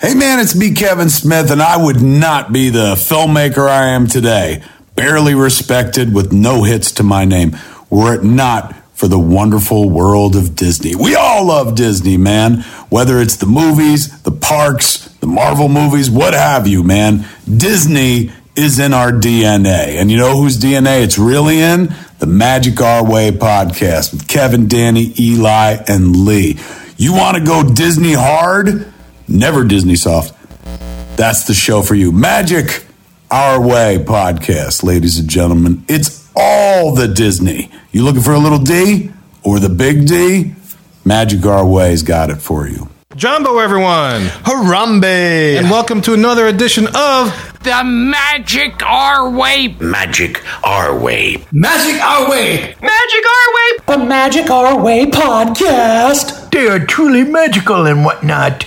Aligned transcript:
Hey 0.00 0.14
man, 0.14 0.38
it's 0.38 0.54
me, 0.54 0.74
Kevin 0.74 1.10
Smith, 1.10 1.50
and 1.50 1.60
I 1.60 1.76
would 1.76 2.00
not 2.00 2.52
be 2.52 2.70
the 2.70 2.94
filmmaker 2.94 3.68
I 3.68 3.88
am 3.88 4.06
today. 4.06 4.62
Barely 4.94 5.34
respected 5.34 6.14
with 6.14 6.32
no 6.32 6.62
hits 6.62 6.92
to 6.92 7.02
my 7.02 7.24
name, 7.24 7.56
were 7.90 8.14
it 8.14 8.22
not 8.22 8.76
for 8.94 9.08
the 9.08 9.18
wonderful 9.18 9.90
world 9.90 10.36
of 10.36 10.54
Disney. 10.54 10.94
We 10.94 11.16
all 11.16 11.46
love 11.46 11.74
Disney, 11.74 12.16
man. 12.16 12.60
Whether 12.90 13.20
it's 13.20 13.34
the 13.34 13.46
movies, 13.46 14.22
the 14.22 14.30
parks, 14.30 15.08
the 15.16 15.26
Marvel 15.26 15.68
movies, 15.68 16.08
what 16.08 16.32
have 16.32 16.68
you, 16.68 16.84
man. 16.84 17.26
Disney 17.52 18.30
is 18.54 18.78
in 18.78 18.94
our 18.94 19.10
DNA. 19.10 19.96
And 19.96 20.12
you 20.12 20.16
know 20.16 20.36
whose 20.36 20.58
DNA 20.58 21.02
it's 21.02 21.18
really 21.18 21.60
in? 21.60 21.92
The 22.20 22.26
Magic 22.26 22.80
Our 22.80 23.04
Way 23.04 23.32
podcast 23.32 24.12
with 24.12 24.28
Kevin, 24.28 24.68
Danny, 24.68 25.12
Eli, 25.18 25.82
and 25.88 26.24
Lee. 26.24 26.56
You 26.96 27.14
want 27.14 27.36
to 27.36 27.42
go 27.42 27.64
Disney 27.68 28.12
hard? 28.12 28.92
Never 29.28 29.64
Disney 29.64 29.96
soft. 29.96 30.34
That's 31.16 31.44
the 31.46 31.54
show 31.54 31.82
for 31.82 31.94
you. 31.94 32.12
Magic 32.12 32.84
Our 33.30 33.60
Way 33.60 33.98
podcast, 34.06 34.82
ladies 34.82 35.18
and 35.18 35.28
gentlemen. 35.28 35.84
It's 35.88 36.30
all 36.34 36.94
the 36.94 37.08
Disney. 37.08 37.70
You 37.92 38.04
looking 38.04 38.22
for 38.22 38.32
a 38.32 38.38
little 38.38 38.58
D 38.58 39.10
or 39.42 39.58
the 39.58 39.68
big 39.68 40.06
D? 40.06 40.54
Magic 41.04 41.44
Our 41.44 41.66
Way's 41.66 42.02
got 42.02 42.30
it 42.30 42.36
for 42.36 42.68
you. 42.68 42.88
Jambo, 43.16 43.58
everyone, 43.58 44.22
Harambe! 44.44 45.58
and 45.58 45.68
welcome 45.70 46.00
to 46.02 46.14
another 46.14 46.46
edition 46.46 46.86
of 46.94 47.58
The 47.64 47.82
Magic 47.84 48.80
Our 48.86 49.28
Way. 49.28 49.74
Magic 49.80 50.40
Our 50.64 50.96
Way. 50.96 51.44
Magic 51.50 52.00
Our 52.00 52.30
Way, 52.30 52.74
Magic 52.80 53.24
Our 53.26 53.54
Way. 53.54 53.78
the 53.98 54.04
Magic 54.06 54.50
Our 54.50 54.80
Way 54.80 55.06
podcast. 55.06 56.50
They 56.52 56.68
are 56.68 56.78
truly 56.78 57.24
magical 57.24 57.86
and 57.86 58.04
whatnot. 58.04 58.66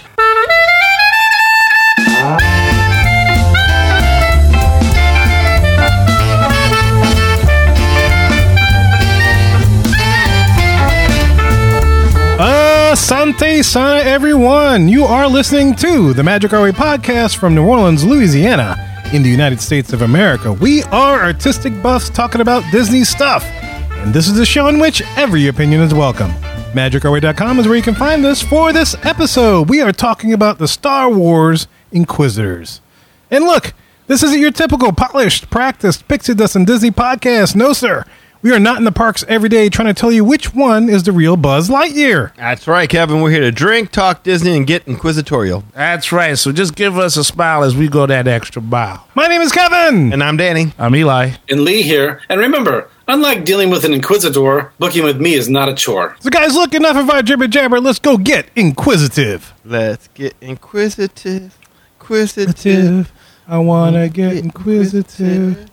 Asante 13.21 13.63
Sana, 13.63 13.99
everyone. 13.99 14.87
You 14.87 15.03
are 15.03 15.27
listening 15.27 15.75
to 15.75 16.11
the 16.11 16.23
Magic 16.23 16.53
Way 16.53 16.71
podcast 16.71 17.37
from 17.37 17.53
New 17.53 17.63
Orleans, 17.63 18.03
Louisiana, 18.03 18.75
in 19.13 19.21
the 19.21 19.29
United 19.29 19.61
States 19.61 19.93
of 19.93 20.01
America. 20.01 20.51
We 20.51 20.81
are 20.85 21.21
artistic 21.21 21.83
buffs 21.83 22.09
talking 22.09 22.41
about 22.41 22.63
Disney 22.71 23.03
stuff, 23.03 23.43
and 23.45 24.11
this 24.11 24.27
is 24.27 24.39
a 24.39 24.45
show 24.45 24.69
in 24.69 24.79
which 24.79 25.03
every 25.17 25.49
opinion 25.49 25.81
is 25.81 25.93
welcome. 25.93 26.31
MagicOurWay.com 26.73 27.59
is 27.59 27.67
where 27.67 27.77
you 27.77 27.83
can 27.83 27.93
find 27.93 28.25
us 28.25 28.41
for 28.41 28.73
this 28.73 28.95
episode. 29.05 29.69
We 29.69 29.83
are 29.83 29.91
talking 29.91 30.33
about 30.33 30.57
the 30.57 30.67
Star 30.67 31.07
Wars 31.07 31.67
Inquisitors. 31.91 32.81
And 33.29 33.43
look, 33.43 33.75
this 34.07 34.23
isn't 34.23 34.41
your 34.41 34.51
typical 34.51 34.93
polished, 34.93 35.51
practiced 35.51 36.07
Pixie 36.07 36.33
Dust 36.33 36.55
and 36.55 36.65
Disney 36.65 36.89
podcast. 36.89 37.55
No, 37.55 37.71
sir. 37.73 38.03
We 38.43 38.51
are 38.51 38.59
not 38.59 38.79
in 38.79 38.85
the 38.85 38.91
parks 38.91 39.23
every 39.27 39.49
day 39.49 39.69
trying 39.69 39.87
to 39.87 39.93
tell 39.93 40.11
you 40.11 40.25
which 40.25 40.51
one 40.51 40.89
is 40.89 41.03
the 41.03 41.11
real 41.11 41.37
Buzz 41.37 41.69
Lightyear. 41.69 42.35
That's 42.37 42.67
right, 42.67 42.89
Kevin. 42.89 43.21
We're 43.21 43.29
here 43.29 43.41
to 43.41 43.51
drink, 43.51 43.91
talk 43.91 44.23
Disney, 44.23 44.57
and 44.57 44.65
get 44.65 44.87
inquisitorial. 44.87 45.63
That's 45.75 46.11
right. 46.11 46.35
So 46.35 46.51
just 46.51 46.73
give 46.73 46.97
us 46.97 47.17
a 47.17 47.23
smile 47.23 47.63
as 47.63 47.75
we 47.75 47.87
go 47.87 48.07
that 48.07 48.27
extra 48.27 48.59
mile. 48.59 49.07
My 49.13 49.27
name 49.27 49.41
is 49.41 49.51
Kevin. 49.51 50.11
And 50.11 50.23
I'm 50.23 50.37
Danny. 50.37 50.73
I'm 50.79 50.95
Eli. 50.95 51.33
and 51.51 51.61
Lee 51.61 51.83
here. 51.83 52.19
And 52.29 52.39
remember, 52.41 52.89
unlike 53.07 53.45
dealing 53.45 53.69
with 53.69 53.85
an 53.85 53.93
inquisitor, 53.93 54.73
booking 54.79 55.03
with 55.03 55.21
me 55.21 55.35
is 55.35 55.47
not 55.47 55.69
a 55.69 55.75
chore. 55.75 56.15
So, 56.21 56.31
guys, 56.31 56.55
look, 56.55 56.73
enough 56.73 56.97
of 56.97 57.11
our 57.11 57.21
jibber 57.21 57.47
jabber. 57.47 57.79
Let's 57.79 57.99
go 57.99 58.17
get 58.17 58.47
inquisitive. 58.55 59.53
Let's 59.63 60.07
get 60.15 60.33
inquisitive. 60.41 61.55
Inquisitive. 61.99 63.11
I 63.47 63.59
want 63.59 63.95
to 63.97 64.09
get 64.09 64.35
inquisitive. 64.37 65.69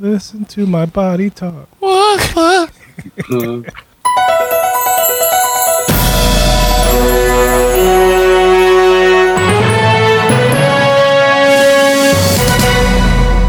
Listen 0.00 0.44
to 0.44 0.64
my 0.64 0.86
body 0.86 1.28
talk. 1.28 1.68
What? 1.80 2.20
What? 2.34 2.70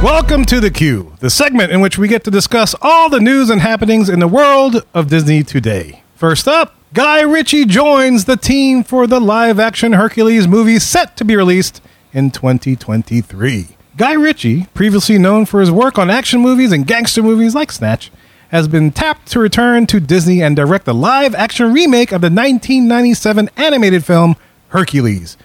Welcome 0.03 0.45
to 0.45 0.59
The 0.59 0.71
Q, 0.71 1.13
the 1.19 1.29
segment 1.29 1.71
in 1.71 1.81
which 1.81 1.99
we 1.99 2.07
get 2.07 2.23
to 2.23 2.31
discuss 2.31 2.73
all 2.81 3.09
the 3.11 3.19
news 3.19 3.51
and 3.51 3.61
happenings 3.61 4.09
in 4.09 4.19
the 4.19 4.27
world 4.27 4.83
of 4.91 5.07
Disney 5.07 5.43
today. 5.43 6.01
First 6.15 6.47
up, 6.47 6.75
Guy 6.95 7.21
Ritchie 7.21 7.65
joins 7.65 8.25
the 8.25 8.37
team 8.37 8.83
for 8.83 9.05
the 9.05 9.19
live 9.19 9.59
action 9.59 9.93
Hercules 9.93 10.47
movie 10.47 10.79
set 10.79 11.15
to 11.17 11.25
be 11.25 11.35
released 11.35 11.79
in 12.11 12.31
2023. 12.31 13.77
Guy 13.99 14.13
Ritchie, 14.13 14.65
previously 14.73 15.17
known 15.17 15.45
for 15.45 15.59
his 15.59 15.69
work 15.69 15.99
on 15.99 16.09
action 16.09 16.39
movies 16.39 16.71
and 16.71 16.87
gangster 16.87 17.21
movies 17.21 17.53
like 17.53 17.69
Snatch, 17.69 18.09
has 18.47 18.65
been 18.65 18.91
tapped 18.91 19.29
to 19.33 19.41
return 19.41 19.87
to 19.87 19.99
Disney 19.99 20.41
and 20.41 20.55
direct 20.55 20.85
the 20.85 20.93
live 20.93 21.35
action 21.35 21.73
remake 21.73 22.13
of 22.13 22.21
the 22.21 22.27
1997 22.27 23.49
animated 23.57 24.05
film 24.05 24.37
Hercules. 24.69 25.35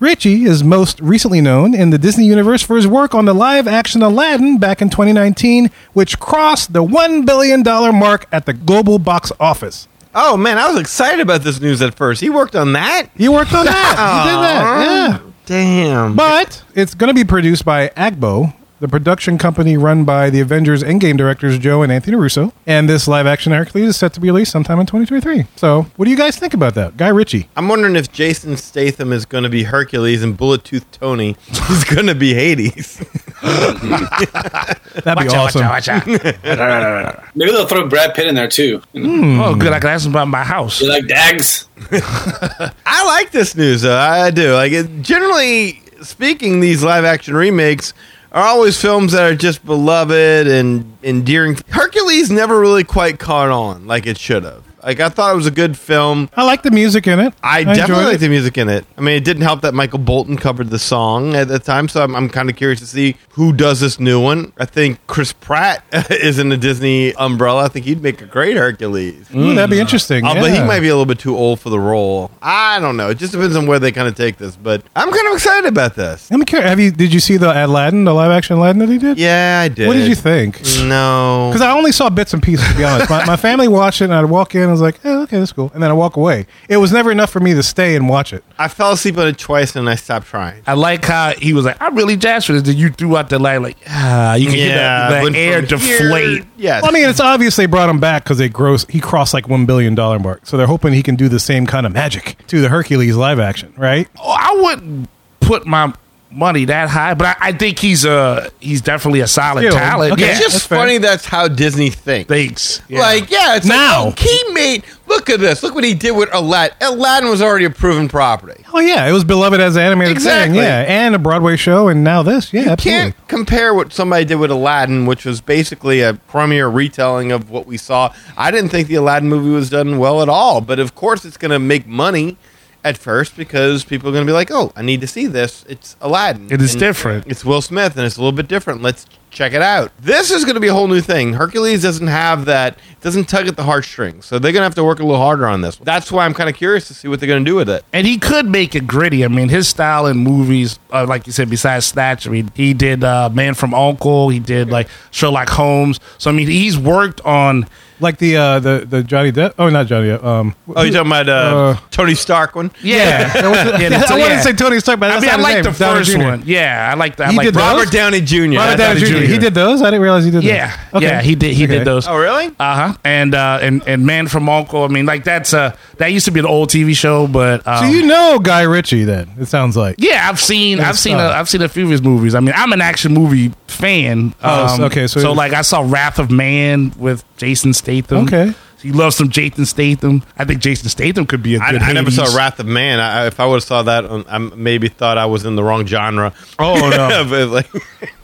Ritchie 0.00 0.42
is 0.42 0.64
most 0.64 0.98
recently 0.98 1.40
known 1.40 1.72
in 1.72 1.90
the 1.90 1.98
Disney 1.98 2.26
universe 2.26 2.64
for 2.64 2.74
his 2.74 2.88
work 2.88 3.14
on 3.14 3.26
the 3.26 3.32
live 3.32 3.68
action 3.68 4.02
Aladdin 4.02 4.58
back 4.58 4.82
in 4.82 4.90
2019, 4.90 5.70
which 5.92 6.18
crossed 6.18 6.72
the 6.72 6.82
$1 6.82 7.24
billion 7.24 7.62
mark 7.62 8.26
at 8.32 8.44
the 8.44 8.52
global 8.54 8.98
box 8.98 9.30
office. 9.38 9.86
Oh, 10.16 10.36
man, 10.36 10.58
I 10.58 10.68
was 10.68 10.80
excited 10.80 11.20
about 11.20 11.42
this 11.42 11.60
news 11.60 11.80
at 11.80 11.94
first. 11.94 12.20
He 12.20 12.28
worked 12.28 12.56
on 12.56 12.72
that? 12.72 13.06
He 13.16 13.28
worked 13.28 13.54
on 13.54 13.66
that. 13.66 14.24
he 14.24 14.30
did 14.30 14.42
that. 14.42 15.20
Yeah. 15.22 15.29
Damn. 15.50 16.14
But 16.14 16.62
it's 16.76 16.94
going 16.94 17.08
to 17.08 17.14
be 17.14 17.24
produced 17.24 17.64
by 17.64 17.88
Agbo, 17.88 18.54
the 18.80 18.88
production 18.88 19.36
company 19.36 19.76
run 19.76 20.04
by 20.04 20.30
the 20.30 20.40
Avengers 20.40 20.82
Endgame 20.82 21.16
directors 21.16 21.58
Joe 21.58 21.82
and 21.82 21.92
Anthony 21.92 22.16
Russo. 22.16 22.52
And 22.66 22.88
this 22.88 23.06
live 23.06 23.26
action 23.26 23.52
Hercules 23.52 23.90
is 23.90 23.96
set 23.96 24.14
to 24.14 24.20
be 24.20 24.28
released 24.28 24.50
sometime 24.50 24.80
in 24.80 24.86
2023. 24.86 25.46
So, 25.56 25.82
what 25.96 26.06
do 26.06 26.10
you 26.10 26.16
guys 26.16 26.36
think 26.36 26.54
about 26.54 26.74
that? 26.74 26.96
Guy 26.96 27.08
Ritchie. 27.08 27.48
I'm 27.56 27.68
wondering 27.68 27.94
if 27.94 28.10
Jason 28.10 28.56
Statham 28.56 29.12
is 29.12 29.26
going 29.26 29.44
to 29.44 29.50
be 29.50 29.64
Hercules 29.64 30.22
and 30.22 30.36
Bullet 30.36 30.64
Tooth 30.64 30.90
Tony 30.92 31.36
is 31.70 31.84
going 31.84 32.06
to 32.06 32.14
be 32.14 32.32
Hades. 32.32 32.98
That'd 33.42 35.22
be 35.22 35.28
awesome. 35.28 35.66
Watch 35.66 35.88
out, 35.88 36.06
watch 36.06 36.46
out. 36.46 37.36
Maybe 37.36 37.52
they'll 37.52 37.66
throw 37.66 37.86
Brad 37.86 38.14
Pitt 38.14 38.26
in 38.26 38.34
there 38.34 38.48
too. 38.48 38.82
You, 38.94 39.06
know? 39.06 39.44
oh, 39.44 39.54
good. 39.54 39.72
I 39.72 39.80
can 39.80 39.90
ask 39.90 40.06
him 40.06 40.12
about 40.12 40.28
my 40.28 40.42
house. 40.42 40.80
You 40.80 40.88
like 40.88 41.06
Dags? 41.06 41.68
I 41.92 43.04
like 43.06 43.30
this 43.30 43.54
news, 43.54 43.82
though. 43.82 43.96
I 43.96 44.30
do. 44.30 44.54
Like, 44.54 44.72
it, 44.72 45.02
generally 45.02 45.82
speaking, 46.02 46.60
these 46.60 46.82
live 46.82 47.04
action 47.04 47.34
remakes 47.34 47.94
are 48.32 48.44
always 48.44 48.80
films 48.80 49.12
that 49.12 49.30
are 49.30 49.34
just 49.34 49.64
beloved 49.64 50.46
and 50.46 50.96
endearing. 51.02 51.58
Hercules 51.68 52.30
never 52.30 52.58
really 52.58 52.84
quite 52.84 53.18
caught 53.18 53.50
on 53.50 53.86
like 53.86 54.06
it 54.06 54.18
should 54.18 54.44
have. 54.44 54.64
Like, 54.82 55.00
I 55.00 55.08
thought 55.08 55.32
it 55.32 55.36
was 55.36 55.46
a 55.46 55.50
good 55.50 55.76
film. 55.78 56.30
I 56.36 56.44
like 56.44 56.62
the 56.62 56.70
music 56.70 57.06
in 57.06 57.20
it. 57.20 57.34
I, 57.42 57.60
enjoyed 57.60 57.76
definitely 57.76 58.04
like 58.04 58.20
the 58.20 58.28
music 58.28 58.56
in 58.58 58.68
it. 58.68 58.84
I 58.96 59.00
mean, 59.00 59.14
it 59.16 59.24
didn't 59.24 59.42
help 59.42 59.60
that 59.62 59.74
Michael 59.74 59.98
Bolton 59.98 60.36
covered 60.36 60.70
the 60.70 60.78
song 60.78 61.34
at 61.34 61.48
the 61.48 61.58
time, 61.58 61.88
so 61.88 62.02
I'm, 62.02 62.14
I'm 62.16 62.28
kind 62.28 62.48
of 62.48 62.56
curious 62.56 62.80
to 62.80 62.86
see 62.86 63.16
who 63.30 63.52
does 63.52 63.80
this 63.80 64.00
new 64.00 64.20
one. 64.20 64.52
I 64.58 64.64
think 64.64 64.98
Chris 65.06 65.32
Pratt 65.32 65.84
is 66.10 66.38
in 66.38 66.48
the 66.48 66.56
Disney 66.56 67.14
umbrella. 67.14 67.64
I 67.64 67.68
think 67.68 67.84
he'd 67.86 68.02
make 68.02 68.20
a 68.22 68.26
great 68.26 68.56
Hercules. 68.56 69.28
Ooh, 69.34 69.54
that'd 69.54 69.70
be 69.70 69.80
interesting. 69.80 70.24
Uh, 70.24 70.34
But 70.34 70.52
he 70.52 70.60
might 70.62 70.80
be 70.80 70.88
a 70.88 70.92
little 70.94 71.06
bit 71.06 71.18
too 71.18 71.36
old 71.36 71.60
for 71.60 71.70
the 71.70 71.80
role. 71.80 72.30
I 72.40 72.78
don't 72.80 72.96
know. 72.96 73.10
It 73.10 73.18
just 73.18 73.32
depends 73.32 73.56
on 73.56 73.66
where 73.66 73.78
they 73.78 73.92
kind 73.92 74.08
of 74.08 74.14
take 74.14 74.38
this. 74.38 74.56
But 74.56 74.82
I'm 74.96 75.10
kind 75.10 75.26
of 75.28 75.34
excited 75.34 75.68
about 75.68 75.94
this. 75.94 76.30
I'm 76.30 76.42
curious. 76.44 76.68
Have 76.68 76.80
you? 76.80 76.90
Did 76.90 77.12
you 77.12 77.20
see 77.20 77.36
the 77.36 77.50
Aladdin, 77.64 78.04
the 78.04 78.14
live 78.14 78.30
action 78.30 78.56
Aladdin 78.56 78.78
that 78.80 78.88
he 78.88 78.98
did? 78.98 79.18
Yeah, 79.18 79.60
I 79.64 79.68
did. 79.68 79.86
What 79.88 79.94
did 79.94 80.08
you 80.08 80.14
think? 80.14 80.60
No. 80.84 81.50
Because 81.52 81.60
I 81.62 81.72
only 81.72 81.92
saw 81.92 82.08
bits 82.10 82.32
and 82.32 82.42
pieces. 82.42 82.66
To 82.70 82.76
be 82.76 82.84
honest, 82.84 83.10
my, 83.10 83.24
my 83.26 83.36
family 83.36 83.68
watched 83.68 84.00
it, 84.00 84.04
and 84.04 84.14
I'd 84.14 84.24
walk 84.24 84.54
in. 84.54 84.69
I 84.70 84.72
was 84.72 84.80
like, 84.80 85.00
"Oh, 85.04 85.22
okay, 85.22 85.38
that's 85.38 85.52
cool," 85.52 85.70
and 85.74 85.82
then 85.82 85.90
I 85.90 85.92
walk 85.94 86.16
away. 86.16 86.46
It 86.68 86.78
was 86.78 86.92
never 86.92 87.10
enough 87.10 87.30
for 87.30 87.40
me 87.40 87.52
to 87.54 87.62
stay 87.62 87.96
and 87.96 88.08
watch 88.08 88.32
it. 88.32 88.42
I 88.58 88.68
fell 88.68 88.92
asleep 88.92 89.18
on 89.18 89.28
it 89.28 89.38
twice 89.38 89.74
and 89.76 89.88
I 89.88 89.94
stopped 89.96 90.26
trying. 90.26 90.62
I 90.66 90.74
like 90.74 91.04
how 91.04 91.32
he 91.32 91.52
was 91.52 91.64
like, 91.64 91.76
I'm 91.80 91.94
really 91.94 92.16
jazzed 92.16 92.46
for 92.46 92.52
this. 92.52 92.62
Then 92.62 92.76
you 92.76 92.90
threw 92.90 93.16
out 93.16 93.28
the 93.30 93.38
line 93.38 93.62
like, 93.62 93.76
ah, 93.88 94.34
you 94.34 94.46
can 94.46 94.54
hear 94.56 94.74
that, 94.74 95.22
went 95.22 95.34
that 95.34 95.38
air 95.38 95.66
from 95.66 95.78
here- 95.80 95.98
deflate. 95.98 96.44
Yes. 96.56 96.82
Well, 96.82 96.90
I 96.90 96.94
mean, 96.94 97.08
it's 97.08 97.20
obvious 97.20 97.56
they 97.56 97.66
brought 97.66 97.88
him 97.88 98.00
back 98.00 98.24
because 98.24 98.38
they 98.38 98.48
gross. 98.48 98.86
He 98.88 99.00
crossed 99.00 99.34
like 99.34 99.48
one 99.48 99.66
billion 99.66 99.94
dollar 99.94 100.18
mark, 100.18 100.46
so 100.46 100.56
they're 100.56 100.66
hoping 100.66 100.92
he 100.92 101.02
can 101.02 101.16
do 101.16 101.28
the 101.28 101.40
same 101.40 101.66
kind 101.66 101.86
of 101.86 101.92
magic 101.92 102.36
to 102.48 102.60
the 102.60 102.68
Hercules 102.68 103.16
live 103.16 103.40
action, 103.40 103.72
right? 103.76 104.08
Oh, 104.18 104.36
I 104.38 104.60
wouldn't 104.62 105.08
put 105.40 105.66
my 105.66 105.92
money 106.30 106.64
that 106.66 106.88
high, 106.88 107.14
but 107.14 107.26
I, 107.26 107.48
I 107.48 107.52
think 107.52 107.78
he's 107.78 108.04
a 108.04 108.50
he's 108.60 108.80
definitely 108.80 109.20
a 109.20 109.26
solid 109.26 109.62
Still, 109.62 109.72
talent. 109.78 110.12
okay. 110.12 110.22
Yeah, 110.26 110.30
it's 110.32 110.40
just 110.40 110.52
that's 110.54 110.66
fair. 110.66 110.78
funny 110.78 110.98
that's 110.98 111.24
how 111.24 111.48
Disney 111.48 111.90
thinks. 111.90 112.28
thanks. 112.28 112.80
Yeah. 112.88 113.00
Like, 113.00 113.30
yeah, 113.30 113.56
it's 113.56 113.66
Now. 113.66 114.06
like, 114.06 114.20
oh, 114.20 114.22
he 114.46 114.52
made. 114.54 114.84
Look 115.06 115.28
at 115.28 115.40
this. 115.40 115.62
Look 115.64 115.74
what 115.74 115.82
he 115.82 115.94
did 115.94 116.12
with 116.12 116.28
Aladdin. 116.32 116.76
Aladdin 116.80 117.28
was 117.30 117.42
already 117.42 117.64
a 117.64 117.70
proven 117.70 118.06
property. 118.08 118.64
Oh 118.72 118.78
yeah, 118.78 119.08
it 119.08 119.12
was 119.12 119.24
beloved 119.24 119.60
as 119.60 119.74
an 119.74 119.82
animated 119.82 120.12
Exactly. 120.12 120.58
thing, 120.58 120.62
yeah, 120.64 120.82
and 120.86 121.16
a 121.16 121.18
Broadway 121.18 121.56
show, 121.56 121.88
and 121.88 122.04
now 122.04 122.22
this, 122.22 122.52
yeah, 122.52 122.62
You 122.62 122.70
absolutely. 122.70 123.02
can't 123.12 123.28
compare 123.28 123.74
what 123.74 123.92
somebody 123.92 124.24
did 124.24 124.36
with 124.36 124.52
Aladdin, 124.52 125.06
which 125.06 125.24
was 125.24 125.40
basically 125.40 126.00
a 126.00 126.14
premier 126.14 126.68
retelling 126.68 127.32
of 127.32 127.50
what 127.50 127.66
we 127.66 127.76
saw. 127.76 128.14
I 128.36 128.52
didn't 128.52 128.70
think 128.70 128.86
the 128.86 128.94
Aladdin 128.94 129.28
movie 129.28 129.50
was 129.50 129.68
done 129.68 129.98
well 129.98 130.22
at 130.22 130.28
all, 130.28 130.60
but 130.60 130.78
of 130.78 130.94
course 130.94 131.24
it's 131.24 131.36
going 131.36 131.50
to 131.50 131.58
make 131.58 131.88
money. 131.88 132.36
At 132.84 132.96
first 132.96 133.36
because 133.36 133.84
people 133.84 134.08
are 134.08 134.12
going 134.12 134.26
to 134.26 134.30
be 134.30 134.34
like, 134.34 134.50
"Oh, 134.50 134.72
I 134.76 134.82
need 134.82 135.00
to 135.00 135.06
see 135.06 135.26
this. 135.26 135.64
It's 135.68 135.96
Aladdin. 136.00 136.48
It 136.50 136.60
is 136.62 136.72
And 136.72 136.80
different. 136.80 137.26
It's 137.26 137.44
Will 137.44 137.62
Smith, 137.62 137.96
and 137.96 138.06
it's 138.06 138.16
a 138.16 138.20
little 138.20 138.36
bit 138.36 138.48
different. 138.48 138.82
Let's 138.82 139.06
check 139.30 139.52
it 139.52 139.62
out." 139.62 139.92
This 140.00 140.30
is 140.30 140.44
going 140.44 140.54
to 140.54 140.60
be 140.60 140.68
a 140.68 140.72
whole 140.74 140.88
new 140.88 141.00
thing. 141.00 141.34
Hercules 141.34 141.82
doesn't 141.82 142.06
have 142.08 142.44
that. 142.46 142.78
Doesn't 143.00 143.30
tug 143.30 143.48
at 143.48 143.56
the 143.56 143.62
heartstrings, 143.62 144.26
so 144.26 144.38
they're 144.38 144.52
going 144.52 144.60
to 144.60 144.64
have 144.64 144.74
to 144.74 144.84
work 144.84 144.98
a 145.00 145.02
little 145.02 145.16
harder 145.22 145.46
on 145.46 145.62
this. 145.62 145.76
That's 145.76 146.12
why 146.12 146.26
I'm 146.26 146.34
kind 146.34 146.50
of 146.50 146.56
curious 146.56 146.86
to 146.88 146.94
see 146.94 147.08
what 147.08 147.18
they're 147.18 147.26
going 147.28 147.42
to 147.42 147.50
do 147.50 147.54
with 147.54 147.70
it. 147.70 147.82
And 147.94 148.06
he 148.06 148.18
could 148.18 148.44
make 148.46 148.74
it 148.74 148.86
gritty. 148.86 149.24
I 149.24 149.28
mean, 149.28 149.48
his 149.48 149.68
style 149.68 150.04
in 150.06 150.18
movies, 150.18 150.78
uh, 150.92 151.06
like 151.06 151.26
you 151.26 151.32
said, 151.32 151.48
besides 151.48 151.86
Snatch, 151.86 152.26
I 152.26 152.30
mean, 152.30 152.50
he 152.54 152.74
did 152.74 153.02
uh, 153.02 153.30
Man 153.32 153.54
from 153.54 153.72
Uncle. 153.72 154.28
He 154.28 154.38
did 154.38 154.68
like 154.68 154.88
Sherlock 155.12 155.48
Holmes. 155.48 155.98
So 156.18 156.30
I 156.30 156.34
mean, 156.34 156.46
he's 156.48 156.76
worked 156.78 157.22
on. 157.22 157.66
Like 158.02 158.16
the 158.16 158.34
uh, 158.38 158.58
the 158.60 158.86
the 158.88 159.02
Johnny 159.02 159.30
Depp. 159.30 159.52
Oh, 159.58 159.68
not 159.68 159.86
Johnny 159.86 160.08
Depp. 160.08 160.24
Um, 160.24 160.54
Oh, 160.74 160.80
you're 160.80 160.90
talking 160.90 161.08
about 161.08 161.28
uh, 161.28 161.32
Uh, 161.32 161.76
Tony 161.90 162.14
Stark 162.14 162.54
one? 162.56 162.70
Yeah, 162.82 162.96
yeah, 162.98 163.88
that's- 163.90 164.10
I 164.10 164.18
wanted 164.18 164.36
to 164.36 164.42
say 164.42 164.52
Tony 164.54 164.80
Stark, 164.80 165.00
but 165.00 165.10
I 165.10 165.20
that's 165.20 165.22
mean, 165.26 165.30
I 165.32 165.36
not 165.36 165.38
his 165.38 165.44
like 165.44 165.64
name. 165.64 165.72
the 165.74 165.78
Downey 165.78 165.98
first 165.98 166.12
Jr. 166.12 166.18
one. 166.22 166.42
Yeah, 166.46 166.90
I 166.90 166.94
like 166.96 167.16
that. 167.16 167.28
I 167.28 167.30
He 167.32 167.36
like 167.36 167.44
did 167.48 167.56
Robert. 167.56 167.78
those? 167.84 167.90
Downey 167.90 168.20
Jr. 168.22 168.56
Robert 168.56 168.78
Downey 168.78 169.00
Jr. 169.00 169.19
it 169.24 169.30
He 169.30 169.38
did 169.38 169.54
those. 169.54 169.82
I 169.82 169.86
didn't 169.86 170.02
realize 170.02 170.24
he 170.24 170.30
did. 170.30 170.42
Yeah, 170.42 170.76
those. 170.92 171.02
yeah, 171.02 171.20
he 171.22 171.34
did. 171.34 171.54
He 171.54 171.64
Okay. 171.64 171.78
did 171.78 171.86
those. 171.86 172.06
Oh, 172.08 172.16
really? 172.16 172.48
Uh 172.58 172.74
huh. 172.92 172.94
And 173.04 173.34
uh, 173.34 173.58
and 173.62 173.82
and 173.86 174.04
Man 174.06 174.28
from 174.28 174.48
Uncle. 174.48 174.84
I 174.84 174.88
mean, 174.88 175.06
like 175.06 175.24
that's 175.24 175.52
uh 175.54 175.76
that 175.98 176.08
used 176.08 176.24
to 176.26 176.30
be 176.32 176.40
an 176.40 176.46
old 176.46 176.68
TV 176.70 176.94
show, 176.96 177.26
but 177.26 177.66
um, 177.66 177.84
So 177.84 177.90
you 177.90 178.06
know 178.06 178.38
Guy 178.42 178.62
Ritchie 178.62 179.04
then? 179.04 179.30
It 179.38 179.46
sounds 179.46 179.76
like. 179.76 179.96
yeah, 179.98 180.28
I've 180.28 180.40
seen 180.40 180.78
Good 180.78 180.86
I've 180.86 180.98
seen 180.98 181.16
a, 181.16 181.18
stuff. 181.18 181.34
I've 181.36 181.48
seen 181.48 181.62
a 181.62 181.68
few 181.68 181.84
of 181.84 181.90
his 181.90 182.02
movies. 182.02 182.34
I 182.34 182.40
mean, 182.40 182.54
I'm 182.56 182.72
an 182.72 182.80
action 182.80 183.12
movie 183.14 183.52
fan. 183.66 184.34
Oh, 184.42 184.74
Um, 184.74 184.80
okay, 184.84 185.06
so- 185.06 185.20
so 185.20 185.32
like 185.32 185.52
I 185.52 185.62
saw 185.62 185.80
Wrath 185.86 186.18
of 186.18 186.30
Man 186.30 186.92
with 186.98 187.24
Jason 187.36 187.72
Statham. 187.72 188.24
Okay. 188.26 188.54
He 188.82 188.92
loves 188.92 189.16
some 189.16 189.28
Jason 189.28 189.66
Statham. 189.66 190.22
I 190.38 190.44
think 190.44 190.60
Jason 190.60 190.88
Statham 190.88 191.26
could 191.26 191.42
be 191.42 191.56
a 191.56 191.60
I, 191.60 191.72
good. 191.72 191.82
I 191.82 191.92
never 191.92 192.10
saw 192.10 192.34
Wrath 192.36 192.58
of 192.60 192.66
Man. 192.66 192.98
I, 192.98 193.26
if 193.26 193.38
I 193.38 193.46
would 193.46 193.56
have 193.56 193.64
saw 193.64 193.82
that, 193.82 194.04
um, 194.06 194.24
I 194.28 194.38
maybe 194.38 194.88
thought 194.88 195.18
I 195.18 195.26
was 195.26 195.44
in 195.44 195.56
the 195.56 195.62
wrong 195.62 195.84
genre. 195.86 196.32
Oh 196.58 196.74
no, 196.90 197.24
But, 197.28 197.48
like, 197.48 197.68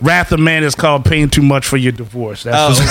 Wrath 0.01 0.33
of 0.33 0.41
Man 0.41 0.65
is 0.65 0.75
called 0.75 1.05
"Paying 1.05 1.29
Too 1.31 1.43
Much 1.43 1.67
for 1.67 1.77
Your 1.77 1.93
Divorce." 1.93 2.45
That's 2.45 2.81
Oh. 2.81 2.87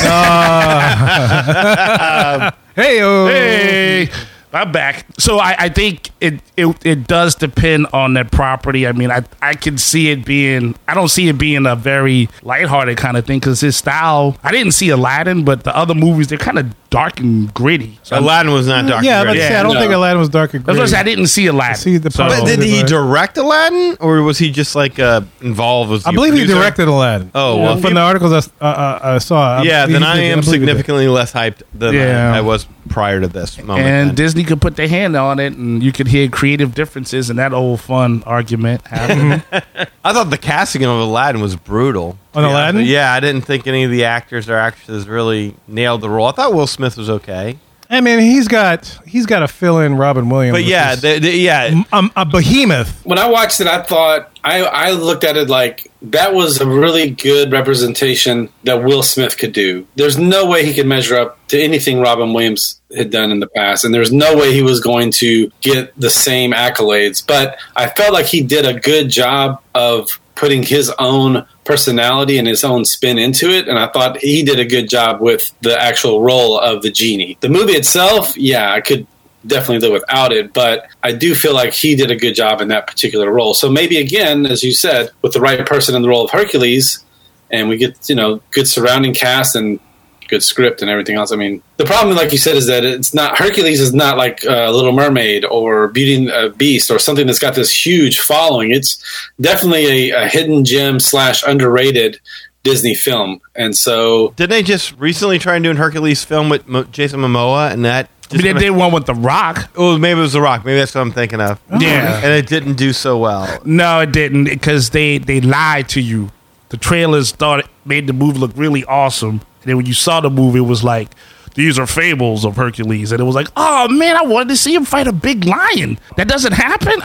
Hey, 2.76 2.98
Hey, 2.98 4.10
I'm 4.56 4.72
back. 4.72 5.06
So 5.20 5.38
I, 5.40 5.56
I 5.60 5.70
think 5.70 6.10
it, 6.22 6.40
it 6.58 6.76
it 6.86 7.08
does 7.08 7.36
depend 7.36 7.88
on 7.94 8.14
that 8.16 8.32
property. 8.32 8.88
I 8.88 8.92
mean, 8.94 9.12
I 9.12 9.24
I 9.42 9.54
can 9.54 9.78
see 9.78 10.10
it 10.10 10.26
being. 10.26 10.76
I 10.88 10.94
don't 10.94 11.10
see 11.10 11.28
it 11.28 11.38
being 11.38 11.66
a 11.66 11.76
very 11.76 12.30
lighthearted 12.42 12.98
kind 12.98 13.18
of 13.18 13.26
thing 13.26 13.40
because 13.40 13.60
his 13.62 13.76
style. 13.76 14.38
I 14.44 14.52
didn't 14.52 14.72
see 14.74 14.90
Aladdin, 14.90 15.44
but 15.46 15.64
the 15.64 15.76
other 15.76 15.94
movies 15.94 16.28
they're 16.28 16.38
kind 16.38 16.58
of 16.58 16.74
dark 16.90 17.20
and 17.20 17.54
gritty. 17.54 18.00
So 18.04 18.18
Aladdin 18.18 18.54
was 18.54 18.68
not 18.68 18.88
dark. 18.88 19.04
yeah, 19.04 19.20
and 19.20 19.28
but 19.28 19.34
gritty. 19.34 19.54
I 19.54 19.64
don't 19.64 19.74
no. 19.74 19.82
think 19.82 19.92
Aladdin 19.92 20.20
was 20.20 20.30
dark 20.30 20.54
and 20.54 20.64
that's 20.64 20.78
what 20.78 20.84
I 20.84 20.88
gritty. 20.88 20.92
said. 20.92 21.00
I 21.00 21.04
didn't 21.04 21.28
see 21.28 21.48
Aladdin. 21.48 21.76
See 21.76 21.98
the 21.98 22.10
So- 22.10 22.26
But 22.28 22.46
did 22.46 22.62
he 22.64 22.84
direct 22.84 23.38
Aladdin, 23.38 23.98
or 24.00 24.22
was 24.22 24.38
he 24.38 24.50
just 24.52 24.76
like 24.76 24.98
uh, 24.98 25.22
involved? 25.42 25.90
Was 25.92 26.06
I 26.06 26.12
a 26.12 26.14
believe 26.14 26.34
he 26.36 26.46
directed 26.46 26.88
Aladdin. 26.88 27.32
Oh, 27.36 27.58
well, 27.60 27.78
from 27.82 27.96
the 27.96 28.00
articles 28.00 28.32
I, 28.32 28.38
s- 28.38 28.50
uh, 28.62 28.64
uh, 28.64 29.00
I 29.04 29.18
saw. 29.18 29.58
I 29.60 29.64
Yeah, 29.64 29.86
then 29.88 30.04
I 30.04 30.20
am 30.20 30.40
believe 30.40 30.46
he 30.46 30.52
significantly 30.52 31.08
less 31.10 31.34
hyped 31.34 31.64
than 31.74 31.94
Yeah. 31.96 32.32
I, 32.34 32.38
I 32.38 32.42
was 32.42 32.66
prior 32.88 33.20
to 33.20 33.28
this 33.28 33.58
moment. 33.62 33.86
and 33.88 34.10
then. 34.12 34.16
Disney 34.16 34.45
could 34.46 34.62
put 34.62 34.76
their 34.76 34.88
hand 34.88 35.16
on 35.16 35.40
it, 35.40 35.54
and 35.54 35.82
you 35.84 35.92
could 35.92 36.08
hear 36.08 36.28
creative 36.30 36.74
differences 36.76 37.30
and 37.30 37.40
that 37.40 37.54
old 37.54 37.82
fun 37.82 38.24
argument 38.26 38.86
happen. 38.88 39.44
I 40.04 40.14
thought 40.14 40.30
the 40.30 40.38
casting 40.38 40.84
of 40.84 40.90
Aladdin 40.92 41.42
was 41.42 41.56
brutal. 41.56 42.18
On 42.34 42.44
Yeah, 42.44 42.50
Aladdin? 42.52 42.86
Yeah, 42.86 43.14
I 43.14 43.20
didn't 43.20 43.42
think 43.42 43.66
any 43.68 43.84
of 43.84 43.92
the 43.92 44.06
actors 44.06 44.50
or 44.50 44.56
actresses 44.58 45.08
really 45.08 45.56
nailed 45.68 46.02
the 46.02 46.10
role. 46.10 46.28
I 46.28 46.32
thought 46.32 46.54
Will 46.54 46.68
Smith 46.68 46.98
was 46.98 47.10
okay, 47.10 47.58
I 47.88 48.02
mean, 48.02 48.18
he's 48.20 48.48
got 48.48 48.98
he's 49.06 49.28
got 49.28 49.40
to 49.42 49.48
fill 49.48 49.80
in 49.80 49.96
Robin 49.96 50.28
Williams. 50.28 50.56
but 50.58 50.64
yeah, 50.64 50.96
the, 50.96 51.20
the- 51.20 51.30
yeah, 51.38 51.84
um, 51.94 52.12
a 52.16 52.26
behemoth. 52.26 53.06
when 53.06 53.20
I 53.20 53.30
watched 53.30 53.62
it, 53.62 53.68
I 53.68 53.84
thought 53.84 54.35
I, 54.46 54.62
I 54.62 54.92
looked 54.92 55.24
at 55.24 55.38
it 55.38 55.50
like 55.50 55.92
that 56.04 56.36
was 56.36 56.62
a 56.62 56.68
really 56.68 57.10
good 57.10 57.52
representation 57.52 58.50
that 58.64 58.84
Will 58.84 59.02
Smith 59.02 59.40
could 59.40 59.54
do. 59.54 59.88
There's 59.96 60.20
no 60.20 60.46
way 60.46 60.64
he 60.64 60.76
could 60.76 60.86
measure 60.86 61.18
up 61.18 61.48
to 61.48 61.60
anything 61.60 62.00
Robin 62.00 62.32
Williams 62.32 62.80
had 62.96 63.10
done 63.10 63.32
in 63.32 63.40
the 63.40 63.48
past, 63.48 63.84
and 63.84 63.94
there's 63.94 64.14
no 64.14 64.38
way 64.38 64.54
he 64.54 64.62
was 64.62 64.82
going 64.82 65.10
to 65.14 65.52
get 65.62 66.00
the 66.00 66.12
same 66.12 66.52
accolades. 66.52 67.26
But 67.26 67.58
I 67.76 67.88
felt 67.88 68.14
like 68.14 68.28
he 68.28 68.44
did 68.44 68.68
a 68.68 68.80
good 68.80 69.10
job 69.10 69.64
of 69.74 70.20
putting 70.36 70.62
his 70.62 70.92
own 71.00 71.48
personality 71.64 72.38
and 72.38 72.48
his 72.48 72.64
own 72.64 72.86
spin 72.86 73.18
into 73.18 73.50
it, 73.50 73.68
and 73.68 73.80
I 73.80 73.88
thought 73.88 74.18
he 74.18 74.44
did 74.44 74.60
a 74.60 74.66
good 74.66 74.88
job 74.88 75.22
with 75.22 75.50
the 75.62 75.76
actual 75.76 76.22
role 76.22 76.60
of 76.60 76.84
the 76.84 76.92
genie. 76.92 77.40
The 77.42 77.50
movie 77.50 77.74
itself, 77.74 78.38
yeah, 78.38 78.72
I 78.72 78.82
could 78.82 79.08
definitely 79.48 79.80
live 79.80 79.94
without 79.94 80.32
it, 80.32 80.54
but 80.54 80.88
I 81.04 81.12
do 81.12 81.36
feel 81.36 81.54
like 81.54 81.74
he 81.74 81.96
did 81.96 82.12
a 82.12 82.16
good 82.16 82.34
job 82.34 82.62
in 82.62 82.68
that 82.70 82.88
particular 82.88 83.32
role. 83.32 83.54
So 83.54 83.70
maybe 83.70 83.98
again, 83.98 84.46
as 84.46 84.64
you 84.64 84.74
said, 84.74 85.12
with 85.22 85.34
the 85.34 85.42
right 85.42 85.66
person 85.66 85.96
in 85.96 86.02
the 86.02 86.10
role 86.10 86.26
of 86.26 86.32
Hercules, 86.32 87.04
and 87.52 87.70
we 87.70 87.78
get 87.78 88.10
you 88.10 88.16
know 88.16 88.42
good 88.52 88.68
surrounding 88.68 89.14
cast 89.14 89.56
and 89.56 89.80
good 90.28 90.44
script 90.44 90.82
and 90.82 90.90
everything 90.90 91.16
else. 91.16 91.32
I 91.32 91.36
mean, 91.36 91.62
the 91.78 91.86
problem, 91.86 92.16
like 92.16 92.32
you 92.32 92.38
said, 92.38 92.56
is 92.56 92.68
that 92.68 92.84
it's 92.84 93.14
not 93.14 93.38
Hercules 93.38 93.80
is 93.80 93.94
not 93.94 94.18
like 94.18 94.46
uh, 94.46 94.72
Little 94.72 94.92
Mermaid 94.92 95.46
or 95.46 95.90
Beauty 95.90 96.16
and 96.16 96.28
the 96.28 96.54
Beast 96.56 96.90
or 96.92 97.00
something 97.00 97.28
that's 97.28 97.40
got 97.40 97.56
this 97.56 97.86
huge 97.86 98.20
following. 98.20 98.72
It's 98.72 99.04
definitely 99.40 100.12
a, 100.12 100.24
a 100.24 100.28
hidden 100.28 100.66
gem 100.66 101.00
slash 101.00 101.44
underrated 101.48 102.20
Disney 102.64 102.96
film, 102.96 103.42
and 103.56 103.78
so 103.78 104.34
didn't 104.36 104.50
they 104.50 104.64
just 104.64 104.98
recently 104.98 105.38
try 105.38 105.56
and 105.56 105.64
do 105.64 105.72
a 105.72 105.76
Hercules 105.76 106.24
film 106.24 106.50
with 106.50 106.68
Mo- 106.68 106.86
Jason 106.86 107.20
Momoa, 107.20 107.72
and 107.72 107.86
that? 107.86 108.10
I 108.32 108.38
mean, 108.38 108.56
they 108.56 108.60
did 108.60 108.72
one 108.72 108.92
with 108.92 109.06
The 109.06 109.14
Rock. 109.14 109.70
Oh, 109.76 109.98
maybe 109.98 110.20
it 110.20 110.24
was 110.24 110.34
The 110.34 110.42
Rock. 110.42 110.66
Maybe 110.66 110.80
that's 110.80 110.96
what 110.96 111.02
I'm 111.02 111.12
thinking 111.12 111.42
of. 111.42 111.60
Yeah. 111.80 112.18
and 112.24 112.34
it 112.34 112.48
didn't 112.48 112.76
do 112.76 112.94
so 112.94 113.18
well. 113.18 113.62
No, 113.66 114.00
it 114.02 114.12
didn't 114.12 114.46
because 114.46 114.90
they 114.92 115.18
they 115.18 115.42
lied 115.42 115.90
to 115.90 116.02
you. 116.02 116.32
The 116.70 116.78
trailers 116.78 117.32
thought 117.32 117.60
it 117.60 117.68
made 117.86 118.08
the 118.08 118.14
movie 118.14 118.40
look 118.40 118.52
really 118.56 118.84
awesome, 118.86 119.30
and 119.30 119.64
then 119.64 119.78
when 119.78 119.86
you 119.86 119.94
saw 119.94 120.20
the 120.22 120.30
movie, 120.30 120.60
it 120.60 120.64
was 120.64 120.84
like 120.84 121.10
these 121.54 121.80
are 121.80 121.88
fables 121.88 122.44
of 122.44 122.56
Hercules, 122.58 123.12
and 123.12 123.22
it 123.22 123.24
was 123.24 123.36
like, 123.36 123.48
oh 123.56 123.88
man, 123.90 124.18
I 124.18 124.24
wanted 124.24 124.50
to 124.50 124.58
see 124.58 124.74
him 124.74 124.84
fight 124.86 125.08
a 125.08 125.14
big 125.14 125.46
lion. 125.46 126.00
That 126.18 126.28
doesn't 126.28 126.54
happen. 126.54 127.02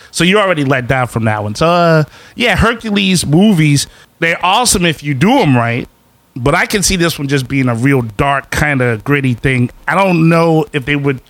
so 0.10 0.22
you're 0.24 0.40
already 0.40 0.64
let 0.64 0.86
down 0.86 1.08
from 1.08 1.24
that 1.24 1.42
one. 1.42 1.54
So 1.54 1.66
uh, 1.66 2.04
yeah, 2.36 2.56
Hercules 2.56 3.26
movies 3.26 3.86
they're 4.20 4.38
awesome 4.44 4.84
if 4.84 5.02
you 5.02 5.14
do 5.14 5.38
them 5.38 5.56
right. 5.56 5.88
But 6.36 6.54
I 6.54 6.66
can 6.66 6.82
see 6.82 6.96
this 6.96 7.18
one 7.18 7.28
just 7.28 7.48
being 7.48 7.68
a 7.68 7.74
real 7.74 8.02
dark, 8.02 8.50
kind 8.50 8.80
of 8.80 9.02
gritty 9.04 9.34
thing. 9.34 9.70
I 9.88 9.94
don't 9.94 10.28
know 10.28 10.64
if 10.72 10.84
they 10.86 10.96
would. 10.96 11.20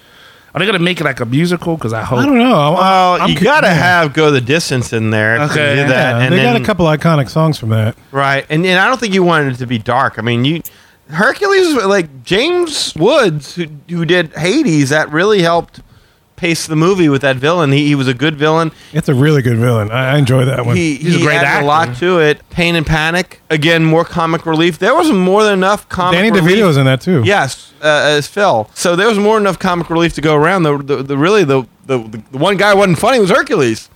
Are 0.54 0.58
they 0.58 0.66
going 0.66 0.76
to 0.76 0.82
make 0.84 1.00
it 1.00 1.04
like 1.04 1.20
a 1.20 1.24
musical? 1.24 1.76
Because 1.76 1.92
I 1.92 2.02
hope. 2.02 2.18
I 2.18 2.26
don't 2.26 2.36
know. 2.38 2.52
I- 2.74 2.80
Well, 2.80 3.22
I'm 3.22 3.30
you 3.30 3.36
co- 3.36 3.44
got 3.44 3.60
to 3.62 3.68
yeah. 3.68 3.74
have 3.74 4.12
go 4.12 4.30
the 4.30 4.40
distance 4.40 4.92
in 4.92 5.10
there 5.10 5.38
to 5.38 5.44
Okay. 5.44 5.76
do 5.76 5.88
that, 5.88 5.88
Yeah, 5.88 6.18
and 6.18 6.32
they 6.32 6.38
then, 6.38 6.52
got 6.54 6.60
a 6.60 6.64
couple 6.64 6.86
iconic 6.86 7.28
songs 7.30 7.56
from 7.56 7.68
that. 7.70 7.96
right, 8.12 8.44
and 8.50 8.66
and 8.66 8.78
I 8.78 8.88
don't 8.88 8.98
think 9.00 9.14
you 9.14 9.22
wanted 9.22 9.54
it 9.54 9.56
to 9.58 9.66
be 9.66 9.78
dark. 9.78 10.18
I 10.18 10.22
mean, 10.22 10.44
you 10.44 10.60
Hercules 11.08 11.74
like 11.84 12.22
James 12.24 12.94
Woods 12.96 13.54
who 13.54 13.66
who 13.88 14.04
did 14.04 14.32
Hades 14.34 14.90
that 14.90 15.10
really 15.10 15.40
helped 15.42 15.80
pace 16.40 16.66
the 16.66 16.74
movie 16.74 17.10
with 17.10 17.20
that 17.20 17.36
villain. 17.36 17.70
He, 17.70 17.88
he 17.88 17.94
was 17.94 18.08
a 18.08 18.14
good 18.14 18.34
villain. 18.36 18.72
It's 18.94 19.10
a 19.10 19.14
really 19.14 19.42
good 19.42 19.58
villain. 19.58 19.90
I, 19.90 20.14
I 20.14 20.18
enjoy 20.18 20.46
that 20.46 20.64
one. 20.64 20.74
He, 20.74 20.96
He's 20.96 21.16
a 21.16 21.20
great 21.20 21.36
added 21.36 21.46
actor. 21.46 21.64
a 21.64 21.66
lot 21.68 21.96
to 21.98 22.18
it. 22.18 22.48
Pain 22.48 22.76
and 22.76 22.86
Panic 22.86 23.42
again, 23.50 23.84
more 23.84 24.06
comic 24.06 24.46
relief. 24.46 24.78
There 24.78 24.94
was 24.94 25.12
more 25.12 25.44
than 25.44 25.52
enough 25.52 25.86
comic. 25.90 26.18
Danny 26.18 26.30
relief. 26.30 26.58
DeVito's 26.58 26.76
in 26.78 26.86
that 26.86 27.02
too. 27.02 27.22
Yes, 27.24 27.74
uh, 27.82 28.16
as 28.16 28.26
Phil. 28.26 28.70
So 28.74 28.96
there 28.96 29.06
was 29.06 29.18
more 29.18 29.36
than 29.36 29.42
enough 29.42 29.58
comic 29.58 29.90
relief 29.90 30.14
to 30.14 30.22
go 30.22 30.34
around. 30.34 30.62
The, 30.62 30.78
the, 30.78 31.02
the 31.02 31.18
really 31.18 31.44
the, 31.44 31.66
the 31.84 31.98
the 32.32 32.38
one 32.38 32.56
guy 32.56 32.72
wasn't 32.72 32.98
funny 32.98 33.20
was 33.20 33.30
Hercules. 33.30 33.90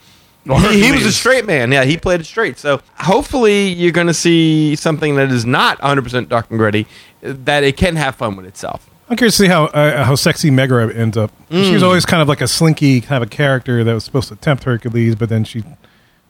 He, 0.44 0.84
he 0.84 0.92
was 0.92 1.06
a 1.06 1.12
straight 1.12 1.46
man. 1.46 1.72
Yeah, 1.72 1.84
he 1.84 1.96
played 1.96 2.20
it 2.20 2.24
straight. 2.24 2.58
So 2.58 2.82
hopefully 2.98 3.68
you're 3.68 3.92
going 3.92 4.08
to 4.08 4.12
see 4.14 4.76
something 4.76 5.16
that 5.16 5.30
is 5.32 5.46
not 5.46 5.78
100% 5.80 6.28
dark 6.28 6.50
and 6.50 6.58
gritty, 6.58 6.86
uh, 7.24 7.32
that 7.44 7.64
it 7.64 7.78
can 7.78 7.96
have 7.96 8.16
fun 8.16 8.36
with 8.36 8.44
itself. 8.44 8.90
I'm 9.08 9.16
curious 9.16 9.36
to 9.36 9.42
see 9.44 9.48
how 9.48 9.66
uh, 9.66 10.04
how 10.04 10.14
sexy 10.14 10.50
Megara 10.50 10.92
ends 10.94 11.16
up. 11.16 11.30
She 11.50 11.72
was 11.74 11.82
always 11.82 12.06
kind 12.06 12.22
of 12.22 12.28
like 12.28 12.40
a 12.40 12.48
slinky 12.48 13.00
kind 13.00 13.22
of 13.22 13.28
a 13.28 13.30
character 13.30 13.84
that 13.84 13.92
was 13.92 14.04
supposed 14.04 14.28
to 14.30 14.36
tempt 14.36 14.64
Hercules, 14.64 15.14
but 15.14 15.28
then 15.28 15.44
she 15.44 15.62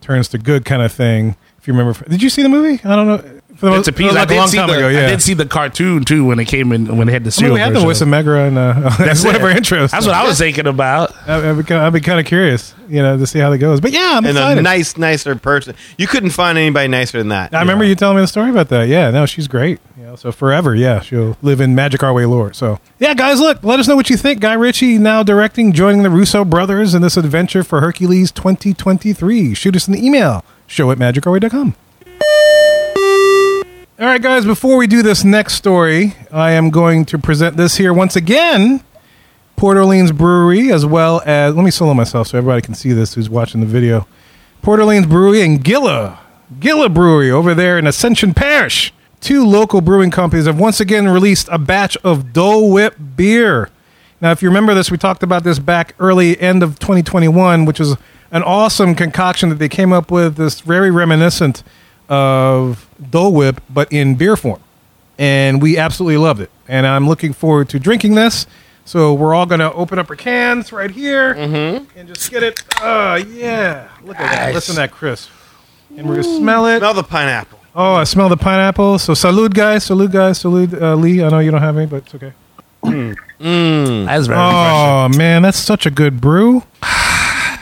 turns 0.00 0.28
to 0.28 0.38
good 0.38 0.64
kind 0.64 0.82
of 0.82 0.92
thing. 0.92 1.36
If 1.58 1.68
you 1.68 1.74
remember, 1.74 1.98
did 2.08 2.20
you 2.22 2.28
see 2.28 2.42
the 2.42 2.48
movie? 2.48 2.80
I 2.84 2.96
don't 2.96 3.06
know. 3.06 3.40
For 3.64 3.70
the 3.70 3.76
Bits 3.76 3.88
most- 3.88 3.88
and 3.88 4.00
it 4.00 4.04
was 4.04 4.14
like 4.14 4.20
I 4.20 4.22
a 4.22 4.26
did 4.26 4.36
long 4.38 4.48
see 4.48 4.56
time 4.58 4.68
the 4.68 4.74
ago. 4.76 4.88
Yeah, 4.88 5.06
I 5.06 5.06
did 5.10 5.22
see 5.22 5.34
the 5.34 5.46
cartoon 5.46 6.04
too 6.04 6.24
when 6.26 6.38
it 6.38 6.44
came 6.46 6.72
in 6.72 6.96
when 6.96 7.06
they 7.06 7.12
had 7.12 7.22
the 7.24 7.28
I 7.28 7.28
mean, 7.28 7.32
serial 7.32 7.54
we 7.54 7.60
had 7.60 7.70
the 7.70 7.74
version 7.74 7.86
voice 7.88 8.00
of 8.00 8.08
of. 8.08 8.10
Megara 8.10 8.44
and 8.46 8.58
uh, 8.58 8.88
that's 8.98 9.24
one 9.24 9.34
of 9.36 9.42
our 9.42 9.50
intros. 9.52 9.90
That's 9.90 10.06
what 10.06 10.14
I 10.14 10.26
was 10.26 10.38
thinking 10.38 10.66
about. 10.66 11.14
I, 11.26 11.50
I'd 11.50 11.56
be, 11.56 11.62
kind 11.64 11.80
of, 11.80 11.86
I'd 11.86 11.92
be 11.92 12.00
kind 12.00 12.20
of 12.20 12.26
curious, 12.26 12.74
you 12.88 13.02
know, 13.02 13.16
to 13.16 13.26
see 13.26 13.38
how 13.38 13.50
that 13.50 13.58
goes. 13.58 13.80
But 13.80 13.92
yeah, 13.92 14.12
I'm 14.16 14.24
And 14.24 14.36
excited. 14.36 14.58
a 14.58 14.62
nice, 14.62 14.96
nicer 14.96 15.34
person. 15.36 15.74
You 15.98 16.06
couldn't 16.06 16.30
find 16.30 16.58
anybody 16.58 16.88
nicer 16.88 17.18
than 17.18 17.28
that. 17.28 17.54
I 17.54 17.60
remember 17.60 17.84
you 17.84 17.94
telling 17.94 18.16
me 18.16 18.22
the 18.22 18.28
story 18.28 18.50
about 18.50 18.68
that. 18.68 18.88
Yeah, 18.88 19.10
no, 19.10 19.26
she's 19.26 19.48
great. 19.48 19.80
You 19.96 20.04
know, 20.04 20.16
so 20.16 20.32
forever, 20.32 20.74
yeah, 20.74 21.00
she'll 21.00 21.36
live 21.40 21.60
in 21.60 21.74
Magic 21.74 22.02
Our 22.02 22.12
Way 22.12 22.26
lore. 22.26 22.52
So 22.52 22.78
yeah, 22.98 23.14
guys, 23.14 23.40
look, 23.40 23.62
let 23.64 23.80
us 23.80 23.88
know 23.88 23.96
what 23.96 24.10
you 24.10 24.16
think. 24.16 24.40
Guy 24.40 24.54
Ritchie 24.54 24.98
now 24.98 25.22
directing, 25.22 25.72
joining 25.72 26.02
the 26.02 26.10
Russo 26.10 26.44
brothers 26.44 26.94
in 26.94 27.00
this 27.02 27.16
adventure 27.16 27.62
for 27.64 27.80
Hercules 27.80 28.30
2023. 28.32 29.54
Shoot 29.54 29.76
us 29.76 29.88
an 29.88 29.94
email, 29.96 30.44
show 30.66 30.90
at 30.90 30.98
magicourway.com. 30.98 31.76
All 33.96 34.06
right, 34.06 34.20
guys, 34.20 34.44
before 34.44 34.76
we 34.76 34.88
do 34.88 35.04
this 35.04 35.22
next 35.22 35.54
story, 35.54 36.16
I 36.32 36.50
am 36.50 36.70
going 36.70 37.04
to 37.04 37.16
present 37.16 37.56
this 37.56 37.76
here 37.76 37.92
once 37.92 38.16
again 38.16 38.82
Port 39.54 39.76
Orleans 39.76 40.10
Brewery, 40.10 40.72
as 40.72 40.84
well 40.84 41.22
as 41.24 41.54
let 41.54 41.64
me 41.64 41.70
solo 41.70 41.94
myself 41.94 42.26
so 42.26 42.36
everybody 42.36 42.60
can 42.60 42.74
see 42.74 42.92
this 42.92 43.14
who's 43.14 43.30
watching 43.30 43.60
the 43.60 43.68
video. 43.68 44.08
Port 44.62 44.80
Orleans 44.80 45.06
Brewery 45.06 45.42
and 45.42 45.62
Gilla, 45.62 46.18
Gilla 46.58 46.88
Brewery 46.88 47.30
over 47.30 47.54
there 47.54 47.78
in 47.78 47.86
Ascension 47.86 48.34
Parish. 48.34 48.92
Two 49.20 49.46
local 49.46 49.80
brewing 49.80 50.10
companies 50.10 50.46
have 50.46 50.58
once 50.58 50.80
again 50.80 51.06
released 51.06 51.48
a 51.52 51.58
batch 51.58 51.96
of 51.98 52.32
Dole 52.32 52.72
Whip 52.72 52.96
beer. 53.14 53.70
Now, 54.20 54.32
if 54.32 54.42
you 54.42 54.48
remember 54.48 54.74
this, 54.74 54.90
we 54.90 54.98
talked 54.98 55.22
about 55.22 55.44
this 55.44 55.60
back 55.60 55.94
early 56.00 56.36
end 56.40 56.64
of 56.64 56.80
2021, 56.80 57.64
which 57.64 57.78
was 57.78 57.96
an 58.32 58.42
awesome 58.42 58.96
concoction 58.96 59.50
that 59.50 59.60
they 59.60 59.68
came 59.68 59.92
up 59.92 60.10
with. 60.10 60.34
This 60.34 60.62
very 60.62 60.90
reminiscent 60.90 61.62
of 62.08 62.88
Dole 63.10 63.32
Whip, 63.32 63.60
but 63.70 63.92
in 63.92 64.14
beer 64.16 64.36
form, 64.36 64.60
and 65.18 65.62
we 65.62 65.78
absolutely 65.78 66.18
loved 66.18 66.40
it. 66.40 66.50
And 66.68 66.86
I'm 66.86 67.08
looking 67.08 67.32
forward 67.32 67.68
to 67.70 67.78
drinking 67.78 68.14
this. 68.14 68.46
So 68.86 69.14
we're 69.14 69.34
all 69.34 69.46
gonna 69.46 69.72
open 69.72 69.98
up 69.98 70.10
our 70.10 70.16
cans 70.16 70.70
right 70.72 70.90
here 70.90 71.34
mm-hmm. 71.34 71.98
and 71.98 72.08
just 72.08 72.30
get 72.30 72.42
it. 72.42 72.62
Oh, 72.82 73.14
yeah, 73.14 73.88
look 74.02 74.16
at 74.16 74.30
that. 74.30 74.46
Nice. 74.46 74.54
Listen 74.54 74.74
to 74.74 74.80
that 74.82 74.90
crisp. 74.90 75.30
And 75.96 76.06
we're 76.06 76.16
gonna 76.22 76.36
smell 76.38 76.66
it. 76.66 76.78
Smell 76.78 76.94
the 76.94 77.02
pineapple. 77.02 77.58
Oh, 77.74 77.94
I 77.94 78.04
smell 78.04 78.28
the 78.28 78.36
pineapple. 78.36 78.98
So 78.98 79.14
salute, 79.14 79.54
guys. 79.54 79.84
Salute, 79.84 80.12
guys. 80.12 80.38
Salute, 80.38 80.74
uh, 80.74 80.94
Lee. 80.96 81.24
I 81.24 81.28
know 81.30 81.38
you 81.38 81.50
don't 81.50 81.62
have 81.62 81.76
any, 81.76 81.86
but 81.86 82.04
it's 82.04 82.14
okay. 82.14 82.32
Mm. 82.84 83.16
Mm. 83.40 84.06
That's 84.06 84.26
very 84.26 84.38
oh, 84.38 84.44
refreshing. 84.44 85.16
Oh 85.16 85.18
man, 85.18 85.42
that's 85.42 85.58
such 85.58 85.86
a 85.86 85.90
good 85.90 86.20
brew. 86.20 86.58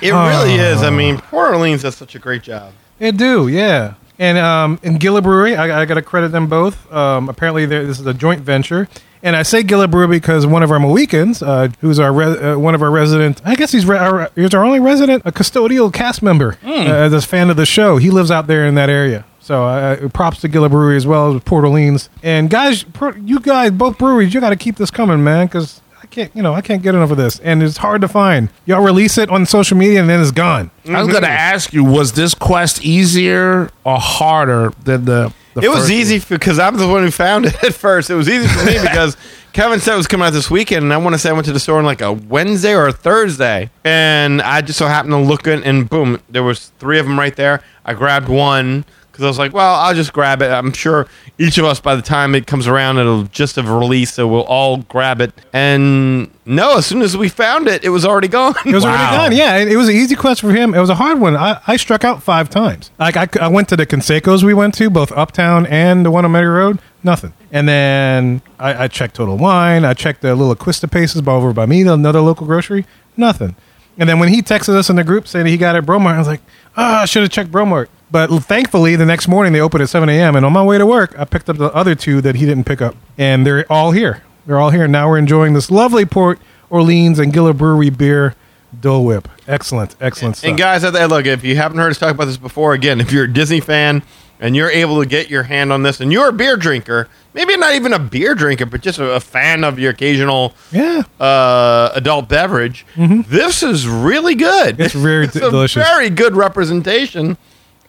It 0.02 0.10
really 0.10 0.58
ah. 0.58 0.72
is. 0.72 0.82
I 0.82 0.90
mean, 0.90 1.18
Port 1.18 1.52
Orleans 1.52 1.82
does 1.82 1.94
such 1.94 2.16
a 2.16 2.18
great 2.18 2.42
job. 2.42 2.72
They 2.98 3.12
do, 3.12 3.46
yeah. 3.46 3.94
And 4.18 4.38
um, 4.38 4.78
in 4.82 4.98
Gilla 4.98 5.22
Brewery, 5.22 5.56
I, 5.56 5.82
I 5.82 5.84
got 5.84 5.94
to 5.94 6.02
credit 6.02 6.32
them 6.32 6.46
both. 6.46 6.90
Um, 6.92 7.28
apparently, 7.28 7.66
this 7.66 7.98
is 7.98 8.06
a 8.06 8.14
joint 8.14 8.42
venture. 8.42 8.88
And 9.24 9.36
I 9.36 9.42
say 9.44 9.62
Gilla 9.62 9.86
Brewery 9.86 10.08
because 10.18 10.46
one 10.46 10.62
of 10.64 10.70
our 10.72 10.80
Mohicans, 10.80 11.42
uh, 11.42 11.68
who's 11.80 12.00
our 12.00 12.12
re- 12.12 12.38
uh, 12.38 12.58
one 12.58 12.74
of 12.74 12.82
our 12.82 12.90
resident, 12.90 13.40
I 13.44 13.54
guess 13.54 13.70
he's 13.70 13.86
re- 13.86 13.96
our, 13.98 14.30
he's 14.34 14.52
our 14.52 14.64
only 14.64 14.80
resident, 14.80 15.22
a 15.24 15.30
custodial 15.30 15.92
cast 15.92 16.22
member, 16.22 16.58
uh, 16.64 16.68
as 16.68 17.12
a 17.12 17.22
fan 17.22 17.48
of 17.48 17.56
the 17.56 17.64
show. 17.66 17.98
He 17.98 18.10
lives 18.10 18.32
out 18.32 18.48
there 18.48 18.66
in 18.66 18.74
that 18.74 18.90
area. 18.90 19.24
So 19.38 19.64
uh, 19.64 20.08
props 20.08 20.40
to 20.40 20.48
Gilla 20.48 20.68
Brewery 20.68 20.96
as 20.96 21.06
well 21.06 21.34
as 21.34 21.42
Port 21.44 21.64
Orleans. 21.64 22.08
And 22.22 22.50
guys, 22.50 22.84
you 23.24 23.38
guys, 23.40 23.70
both 23.70 23.96
breweries, 23.98 24.34
you 24.34 24.40
got 24.40 24.50
to 24.50 24.56
keep 24.56 24.76
this 24.76 24.90
coming, 24.90 25.22
man, 25.22 25.46
because 25.46 25.80
can't, 26.12 26.36
you 26.36 26.42
know, 26.42 26.54
I 26.54 26.60
can't 26.60 26.82
get 26.82 26.94
enough 26.94 27.10
of 27.10 27.16
this, 27.16 27.40
and 27.40 27.62
it's 27.62 27.78
hard 27.78 28.02
to 28.02 28.08
find. 28.08 28.50
Y'all 28.66 28.82
release 28.82 29.18
it 29.18 29.30
on 29.30 29.46
social 29.46 29.76
media, 29.76 30.00
and 30.00 30.08
then 30.08 30.20
it's 30.20 30.30
gone. 30.30 30.70
I 30.86 31.02
was 31.02 31.08
going 31.08 31.22
to 31.22 31.28
mm-hmm. 31.28 31.54
ask 31.54 31.72
you, 31.72 31.82
was 31.82 32.12
this 32.12 32.34
quest 32.34 32.84
easier 32.84 33.70
or 33.84 33.98
harder 33.98 34.72
than 34.84 35.06
the? 35.06 35.32
the 35.54 35.62
It 35.62 35.68
was 35.68 35.80
first 35.80 35.90
easy 35.90 36.22
because 36.28 36.58
I'm 36.58 36.76
the 36.76 36.86
one 36.86 37.02
who 37.02 37.10
found 37.10 37.46
it 37.46 37.64
at 37.64 37.74
first. 37.74 38.10
It 38.10 38.14
was 38.14 38.28
easy 38.28 38.46
for 38.46 38.64
me 38.64 38.74
because 38.82 39.16
Kevin 39.52 39.80
said 39.80 39.94
it 39.94 39.96
was 39.96 40.06
coming 40.06 40.26
out 40.26 40.32
this 40.32 40.50
weekend, 40.50 40.84
and 40.84 40.92
I 40.92 40.98
want 40.98 41.14
to 41.14 41.18
say 41.18 41.30
I 41.30 41.32
went 41.32 41.46
to 41.46 41.52
the 41.52 41.60
store 41.60 41.78
on 41.78 41.84
like 41.84 42.02
a 42.02 42.12
Wednesday 42.12 42.74
or 42.74 42.86
a 42.86 42.92
Thursday, 42.92 43.70
and 43.84 44.40
I 44.42 44.60
just 44.60 44.78
so 44.78 44.86
happened 44.86 45.12
to 45.12 45.18
look 45.18 45.46
in, 45.46 45.64
and 45.64 45.88
boom, 45.88 46.20
there 46.28 46.44
was 46.44 46.68
three 46.78 46.98
of 46.98 47.06
them 47.06 47.18
right 47.18 47.34
there. 47.34 47.62
I 47.84 47.94
grabbed 47.94 48.28
one 48.28 48.84
because 49.12 49.24
I 49.24 49.28
was 49.28 49.38
like, 49.38 49.52
well, 49.52 49.74
I'll 49.74 49.94
just 49.94 50.12
grab 50.14 50.40
it. 50.42 50.50
I'm 50.50 50.72
sure 50.72 51.06
each 51.38 51.58
of 51.58 51.66
us, 51.66 51.78
by 51.80 51.94
the 51.94 52.00
time 52.02 52.34
it 52.34 52.46
comes 52.46 52.66
around, 52.66 52.96
it'll 52.98 53.24
just 53.24 53.56
have 53.56 53.68
released, 53.68 54.14
so 54.14 54.26
we'll 54.26 54.42
all 54.44 54.78
grab 54.78 55.20
it. 55.20 55.32
And 55.52 56.30
no, 56.46 56.78
as 56.78 56.86
soon 56.86 57.02
as 57.02 57.16
we 57.16 57.28
found 57.28 57.68
it, 57.68 57.84
it 57.84 57.90
was 57.90 58.04
already 58.06 58.28
gone. 58.28 58.54
It 58.64 58.74
was 58.74 58.84
already 58.84 59.02
Wow. 59.02 59.10
done. 59.28 59.32
Yeah, 59.36 59.56
it, 59.58 59.68
it 59.70 59.76
was 59.76 59.88
an 59.88 59.94
easy 59.96 60.16
quest 60.16 60.40
for 60.40 60.50
him. 60.50 60.74
It 60.74 60.80
was 60.80 60.88
a 60.90 60.94
hard 60.94 61.20
one. 61.20 61.36
I, 61.36 61.60
I 61.66 61.76
struck 61.76 62.04
out 62.04 62.22
five 62.22 62.48
times. 62.50 62.90
Like 62.98 63.16
I, 63.16 63.28
I 63.40 63.48
went 63.48 63.68
to 63.68 63.76
the 63.76 63.84
Conseco's 63.86 64.42
we 64.44 64.54
went 64.54 64.74
to, 64.76 64.88
both 64.90 65.12
Uptown 65.12 65.66
and 65.66 66.04
the 66.06 66.10
one 66.10 66.24
on 66.24 66.32
Metro 66.32 66.50
Road. 66.50 66.78
Nothing. 67.04 67.34
And 67.50 67.68
then 67.68 68.40
I, 68.58 68.84
I 68.84 68.88
checked 68.88 69.16
Total 69.16 69.36
Wine. 69.36 69.84
I 69.84 69.92
checked 69.92 70.22
the 70.22 70.34
little 70.34 70.56
Quista 70.56 70.90
Paces 70.90 71.20
by 71.20 71.32
over 71.32 71.52
by 71.52 71.66
me, 71.66 71.82
another 71.82 72.20
local 72.20 72.46
grocery. 72.46 72.86
Nothing. 73.16 73.56
And 73.98 74.08
then 74.08 74.18
when 74.18 74.30
he 74.30 74.40
texted 74.40 74.70
us 74.74 74.88
in 74.88 74.96
the 74.96 75.04
group 75.04 75.28
saying 75.28 75.44
he 75.46 75.58
got 75.58 75.74
it 75.74 75.78
at 75.78 75.84
Bromart, 75.84 76.14
I 76.14 76.18
was 76.18 76.26
like, 76.28 76.40
oh, 76.78 76.82
I 76.82 77.04
should 77.04 77.22
have 77.22 77.30
checked 77.30 77.50
Bromart. 77.52 77.88
But 78.12 78.28
thankfully, 78.44 78.94
the 78.94 79.06
next 79.06 79.26
morning 79.26 79.54
they 79.54 79.60
opened 79.60 79.82
at 79.82 79.88
7 79.88 80.06
a.m. 80.10 80.36
And 80.36 80.44
on 80.44 80.52
my 80.52 80.62
way 80.62 80.76
to 80.76 80.84
work, 80.84 81.18
I 81.18 81.24
picked 81.24 81.48
up 81.48 81.56
the 81.56 81.72
other 81.72 81.94
two 81.94 82.20
that 82.20 82.36
he 82.36 82.44
didn't 82.44 82.64
pick 82.64 82.82
up. 82.82 82.94
And 83.16 83.46
they're 83.46 83.64
all 83.72 83.92
here. 83.92 84.22
They're 84.44 84.58
all 84.58 84.68
here. 84.68 84.86
Now 84.86 85.08
we're 85.08 85.16
enjoying 85.16 85.54
this 85.54 85.70
lovely 85.70 86.04
Port 86.04 86.38
Orleans 86.68 87.18
and 87.18 87.32
Gilla 87.32 87.54
Brewery 87.54 87.88
beer, 87.88 88.34
Dole 88.78 89.06
Whip. 89.06 89.28
Excellent, 89.48 89.96
excellent 89.98 90.36
stuff. 90.36 90.50
And 90.50 90.58
guys 90.58 90.84
out 90.84 90.92
there, 90.92 91.08
look, 91.08 91.24
if 91.24 91.42
you 91.42 91.56
haven't 91.56 91.78
heard 91.78 91.90
us 91.90 91.98
talk 91.98 92.14
about 92.14 92.26
this 92.26 92.36
before, 92.36 92.74
again, 92.74 93.00
if 93.00 93.10
you're 93.10 93.24
a 93.24 93.32
Disney 93.32 93.60
fan 93.60 94.02
and 94.38 94.54
you're 94.54 94.70
able 94.70 95.00
to 95.00 95.08
get 95.08 95.30
your 95.30 95.44
hand 95.44 95.72
on 95.72 95.82
this 95.82 95.98
and 95.98 96.12
you're 96.12 96.28
a 96.28 96.32
beer 96.34 96.58
drinker, 96.58 97.08
maybe 97.32 97.56
not 97.56 97.74
even 97.74 97.94
a 97.94 97.98
beer 97.98 98.34
drinker, 98.34 98.66
but 98.66 98.82
just 98.82 98.98
a, 98.98 99.12
a 99.12 99.20
fan 99.20 99.64
of 99.64 99.78
your 99.78 99.90
occasional 99.90 100.52
yeah. 100.70 101.04
uh, 101.18 101.92
adult 101.94 102.28
beverage, 102.28 102.84
this 102.96 103.62
is 103.62 103.88
really 103.88 104.34
good. 104.34 104.74
Mm-hmm. 104.74 104.82
It's 104.82 104.94
very 104.94 105.24
it's 105.26 105.34
delicious. 105.34 105.82
very 105.82 106.10
good 106.10 106.36
representation 106.36 107.38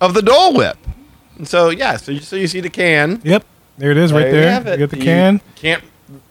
of 0.03 0.13
the 0.13 0.21
Dole 0.21 0.53
Whip. 0.55 0.77
And 1.37 1.47
so, 1.47 1.69
yeah, 1.69 1.97
so 1.97 2.11
you, 2.11 2.19
so 2.19 2.35
you 2.35 2.47
see 2.47 2.59
the 2.59 2.69
can. 2.69 3.21
Yep. 3.23 3.45
There 3.77 3.91
it 3.91 3.97
is 3.97 4.13
right 4.13 4.25
you 4.27 4.31
there. 4.31 4.51
have 4.51 4.67
it. 4.67 4.71
You 4.71 4.77
get 4.77 4.89
the 4.91 4.97
You 4.97 5.03
can. 5.03 5.41
Can't 5.55 5.83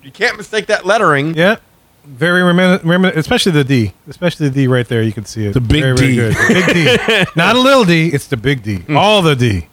you 0.02 0.12
can't 0.12 0.37
mistake 0.37 0.67
that 0.67 0.85
lettering. 0.87 1.35
Yep. 1.35 1.61
Very 2.05 2.41
remin- 2.43 2.81
remin- 2.81 3.17
especially 3.17 3.52
the 3.52 3.64
D, 3.64 3.93
especially 4.09 4.49
the 4.49 4.55
D 4.55 4.67
right 4.69 4.87
there. 4.87 5.02
You 5.02 5.12
can 5.12 5.25
see 5.25 5.47
it. 5.47 5.55
The 5.55 5.61
big 5.61 5.83
very, 5.83 5.97
D. 5.97 6.17
Very 6.17 6.35
good. 6.35 6.35
The 6.35 6.73
big 6.75 7.26
D, 7.26 7.31
not 7.37 7.57
a 7.57 7.61
little 7.61 7.85
D. 7.85 8.09
It's 8.09 8.26
the 8.26 8.37
big 8.37 8.62
D. 8.62 8.79
Hmm. 8.79 8.97
All 8.97 9.23
the 9.23 9.35
D. 9.37 9.69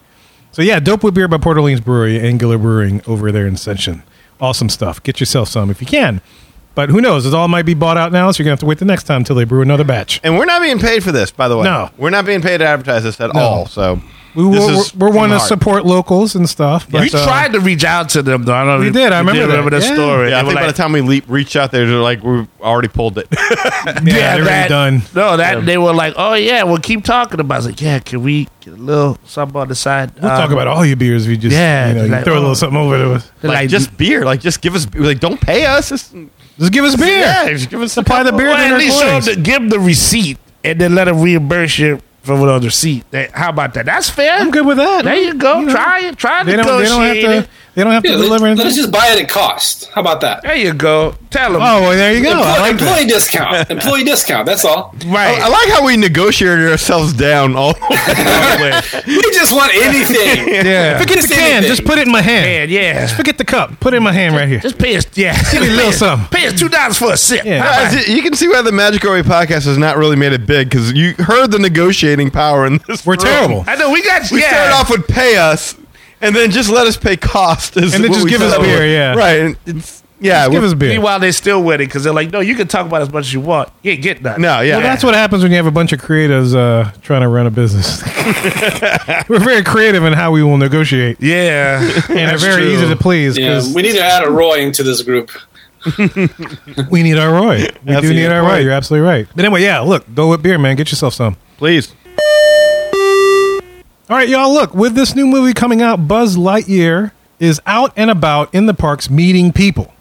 So 0.52 0.62
yeah, 0.62 0.80
Dope 0.80 1.02
Whip 1.04 1.14
Beer 1.14 1.28
by 1.28 1.38
Port 1.38 1.56
Orleans 1.56 1.80
Brewery 1.80 2.18
and 2.18 2.38
Gilla 2.40 2.58
Brewing 2.58 3.02
over 3.06 3.30
there 3.30 3.46
in 3.46 3.54
Ascension. 3.54 4.02
Awesome 4.40 4.68
stuff. 4.68 5.02
Get 5.02 5.20
yourself 5.20 5.48
some 5.48 5.70
if 5.70 5.80
you 5.80 5.86
can. 5.86 6.20
But 6.74 6.88
who 6.90 7.00
knows? 7.00 7.26
It 7.26 7.34
all 7.34 7.48
might 7.48 7.66
be 7.66 7.74
bought 7.74 7.96
out 7.96 8.12
now, 8.12 8.30
so 8.30 8.40
you're 8.40 8.44
gonna 8.46 8.52
have 8.52 8.60
to 8.60 8.66
wait 8.66 8.78
the 8.78 8.84
next 8.84 9.04
time 9.04 9.18
until 9.18 9.36
they 9.36 9.44
brew 9.44 9.60
another 9.62 9.84
batch. 9.84 10.20
And 10.22 10.38
we're 10.38 10.44
not 10.44 10.62
being 10.62 10.78
paid 10.78 11.02
for 11.02 11.12
this, 11.12 11.30
by 11.30 11.48
the 11.48 11.56
way. 11.56 11.64
No. 11.64 11.90
We're 11.98 12.10
not 12.10 12.24
being 12.26 12.42
paid 12.42 12.58
to 12.58 12.66
advertise 12.66 13.02
this 13.02 13.20
at 13.20 13.30
all. 13.34 13.66
So 13.66 14.00
We, 14.34 14.44
this 14.50 14.60
we're, 14.64 14.72
is 14.74 14.94
we're 14.94 15.08
from 15.08 15.16
one 15.16 15.28
the 15.30 15.34
to 15.36 15.38
heart. 15.38 15.48
support 15.48 15.84
locals 15.86 16.36
and 16.36 16.48
stuff. 16.48 16.88
But, 16.88 17.00
we 17.00 17.06
uh, 17.08 17.24
tried 17.24 17.52
to 17.54 17.60
reach 17.60 17.82
out 17.84 18.10
to 18.10 18.22
them, 18.22 18.44
though. 18.44 18.54
I 18.54 18.64
don't 18.64 18.76
know. 18.76 18.80
We 18.80 18.86
if- 18.88 18.92
did. 18.94 19.12
I 19.12 19.18
remember 19.18 19.40
that. 19.40 19.48
remember 19.48 19.70
that 19.70 19.82
Yeah. 19.82 19.94
story. 19.94 20.30
Yeah, 20.30 20.38
I 20.38 20.42
They 20.42 20.44
were 20.44 20.48
think 20.50 20.60
by 20.60 20.66
like- 20.66 20.76
the 20.76 20.82
time 20.82 20.92
we 20.92 21.00
le- 21.00 21.22
reached 21.26 21.56
out 21.56 21.72
there, 21.72 21.84
they're 21.86 21.96
like, 21.98 22.22
we've 22.22 22.46
already 22.60 22.88
pulled 22.88 23.18
it. 23.18 23.26
Yeah, 23.86 23.92
they're 24.02 24.32
already 24.34 24.44
that- 24.44 24.68
done. 24.68 25.02
No, 25.14 25.36
that 25.36 25.64
they 25.66 25.78
were 25.78 25.92
like, 25.94 26.14
oh 26.16 26.34
yeah, 26.34 26.62
we'll 26.62 26.78
keep 26.78 27.02
talking 27.04 27.40
about. 27.40 27.54
it. 27.54 27.56
I 27.56 27.58
was 27.58 27.66
like, 27.66 27.80
yeah, 27.80 27.98
can 27.98 28.22
we 28.22 28.46
get 28.60 28.74
a 28.74 28.76
little 28.76 29.18
something 29.24 29.60
on 29.60 29.68
the 29.68 29.74
side? 29.74 30.12
We'll 30.14 30.30
talk 30.30 30.46
Um, 30.46 30.52
about 30.52 30.66
all 30.68 30.84
your 30.86 30.96
beers 30.96 31.24
if 31.24 31.30
you 31.30 31.36
just 31.36 31.54
yeah, 31.56 31.88
you 31.88 31.94
know, 31.94 32.04
you 32.04 32.10
like, 32.10 32.24
throw 32.24 32.34
a 32.34 32.36
oh. 32.36 32.40
little 32.40 32.54
something 32.54 32.78
over 32.78 32.98
to 32.98 33.12
us. 33.14 33.30
they're 33.40 33.50
like, 33.50 33.68
just 33.70 33.96
beer. 33.96 34.24
Like, 34.24 34.40
just 34.40 34.60
give 34.60 34.74
us, 34.74 34.86
like, 34.94 35.18
don't 35.20 35.40
pay 35.40 35.64
us. 35.66 35.88
Just, 35.88 36.14
Just 36.58 36.72
give 36.72 36.84
us 36.84 36.94
beer. 36.94 37.18
Yeah, 37.20 37.48
just 37.48 37.70
give 37.70 37.80
us 37.80 37.90
a 37.92 37.94
Supply 37.94 38.22
the 38.22 38.30
couple- 38.30 38.38
beer. 38.38 38.48
well, 38.48 38.56
and 38.58 38.66
at 38.66 38.72
our 38.74 38.78
least 38.78 38.98
show 39.00 39.10
coins. 39.10 39.26
them, 39.26 39.42
give 39.42 39.54
them 39.60 39.68
the 39.70 39.80
receipt 39.80 40.38
and 40.62 40.78
then 40.80 40.94
let 40.94 41.04
them 41.06 41.20
reimburse 41.20 41.78
you 41.78 42.00
the 42.24 42.60
receipt. 42.62 43.10
That- 43.10 43.30
How 43.32 43.50
about 43.50 43.74
that? 43.74 43.86
That's 43.86 44.10
fair. 44.10 44.32
I'm 44.38 44.50
good 44.50 44.66
with 44.66 44.76
that. 44.76 45.04
There 45.04 45.16
you 45.16 45.34
go. 45.34 45.60
know, 45.62 45.72
try 45.72 46.00
it. 46.06 46.16
Try 46.16 46.40
to 46.40 46.46
They 46.46 46.56
don't. 46.56 46.66
They 46.66 46.84
don't 46.88 47.02
have 47.02 47.16
negotiate 47.16 47.44
to. 47.44 47.50
It. 47.70 47.74
They 47.76 47.84
don't 47.84 47.92
have 47.92 48.02
to 48.02 48.10
Yeah, 48.10 48.16
deliver 48.16 48.54
Let's 48.54 48.76
just 48.76 48.90
buy 48.92 49.08
it 49.08 49.22
at 49.22 49.28
cost. 49.28 49.88
How 49.90 50.00
about 50.00 50.20
that? 50.22 50.42
There 50.42 50.56
you 50.56 50.72
go. 50.74 51.14
Tell 51.30 51.52
them. 51.52 51.62
oh, 51.62 51.80
well, 51.82 51.90
there 51.92 52.12
you 52.12 52.22
go. 52.22 52.30
Employee, 52.30 52.44
I 52.44 52.58
like 52.58 52.78
that. 52.78 52.88
employee 52.88 53.06
discount. 53.06 53.70
Employee 53.70 54.04
discount. 54.04 54.46
That's 54.46 54.64
all. 54.64 54.94
right. 55.06 55.38
I 55.40 55.48
like 55.48 55.68
how 55.68 55.84
we 55.86 55.96
negotiated 55.96 56.68
ourselves 56.70 57.12
down 57.12 57.54
all 57.54 57.72
the 57.74 58.58
way. 58.60 59.02
We 59.06 59.22
just 59.32 59.52
want 59.54 59.72
anything. 59.74 60.48
Yeah. 60.70 60.98
Forget 60.98 61.22
the 61.22 61.28
can. 61.28 61.50
anything. 61.56 61.68
Just 61.68 61.84
put 61.84 61.98
it 61.98 62.06
in 62.06 62.12
my 62.12 62.22
hand. 62.22 62.44
Man, 62.46 62.68
yeah. 62.70 63.06
Forget 63.06 63.38
the 63.38 63.44
cup. 63.44 63.78
Put 63.80 63.94
it 63.94 63.98
in 63.98 64.02
my 64.02 64.12
hand 64.12 64.34
right 64.34 64.48
here. 64.48 64.58
Just 64.60 64.78
pay 64.78 64.96
us. 64.96 65.06
Yeah. 65.14 65.40
Give 65.50 65.62
me 65.62 65.68
a 65.68 65.70
little 65.70 65.90
Pay 65.90 65.96
something. 65.96 66.28
Pay 66.38 66.46
us 66.48 66.58
two 66.58 66.68
dollars 66.68 66.98
for 66.98 67.12
a 67.12 67.16
sip. 67.16 67.44
Yeah. 67.44 67.62
How 67.62 67.88
about- 67.92 68.08
you 68.08 68.22
can 68.22 68.34
see 68.34 68.48
why 68.48 68.62
the 68.62 68.72
Magic 68.72 69.04
Away 69.04 69.22
podcast 69.22 69.64
has 69.64 69.78
not 69.78 69.96
really 69.96 70.16
made 70.16 70.32
it 70.32 70.46
big 70.46 70.68
because 70.68 70.92
you 70.92 71.14
heard 71.14 71.50
the 71.50 71.58
negotiating 71.58 72.30
power 72.30 72.66
in 72.66 72.78
this. 72.86 73.06
We're 73.06 73.14
room. 73.14 73.20
terrible. 73.24 73.64
I 73.66 73.76
know 73.76 73.90
we 73.90 74.02
got. 74.02 74.30
We 74.30 74.40
yeah. 74.40 74.48
started 74.48 74.74
off 74.74 74.90
with 74.90 75.06
pay 75.08 75.36
us, 75.36 75.74
and 76.20 76.34
then 76.34 76.50
just 76.50 76.70
let 76.70 76.86
us 76.86 76.96
pay 76.96 77.16
cost. 77.16 77.76
is 77.76 77.94
And 77.94 78.04
then 78.04 78.12
just 78.12 78.28
give 78.28 78.40
us 78.42 78.50
settled 78.50 78.66
beer, 78.66 78.80
with. 78.80 78.90
yeah. 78.90 79.14
right. 79.14 79.40
and 79.40 79.56
It's 79.66 80.02
yeah. 80.22 80.46
Give 80.50 80.62
us 80.62 80.74
beer. 80.74 80.90
Meanwhile, 80.90 81.18
they're 81.20 81.32
still 81.32 81.62
winning 81.62 81.86
because 81.86 82.04
they're 82.04 82.12
like, 82.12 82.30
no, 82.30 82.40
you 82.40 82.54
can 82.54 82.68
talk 82.68 82.84
about 82.86 83.00
as 83.00 83.10
much 83.10 83.24
as 83.24 83.32
you 83.32 83.40
want. 83.40 83.70
You 83.82 83.92
ain't 83.92 84.02
get 84.02 84.20
nothing. 84.20 84.42
no, 84.42 84.60
yeah. 84.60 84.74
Well, 84.76 84.82
that's 84.82 85.02
what 85.02 85.14
happens 85.14 85.42
when 85.42 85.50
you 85.50 85.56
have 85.56 85.64
a 85.64 85.70
bunch 85.70 85.94
of 85.94 86.00
creatives 86.02 86.54
uh, 86.54 86.90
trying 87.00 87.22
to 87.22 87.28
run 87.28 87.46
a 87.46 87.50
business. 87.50 88.02
We're 89.30 89.38
very 89.38 89.62
creative 89.64 90.04
in 90.04 90.12
how 90.12 90.30
we 90.32 90.42
will 90.42 90.58
negotiate, 90.58 91.16
Yeah. 91.20 91.80
and 91.80 92.16
they're 92.28 92.36
very 92.36 92.64
true. 92.64 92.70
easy 92.74 92.88
to 92.88 92.96
please 92.96 93.38
Yeah, 93.38 93.62
we 93.74 93.80
need 93.80 93.92
to 93.92 94.02
add 94.02 94.24
a 94.24 94.30
Roy 94.30 94.58
into 94.60 94.82
this 94.82 95.00
group. 95.00 95.30
we 96.90 97.02
need 97.02 97.16
our 97.16 97.32
Roy. 97.32 97.60
We 97.60 97.68
That's 97.84 98.02
do 98.02 98.12
need 98.12 98.20
good 98.20 98.32
our 98.32 98.42
Roy. 98.42 98.58
You're 98.58 98.72
absolutely 98.72 99.08
right. 99.08 99.26
But 99.34 99.46
anyway, 99.46 99.62
yeah. 99.62 99.80
Look, 99.80 100.04
go 100.14 100.28
with 100.28 100.42
beer, 100.42 100.58
man. 100.58 100.76
Get 100.76 100.90
yourself 100.90 101.14
some. 101.14 101.36
Please. 101.56 101.94
All 104.10 104.16
right, 104.16 104.28
y'all. 104.28 104.52
Look, 104.52 104.74
with 104.74 104.96
this 104.96 105.14
new 105.14 105.24
movie 105.24 105.52
coming 105.54 105.80
out, 105.82 106.08
Buzz 106.08 106.36
Lightyear 106.36 107.12
is 107.38 107.60
out 107.64 107.92
and 107.94 108.10
about 108.10 108.52
in 108.52 108.66
the 108.66 108.74
parks 108.74 109.08
meeting 109.08 109.52
people. 109.52 109.94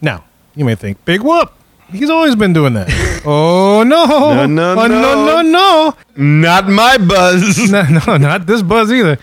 Now, 0.00 0.24
you 0.54 0.64
may 0.64 0.74
think, 0.74 1.04
big 1.04 1.20
whoop. 1.20 1.52
He's 1.90 2.08
always 2.08 2.36
been 2.36 2.54
doing 2.54 2.72
that. 2.72 2.88
oh 3.26 3.82
no! 3.82 4.06
No, 4.06 4.46
no, 4.46 4.72
oh, 4.72 4.86
no, 4.86 4.86
no. 4.86 5.26
no, 5.26 5.42
no! 5.42 5.94
Not 6.16 6.68
my 6.70 6.96
buzz. 6.96 7.58
no, 7.70 7.82
no, 7.82 8.16
not 8.16 8.46
this 8.46 8.62
Buzz 8.62 8.90
either. 8.90 9.18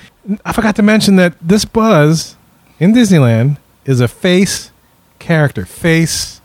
I 0.46 0.54
forgot 0.54 0.76
to 0.76 0.84
mention 0.84 1.16
that 1.16 1.34
this 1.42 1.66
Buzz 1.66 2.36
in 2.80 2.94
Disneyland 2.94 3.58
is 3.86 4.02
a 4.02 4.08
face 4.08 4.72
character. 5.18 5.66
Face 5.66 6.42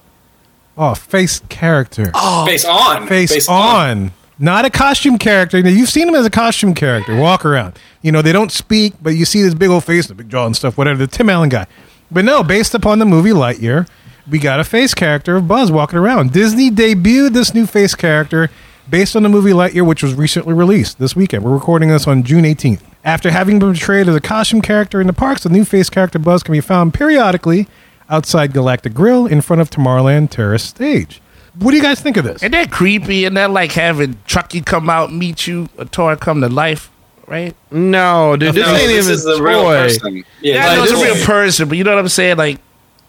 Oh, 0.79 0.95
face 0.95 1.41
character. 1.49 2.07
Face 2.47 2.65
on. 2.65 3.07
face, 3.07 3.49
on. 3.49 4.13
Not 4.39 4.65
a 4.65 4.71
costume 4.71 5.19
character. 5.19 5.63
Now, 5.63 5.71
You've 5.71 5.89
seen 5.89 6.09
him 6.09 6.15
as 6.15 6.27
a 6.27 6.31
costume 6.31 6.75
character. 6.75 7.17
Walk 7.17 7.45
around. 7.45 7.79
You 8.03 8.13
know, 8.13 8.21
they 8.23 8.33
don't 8.33 8.53
speak, 8.53 8.95
but 9.01 9.11
you 9.11 9.25
see 9.25 9.43
this 9.43 9.55
big 9.55 9.71
old 9.71 9.85
face, 9.85 10.07
the 10.07 10.15
big 10.15 10.29
jaw 10.29 10.45
and 10.47 10.55
stuff, 10.55 10.77
whatever. 10.77 10.99
The 10.99 11.07
Tim 11.07 11.31
Allen 11.31 11.49
guy. 11.49 11.67
But 12.11 12.25
no, 12.25 12.43
based 12.43 12.75
upon 12.75 12.99
the 12.99 13.07
movie 13.07 13.31
Lightyear, 13.31 13.89
we 14.31 14.39
got 14.39 14.61
a 14.61 14.65
face 14.65 14.95
character 14.95 15.37
of 15.37 15.49
Buzz 15.49 15.73
walking 15.73 15.99
around. 15.99 16.33
Disney 16.33 16.71
debuted 16.71 17.33
this 17.33 17.55
new 17.55 17.67
face 17.67 17.95
character 17.95 18.51
based 18.89 19.17
on 19.17 19.23
the 19.23 19.29
movie 19.29 19.51
Lightyear, 19.51 19.87
which 19.87 20.03
was 20.03 20.15
recently 20.15 20.53
released 20.53 20.99
this 20.99 21.17
weekend. 21.17 21.43
We're 21.43 21.55
recording 21.55 21.89
this 21.89 22.07
on 22.07 22.23
June 22.23 22.45
18th. 22.45 22.83
After 23.05 23.31
having 23.31 23.59
been 23.59 23.73
portrayed 23.73 24.09
as 24.09 24.15
a 24.15 24.21
costume 24.21 24.61
character 24.63 25.01
in 25.01 25.07
the 25.07 25.13
parks, 25.13 25.45
the 25.45 25.49
new 25.49 25.65
face 25.65 25.89
character 25.89 26.19
Buzz 26.19 26.43
can 26.43 26.53
be 26.53 26.61
found 26.61 26.93
periodically 26.93 27.69
outside 28.09 28.53
Galactic 28.53 28.95
Grill 28.95 29.27
in 29.27 29.41
front 29.41 29.63
of 29.63 29.71
Tomorrowland 29.71 30.31
Terrace 30.31 30.65
stage. 30.65 31.21
What 31.59 31.71
do 31.71 31.77
you 31.77 31.83
guys 31.83 32.01
think 32.01 32.17
of 32.17 32.25
this? 32.25 32.43
And 32.43 32.53
that 32.55 32.71
creepy, 32.71 33.25
and 33.25 33.37
that 33.37 33.51
like 33.51 33.73
having 33.73 34.19
Chucky 34.27 34.61
come 34.61 34.91
out 34.91 35.13
meet 35.13 35.47
you, 35.47 35.69
a 35.79 35.85
toy 35.87 36.17
come 36.17 36.41
to 36.43 36.49
life, 36.49 36.91
right? 37.27 37.55
No, 37.71 38.37
dude, 38.37 38.55
this 38.55 38.67
No, 38.67 38.75
ain't 38.75 38.89
this 38.89 39.05
even 39.07 39.15
is 39.15 39.25
the 39.25 39.43
real 39.43 39.63
toy. 39.63 39.75
person. 39.75 40.17
Yeah, 40.17 40.55
Yeah, 40.55 40.65
I 40.65 40.69
like, 40.69 40.77
know 40.77 40.83
it's 40.85 40.93
a 40.93 41.05
real 41.15 41.25
person, 41.27 41.69
but 41.69 41.79
you 41.79 41.85
know 41.85 41.93
what 41.95 41.99
I'm 42.01 42.09
saying? 42.09 42.37
Like, 42.37 42.59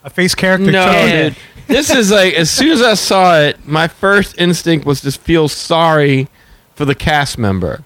A 0.03 0.09
face 0.09 0.33
character? 0.35 0.71
No, 0.71 0.85
Chuck? 0.85 1.09
dude. 1.09 1.35
This 1.67 1.89
is 1.89 2.09
like 2.11 2.35
as 2.35 2.49
soon 2.49 2.71
as 2.71 2.81
I 2.81 2.93
saw 2.93 3.37
it, 3.37 3.67
my 3.67 3.89
first 3.89 4.39
instinct 4.39 4.85
was 4.85 5.01
to 5.01 5.11
feel 5.11 5.49
sorry 5.49 6.29
for 6.75 6.85
the 6.85 6.95
cast 6.95 7.37
member. 7.37 7.83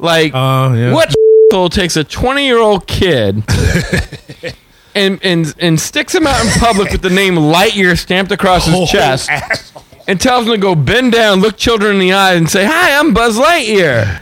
Like, 0.00 0.32
Oh, 0.34 0.74
yeah. 0.74 0.92
what 0.92 1.14
asshole 1.52 1.68
takes 1.68 1.96
a 1.96 2.02
twenty-year-old 2.02 2.88
kid 2.88 3.44
and 4.94 5.18
and 5.22 5.54
and 5.58 5.80
sticks 5.80 6.14
him 6.14 6.26
out 6.26 6.44
in 6.44 6.50
public 6.60 6.90
with 6.92 7.02
the 7.02 7.10
name 7.10 7.34
Lightyear 7.34 7.98
stamped 7.98 8.32
across 8.32 8.66
his 8.66 8.74
oh, 8.78 8.86
chest 8.86 9.30
and 10.06 10.20
tells 10.20 10.46
him 10.46 10.52
to 10.52 10.58
go 10.58 10.74
bend 10.74 11.12
down, 11.12 11.40
look 11.40 11.56
children 11.56 11.94
in 11.94 12.00
the 12.00 12.12
eye, 12.12 12.34
and 12.34 12.48
say, 12.50 12.64
"Hi, 12.64 12.98
I'm 12.98 13.14
Buzz 13.14 13.38
Lightyear." 13.38 14.20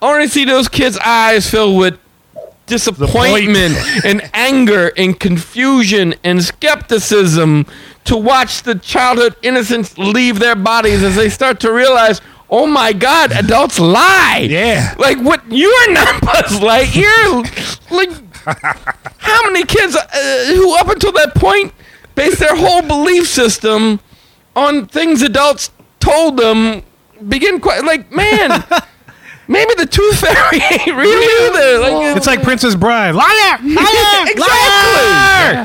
I 0.00 0.06
want 0.06 0.22
to 0.22 0.28
see 0.28 0.44
those 0.44 0.68
kids' 0.68 0.98
eyes 0.98 1.48
filled 1.48 1.78
with 1.78 1.98
disappointment 2.66 3.76
and 4.04 4.28
anger 4.32 4.92
and 4.96 5.18
confusion 5.18 6.14
and 6.24 6.42
skepticism 6.42 7.66
to 8.04 8.16
watch 8.16 8.62
the 8.62 8.74
childhood 8.74 9.34
innocence 9.42 9.96
leave 9.96 10.38
their 10.38 10.54
bodies 10.54 11.02
as 11.02 11.16
they 11.16 11.28
start 11.28 11.60
to 11.60 11.72
realize, 11.72 12.20
oh 12.50 12.66
my 12.66 12.92
God, 12.92 13.32
adults 13.32 13.78
lie. 13.78 14.46
Yeah. 14.48 14.94
Like, 14.98 15.18
what? 15.18 15.50
You 15.50 15.68
are 15.68 15.92
not 15.92 16.20
Buzz 16.22 16.60
Lightyear. 16.60 17.90
like, 17.90 18.23
how 19.18 19.42
many 19.50 19.64
kids 19.64 19.96
uh, 19.96 20.06
who, 20.54 20.76
up 20.76 20.88
until 20.88 21.12
that 21.12 21.34
point, 21.34 21.72
based 22.14 22.38
their 22.38 22.54
whole 22.56 22.82
belief 22.82 23.26
system 23.28 24.00
on 24.56 24.86
things 24.86 25.22
adults 25.22 25.70
told 26.00 26.36
them 26.36 26.82
begin 27.28 27.60
quite 27.60 27.84
like, 27.84 28.10
man. 28.12 28.64
Maybe 29.46 29.74
the 29.74 29.84
tooth 29.84 30.20
fairy 30.20 30.58
ain't 30.70 30.96
real 30.96 31.18
either. 31.18 31.78
Like, 31.78 32.16
It's 32.16 32.26
like 32.26 32.42
Princess 32.42 32.74
Bride. 32.74 33.14
Liar! 33.14 33.58
Liar! 33.62 34.26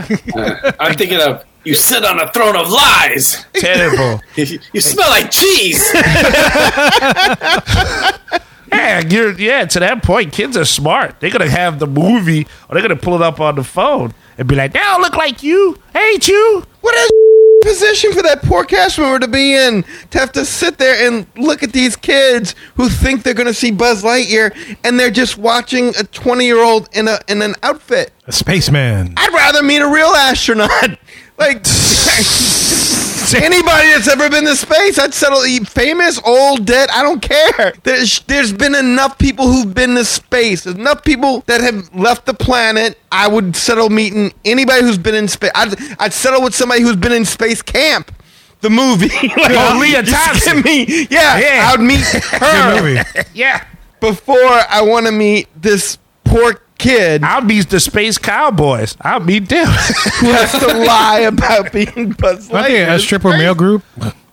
exactly. 0.06 0.72
I'm 0.80 0.96
thinking 0.96 1.22
of 1.22 1.46
you 1.64 1.76
sit 1.76 2.04
on 2.04 2.20
a 2.20 2.30
throne 2.34 2.58
of 2.58 2.70
lies. 2.70 3.46
terrible. 3.54 4.22
You, 4.36 4.60
you 4.74 4.82
smell 4.82 5.10
like 5.10 5.32
cheese. 5.32 5.82
Yeah, 8.72 9.00
you're, 9.00 9.32
yeah, 9.40 9.66
to 9.66 9.80
that 9.80 10.04
point, 10.04 10.34
kids 10.34 10.58
are 10.58 10.66
smart. 10.66 11.20
They're 11.20 11.32
going 11.32 11.48
to 11.48 11.50
have 11.50 11.80
the 11.80 11.88
movie 11.88 12.48
or 12.68 12.74
they're 12.74 12.88
going 12.88 12.98
to 12.98 13.04
pull 13.04 13.16
it 13.16 13.22
up 13.22 13.40
on 13.40 13.56
the 13.56 13.64
phone 13.64 14.14
and 14.38 14.48
be 14.48 14.56
like, 14.56 14.74
they 14.74 14.80
don't 14.80 15.02
look 15.02 15.16
like 15.16 15.44
you. 15.44 15.78
Ain't 15.96 16.28
you? 16.28 16.64
What 16.82 16.96
a 16.96 17.66
position 17.66 18.14
for 18.14 18.22
that 18.24 18.42
poor 18.42 18.64
cast 18.64 18.98
member 18.98 19.20
to 19.20 19.28
be 19.28 19.54
in 19.54 19.84
to 20.12 20.20
have 20.20 20.32
to 20.32 20.46
sit 20.46 20.78
there 20.78 21.06
and 21.08 21.28
look 21.36 21.62
at 21.62 21.74
these 21.74 21.96
kids 21.96 22.56
who 22.76 22.88
think 22.90 23.24
they're 23.24 23.34
going 23.34 23.48
to 23.48 23.54
see 23.54 23.72
Buzz 23.72 24.04
Lightyear 24.04 24.78
and 24.84 25.00
they're 25.00 25.12
just 25.12 25.38
watching 25.38 25.90
a 26.00 26.04
20 26.04 26.46
year 26.46 26.64
old 26.64 26.88
in 26.94 27.08
a 27.08 27.20
in 27.28 27.42
an 27.42 27.56
outfit. 27.64 28.14
A 28.28 28.32
spaceman. 28.32 29.14
I'd 29.18 29.34
rather 29.34 29.62
meet 29.62 29.82
a 29.82 29.88
real 29.88 30.08
astronaut. 30.08 30.98
Like 31.40 31.60
anybody 33.34 33.88
that's 33.92 34.08
ever 34.08 34.30
been 34.30 34.46
to 34.46 34.56
space, 34.56 34.98
I'd 35.00 35.14
settle 35.14 35.42
famous, 35.66 36.20
old, 36.26 36.66
dead. 36.66 36.90
I 36.92 37.02
don't 37.02 37.22
care. 37.22 37.74
There's 37.84 38.20
there's 38.22 38.54
been 38.54 38.76
enough 38.76 39.18
people 39.18 39.48
who've 39.48 39.74
been 39.74 39.96
to 39.96 40.06
space. 40.06 40.64
There's 40.64 40.76
enough 40.76 41.04
people 41.04 41.42
that 41.48 41.62
have 41.62 41.94
left 41.94 42.26
the 42.26 42.34
planet. 42.34 42.98
I 43.12 43.28
would 43.28 43.56
settle 43.56 43.90
meeting 43.90 44.34
anybody 44.46 44.82
who's 44.82 44.98
been 44.98 45.16
in 45.16 45.28
space. 45.28 45.52
I'd 45.56 45.74
I'd 46.00 46.14
settle 46.14 46.42
with 46.44 46.56
somebody 46.56 46.82
who's 46.82 46.96
been 46.96 47.12
in 47.12 47.26
space 47.26 47.62
camp. 47.62 48.12
The 48.62 48.70
movie, 48.70 49.08
like, 49.38 49.52
Oh, 49.52 49.78
Lea 49.82 50.02
Thompson. 50.04 50.62
me. 50.62 50.86
Yeah, 51.10 51.38
Yeah. 51.40 51.70
I 51.70 51.72
would 51.78 51.86
meet 51.86 52.02
her. 52.02 53.24
Yeah. 53.34 53.64
before 54.02 54.36
I 54.70 54.82
want 54.82 55.06
to 55.06 55.12
meet 55.14 55.48
this 55.56 55.98
poor 56.26 56.62
kid 56.80 57.24
I'll 57.24 57.44
meet 57.44 57.70
the 57.70 57.80
space 57.80 58.18
cowboys. 58.18 58.98
I'll 59.02 59.20
meet 59.20 59.48
them. 59.50 59.68
who 59.68 60.28
has 60.32 60.52
to 60.54 60.68
lie 60.86 61.20
about 61.20 61.72
being 61.72 62.12
Buzz 62.14 62.50
I 62.50 62.64
think 62.64 62.78
Lightyear. 62.90 62.96
a 62.96 63.00
stripper 63.00 63.30
male 63.30 63.54
group. 63.56 63.84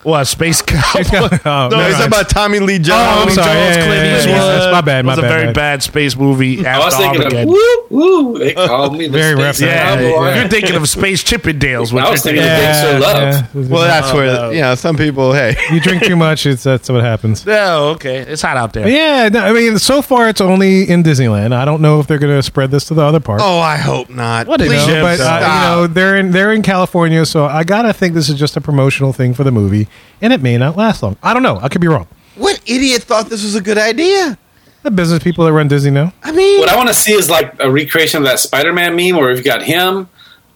What, 0.07 0.25
space 0.25 0.63
cowboys? 0.67 1.11
oh, 1.13 1.69
No, 1.71 1.81
it's 1.89 1.99
mind. 1.99 2.07
about 2.07 2.29
Tommy 2.29 2.59
Lee 2.61 2.79
Jones. 2.79 2.91
Oh, 2.91 3.23
I'm 3.23 3.31
sorry. 3.31 3.49
Yeah, 3.49 3.67
yeah, 3.67 3.73
Clint 3.75 3.89
yeah, 3.89 4.05
yeah, 4.05 4.17
Eastwood. 4.19 4.37
yeah. 4.37 4.47
That's 4.47 4.73
my 4.73 4.81
bad. 4.81 5.05
My 5.05 5.13
was 5.13 5.19
a 5.19 5.23
very 5.23 5.45
bad. 5.47 5.55
bad 5.55 5.83
space 5.83 6.17
movie 6.17 6.67
I 6.67 6.79
was 6.79 6.95
after 6.95 7.03
thinking 7.05 7.21
of 7.21 7.27
Armageddon. 7.33 7.49
woo 7.49 7.87
woo. 7.91 8.39
They 8.39 8.55
call 8.55 8.91
me 8.91 9.09
the 9.09 9.19
Very 9.19 9.33
space 9.35 9.43
reference. 9.45 9.61
Yeah, 9.61 9.97
cowboy. 9.97 10.35
you're 10.37 10.49
thinking 10.49 10.77
of 10.77 10.89
Space 10.89 11.25
Chippendales. 11.25 11.93
What 11.93 12.05
I 12.05 12.11
was 12.11 12.25
you're 12.25 12.35
thinking 12.35 12.51
of 12.51 12.59
Big 12.59 12.75
Sur 12.75 12.99
Love. 13.01 13.71
Well, 13.71 13.83
that's 13.83 14.13
where 14.13 14.27
no. 14.27 14.51
you 14.51 14.61
know 14.61 14.75
some 14.77 14.97
people. 14.97 15.33
Hey, 15.33 15.57
you 15.73 15.81
drink 15.81 16.05
too 16.05 16.17
much, 16.17 16.47
it's 16.47 16.63
that's 16.63 16.89
what 16.89 17.03
happens. 17.03 17.45
Oh, 17.47 17.91
okay. 17.97 18.19
It's 18.19 18.43
hot 18.43 18.57
out 18.57 18.73
there. 18.73 18.85
But 18.85 18.93
yeah, 18.93 19.29
no, 19.29 19.41
I 19.41 19.53
mean, 19.53 19.79
so 19.79 20.03
far 20.03 20.29
it's 20.29 20.41
only 20.41 20.89
in 20.89 21.03
Disneyland. 21.03 21.53
I 21.53 21.65
don't 21.65 21.81
know 21.83 22.01
if 22.01 22.07
they're 22.07 22.19
going 22.19 22.37
to 22.37 22.43
spread 22.43 22.71
this 22.71 22.85
to 22.87 22.95
the 22.95 23.03
other 23.03 23.21
parks. 23.21 23.43
oh, 23.45 23.59
I 23.59 23.77
hope 23.77 24.09
not. 24.11 24.47
What 24.47 24.61
a 24.61 24.65
You 24.65 24.71
know, 24.71 25.03
but 25.03 25.21
uh, 25.21 25.39
you 25.41 25.69
know 25.69 25.87
they're 25.87 26.17
in 26.17 26.31
they're 26.31 26.53
in 26.53 26.63
California, 26.63 27.25
so 27.27 27.47
I 27.47 27.65
gotta 27.65 27.93
think 27.93 28.15
this 28.15 28.29
is 28.29 28.39
just 28.39 28.57
a 28.57 28.61
promotional 28.61 29.13
thing 29.13 29.35
for 29.35 29.43
the 29.45 29.53
movie, 29.53 29.89
and 30.21 30.33
it 30.33 30.41
may 30.43 30.57
not 30.59 30.77
last 30.77 31.03
long. 31.03 31.17
I 31.23 31.33
don't 31.35 31.43
know. 31.43 31.59
I 31.61 31.69
could 31.69 31.81
be 31.81 31.89
wrong. 31.89 32.07
What 32.37 32.61
idiot 32.67 33.03
thought 33.03 33.29
this 33.29 33.43
was 33.43 33.55
a 33.55 33.61
good 33.61 33.79
idea? 33.79 34.39
The 34.83 34.91
business 34.91 35.23
people 35.23 35.45
that 35.47 35.53
run 35.53 35.69
Disney 35.69 35.91
know. 35.91 36.13
I 36.23 36.33
mean, 36.33 36.61
What 36.61 36.69
I 36.69 36.77
want 36.77 36.89
to 36.89 36.95
see 36.95 37.13
is 37.13 37.29
like 37.29 37.55
a 37.61 37.71
recreation 37.71 38.19
of 38.19 38.25
that 38.25 38.39
Spider-Man 38.39 38.95
meme 38.95 39.17
where 39.17 39.33
we've 39.33 39.43
got 39.45 39.63
him, 39.63 40.09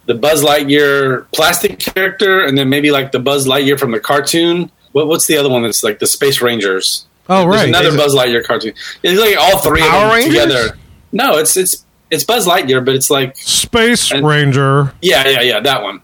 the 0.06 0.14
Buzz 0.14 0.42
Lightyear 0.44 1.26
plastic 1.32 1.78
character, 1.78 2.44
and 2.44 2.56
then 2.56 2.68
maybe 2.68 2.90
like 2.90 3.12
the 3.12 3.18
Buzz 3.18 3.46
Lightyear 3.46 3.78
from 3.78 3.90
the 3.90 3.98
cartoon. 4.00 4.70
What, 4.92 5.08
what's 5.08 5.26
the 5.26 5.36
other 5.36 5.48
one 5.48 5.62
that's 5.62 5.82
like 5.82 5.98
the 5.98 6.06
Space 6.06 6.40
Rangers? 6.40 7.06
Oh 7.28 7.42
There's 7.42 7.56
right, 7.62 7.68
another 7.68 7.96
Buzz 7.96 8.14
Lightyear 8.14 8.44
cartoon. 8.44 8.72
It's 9.02 9.20
like 9.20 9.36
all 9.36 9.58
three 9.60 9.80
Power 9.80 10.04
of 10.06 10.10
them 10.10 10.16
Rangers? 10.16 10.42
together. 10.42 10.78
No, 11.12 11.38
it's 11.38 11.56
it's 11.56 11.84
it's 12.10 12.24
Buzz 12.24 12.46
Lightyear, 12.46 12.84
but 12.84 12.94
it's 12.94 13.10
like 13.10 13.36
Space 13.36 14.10
And- 14.12 14.26
Ranger. 14.26 14.92
yeah, 15.02 15.26
yeah, 15.28 15.40
yeah, 15.40 15.60
that 15.60 15.82
one. 15.82 16.02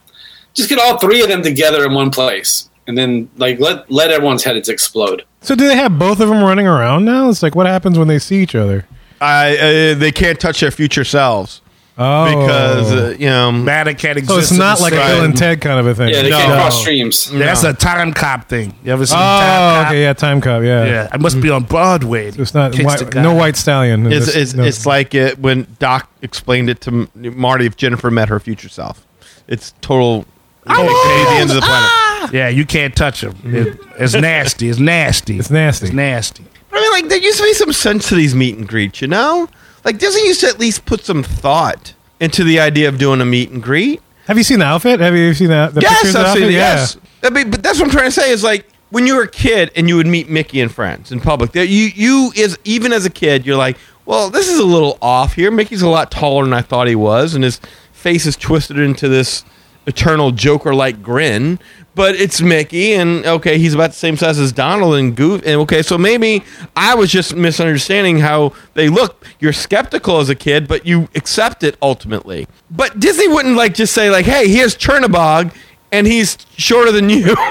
Just 0.54 0.68
get 0.68 0.78
all 0.78 0.98
three 0.98 1.20
of 1.22 1.28
them 1.28 1.42
together 1.42 1.84
in 1.84 1.94
one 1.94 2.10
place, 2.10 2.70
and 2.86 2.96
then 2.96 3.28
like 3.36 3.58
let 3.60 3.90
let 3.90 4.10
everyone's 4.10 4.44
heads 4.44 4.68
explode. 4.68 5.24
So 5.42 5.54
do 5.54 5.66
they 5.68 5.76
have 5.76 5.98
both 5.98 6.20
of 6.20 6.28
them 6.28 6.42
running 6.42 6.66
around 6.66 7.04
now? 7.04 7.28
It's 7.30 7.42
like 7.42 7.54
what 7.54 7.66
happens 7.66 7.98
when 7.98 8.08
they 8.08 8.18
see 8.18 8.42
each 8.42 8.54
other? 8.54 8.86
I, 9.20 9.56
uh, 9.56 9.94
they 9.94 10.12
can't 10.12 10.38
touch 10.38 10.60
their 10.60 10.70
future 10.70 11.04
selves 11.04 11.62
Oh, 11.98 12.24
because 12.26 12.92
uh, 12.92 13.16
you 13.18 13.26
know. 13.30 13.50
Matter 13.50 13.94
can't 13.94 14.18
exist. 14.18 14.34
so 14.34 14.38
it's 14.38 14.52
not 14.52 14.76
the 14.76 14.82
like 14.82 14.92
a 14.92 14.96
Bill 14.96 15.24
and 15.24 15.34
Ted 15.34 15.62
kind 15.62 15.80
of 15.80 15.86
a 15.86 15.94
thing. 15.94 16.10
Yeah, 16.10 16.20
they 16.20 16.28
No. 16.30 16.36
can't 16.36 16.52
cross 16.52 16.78
streams. 16.82 17.30
That's 17.30 17.64
a 17.64 17.72
time 17.72 18.12
cop 18.12 18.50
thing. 18.50 18.74
You 18.84 18.92
ever 18.92 19.06
seen 19.06 19.16
Oh, 19.16 19.22
Timecop? 19.22 19.86
okay, 19.86 20.02
yeah, 20.02 20.12
Timecop, 20.12 20.66
yeah. 20.66 20.84
Yeah, 20.84 21.08
I 21.10 21.16
must 21.16 21.40
be 21.40 21.48
on 21.48 21.64
Broadway. 21.64 22.32
So 22.32 22.42
it's 22.42 22.52
not 22.52 22.74
white, 22.78 23.14
no 23.14 23.32
white 23.32 23.56
stallion. 23.56 24.06
It's, 24.12 24.28
It's- 24.28 24.36
it's, 24.36 24.54
no. 24.54 24.64
it's 24.64 24.84
like 24.84 25.14
it 25.14 25.38
when 25.38 25.66
Doc 25.78 26.10
explained 26.20 26.68
it 26.68 26.82
to 26.82 27.08
Marty 27.14 27.64
if 27.64 27.78
Jennifer 27.78 28.10
met 28.10 28.28
her 28.28 28.40
future 28.40 28.68
self. 28.68 29.06
It's 29.48 29.72
total. 29.80 30.26
It's 30.66 30.76
like 30.78 30.86
the 30.88 31.36
end 31.40 31.48
of 31.50 31.56
the 31.56 31.62
planet. 31.62 31.90
Yeah, 32.32 32.48
you 32.48 32.66
can't 32.66 32.94
touch 32.94 33.20
them. 33.20 33.36
It, 33.44 33.78
it's 33.98 34.14
nasty. 34.14 34.68
It's 34.68 34.78
nasty. 34.78 35.38
It's 35.38 35.50
nasty. 35.50 35.86
It's 35.86 35.94
nasty. 35.94 36.44
I 36.72 36.80
mean, 36.80 36.90
like 36.90 37.08
there 37.08 37.18
used 37.18 37.38
to 37.38 37.44
be 37.44 37.54
some 37.54 37.72
sense 37.72 38.08
to 38.08 38.14
these 38.14 38.34
meet 38.34 38.56
and 38.56 38.68
greets, 38.68 39.00
you 39.00 39.08
know. 39.08 39.48
Like 39.84 39.98
Disney 39.98 40.26
used 40.26 40.40
to 40.40 40.48
at 40.48 40.58
least 40.58 40.84
put 40.84 41.04
some 41.04 41.22
thought 41.22 41.94
into 42.20 42.44
the 42.44 42.60
idea 42.60 42.88
of 42.88 42.98
doing 42.98 43.20
a 43.20 43.24
meet 43.24 43.50
and 43.50 43.62
greet. 43.62 44.02
Have 44.26 44.36
you 44.36 44.42
seen 44.42 44.58
the 44.58 44.64
outfit? 44.64 45.00
Have 45.00 45.14
you 45.14 45.32
seen 45.34 45.48
that? 45.48 45.74
The 45.74 45.80
yes, 45.80 46.02
pictures 46.02 46.14
of 46.16 46.20
the 46.22 46.26
I've 46.28 46.34
seen 46.34 46.42
outfit? 46.42 46.54
it. 46.54 46.58
Yeah. 46.58 46.74
Yes, 46.74 46.96
I 47.22 47.30
mean, 47.30 47.50
but 47.50 47.62
that's 47.62 47.78
what 47.78 47.86
I'm 47.86 47.92
trying 47.92 48.06
to 48.06 48.10
say 48.10 48.30
is 48.32 48.42
like 48.42 48.66
when 48.90 49.06
you 49.06 49.16
were 49.16 49.22
a 49.22 49.28
kid 49.30 49.70
and 49.76 49.88
you 49.88 49.96
would 49.96 50.06
meet 50.06 50.28
Mickey 50.28 50.60
and 50.60 50.72
friends 50.72 51.12
in 51.12 51.20
public. 51.20 51.52
There, 51.52 51.64
you 51.64 51.90
you 51.94 52.32
is 52.34 52.58
even 52.64 52.92
as 52.92 53.06
a 53.06 53.10
kid, 53.10 53.46
you're 53.46 53.56
like, 53.56 53.76
well, 54.04 54.30
this 54.30 54.48
is 54.48 54.58
a 54.58 54.64
little 54.64 54.98
off 55.00 55.34
here. 55.34 55.50
Mickey's 55.50 55.82
a 55.82 55.88
lot 55.88 56.10
taller 56.10 56.44
than 56.44 56.52
I 56.52 56.62
thought 56.62 56.88
he 56.88 56.94
was, 56.96 57.34
and 57.34 57.44
his 57.44 57.60
face 57.92 58.26
is 58.26 58.36
twisted 58.36 58.78
into 58.78 59.08
this 59.08 59.44
eternal 59.86 60.32
Joker-like 60.32 61.02
grin. 61.02 61.58
But 61.96 62.14
it's 62.16 62.42
Mickey, 62.42 62.92
and 62.92 63.24
okay, 63.24 63.56
he's 63.56 63.72
about 63.72 63.92
the 63.92 63.96
same 63.96 64.18
size 64.18 64.38
as 64.38 64.52
Donald 64.52 64.96
and 64.96 65.16
Goof. 65.16 65.40
And 65.46 65.62
okay, 65.62 65.80
so 65.80 65.96
maybe 65.96 66.44
I 66.76 66.94
was 66.94 67.10
just 67.10 67.34
misunderstanding 67.34 68.18
how 68.18 68.52
they 68.74 68.90
look. 68.90 69.26
You're 69.40 69.54
skeptical 69.54 70.18
as 70.18 70.28
a 70.28 70.34
kid, 70.34 70.68
but 70.68 70.84
you 70.84 71.08
accept 71.14 71.62
it 71.62 71.78
ultimately. 71.80 72.48
But 72.70 73.00
Disney 73.00 73.28
wouldn't 73.28 73.56
like 73.56 73.72
just 73.72 73.94
say 73.94 74.10
like, 74.10 74.26
"Hey, 74.26 74.46
here's 74.46 74.76
Chernabog," 74.76 75.54
and 75.92 76.06
he's 76.06 76.36
shorter 76.56 76.92
than 76.92 77.08
you. 77.08 77.34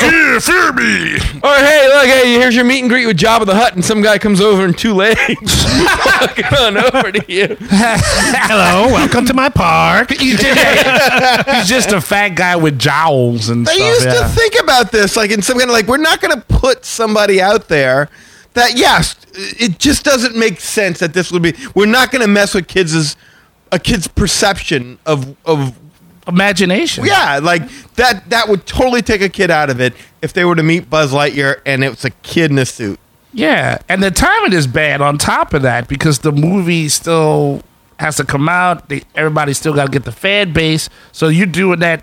Fear, 0.00 0.40
fear 0.40 0.72
me. 0.72 1.14
or 1.42 1.54
hey, 1.56 1.88
look, 1.88 2.06
hey, 2.06 2.34
here's 2.34 2.54
your 2.54 2.64
meet 2.64 2.80
and 2.80 2.88
greet 2.88 3.06
with 3.06 3.16
Jabba 3.18 3.46
the 3.46 3.54
Hutt, 3.54 3.74
and 3.74 3.84
some 3.84 4.02
guy 4.02 4.18
comes 4.18 4.40
over 4.40 4.64
in 4.64 4.72
two 4.74 4.94
legs, 4.94 5.18
walking 6.20 6.44
on 6.46 6.76
over 6.76 7.12
to 7.12 7.32
you. 7.32 7.56
Hello, 7.60 8.86
welcome 8.92 9.26
to 9.26 9.34
my 9.34 9.48
park. 9.48 10.10
He's 10.18 10.38
just, 11.68 11.92
a 11.92 12.00
fat 12.00 12.30
guy 12.30 12.56
with 12.56 12.78
jowls 12.78 13.48
and 13.48 13.66
They 13.66 13.74
stuff. 13.74 13.88
used 13.88 14.04
yeah. 14.06 14.22
to 14.22 14.28
think 14.28 14.54
about 14.62 14.92
this, 14.92 15.16
like 15.16 15.30
in 15.30 15.42
some 15.42 15.58
kind 15.58 15.70
of 15.70 15.74
like, 15.74 15.86
we're 15.86 15.96
not 15.98 16.20
going 16.20 16.34
to 16.34 16.40
put 16.46 16.84
somebody 16.84 17.40
out 17.40 17.68
there 17.68 18.08
that, 18.54 18.76
yes, 18.76 19.16
it 19.34 19.78
just 19.78 20.04
doesn't 20.04 20.36
make 20.36 20.60
sense 20.60 20.98
that 21.00 21.14
this 21.14 21.30
would 21.32 21.42
be. 21.42 21.54
We're 21.74 21.86
not 21.86 22.10
going 22.10 22.22
to 22.22 22.28
mess 22.28 22.54
with 22.54 22.68
kids' 22.68 23.16
a 23.72 23.78
kid's 23.78 24.08
perception 24.08 24.98
of 25.06 25.36
of 25.44 25.78
Imagination. 26.28 27.04
yeah, 27.04 27.40
like 27.42 27.68
that. 27.94 28.28
That 28.30 28.48
would 28.48 28.66
totally 28.66 29.02
take 29.02 29.22
a 29.22 29.28
kid 29.28 29.50
out 29.50 29.70
of 29.70 29.80
it 29.80 29.94
if 30.22 30.32
they 30.32 30.44
were 30.44 30.54
to 30.54 30.62
meet 30.62 30.88
Buzz 30.90 31.12
Lightyear 31.12 31.60
and 31.66 31.82
it 31.82 31.90
was 31.90 32.04
a 32.04 32.10
kid 32.10 32.50
in 32.50 32.58
a 32.58 32.66
suit. 32.66 32.98
Yeah, 33.32 33.78
and 33.88 34.02
the 34.02 34.10
timing 34.10 34.52
is 34.52 34.66
bad 34.66 35.00
on 35.00 35.16
top 35.16 35.54
of 35.54 35.62
that 35.62 35.88
because 35.88 36.18
the 36.20 36.32
movie 36.32 36.88
still 36.88 37.62
has 37.98 38.16
to 38.16 38.24
come 38.24 38.48
out. 38.48 38.88
They, 38.88 39.02
everybody 39.14 39.52
still 39.54 39.74
got 39.74 39.86
to 39.86 39.90
get 39.92 40.04
the 40.04 40.12
fan 40.12 40.52
base. 40.52 40.88
So 41.12 41.28
you're 41.28 41.46
doing 41.46 41.80
that 41.80 42.02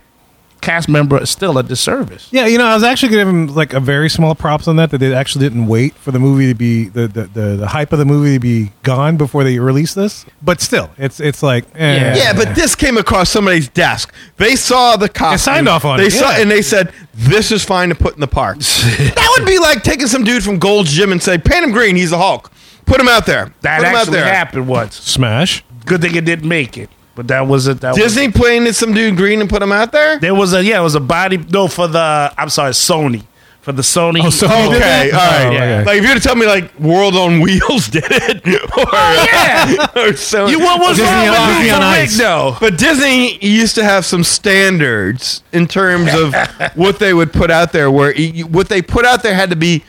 cast 0.61 0.89
member 0.89 1.21
is 1.21 1.29
still 1.29 1.57
a 1.57 1.63
disservice. 1.63 2.29
Yeah, 2.31 2.45
you 2.45 2.57
know, 2.57 2.65
I 2.65 2.73
was 2.73 2.83
actually 2.83 3.09
giving 3.09 3.47
him 3.47 3.55
like 3.55 3.73
a 3.73 3.79
very 3.79 4.09
small 4.09 4.35
props 4.35 4.67
on 4.67 4.75
that 4.77 4.91
that 4.91 4.97
they 4.97 5.13
actually 5.13 5.45
didn't 5.45 5.67
wait 5.67 5.93
for 5.95 6.11
the 6.11 6.19
movie 6.19 6.47
to 6.47 6.55
be 6.55 6.89
the 6.89 7.07
the, 7.07 7.23
the, 7.25 7.41
the 7.57 7.67
hype 7.67 7.93
of 7.93 7.99
the 7.99 8.05
movie 8.05 8.33
to 8.33 8.39
be 8.39 8.71
gone 8.83 9.17
before 9.17 9.43
they 9.43 9.59
released 9.59 9.95
this. 9.95 10.25
But 10.41 10.61
still, 10.61 10.89
it's 10.97 11.19
it's 11.19 11.41
like 11.43 11.65
eh. 11.75 11.95
Yeah. 11.95 12.15
Yeah, 12.15 12.33
but 12.33 12.55
this 12.55 12.75
came 12.75 12.97
across 12.97 13.29
somebody's 13.29 13.69
desk. 13.69 14.13
They 14.37 14.55
saw 14.55 14.97
the 14.97 15.09
costume. 15.09 15.53
signed 15.53 15.69
off 15.69 15.85
on 15.85 15.99
it. 15.99 16.03
they 16.03 16.07
it, 16.07 16.11
Saw, 16.11 16.31
yeah. 16.31 16.41
and 16.41 16.51
they 16.51 16.61
said, 16.61 16.91
"This 17.13 17.51
is 17.51 17.63
fine 17.63 17.89
to 17.89 17.95
put 17.95 18.15
in 18.15 18.19
the 18.19 18.27
park." 18.27 18.57
that 18.59 19.35
would 19.37 19.47
be 19.47 19.59
like 19.59 19.83
taking 19.83 20.07
some 20.07 20.23
dude 20.23 20.43
from 20.43 20.59
Gold's 20.59 20.91
Gym 20.91 21.11
and 21.11 21.21
say, 21.21 21.37
"Paint 21.37 21.63
him 21.65 21.71
green. 21.71 21.95
He's 21.95 22.11
the 22.11 22.17
Hulk. 22.17 22.51
Put 22.85 22.99
him 23.01 23.07
out 23.07 23.25
there. 23.25 23.53
That 23.61 23.79
put 23.79 23.87
him 23.87 23.95
out 23.95 24.01
actually 24.01 24.17
there." 24.17 24.33
happened 24.33 24.67
once. 24.67 24.95
Smash. 24.95 25.63
Good 25.85 26.01
thing 26.01 26.15
it 26.15 26.25
didn't 26.25 26.47
make 26.49 26.77
it, 26.77 26.89
but 27.17 27.27
that 27.27 27.45
was 27.45 27.67
it. 27.67 27.81
That 27.81 27.89
was, 27.89 27.97
Disney 27.97 28.31
painted 28.31 28.73
some 28.75 28.93
dude 28.93 29.17
green 29.17 29.41
and 29.41 29.49
put 29.49 29.61
him 29.61 29.73
out 29.73 29.91
there. 29.91 30.19
there 30.19 30.33
was 30.35 30.53
a 30.53 30.63
yeah, 30.63 30.79
it 30.79 30.83
was 30.83 30.95
a 30.95 31.01
body. 31.01 31.35
No, 31.37 31.67
for 31.67 31.87
the 31.89 32.33
I'm 32.37 32.47
sorry, 32.49 32.71
Sony 32.71 33.23
for 33.59 33.73
the 33.73 33.81
Sony. 33.81 34.19
Oh, 34.23 34.27
Sony 34.27 34.67
Okay, 34.67 35.11
all 35.11 35.19
that? 35.19 35.43
right. 35.43 35.43
Oh, 35.43 35.49
okay. 35.49 35.83
Like 35.83 35.97
if 35.97 36.03
you 36.03 36.09
were 36.09 36.15
to 36.15 36.21
tell 36.21 36.35
me 36.37 36.45
like 36.45 36.79
World 36.79 37.15
on 37.17 37.41
Wheels 37.41 37.87
did 37.97 38.05
it, 38.07 38.47
or, 38.47 38.85
oh, 38.87 39.27
yeah. 39.29 39.87
or 40.09 40.13
so. 40.15 40.47
You 40.47 40.59
what 40.59 40.79
was 40.79 40.95
Disney 40.95 41.11
wrong 41.11 41.27
on- 41.27 41.47
with 41.49 41.57
Disney 41.57 41.71
on 41.71 41.81
Ice. 41.83 42.17
though? 42.17 42.55
But 42.61 42.77
Disney 42.77 43.37
used 43.45 43.75
to 43.75 43.83
have 43.83 44.05
some 44.05 44.23
standards 44.23 45.43
in 45.51 45.67
terms 45.67 46.13
of 46.13 46.33
what 46.75 46.99
they 46.99 47.13
would 47.13 47.33
put 47.33 47.51
out 47.51 47.73
there, 47.73 47.91
where 47.91 48.13
y- 48.17 48.43
what 48.47 48.69
they 48.69 48.81
put 48.81 49.03
out 49.05 49.21
there 49.21 49.33
had 49.35 49.49
to 49.49 49.57
be 49.57 49.83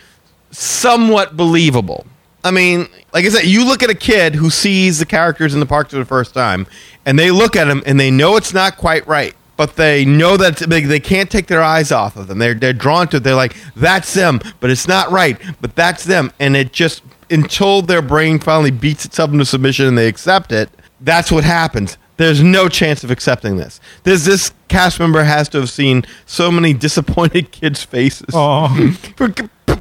somewhat 0.51 1.37
believable. 1.37 2.05
I 2.45 2.51
mean, 2.51 2.89
like 3.13 3.25
I 3.25 3.29
said, 3.29 3.45
you 3.45 3.65
look 3.65 3.83
at 3.83 3.91
a 3.91 3.95
kid 3.95 4.35
who 4.35 4.51
sees 4.51 4.99
the 4.99 5.07
characters 5.07 5.55
in 5.55 5.61
the 5.61 5.67
park 5.67 5.91
for 5.91 5.97
the 5.97 6.05
first 6.05 6.35
time, 6.35 6.67
and 7.05 7.19
they 7.19 7.31
look 7.31 7.57
at 7.57 7.65
them 7.65 7.83
and 7.85 7.99
they 7.99 8.11
know 8.11 8.37
it's 8.37 8.55
not 8.55 8.77
quite 8.77 9.07
right, 9.07 9.35
but 9.57 9.77
they 9.77 10.05
know 10.05 10.37
that 10.37 10.57
they, 10.59 10.83
they 10.83 11.01
can't 11.01 11.31
take 11.31 11.49
their 11.49 11.63
eyes 11.63 11.91
off 11.91 12.17
of 12.17 12.29
them. 12.29 12.39
They're 12.39 12.55
they're 12.55 12.73
drawn 12.73 13.09
to 13.09 13.17
it. 13.17 13.25
They're 13.25 13.35
like, 13.35 13.57
that's 13.75 14.15
them, 14.15 14.41
but 14.61 14.71
it's 14.71 14.87
not 14.87 15.11
right, 15.11 15.37
but 15.61 15.75
that's 15.75 16.05
them, 16.05 16.33
and 16.39 16.57
it 16.57 16.73
just 16.73 17.03
until 17.31 17.83
their 17.83 18.03
brain 18.03 18.39
finally 18.39 18.71
beats 18.71 19.05
itself 19.05 19.33
into 19.33 19.45
submission 19.45 19.87
and 19.87 19.99
they 19.99 20.09
accept 20.09 20.53
it. 20.53 20.71
That's 21.01 21.31
what 21.31 21.45
happens. 21.45 21.99
There's 22.17 22.43
no 22.43 22.69
chance 22.69 23.05
of 23.05 23.11
accepting 23.11 23.57
this. 23.57 23.81
This 24.03 24.25
this 24.25 24.53
cast 24.69 24.99
member 24.99 25.25
has 25.25 25.49
to 25.51 25.59
have 25.59 25.71
seen 25.71 26.05
so 26.27 26.51
many 26.51 26.73
disappointed 26.87 27.51
kids' 27.51 27.83
faces. 27.83 28.29
Oh, 28.35 28.97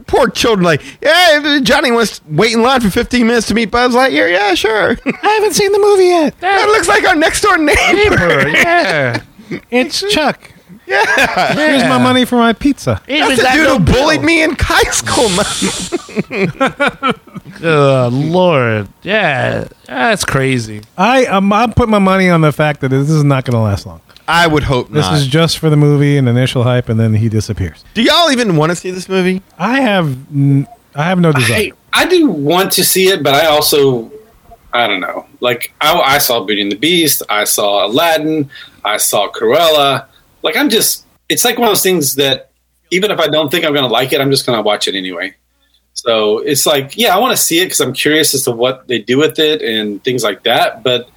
poor 0.05 0.29
children, 0.29 0.63
like, 0.63 0.81
yeah, 1.01 1.59
Johnny 1.63 1.91
wants 1.91 2.19
to 2.19 2.25
wait 2.29 2.53
in 2.53 2.61
line 2.61 2.81
for 2.81 2.89
15 2.89 3.25
minutes 3.25 3.47
to 3.47 3.53
meet 3.53 3.71
Buzz 3.71 3.95
Lightyear. 3.95 4.31
Yeah, 4.31 4.53
sure. 4.53 4.91
I 5.05 5.27
haven't 5.27 5.53
seen 5.53 5.71
the 5.71 5.79
movie 5.79 6.05
yet. 6.05 6.39
that 6.41 6.67
looks 6.67 6.87
like 6.87 7.03
our 7.07 7.15
next 7.15 7.41
door 7.41 7.57
neighbor. 7.57 8.47
yeah. 8.49 9.21
It's 9.71 10.01
Chuck. 10.11 10.51
Yeah, 10.85 11.53
Here's 11.53 11.83
my 11.83 11.97
money 11.97 12.23
for 12.23 12.37
my 12.37 12.53
pizza. 12.53 13.01
Even 13.09 13.27
that's 13.27 13.41
the 13.41 13.43
got 13.43 13.53
dude 13.55 13.67
who 13.67 13.93
bullied 13.93 14.21
me 14.23 14.41
in 14.41 14.55
high 14.57 14.89
school. 14.91 15.27
man. 15.29 17.13
Good 17.59 18.13
lord, 18.13 18.87
yeah, 19.03 19.67
that's 19.85 20.23
crazy. 20.23 20.83
I 20.97 21.25
um, 21.25 21.51
I'm 21.51 21.73
putting 21.73 21.91
my 21.91 21.99
money 21.99 22.29
on 22.29 22.39
the 22.41 22.51
fact 22.53 22.81
that 22.81 22.89
this 22.89 23.09
is 23.09 23.23
not 23.25 23.43
going 23.43 23.55
to 23.55 23.59
last 23.59 23.85
long. 23.85 23.99
I 24.27 24.45
would 24.47 24.63
hope 24.63 24.89
This 24.89 25.05
not. 25.05 25.13
is 25.15 25.27
just 25.27 25.57
for 25.57 25.69
the 25.69 25.77
movie 25.77 26.17
and 26.17 26.27
initial 26.27 26.63
hype, 26.63 26.89
and 26.89 26.99
then 26.99 27.13
he 27.13 27.29
disappears. 27.29 27.83
Do 27.93 28.01
y'all 28.03 28.31
even 28.31 28.57
want 28.57 28.71
to 28.71 28.75
see 28.75 28.91
this 28.91 29.07
movie? 29.07 29.41
I 29.57 29.81
have 29.81 30.07
n- 30.31 30.67
I 30.95 31.03
have 31.03 31.19
no 31.19 31.31
desire. 31.31 31.71
I, 31.93 32.03
I 32.03 32.05
do 32.07 32.27
want 32.29 32.71
to 32.73 32.83
see 32.83 33.07
it, 33.07 33.23
but 33.23 33.33
I 33.35 33.45
also, 33.45 34.11
I 34.73 34.87
don't 34.87 34.99
know. 34.99 35.27
Like, 35.39 35.73
I, 35.79 35.93
I 35.99 36.17
saw 36.17 36.43
Beauty 36.43 36.61
and 36.63 36.71
the 36.71 36.75
Beast, 36.75 37.21
I 37.29 37.43
saw 37.43 37.85
Aladdin, 37.85 38.49
I 38.83 38.97
saw 38.97 39.29
Cruella. 39.31 40.07
Like, 40.43 40.57
I'm 40.57 40.69
just, 40.69 41.05
it's 41.29 41.45
like 41.45 41.57
one 41.57 41.67
of 41.67 41.71
those 41.71 41.83
things 41.83 42.15
that 42.15 42.51
even 42.91 43.11
if 43.11 43.19
I 43.19 43.27
don't 43.27 43.49
think 43.51 43.63
I'm 43.65 43.73
going 43.73 43.85
to 43.87 43.91
like 43.93 44.11
it, 44.11 44.19
I'm 44.21 44.31
just 44.31 44.45
going 44.45 44.57
to 44.57 44.63
watch 44.63 44.87
it 44.87 44.95
anyway. 44.95 45.35
So 45.93 46.39
it's 46.39 46.65
like, 46.65 46.97
yeah, 46.97 47.15
I 47.15 47.19
want 47.19 47.35
to 47.35 47.41
see 47.41 47.59
it 47.59 47.65
because 47.65 47.79
I'm 47.79 47.93
curious 47.93 48.33
as 48.33 48.43
to 48.43 48.51
what 48.51 48.87
they 48.87 48.99
do 48.99 49.17
with 49.17 49.39
it 49.39 49.61
and 49.61 50.03
things 50.03 50.23
like 50.23 50.43
that. 50.43 50.83
But, 50.83 51.09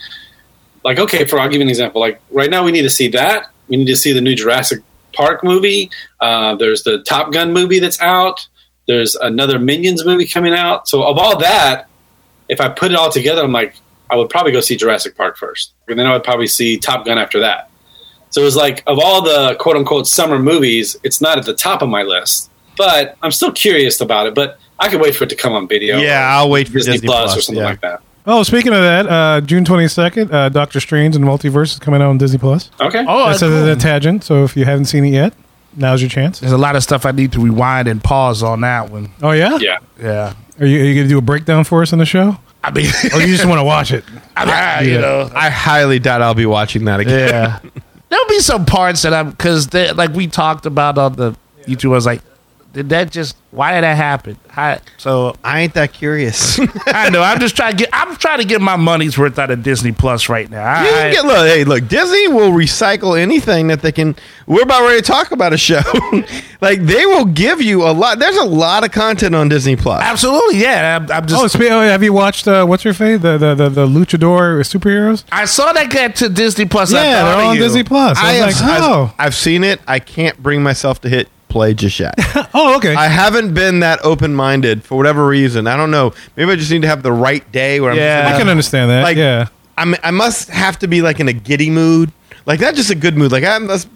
like, 0.85 0.99
okay, 0.99 1.25
for 1.25 1.39
I'll 1.39 1.49
give 1.49 1.57
you 1.57 1.63
an 1.63 1.69
example. 1.69 2.01
Like, 2.01 2.21
right 2.31 2.51
now, 2.51 2.65
we 2.65 2.73
need 2.73 2.83
to 2.83 2.91
see 2.91 3.09
that. 3.09 3.51
We 3.69 3.77
need 3.77 3.87
to 3.87 3.97
see 3.97 4.13
the 4.13 4.21
new 4.21 4.35
Jurassic 4.35 4.81
Park 5.13 5.45
movie. 5.45 5.91
Uh, 6.21 6.55
there's 6.57 6.83
the 6.83 7.03
Top 7.03 7.33
Gun 7.33 7.53
movie 7.53 7.79
that's 7.79 8.01
out. 8.01 8.47
There's 8.87 9.15
another 9.15 9.59
Minions 9.59 10.05
movie 10.05 10.27
coming 10.27 10.53
out. 10.53 10.89
So 10.89 11.03
of 11.03 11.19
all 11.19 11.39
that, 11.39 11.89
if 12.49 12.61
I 12.61 12.69
put 12.69 12.91
it 12.91 12.97
all 12.97 13.11
together, 13.11 13.43
I'm 13.43 13.53
like, 13.53 13.77
I 14.11 14.17
would 14.17 14.29
probably 14.29 14.53
go 14.53 14.61
see 14.61 14.77
Jurassic 14.77 15.17
Park 15.17 15.37
first, 15.37 15.73
and 15.87 15.99
then 15.99 16.07
I 16.07 16.13
would 16.13 16.25
probably 16.25 16.49
see 16.49 16.79
Top 16.79 17.05
Gun 17.05 17.17
after 17.17 17.41
that. 17.41 17.71
So 18.31 18.41
it 18.41 18.45
was 18.45 18.57
like 18.57 18.83
of 18.87 18.99
all 18.99 19.23
the 19.23 19.57
quote 19.61 19.77
unquote 19.77 20.07
summer 20.07 20.39
movies, 20.39 20.97
it's 21.03 21.21
not 21.21 21.39
at 21.39 21.45
the 21.45 21.55
top 21.55 21.83
of 21.83 21.89
my 21.89 22.03
list, 22.03 22.51
but 22.77 23.17
I'm 23.23 23.31
still 23.31 23.53
curious 23.53 24.01
about 24.01 24.27
it. 24.27 24.35
But 24.35 24.59
I 24.79 24.89
could 24.89 25.01
wait 25.01 25.15
for 25.15 25.25
it 25.25 25.31
to 25.31 25.37
come 25.37 25.53
on 25.53 25.69
video. 25.69 25.99
Yeah, 25.99 26.29
I'll 26.29 26.51
wait 26.51 26.67
for 26.67 26.75
Disney, 26.75 26.95
Disney 26.95 27.07
Plus, 27.07 27.37
or 27.37 27.41
something 27.41 27.63
yeah. 27.63 27.71
like 27.71 27.81
that. 27.83 28.00
Oh, 28.33 28.43
speaking 28.45 28.73
of 28.73 28.81
that, 28.81 29.07
uh, 29.09 29.41
June 29.41 29.65
22nd, 29.65 30.33
uh, 30.33 30.49
Doctor 30.51 30.79
Strange 30.79 31.17
and 31.17 31.25
Multiverse 31.25 31.73
is 31.73 31.79
coming 31.81 32.01
out 32.01 32.11
on 32.11 32.19
Disney 32.19 32.39
Plus. 32.39 32.71
Okay. 32.81 33.05
Oh, 33.09 33.27
That's 33.29 33.41
that's 33.41 33.43
a, 33.53 33.73
a 33.73 33.77
tangent, 33.77 34.23
so 34.23 34.45
if 34.45 34.57
you 34.57 34.65
haven't 34.65 34.85
seen 34.85 35.05
it 35.05 35.11
yet, 35.11 35.35
now's 35.77 36.01
your 36.01 36.11
chance. 36.11 36.39
There's 36.39 36.53
a 36.53 36.59
lot 36.59 36.77
of 36.77 36.83
stuff 36.85 37.05
I 37.07 37.11
need 37.11 37.33
to 37.33 37.41
rewind 37.41 37.89
and 37.89 38.03
pause 38.03 38.43
on 38.45 38.61
that 38.61 38.89
one. 38.91 39.11
Oh 39.21 39.33
yeah, 39.33 39.59
yeah. 39.61 39.79
Yeah, 40.01 40.35
Are 40.61 40.67
you, 40.67 40.81
are 40.81 40.85
you 40.85 40.95
going 40.95 41.07
to 41.07 41.09
do 41.09 41.19
a 41.19 41.23
breakdown 41.23 41.65
for 41.65 41.83
us 41.83 41.93
on 41.93 41.99
the 41.99 42.07
show, 42.07 42.37
I 42.63 42.71
mean, 42.71 42.87
or 43.13 43.21
you 43.21 43.27
just 43.37 43.47
want 43.47 43.59
to 43.59 43.65
watch 43.65 43.91
it? 43.91 44.05
I 44.37 44.45
mean, 44.45 44.55
I- 44.55 44.81
you 44.83 44.93
Yeah. 44.95 45.01
know, 45.01 45.31
I 45.35 45.51
highly 45.51 45.99
doubt 45.99 46.23
I'll 46.23 46.35
be 46.35 46.47
watching 46.47 46.85
that 46.85 47.01
again. 47.01 47.29
yeah. 47.31 47.59
There'll 48.11 48.29
be 48.29 48.39
some 48.41 48.65
parts 48.65 49.03
that 49.03 49.13
I'm 49.15 49.31
because 49.31 49.73
like 49.75 50.11
we 50.13 50.27
talked 50.29 50.67
about 50.67 50.99
on 50.99 51.15
the 51.15 51.37
YouTube. 51.67 51.87
I 51.87 51.95
was 51.95 52.07
like, 52.07 52.23
did 52.73 52.89
that 52.91 53.11
just? 53.11 53.37
Why 53.51 53.75
did 53.75 53.83
that 53.83 53.97
happen? 53.97 54.39
How, 54.49 54.79
so 54.97 55.35
I 55.43 55.61
ain't 55.61 55.75
that 55.75 55.93
curious. 55.93 56.61
I 56.87 57.11
know. 57.11 57.21
I'm 57.21 57.41
just 57.41 57.57
trying 57.57 57.73
to 57.73 57.77
get. 57.77 57.91
I'm 57.93 58.15
trying 58.15 58.39
to 58.39 58.45
get 58.45 58.61
my 58.61 58.77
money's 58.77 59.19
worth 59.19 59.41
out 59.41 59.51
of 59.51 59.65
Disney 59.65 59.91
Plus 59.91 60.29
right 60.29 60.49
now. 60.49 60.73
I, 60.73 60.85
can 60.85 61.13
get 61.13 61.25
look. 61.25 61.47
Hey, 61.49 61.65
look. 61.65 61.89
Disney 61.89 62.29
will 62.29 62.53
recycle 62.53 63.19
anything 63.19 63.67
that 63.69 63.83
they 63.83 63.91
can. 63.91 64.15
We're 64.47 64.63
about 64.63 64.83
ready 64.83 65.01
to 65.01 65.07
talk 65.07 65.33
about 65.33 65.53
a 65.53 65.57
show. 65.57 65.83
like 66.61 66.83
they 66.83 67.07
will 67.07 67.25
give 67.25 67.61
you 67.61 67.83
a 67.83 67.91
lot. 67.91 68.21
There's 68.21 68.37
a 68.37 68.45
lot 68.45 68.85
of 68.85 68.93
content 68.93 69.35
on 69.35 69.49
Disney 69.49 69.75
Plus. 69.75 70.01
absolutely, 70.03 70.61
yeah. 70.61 70.99
I'm, 71.01 71.11
I'm 71.11 71.27
just. 71.27 71.57
Oh, 71.57 71.61
oh, 71.61 71.81
have 71.81 72.05
you 72.05 72.13
watched 72.13 72.47
uh, 72.47 72.65
what's 72.67 72.85
your 72.85 72.95
face? 72.95 73.21
The, 73.21 73.37
the 73.37 73.57
the 73.57 73.69
the 73.69 73.87
luchador 73.87 74.61
superheroes? 74.61 75.25
I 75.33 75.47
saw 75.47 75.73
that 75.73 75.91
get 75.91 76.15
to 76.17 76.29
Disney 76.29 76.67
Plus. 76.67 76.93
Yeah, 76.93 77.25
they're 77.25 77.47
on 77.47 77.57
you. 77.57 77.63
Disney 77.63 77.83
Plus. 77.83 78.17
I, 78.17 78.39
I 78.39 78.47
was 78.47 78.61
have, 78.61 78.69
like, 78.69 78.83
oh, 78.83 79.15
I've, 79.19 79.27
I've 79.27 79.35
seen 79.35 79.65
it. 79.65 79.81
I 79.89 79.99
can't 79.99 80.41
bring 80.41 80.63
myself 80.63 81.01
to 81.01 81.09
hit 81.09 81.29
play 81.51 81.75
just 81.75 82.01
yet. 82.01 82.15
oh, 82.55 82.77
okay. 82.79 82.95
I 82.95 83.09
haven't 83.09 83.53
been 83.53 83.81
that 83.81 84.01
open 84.03 84.35
minded 84.35 84.83
for 84.85 84.97
whatever 84.97 85.27
reason. 85.27 85.67
I 85.67 85.77
don't 85.77 85.91
know. 85.91 86.15
Maybe 86.37 86.51
I 86.53 86.57
just 86.57 86.71
need 86.71 86.83
to 86.83 86.89
have 86.89 87.03
the 87.03 87.13
right 87.13 87.51
day 87.53 87.81
where 87.81 87.91
I'm. 87.91 87.99
Yeah. 87.99 88.31
I 88.33 88.39
can 88.39 88.49
understand 88.49 88.91
that. 88.91 89.03
like 89.03 89.17
yeah. 89.17 89.49
I'm, 89.77 89.95
I 90.03 90.11
must 90.11 90.49
have 90.51 90.79
to 90.81 90.89
be 90.89 91.03
like 91.03 91.21
in 91.21 91.29
a 91.29 91.33
giddy 91.33 91.71
mood, 91.71 92.13
like 92.47 92.61
not 92.61 92.75
just 92.75 92.91
a 92.91 92.95
good 92.95 93.17
mood. 93.17 93.33
Like 93.33 93.45
I 93.45 93.59
must, 93.59 93.89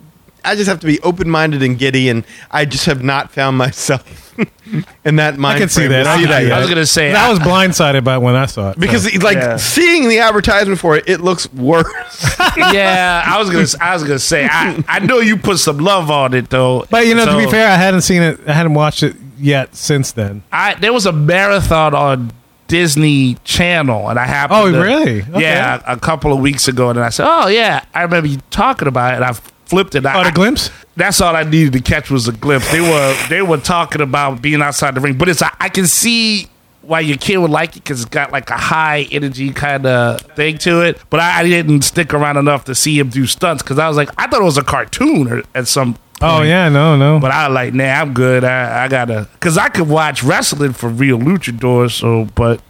I 0.44 0.54
just 0.54 0.68
have 0.68 0.80
to 0.80 0.86
be 0.86 1.00
open 1.00 1.28
minded 1.30 1.62
and 1.62 1.78
giddy, 1.78 2.08
and 2.08 2.24
I 2.50 2.64
just 2.64 2.86
have 2.86 3.02
not 3.02 3.30
found 3.32 3.56
myself 3.58 4.36
in 5.04 5.16
that 5.16 5.38
mind. 5.38 5.56
I 5.56 5.58
can 5.60 5.68
see 5.68 5.86
that. 5.86 6.06
I 6.06 6.18
see 6.18 6.26
that 6.26 6.40
see 6.42 6.48
yet. 6.48 6.56
I 6.56 6.60
was 6.60 6.68
gonna 6.68 6.86
say. 6.86 7.12
I 7.14 7.30
was 7.30 7.38
blindsided 7.38 8.04
by 8.04 8.18
when 8.18 8.34
I 8.34 8.46
saw 8.46 8.70
it. 8.70 8.78
because 8.78 9.10
so. 9.12 9.18
like 9.20 9.36
Yeah. 9.36 9.56
seeing 9.56 10.08
the 10.08 10.18
advertisement 10.20 10.78
for 10.78 10.96
it, 10.96 11.08
it 11.08 11.20
looks 11.20 11.52
worse. 11.52 12.36
yeah, 12.56 13.22
I 13.26 13.38
was 13.38 13.50
gonna. 13.50 13.66
I 13.84 13.94
was 13.94 14.02
gonna 14.02 14.18
say. 14.18 14.46
I, 14.50 14.82
I 14.88 14.98
know 15.00 15.18
you 15.20 15.36
put 15.36 15.58
some 15.58 15.78
love 15.78 16.10
on 16.10 16.34
it 16.34 16.50
though. 16.50 16.84
but 16.90 17.06
you 17.06 17.14
know, 17.14 17.24
to 17.26 17.44
be 17.44 17.50
fair, 17.50 17.68
I 17.68 17.76
hadn't 17.76 18.02
seen 18.02 18.22
it. 18.22 18.40
I 18.46 18.52
hadn't 18.52 18.74
watched 18.74 19.02
it 19.02 19.16
yet 19.38 19.74
since 19.74 20.12
then. 20.12 20.42
I 20.52 20.74
there 20.74 20.92
was 20.92 21.06
a 21.06 21.12
marathon 21.12 21.94
on 21.94 22.32
Disney 22.66 23.34
Channel, 23.44 24.08
and 24.08 24.18
I 24.18 24.24
happened. 24.26 24.58
Oh, 24.60 24.72
to- 24.72 24.80
really? 24.80 25.22
Okay. 25.22 25.40
Yeah, 25.42 25.82
a 25.86 25.96
couple 25.98 26.32
of 26.32 26.40
weeks 26.40 26.66
ago, 26.66 26.90
and 26.90 26.98
I 26.98 27.10
said, 27.10 27.26
"Oh 27.28 27.46
yeah, 27.48 27.84
I 27.94 28.02
remember 28.02 28.26
you 28.28 28.38
talking 28.50 28.88
about 28.88 29.12
it." 29.12 29.16
And 29.16 29.24
I 29.24 29.32
flipped 29.74 29.94
it. 29.94 30.06
I, 30.06 30.20
Oh, 30.20 30.24
the 30.24 30.30
glimpse. 30.32 30.70
that's 30.96 31.20
all 31.20 31.34
I 31.34 31.42
needed 31.42 31.72
to 31.74 31.80
catch 31.80 32.10
was 32.10 32.28
a 32.28 32.32
glimpse. 32.32 32.70
They 32.70 32.80
were 32.80 33.16
they 33.28 33.42
were 33.42 33.58
talking 33.58 34.00
about 34.00 34.40
being 34.40 34.62
outside 34.62 34.94
the 34.94 35.00
ring, 35.00 35.18
but 35.18 35.28
it's 35.28 35.42
I, 35.42 35.50
I 35.60 35.68
can 35.68 35.86
see 35.86 36.48
why 36.82 37.00
your 37.00 37.16
kid 37.16 37.38
would 37.38 37.50
like 37.50 37.70
it 37.76 37.82
because 37.82 38.02
it's 38.02 38.10
got 38.10 38.30
like 38.30 38.50
a 38.50 38.58
high 38.58 39.08
energy 39.10 39.50
kind 39.52 39.86
of 39.86 40.20
thing 40.36 40.58
to 40.58 40.82
it. 40.82 41.00
But 41.10 41.20
I, 41.20 41.40
I 41.40 41.42
didn't 41.44 41.82
stick 41.82 42.12
around 42.12 42.36
enough 42.36 42.64
to 42.66 42.74
see 42.74 42.98
him 42.98 43.08
do 43.08 43.26
stunts 43.26 43.62
because 43.62 43.78
I 43.78 43.88
was 43.88 43.96
like 43.96 44.10
I 44.18 44.26
thought 44.28 44.40
it 44.40 44.44
was 44.44 44.58
a 44.58 44.62
cartoon 44.64 45.28
or, 45.32 45.42
at 45.54 45.66
some. 45.66 45.96
Oh 46.22 46.36
point. 46.36 46.48
yeah, 46.48 46.68
no, 46.68 46.96
no. 46.96 47.18
But 47.18 47.32
I 47.32 47.48
like, 47.48 47.74
nah, 47.74 47.84
I'm 47.84 48.14
good. 48.14 48.44
I, 48.44 48.84
I 48.84 48.88
gotta, 48.88 49.28
cause 49.40 49.58
I 49.58 49.68
could 49.68 49.88
watch 49.88 50.22
wrestling 50.22 50.72
for 50.72 50.88
real 50.88 51.18
luchadors. 51.18 51.90
So, 51.98 52.26
but 52.36 52.60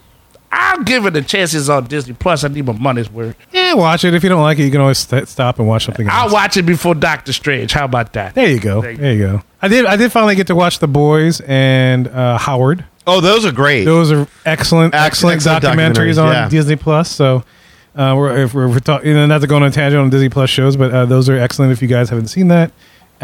I'll 0.57 0.83
give 0.85 1.05
it 1.07 1.17
a 1.17 1.23
chance. 1.23 1.53
It's 1.53 1.69
on 1.69 1.85
Disney 1.87 2.15
Plus. 2.15 2.45
I 2.45 2.49
need 2.49 2.65
my 2.65 2.73
money's 2.73 3.11
worth. 3.11 3.37
yeah, 3.53 3.75
watch 3.75 4.05
it. 4.05 4.15
If 4.15 4.23
you 4.23 4.29
don't 4.29 4.43
like 4.43 4.59
it, 4.59 4.65
you 4.65 4.71
can 4.71 4.81
always 4.81 4.99
st- 4.99 5.29
stop 5.29 5.59
and 5.59 5.67
watch 5.67 5.85
something 5.87 6.07
else. 6.07 6.17
I'll 6.17 6.33
watch 6.33 6.57
it 6.57 6.63
before 6.63 6.95
Doctor 6.95 7.33
Strange. 7.33 7.73
How 7.73 7.85
about 7.87 8.13
that? 8.13 8.35
There 8.35 8.49
you 8.49 8.61
go. 8.61 8.81
There 8.81 8.93
you 8.93 8.97
There 8.97 9.13
you 9.15 9.27
go. 9.27 9.43
I 9.61 9.69
did. 9.69 9.85
I 9.87 9.97
did 9.97 10.13
finally 10.13 10.37
get 10.37 10.47
to 10.49 10.55
watch 10.55 10.79
The 10.79 10.87
Boys 10.89 11.41
and 11.41 12.07
uh, 12.09 12.39
Howard. 12.39 12.85
Oh, 13.07 13.21
those 13.21 13.45
are 13.45 13.53
great. 13.53 13.85
Those 13.85 14.13
are 14.13 14.27
excellent, 14.47 14.95
excellent, 14.95 15.37
excellent 15.37 15.63
documentaries, 15.63 16.15
documentaries, 16.15 16.23
on 16.23 16.33
yeah. 16.33 16.49
Disney 16.49 16.77
Plus. 16.77 17.11
So, 17.11 17.45
uh, 17.97 18.15
we're, 18.17 18.45
if 18.45 18.55
we're, 18.55 18.69
we're 18.69 18.79
talking, 18.79 19.09
you 19.09 19.15
know, 19.15 19.27
not 19.27 19.41
to 19.43 19.47
go 19.47 19.57
on 19.57 19.63
a 19.63 19.71
tangent 19.71 20.01
on 20.01 20.09
Disney 20.11 20.29
Plus 20.29 20.49
shows, 20.51 20.77
but 20.77 20.93
uh, 20.93 21.05
those 21.05 21.29
are 21.29 21.37
excellent. 21.37 21.73
If 21.73 21.83
you 21.83 21.89
guys 21.89 22.09
haven't 22.09 22.29
seen 22.29 22.49
that, 22.49 22.73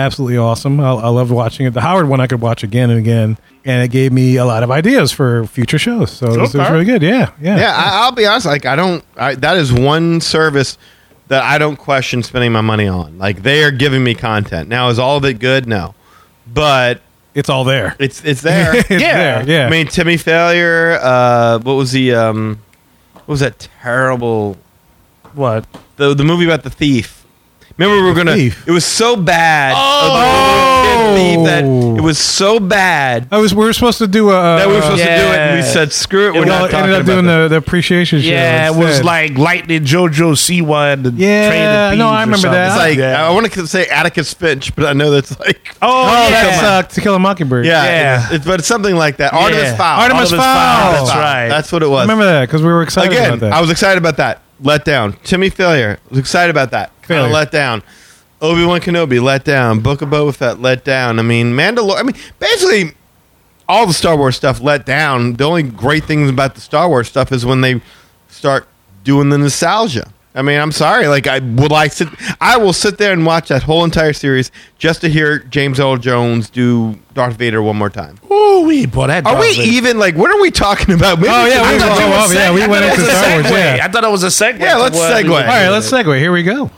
absolutely 0.01 0.39
awesome. 0.39 0.81
I, 0.81 0.91
I 0.93 1.09
loved 1.09 1.31
watching 1.31 1.67
it. 1.67 1.71
The 1.75 1.81
Howard 1.81 2.09
one 2.09 2.21
I 2.21 2.27
could 2.27 2.41
watch 2.41 2.63
again 2.65 2.91
and 2.91 2.99
again, 2.99 3.39
and 3.65 3.83
it 3.83 3.89
gave 3.91 4.13
me 4.13 4.37
a 4.37 4.45
lot 4.45 4.63
of 4.63 4.71
ideas 4.71 5.13
for 5.13 5.47
future 5.47 5.79
shows. 5.79 6.11
So 6.11 6.27
it 6.33 6.41
was, 6.41 6.55
it 6.55 6.59
was 6.59 6.71
really 6.71 6.85
good. 6.85 7.03
Yeah, 7.03 7.33
yeah, 7.41 7.57
Yeah, 7.59 7.75
I, 7.77 8.05
I'll 8.05 8.13
be 8.13 8.27
honest. 8.27 8.47
Like, 8.47 8.67
I 8.67 8.77
don't. 8.77 9.05
I, 9.17 9.35
that 9.37 9.57
is 9.57 9.73
one 9.73 10.21
service 10.21 10.79
that 11.29 11.43
I 11.45 11.59
don't 11.59 11.77
question 11.77 12.23
spending 12.23 12.53
my 12.53 12.61
money 12.61 12.89
on. 12.89 13.19
Like, 13.19 13.43
they 13.43 13.63
are 13.63 13.71
giving 13.71 14.03
me 14.03 14.15
content. 14.15 14.69
Now, 14.69 14.89
is 14.89 14.99
all 14.99 15.17
of 15.17 15.25
it 15.25 15.35
good? 15.39 15.67
No, 15.69 15.95
but 16.53 17.01
It's 17.35 17.49
all 17.49 17.63
there. 17.65 17.95
it's 18.01 18.25
it's 18.25 18.41
there. 18.43 18.75
it's 18.79 18.91
Yeah. 18.91 19.43
there. 19.43 19.49
Yeah. 19.49 19.67
I 19.67 19.71
mean, 19.71 19.87
Timmy 19.87 20.17
Failure. 20.17 20.99
Uh, 21.01 21.59
what 21.61 21.75
was 21.75 21.93
the 21.93 22.15
um, 22.15 22.59
what 23.15 23.29
was 23.29 23.41
that 23.41 23.59
terrible 23.83 24.57
What? 25.35 25.67
the 25.97 26.15
the 26.15 26.25
movie 26.25 26.45
about 26.47 26.63
the 26.65 26.71
thief? 26.71 27.20
Remember, 27.81 28.03
we 28.03 28.09
were 28.11 28.15
gonna. 28.15 28.35
Thief. 28.35 28.69
It 28.69 28.73
was 28.73 28.85
so 28.85 29.17
bad. 29.17 29.73
Oh! 29.75 31.15
the 31.15 31.17
thief 31.17 31.47
that 31.47 31.65
it 31.65 32.03
was 32.03 32.19
so 32.19 32.61
bad 32.61 33.27
I 33.31 33.39
was. 33.39 33.55
We 33.55 33.65
were 33.65 33.73
supposed 33.73 33.99
to 33.99 34.07
do 34.07 34.29
a. 34.31 34.33
that 34.33 34.69
we 34.69 34.75
were 34.75 34.83
supposed 34.83 35.01
to 35.03 35.07
do 35.07 35.11
it, 35.13 35.39
and 35.39 35.55
we 35.61 35.65
Yeah. 35.67 35.73
said, 35.73 35.93
"Screw 35.93 36.29
it." 36.29 36.33
we 36.35 36.41
We're 36.41 36.45
all 36.53 36.59
not 36.61 36.71
talking 36.71 36.91
ended 36.91 36.97
up 36.97 37.03
about 37.05 37.13
doing 37.15 37.27
that. 37.27 37.43
the, 37.45 37.49
the 37.49 37.57
appreciation 37.57 38.21
show. 38.21 38.29
Yeah, 38.29 38.67
it 38.71 38.75
was 38.77 38.87
instead. 38.99 39.05
like 39.07 39.39
Lightning 39.39 39.85
JoJo 39.85 40.33
Siwa 40.35 40.93
and 40.93 41.05
the 41.07 41.11
Yeah, 41.13 41.49
Train 41.49 41.63
of 41.63 41.99
no, 41.99 42.05
Thieves 42.05 42.17
I 42.17 42.23
or 42.23 42.27
remember 42.27 42.51
that. 42.51 42.67
It's 42.69 42.77
like 42.79 42.99
yeah. 42.99 43.27
I 43.27 43.31
want 43.31 43.51
to 43.53 43.67
say 43.67 43.87
Atticus 43.87 44.35
Finch, 44.35 44.77
but 44.77 44.85
I 44.85 44.93
know 44.93 45.11
that's 45.11 45.39
like 45.41 45.75
oh, 45.81 45.89
Oh, 46.09 46.29
yeah. 46.29 46.43
that's 46.43 46.63
uh, 46.63 46.83
To 46.95 47.01
Kill 47.01 47.15
a 47.15 47.19
Mockingbird. 47.19 47.65
yeah, 47.65 47.85
Yeah. 47.85 48.17
It's, 48.25 48.27
it's- 48.35 48.47
but 48.47 48.61
it's 48.61 48.69
something 48.69 48.95
like 48.95 49.17
that. 49.19 49.33
Artemis 49.33 49.75
Fowl. 49.77 50.01
Artemis 50.03 50.31
Fowl. 50.33 50.93
That's 50.93 51.11
right. 51.17 51.49
That's 51.49 51.73
what 51.73 51.83
it 51.83 51.89
was. 51.89 52.01
I 52.01 52.03
remember 52.03 52.25
that 52.27 52.43
because 52.47 52.61
we 52.63 52.69
were 52.69 52.83
excited 52.83 53.13
Again, 53.13 53.29
about 53.35 53.41
that. 53.41 53.53
I 53.55 53.61
was 53.63 53.71
excited 53.71 53.97
about 53.99 54.19
that. 54.19 54.43
Let 54.63 54.85
down. 54.85 55.15
Timmy 55.25 55.49
Failure. 55.49 55.99
Was 56.11 56.19
excited 56.19 56.51
about 56.51 56.73
that. 56.73 56.93
Kind 57.11 57.21
of 57.21 57.27
Failure. 57.27 57.33
let 57.35 57.51
down. 57.51 57.83
Obi 58.41 58.65
Wan 58.65 58.81
Kenobi 58.81 59.21
let 59.23 59.45
down. 59.45 59.81
Book 59.81 60.01
of 60.03 60.09
Boba 60.09 60.35
Fett 60.35 60.61
let 60.63 60.85
down. 60.85 61.19
I 61.19 61.23
mean, 61.23 61.53
Mandalore. 61.53 61.99
I 61.99 62.03
mean, 62.03 62.17
basically, 62.39 62.93
all 63.69 63.87
the 63.87 63.93
Star 63.93 64.17
Wars 64.17 64.37
stuff 64.37 64.61
let 64.63 64.87
down. 64.87 65.35
The 65.35 65.45
only 65.45 65.63
great 65.63 66.05
things 66.05 66.31
about 66.31 66.55
the 66.55 66.61
Star 66.61 66.89
Wars 66.89 67.09
stuff 67.09 67.33
is 67.33 67.45
when 67.45 67.61
they 67.61 67.81
start 68.29 68.67
doing 69.05 69.29
the 69.29 69.37
nostalgia. 69.39 70.11
I 70.33 70.43
mean, 70.43 70.61
I'm 70.61 70.71
sorry. 70.73 71.09
Like, 71.09 71.27
I 71.27 71.41
would 71.41 71.73
like 71.73 71.93
sit. 71.93 72.09
I 72.41 72.57
will 72.57 72.73
sit 72.73 72.99
there 72.99 73.13
and 73.13 73.27
watch 73.27 73.49
that 73.49 73.65
whole 73.65 73.83
entire 73.85 74.13
series 74.13 74.53
just 74.79 75.01
to 75.01 75.09
hear 75.09 75.41
James 75.41 75.81
Earl 75.81 75.97
Jones 75.97 76.49
do 76.49 76.97
Darth 77.15 77.35
Vader 77.37 77.61
one 77.63 77.77
more 77.77 77.91
time. 77.91 78.17
Ooh, 78.31 78.63
we 78.65 78.87
boy, 78.87 79.09
that 79.09 79.27
Are 79.27 79.39
we 79.41 79.55
Vader- 79.57 79.73
even 79.73 79.99
like? 79.99 80.15
What 80.15 80.31
are 80.31 80.41
we 80.41 80.51
talking 80.53 80.95
about? 80.95 81.19
Maybe 81.19 81.31
Oh, 81.33 81.47
yeah, 81.47 81.61
I 81.63 81.73
we 81.73 81.79
thought 81.81 81.97
were- 81.99 82.05
you 82.05 82.11
were 82.11 82.17
oh, 82.17 82.31
yeah, 82.33 82.55
we 82.55 82.61
went 82.61 82.71
thought 82.71 82.83
it 82.85 82.91
into 82.93 83.03
was 83.03 83.11
Star 83.19 83.33
Wars, 83.41 83.51
yeah. 83.51 83.79
I 83.83 83.89
thought 83.89 84.05
it 84.05 84.11
was 84.11 84.23
a 84.23 84.27
segue. 84.29 84.61
Yeah, 84.61 84.77
let's 84.77 84.97
segue. 84.99 85.29
were 85.29 85.35
All 85.35 85.41
right, 85.43 85.69
let's 85.69 85.91
segue. 85.91 86.19
Here 86.19 86.33
we 86.33 86.45
go. 86.45 86.71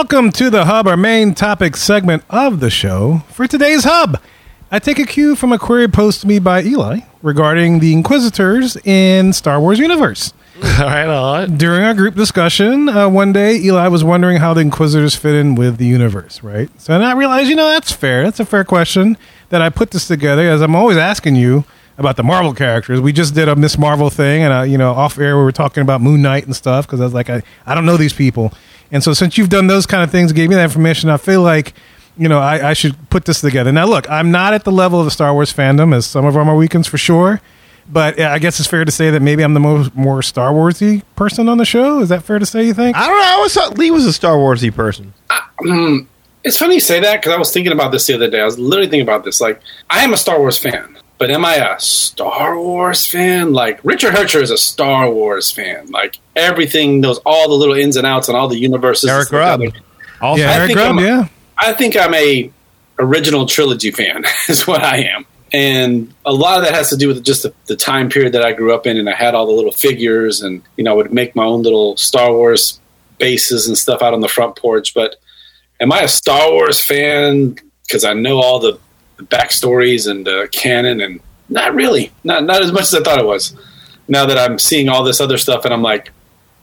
Welcome 0.00 0.32
to 0.32 0.48
the 0.48 0.64
Hub, 0.64 0.88
our 0.88 0.96
main 0.96 1.34
topic 1.34 1.76
segment 1.76 2.24
of 2.30 2.60
the 2.60 2.70
show. 2.70 3.18
For 3.28 3.46
today's 3.46 3.84
Hub, 3.84 4.18
I 4.70 4.78
take 4.78 4.98
a 4.98 5.04
cue 5.04 5.36
from 5.36 5.52
a 5.52 5.58
query 5.58 5.88
posed 5.88 6.22
to 6.22 6.26
me 6.26 6.38
by 6.38 6.62
Eli 6.62 7.00
regarding 7.20 7.80
the 7.80 7.92
Inquisitors 7.92 8.78
in 8.78 9.34
Star 9.34 9.60
Wars 9.60 9.78
universe. 9.78 10.32
All 10.56 10.62
right, 10.80 11.06
all 11.06 11.34
right. 11.34 11.58
During 11.58 11.82
our 11.82 11.92
group 11.92 12.14
discussion, 12.14 12.88
uh, 12.88 13.10
one 13.10 13.34
day 13.34 13.56
Eli 13.56 13.88
was 13.88 14.02
wondering 14.02 14.38
how 14.38 14.54
the 14.54 14.62
Inquisitors 14.62 15.16
fit 15.16 15.34
in 15.34 15.54
with 15.54 15.76
the 15.76 15.84
universe, 15.84 16.42
right? 16.42 16.70
So 16.80 16.94
then 16.94 17.02
I 17.02 17.12
realized, 17.12 17.50
you 17.50 17.56
know, 17.56 17.68
that's 17.68 17.92
fair. 17.92 18.24
That's 18.24 18.40
a 18.40 18.46
fair 18.46 18.64
question 18.64 19.18
that 19.50 19.60
I 19.60 19.68
put 19.68 19.90
this 19.90 20.08
together 20.08 20.48
as 20.48 20.62
I'm 20.62 20.74
always 20.74 20.96
asking 20.96 21.36
you 21.36 21.66
about 21.98 22.16
the 22.16 22.24
Marvel 22.24 22.54
characters. 22.54 23.02
We 23.02 23.12
just 23.12 23.34
did 23.34 23.48
a 23.48 23.54
Miss 23.54 23.76
Marvel 23.76 24.08
thing, 24.08 24.44
and 24.44 24.52
uh, 24.52 24.62
you 24.62 24.78
know, 24.78 24.92
off 24.92 25.18
air 25.18 25.36
we 25.36 25.44
were 25.44 25.52
talking 25.52 25.82
about 25.82 26.00
Moon 26.00 26.22
Knight 26.22 26.46
and 26.46 26.56
stuff 26.56 26.86
because 26.86 27.02
I 27.02 27.04
was 27.04 27.12
like, 27.12 27.28
I, 27.28 27.42
I 27.66 27.74
don't 27.74 27.84
know 27.84 27.98
these 27.98 28.14
people, 28.14 28.54
and 28.92 29.02
so 29.02 29.12
since 29.12 29.38
you've 29.38 29.48
done 29.48 29.66
those 29.66 29.86
kind 29.86 30.02
of 30.02 30.10
things, 30.10 30.32
gave 30.32 30.48
me 30.48 30.56
that 30.56 30.64
information, 30.64 31.10
I 31.10 31.16
feel 31.16 31.42
like. 31.42 31.74
You 32.16 32.28
know, 32.28 32.40
I, 32.40 32.70
I 32.70 32.72
should 32.74 33.08
put 33.08 33.24
this 33.24 33.40
together. 33.40 33.72
Now, 33.72 33.86
look, 33.86 34.10
I'm 34.10 34.30
not 34.30 34.52
at 34.52 34.64
the 34.64 34.72
level 34.72 34.98
of 34.98 35.06
the 35.06 35.10
Star 35.10 35.32
Wars 35.32 35.50
fandom 35.54 35.94
as 35.94 36.04
some 36.04 36.26
of 36.26 36.34
them 36.34 36.50
are 36.50 36.56
weekends 36.56 36.86
for 36.86 36.98
sure, 36.98 37.40
but 37.88 38.20
I 38.20 38.38
guess 38.38 38.60
it's 38.60 38.68
fair 38.68 38.84
to 38.84 38.90
say 38.90 39.10
that 39.10 39.22
maybe 39.22 39.42
I'm 39.42 39.54
the 39.54 39.60
most 39.60 39.94
more 39.94 40.20
Star 40.20 40.52
Warsy 40.52 41.02
person 41.16 41.48
on 41.48 41.56
the 41.56 41.64
show. 41.64 42.00
Is 42.00 42.10
that 42.10 42.22
fair 42.22 42.38
to 42.38 42.44
say? 42.44 42.66
You 42.66 42.74
think? 42.74 42.96
I 42.96 43.06
don't 43.06 43.18
know. 43.18 43.24
I 43.24 43.32
always 43.32 43.54
thought 43.54 43.78
Lee 43.78 43.90
was 43.90 44.04
a 44.04 44.12
Star 44.12 44.36
Warsy 44.36 44.74
person. 44.74 45.14
Mm, 45.60 46.06
it's 46.44 46.58
funny 46.58 46.74
you 46.74 46.80
say 46.80 47.00
that 47.00 47.20
because 47.20 47.32
I 47.32 47.38
was 47.38 47.52
thinking 47.52 47.72
about 47.72 47.90
this 47.90 48.06
the 48.06 48.14
other 48.14 48.28
day. 48.28 48.40
I 48.40 48.44
was 48.44 48.58
literally 48.58 48.90
thinking 48.90 49.08
about 49.08 49.24
this. 49.24 49.40
Like, 49.40 49.60
I 49.88 50.04
am 50.04 50.12
a 50.12 50.16
Star 50.18 50.38
Wars 50.38 50.58
fan, 50.58 50.98
but 51.20 51.30
am 51.30 51.44
I 51.44 51.54
a 51.56 51.78
Star 51.78 52.58
Wars 52.58 53.06
fan? 53.06 53.52
Like, 53.52 53.78
Richard 53.84 54.14
Hercher 54.14 54.42
is 54.42 54.50
a 54.50 54.58
Star 54.58 55.08
Wars 55.08 55.52
fan. 55.52 55.86
Like, 55.92 56.18
everything 56.34 57.00
knows 57.00 57.18
all 57.24 57.48
the 57.48 57.54
little 57.54 57.76
ins 57.76 57.96
and 57.96 58.04
outs 58.06 58.26
and 58.28 58.36
all 58.36 58.48
the 58.48 58.58
universes. 58.58 59.08
Eric 59.08 59.28
stuff. 59.28 59.30
Grubb. 59.30 59.60
Like, 59.60 59.74
Also, 60.20 60.42
yeah, 60.42 60.50
I 60.50 60.54
Eric 60.54 60.66
think 60.68 60.76
Grubb, 60.78 60.90
I'm 60.90 60.98
a- 60.98 61.02
yeah. 61.02 61.28
I 61.58 61.72
think 61.74 61.96
I'm 61.96 62.14
a 62.14 62.50
original 62.98 63.46
trilogy 63.46 63.90
fan. 63.92 64.24
is 64.48 64.66
what 64.66 64.82
I 64.82 65.02
am, 65.14 65.24
and 65.52 66.12
a 66.24 66.32
lot 66.32 66.58
of 66.58 66.64
that 66.64 66.74
has 66.74 66.88
to 66.90 66.96
do 66.96 67.06
with 67.08 67.22
just 67.24 67.42
the, 67.42 67.52
the 67.66 67.76
time 67.76 68.08
period 68.08 68.32
that 68.32 68.42
I 68.42 68.52
grew 68.52 68.72
up 68.74 68.86
in, 68.86 68.96
and 68.96 69.08
I 69.08 69.14
had 69.14 69.34
all 69.34 69.46
the 69.46 69.52
little 69.52 69.72
figures, 69.72 70.40
and 70.42 70.62
you 70.76 70.84
know, 70.84 70.92
I 70.92 70.94
would 70.94 71.12
make 71.12 71.36
my 71.36 71.44
own 71.44 71.62
little 71.62 71.96
Star 71.98 72.32
Wars 72.32 72.80
bases 73.18 73.68
and 73.68 73.76
stuff 73.76 74.00
out 74.02 74.14
on 74.14 74.20
the 74.20 74.28
front 74.28 74.56
porch. 74.56 74.94
But 74.94 75.16
am 75.80 75.92
I 75.92 76.00
a 76.00 76.08
Star 76.08 76.50
Wars 76.50 76.80
fan 76.80 77.56
because 77.86 78.04
I 78.04 78.12
know 78.14 78.38
all 78.40 78.58
the, 78.60 78.72
the 78.72 78.78
backstories 79.24 80.10
and 80.10 80.26
uh, 80.28 80.46
canon? 80.48 81.00
And 81.00 81.20
not 81.48 81.74
really, 81.74 82.12
not 82.24 82.44
not 82.44 82.62
as 82.62 82.72
much 82.72 82.82
as 82.84 82.94
I 82.94 83.00
thought 83.02 83.18
it 83.18 83.26
was. 83.26 83.54
Now 84.08 84.26
that 84.26 84.38
I'm 84.38 84.58
seeing 84.58 84.88
all 84.88 85.04
this 85.04 85.20
other 85.20 85.38
stuff, 85.38 85.64
and 85.64 85.72
I'm 85.74 85.82
like, 85.82 86.10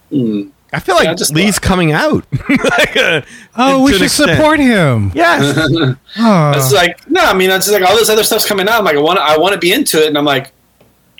hmm, 0.10 0.50
I 0.74 0.80
feel 0.82 0.96
like 0.96 1.06
Yeah, 1.06 1.13
just- 1.13 1.34
Lee's 1.34 1.60
coming 1.60 1.91
out. 1.93 2.26
like, 2.50 2.98
uh, 2.98 3.22
Oh, 3.56 3.84
we 3.84 3.93
should 3.93 4.02
extent. 4.02 4.32
support 4.32 4.60
him. 4.60 5.12
Yes. 5.15 5.58
Oh. 6.20 6.52
It's 6.56 6.74
like 6.74 7.10
no, 7.10 7.22
I 7.24 7.34
mean, 7.34 7.50
it's 7.52 7.70
like 7.70 7.84
all 7.84 7.96
this 7.96 8.10
other 8.10 8.24
stuff's 8.24 8.46
coming 8.46 8.67
out. 8.67 8.80
I'm 8.80 8.86
like, 8.86 8.96
I 8.96 9.02
want, 9.02 9.20
I 9.20 9.38
want 9.38 9.54
to 9.54 9.60
be 9.60 9.72
into 9.72 10.02
it, 10.02 10.08
and 10.08 10.17
I'm 10.17 10.26
like, 10.26 10.52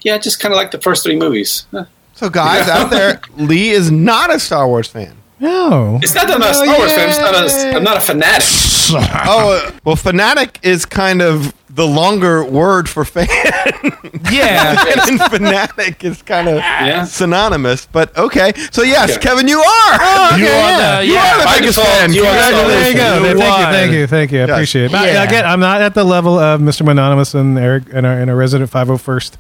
yeah, 0.04 0.18
just 0.18 0.40
kind 0.40 0.54
of 0.54 0.58
like 0.58 0.72
the 0.72 0.80
first 0.82 1.04
three 1.04 1.16
movies. 1.18 1.66
So, 2.16 2.30
guys 2.30 2.68
out 2.70 2.90
there, 2.90 3.22
Lee 3.38 3.70
is 3.70 3.92
not 3.92 4.34
a 4.34 4.40
Star 4.40 4.68
Wars 4.68 4.88
fan. 4.88 5.16
No. 5.40 6.00
It's 6.02 6.14
not 6.16 6.28
that 6.28 6.34
I'm 6.36 6.40
not 6.40 6.52
a 6.52 6.54
Star 6.56 6.78
Wars 6.78 6.92
fan. 6.94 7.02
I'm, 7.02 7.10
just 7.10 7.22
not 7.22 7.74
a, 7.74 7.76
I'm 7.78 7.84
not 7.84 7.98
a 7.98 8.02
fanatic. 8.02 8.48
Oh, 8.90 9.62
uh, 9.68 9.72
well, 9.84 9.98
fanatic 9.98 10.60
is 10.64 10.86
kind 10.86 11.22
of 11.22 11.54
the 11.70 11.86
longer 11.86 12.46
word 12.46 12.88
for 12.88 13.04
fan. 13.04 13.28
Yeah. 14.32 14.84
and 15.10 15.20
fanatic 15.22 16.04
is 16.06 16.22
kind 16.22 16.48
of 16.48 16.56
Yeah. 16.58 17.04
synonymous. 17.04 17.86
But 17.86 18.18
okay. 18.18 18.54
So, 18.72 18.84
yes, 18.84 19.12
Okay. 19.12 19.20
Kevin, 19.22 19.48
you 19.50 19.60
are. 19.60 20.38
You 20.40 20.48
are 20.48 21.00
the- 21.00 21.06
You 21.06 21.14
yeah. 21.14 21.34
are 21.36 21.40
the 21.40 21.44
By 21.46 21.60
biggest 21.60 21.78
default, 21.78 21.98
fan. 21.98 22.14
you 22.14 22.24
are 22.24 22.38
Star 22.38 22.68
There 22.68 22.90
you 22.90 22.96
go. 22.96 23.38
Thank 23.38 23.38
you, 23.38 23.66
thank 23.66 23.92
you, 23.94 24.08
thank 24.08 24.32
you. 24.32 24.38
I 24.40 24.46
Yes. 24.48 24.50
appreciate 24.52 24.86
it. 24.86 24.92
But 24.94 25.08
Yeah. 25.14 25.24
again, 25.24 25.46
I'm 25.46 25.60
not 25.60 25.82
at 25.82 25.94
the 25.94 26.04
level 26.06 26.40
of 26.40 26.62
Mr. 26.62 26.90
Anonymous 26.90 27.34
and 27.36 27.58
Eric 27.60 27.84
and 27.94 28.06
our, 28.06 28.14
and 28.14 28.30
our 28.32 28.38
resident 28.38 28.70
501st 28.72 29.34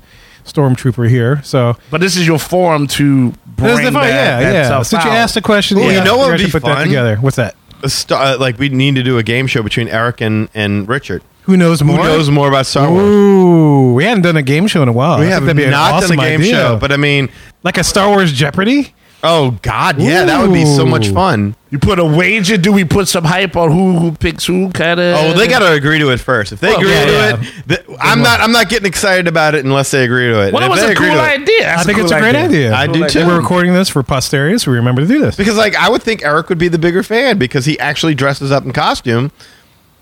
stormtrooper 0.48 1.10
here. 1.10 1.42
So 1.44 1.76
But 1.92 2.02
this 2.02 2.16
is 2.18 2.26
your 2.28 2.40
forum 2.40 2.88
to 2.88 3.32
bring 3.46 3.68
This 3.70 3.80
is 3.80 3.86
the 3.86 3.92
fun- 3.92 3.94
that, 3.94 4.10
yeah, 4.10 4.40
that 4.40 4.54
yeah. 4.54 4.66
stuff 4.66 4.88
Since 4.88 5.06
you 5.06 5.12
asked 5.12 5.34
the 5.36 5.42
question, 5.42 5.78
Well, 5.78 5.92
yeah, 5.92 6.00
you 6.00 6.04
know 6.04 6.18
what 6.18 6.32
would 6.32 6.40
be 6.40 6.50
put 6.50 6.64
that 6.64 6.84
together. 6.84 7.18
What's 7.18 7.36
that? 7.38 7.56
A 7.84 7.90
star, 7.90 8.24
uh, 8.24 8.38
like, 8.40 8.58
we 8.58 8.70
need 8.70 8.96
to 8.96 9.04
do 9.04 9.18
a 9.20 9.24
game 9.24 9.46
show 9.46 9.62
between 9.62 9.88
Eric 9.88 10.20
and, 10.22 10.50
and 10.56 10.90
Richard. 10.90 11.22
Who 11.44 11.56
knows 11.56 11.84
more? 11.84 11.96
Who 11.98 12.04
more? 12.04 12.12
knows 12.12 12.30
more 12.30 12.48
about 12.50 12.66
Star 12.66 12.90
Wars? 12.92 13.06
Ooh, 13.06 13.94
we 13.94 14.04
hadn't 14.04 14.24
done 14.24 14.36
a 14.36 14.42
game 14.42 14.68
show 14.68 14.82
in 14.82 14.90
a 14.90 14.92
while. 14.92 15.20
We 15.20 15.28
have 15.28 15.44
think 15.44 15.46
that'd 15.46 15.58
be 15.58 15.64
an 15.66 15.72
not 15.72 15.94
awesome 15.94 16.18
done 16.18 16.26
a 16.26 16.30
game 16.30 16.42
idea. 16.42 16.54
show, 16.54 16.78
but 16.78 16.92
I 16.92 16.98
mean, 16.98 17.30
like 17.64 17.78
a 17.78 17.84
Star 17.84 18.10
Wars 18.10 18.34
Jeopardy. 18.34 18.94
Oh 19.24 19.52
God, 19.64 20.00
yeah, 20.00 20.26
that 20.26 20.42
would 20.42 20.54
be 20.54 20.64
so 20.64 20.86
much 20.86 21.08
fun. 21.10 21.56
You 21.72 21.80
put 21.80 21.98
a 22.00 22.06
wager? 22.06 22.56
Do 22.56 22.72
we 22.72 22.86
put 22.86 23.08
some 23.08 23.24
hype 23.24 23.56
on 23.58 23.72
who 23.72 23.98
who 23.98 24.12
picks 24.12 24.46
who? 24.46 24.70
Kind 24.70 25.00
of. 25.00 25.16
Oh, 25.18 25.34
they 25.38 25.48
got 25.48 25.60
to 25.60 25.72
agree 25.74 25.98
to 26.00 26.10
it 26.12 26.20
first. 26.20 26.52
If 26.54 26.60
they 26.60 26.68
Well, 26.70 26.78
agree 26.80 26.92
yeah, 26.92 27.06
to 27.06 27.12
yeah. 27.12 27.36
it, 27.42 27.68
th- 27.88 27.98
I'm 28.00 28.22
not. 28.22 28.40
I'm 28.42 28.52
not 28.52 28.70
getting 28.70 28.86
excited 28.86 29.28
about 29.28 29.56
it 29.56 29.66
unless 29.66 29.90
they 29.92 30.04
agree 30.06 30.28
to 30.28 30.48
it. 30.48 30.54
Well, 30.54 30.62
And 30.64 30.64
that 30.64 30.70
was 30.70 30.84
a 30.84 30.94
cool 30.96 31.08
to 31.08 31.14
it- 31.14 31.42
idea. 31.42 31.62
That's 31.64 31.82
I 31.82 31.84
think 31.86 31.96
cool 31.98 32.06
it's 32.06 32.14
a 32.14 32.20
great 32.20 32.36
idea. 32.36 32.74
I 32.76 32.86
do 32.88 33.08
too. 33.10 33.26
We're 33.26 33.38
recording 33.40 33.74
this 33.74 33.90
for 33.90 34.04
posterity, 34.04 34.60
so 34.60 34.70
we 34.72 34.78
remember 34.78 35.02
to 35.02 35.08
do 35.08 35.20
this. 35.20 35.36
Because 35.36 35.58
like 35.58 35.76
I 35.76 35.90
would 35.90 36.04
think 36.04 36.24
Eric 36.24 36.48
would 36.50 36.60
be 36.60 36.68
the 36.68 36.80
bigger 36.80 37.02
fan 37.04 37.38
because 37.40 37.66
he 37.66 37.78
actually 37.80 38.14
dresses 38.16 38.52
up 38.52 38.66
in 38.66 38.72
costume. 38.72 39.32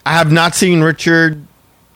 I 0.06 0.12
have 0.13 0.32
not 0.32 0.56
seen 0.56 0.82
Richard. 0.82 1.41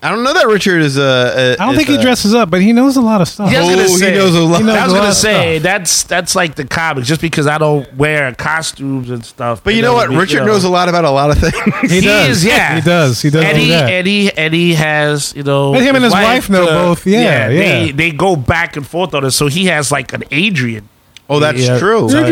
I 0.01 0.09
don't 0.11 0.23
know 0.23 0.33
that 0.33 0.47
Richard 0.47 0.81
is 0.81 0.97
a. 0.97 1.01
a 1.01 1.51
I 1.53 1.55
don't 1.57 1.71
is 1.71 1.75
think 1.77 1.89
he 1.89 1.95
a- 1.95 2.01
dresses 2.01 2.33
up, 2.33 2.49
but 2.49 2.61
he 2.61 2.71
knows 2.71 2.95
a 2.95 3.01
lot 3.01 3.19
of 3.19 3.27
stuff. 3.27 3.51
Yeah, 3.51 3.59
I 3.59 3.61
was 3.65 3.69
gonna 3.75 3.81
Oh, 3.81 3.91
he 3.91 3.97
say, 3.97 4.15
knows 4.15 4.33
a 4.35 4.39
lot. 4.39 4.57
He 4.59 4.63
knows 4.63 4.75
I 4.77 4.83
was 4.83 4.91
a 4.91 4.95
lot 4.95 4.99
gonna 5.01 5.09
of 5.09 5.15
say 5.15 5.59
stuff. 5.59 5.63
that's 5.63 6.03
that's 6.03 6.35
like 6.35 6.55
the 6.55 6.63
comics. 6.65 7.05
Just 7.07 7.19
because 7.19 7.47
I 7.47 7.57
don't 7.57 7.93
wear 7.97 8.33
costumes 8.35 9.09
and 9.09 9.25
stuff, 9.25 9.61
But 9.61 9.75
you 9.75 9.81
know 9.81 9.93
what? 9.93 10.05
doesn't 10.05 10.17
Richard 10.17 10.33
you 10.35 10.39
know. 10.39 10.45
knows 10.53 10.63
a 10.63 10.69
lot 10.69 10.87
about 10.87 11.03
a 11.03 11.11
lot 11.11 11.31
of 11.31 11.37
things. 11.39 11.91
He, 11.91 11.99
does. 11.99 12.29
is, 12.37 12.45
yeah. 12.45 12.75
He 12.75 12.81
does. 12.81 13.21
He 13.21 13.29
does 13.29 13.43
and 13.43 13.55
do 13.57 13.61
he, 13.61 13.69
that. 13.71 13.89
and 13.89 14.07
he 14.07 14.31
and 14.37 14.53
he 14.53 14.73
has 14.75 15.33
you 15.35 15.43
know 15.43 15.73
And 15.73 15.83
him 15.83 15.95
and 15.95 16.03
his 16.05 16.13
wife 16.13 16.49
know 16.49 16.65
both, 16.65 17.05
yeah, 17.05 17.49
They 17.49 17.55
yeah. 17.57 17.85
they 17.85 17.91
they 17.91 18.11
go 18.11 18.37
back 18.37 18.77
and 18.77 18.87
forth 18.87 19.13
on 19.13 19.25
it. 19.25 19.31
So 19.31 19.47
he 19.47 19.65
has 19.65 19.91
like 19.91 20.13
an 20.13 20.23
Adrian. 20.31 20.87
oh, 21.29 21.39
that's 21.41 21.59
Yeah. 21.67 21.77
true. 21.77 22.07
So- 22.09 22.23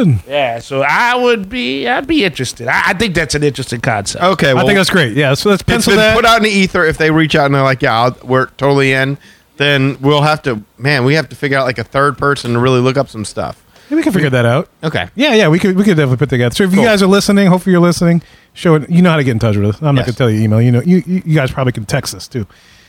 Adrian! 0.00 0.20
Yeah, 0.26 0.58
so 0.60 0.82
I 0.82 1.14
would 1.14 1.48
be 1.48 1.86
I'd 1.88 2.06
be 2.06 2.24
interested. 2.24 2.68
I, 2.68 2.90
I 2.90 2.92
think 2.94 3.14
that's 3.14 3.34
an 3.34 3.42
interesting 3.42 3.80
concept. 3.80 4.22
Okay, 4.24 4.54
well, 4.54 4.64
I 4.64 4.66
think 4.66 4.76
that's 4.78 4.90
great. 4.90 5.16
Yeah, 5.16 5.34
so 5.34 5.50
let's 5.50 5.62
it's 5.62 5.68
pencil 5.68 5.92
been 5.92 5.98
that. 5.98 6.14
put 6.16 6.24
out 6.24 6.38
in 6.38 6.42
the 6.44 6.50
ether. 6.50 6.84
If 6.84 6.98
they 6.98 7.10
reach 7.10 7.34
out 7.34 7.46
and 7.46 7.54
they're 7.54 7.62
like, 7.62 7.82
"Yeah, 7.82 8.00
I'll, 8.00 8.16
we're 8.24 8.46
totally 8.46 8.92
in," 8.92 9.18
then 9.56 9.96
we'll 10.00 10.22
have 10.22 10.42
to. 10.42 10.62
Man, 10.78 11.04
we 11.04 11.14
have 11.14 11.28
to 11.30 11.36
figure 11.36 11.58
out 11.58 11.64
like 11.66 11.78
a 11.78 11.84
third 11.84 12.18
person 12.18 12.52
to 12.54 12.58
really 12.58 12.80
look 12.80 12.96
up 12.96 13.08
some 13.08 13.24
stuff. 13.24 13.62
Yeah, 13.88 13.96
we 13.96 14.02
can 14.02 14.12
figure 14.12 14.30
that 14.30 14.44
out. 14.44 14.68
Okay. 14.82 15.08
Yeah, 15.14 15.34
yeah, 15.34 15.48
we 15.48 15.58
could 15.58 15.76
we 15.76 15.84
could 15.84 15.96
definitely 15.96 16.16
put 16.18 16.30
together. 16.30 16.54
So 16.54 16.64
if 16.64 16.72
you 16.74 16.82
guys 16.82 17.02
are 17.02 17.06
listening, 17.06 17.46
hopefully 17.46 17.72
you're 17.72 17.80
listening. 17.80 18.22
Show 18.52 18.74
it. 18.74 18.90
You 18.90 19.00
know 19.02 19.10
how 19.10 19.16
to 19.16 19.24
get 19.24 19.32
in 19.32 19.38
touch 19.38 19.56
with 19.56 19.76
us. 19.76 19.82
I'm 19.82 19.94
not 19.94 20.00
Yes. 20.06 20.06
gonna 20.06 20.16
tell 20.16 20.30
you 20.30 20.40
email. 20.42 20.60
You 20.60 20.72
know, 20.72 20.82
you 20.82 21.02
you 21.06 21.22
you 21.24 21.34
guys 21.36 21.50
probably 21.52 21.72
can 21.72 21.84
text 21.86 22.14
us 22.14 22.26
too. 22.26 22.46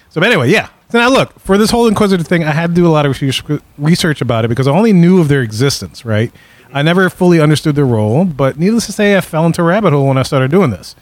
So, 0.10 0.22
but 0.22 0.28
anyway, 0.28 0.50
yeah. 0.50 0.70
So 0.90 0.98
now 1.00 1.10
look 1.10 1.38
for 1.40 1.58
this 1.58 1.70
whole 1.70 1.88
inquisitive 1.88 2.26
thing. 2.26 2.44
I 2.46 2.52
had 2.52 2.70
to 2.70 2.74
do 2.74 2.88
a 2.88 2.90
lot 2.90 3.06
of 3.06 3.22
research- 3.22 3.62
research 3.78 4.22
about 4.22 4.46
it 4.46 4.48
because 4.48 4.66
I 4.68 4.72
only 4.72 4.94
knew 4.94 5.20
of 5.20 5.28
their 5.28 5.42
existence. 5.42 6.04
Right. 6.06 6.32
I 6.74 6.82
never 6.82 7.10
fully 7.10 7.40
understood 7.40 7.76
their 7.76 7.86
role, 7.86 8.26
but 8.26 8.58
needless 8.60 8.86
to 8.88 8.92
say, 8.92 9.18
I 9.18 9.22
fell 9.22 9.46
into 9.46 9.62
a 9.62 9.66
rabbit 9.66 9.92
hole 9.94 10.08
when 10.08 10.18
I 10.18 10.24
started 10.24 10.52
doing 10.52 10.70
this. 10.72 10.96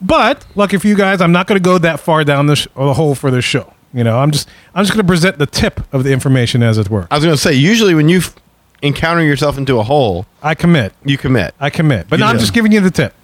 But 0.00 0.46
lucky 0.54 0.76
for 0.78 0.86
you 0.86 0.94
guys, 0.96 1.20
I'm 1.20 1.32
not 1.32 1.46
going 1.46 1.60
to 1.60 1.64
go 1.64 1.78
that 1.78 1.98
far 2.00 2.22
down 2.24 2.46
the, 2.46 2.56
sh- 2.56 2.68
or 2.74 2.86
the 2.86 2.94
hole 2.94 3.14
for 3.14 3.30
this 3.30 3.44
show. 3.44 3.72
You 3.92 4.04
know, 4.04 4.18
I'm 4.18 4.30
just 4.30 4.48
I'm 4.74 4.84
just 4.84 4.94
going 4.94 5.04
to 5.04 5.10
present 5.10 5.38
the 5.38 5.46
tip 5.46 5.80
of 5.94 6.04
the 6.04 6.12
information 6.12 6.62
as 6.62 6.76
it 6.78 6.90
were. 6.90 7.08
I 7.10 7.14
was 7.16 7.24
going 7.24 7.34
to 7.36 7.40
say, 7.42 7.54
usually 7.54 7.94
when 7.94 8.08
you 8.08 8.18
f- 8.18 8.34
encounter 8.82 9.22
yourself 9.24 9.56
into 9.58 9.78
a 9.78 9.82
hole, 9.82 10.26
I 10.42 10.54
commit. 10.54 10.92
you 11.04 11.16
commit. 11.18 11.54
I 11.58 11.70
commit. 11.70 12.06
But 12.08 12.18
You 12.18 12.24
no, 12.24 12.28
I'm 12.30 12.36
do. 12.36 12.40
just 12.40 12.52
giving 12.52 12.70
you 12.70 12.80
the 12.80 12.90
tip. 12.90 13.14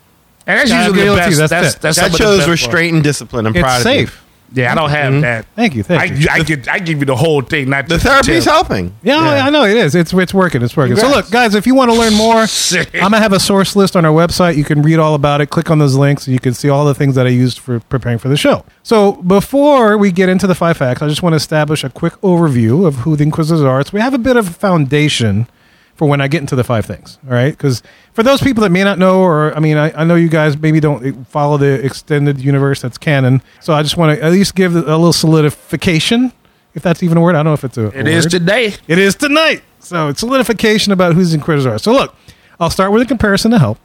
and 0.46 0.58
that's 0.58 0.70
Yeah, 0.70 0.86
usually 0.86 0.98
the 1.00 1.04
give 1.04 1.12
it 1.12 1.30
you. 1.30 1.36
best. 1.36 1.38
That's 1.38 1.50
That's 1.50 1.74
it. 1.76 1.80
that's, 1.82 1.96
that 1.98 2.02
some 2.02 2.06
of 2.06 2.12
the 2.12 2.18
shows 2.18 2.38
best 2.38 2.48
restraint 2.48 2.94
and 2.94 3.04
discipline. 3.04 3.46
I'm 3.46 3.54
It's 3.54 3.62
proud 3.62 3.76
of 3.76 3.82
safe. 3.82 4.23
You. 4.56 4.62
Yeah, 4.62 4.72
I 4.72 4.74
don't 4.74 4.90
have 4.90 5.12
mm-hmm. 5.12 5.20
that. 5.22 5.46
Thank 5.54 5.74
you. 5.74 5.82
Thank 5.82 6.00
I, 6.00 6.14
you. 6.14 6.26
I 6.30 6.42
get 6.42 6.68
I 6.68 6.78
give 6.78 7.00
you 7.00 7.04
the 7.04 7.16
whole 7.16 7.42
thing, 7.42 7.70
not 7.70 7.88
The 7.88 7.96
just 7.96 8.06
therapy's 8.06 8.44
tip. 8.44 8.52
helping. 8.52 8.94
Yeah, 9.02 9.18
I 9.18 9.50
know 9.50 9.64
it 9.64 9.76
is. 9.76 9.94
It's 9.94 10.12
it's 10.12 10.34
working. 10.34 10.62
It's 10.62 10.76
working. 10.76 10.96
So 10.96 11.02
Congrats. 11.02 11.26
look, 11.28 11.32
guys, 11.32 11.54
if 11.54 11.66
you 11.66 11.74
want 11.74 11.90
to 11.90 11.96
learn 11.96 12.14
more, 12.14 12.46
I'm 12.94 13.10
gonna 13.10 13.18
have 13.18 13.32
a 13.32 13.40
source 13.40 13.76
list 13.76 13.96
on 13.96 14.04
our 14.04 14.12
website. 14.12 14.56
You 14.56 14.64
can 14.64 14.82
read 14.82 14.98
all 14.98 15.14
about 15.14 15.40
it. 15.40 15.50
Click 15.50 15.70
on 15.70 15.78
those 15.78 15.94
links, 15.94 16.26
and 16.26 16.34
you 16.34 16.40
can 16.40 16.54
see 16.54 16.68
all 16.68 16.84
the 16.84 16.94
things 16.94 17.14
that 17.14 17.26
I 17.26 17.30
used 17.30 17.58
for 17.58 17.80
preparing 17.80 18.18
for 18.18 18.28
the 18.28 18.36
show. 18.36 18.64
So 18.82 19.12
before 19.12 19.98
we 19.98 20.12
get 20.12 20.28
into 20.28 20.46
the 20.46 20.54
five 20.54 20.76
facts, 20.76 21.02
I 21.02 21.08
just 21.08 21.22
want 21.22 21.32
to 21.32 21.36
establish 21.36 21.84
a 21.84 21.90
quick 21.90 22.14
overview 22.20 22.86
of 22.86 22.96
who 22.96 23.16
the 23.16 23.24
Inquisitors 23.24 23.62
are. 23.62 23.82
So 23.82 23.90
we 23.92 24.00
have 24.00 24.14
a 24.14 24.18
bit 24.18 24.36
of 24.36 24.48
a 24.48 24.52
foundation 24.52 25.46
for 25.94 26.08
when 26.08 26.20
I 26.20 26.28
get 26.28 26.40
into 26.40 26.56
the 26.56 26.64
five 26.64 26.84
things. 26.84 27.18
All 27.26 27.32
right, 27.34 27.50
because 27.50 27.82
for 28.12 28.22
those 28.22 28.40
people 28.42 28.62
that 28.62 28.70
may 28.70 28.84
not 28.84 28.98
know, 28.98 29.20
or 29.20 29.54
I 29.56 29.60
mean, 29.60 29.76
I, 29.76 29.92
I 30.00 30.04
know 30.04 30.16
you 30.16 30.28
guys 30.28 30.56
maybe 30.56 30.80
don't 30.80 31.26
follow 31.28 31.56
the 31.56 31.84
extended 31.84 32.40
universe 32.40 32.82
that's 32.82 32.98
canon. 32.98 33.42
So 33.60 33.72
I 33.72 33.82
just 33.82 33.96
want 33.96 34.18
to 34.18 34.24
at 34.24 34.32
least 34.32 34.54
give 34.54 34.74
a 34.74 34.80
little 34.80 35.12
solidification, 35.12 36.32
if 36.74 36.82
that's 36.82 37.02
even 37.02 37.16
a 37.16 37.20
word. 37.20 37.34
I 37.34 37.38
don't 37.38 37.46
know 37.46 37.52
if 37.54 37.64
it's 37.64 37.78
a. 37.78 37.86
It 37.98 38.06
a 38.06 38.10
is 38.10 38.26
today. 38.26 38.74
It 38.88 38.98
is 38.98 39.14
tonight. 39.14 39.62
So 39.78 40.08
it's 40.08 40.20
solidification 40.20 40.92
about 40.92 41.12
who 41.12 41.20
who's 41.20 41.34
Inquisitors 41.34 41.66
are. 41.66 41.78
So 41.78 41.92
look, 41.92 42.14
I'll 42.58 42.70
start 42.70 42.90
with 42.92 43.02
a 43.02 43.06
comparison 43.06 43.50
to 43.52 43.58
help. 43.58 43.78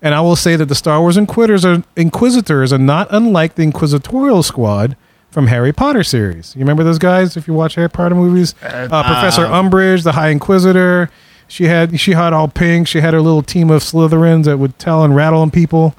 And 0.00 0.14
I 0.14 0.20
will 0.20 0.36
say 0.36 0.54
that 0.56 0.66
the 0.66 0.74
Star 0.74 1.00
Wars 1.00 1.16
Inquisitors 1.16 1.64
are, 1.64 1.82
Inquisitors 1.96 2.72
are 2.72 2.78
not 2.78 3.08
unlike 3.10 3.56
the 3.56 3.62
Inquisitorial 3.62 4.42
Squad 4.44 4.96
from 5.30 5.48
Harry 5.48 5.72
Potter 5.72 6.04
series. 6.04 6.54
You 6.54 6.60
remember 6.60 6.84
those 6.84 6.98
guys 6.98 7.36
if 7.36 7.48
you 7.48 7.54
watch 7.54 7.74
Harry 7.74 7.90
Potter 7.90 8.14
movies? 8.14 8.54
Uh, 8.62 8.86
Professor 8.88 9.42
Umbridge, 9.44 10.04
the 10.04 10.12
High 10.12 10.28
Inquisitor. 10.28 11.10
She 11.48 11.64
had 11.64 11.98
she 11.98 12.12
had 12.12 12.32
all 12.32 12.46
pink. 12.48 12.86
She 12.86 13.00
had 13.00 13.14
her 13.14 13.20
little 13.20 13.42
team 13.42 13.70
of 13.70 13.82
Slytherins 13.82 14.44
that 14.44 14.58
would 14.58 14.78
tell 14.78 15.02
and 15.02 15.16
rattle 15.16 15.40
on 15.40 15.50
people. 15.50 15.94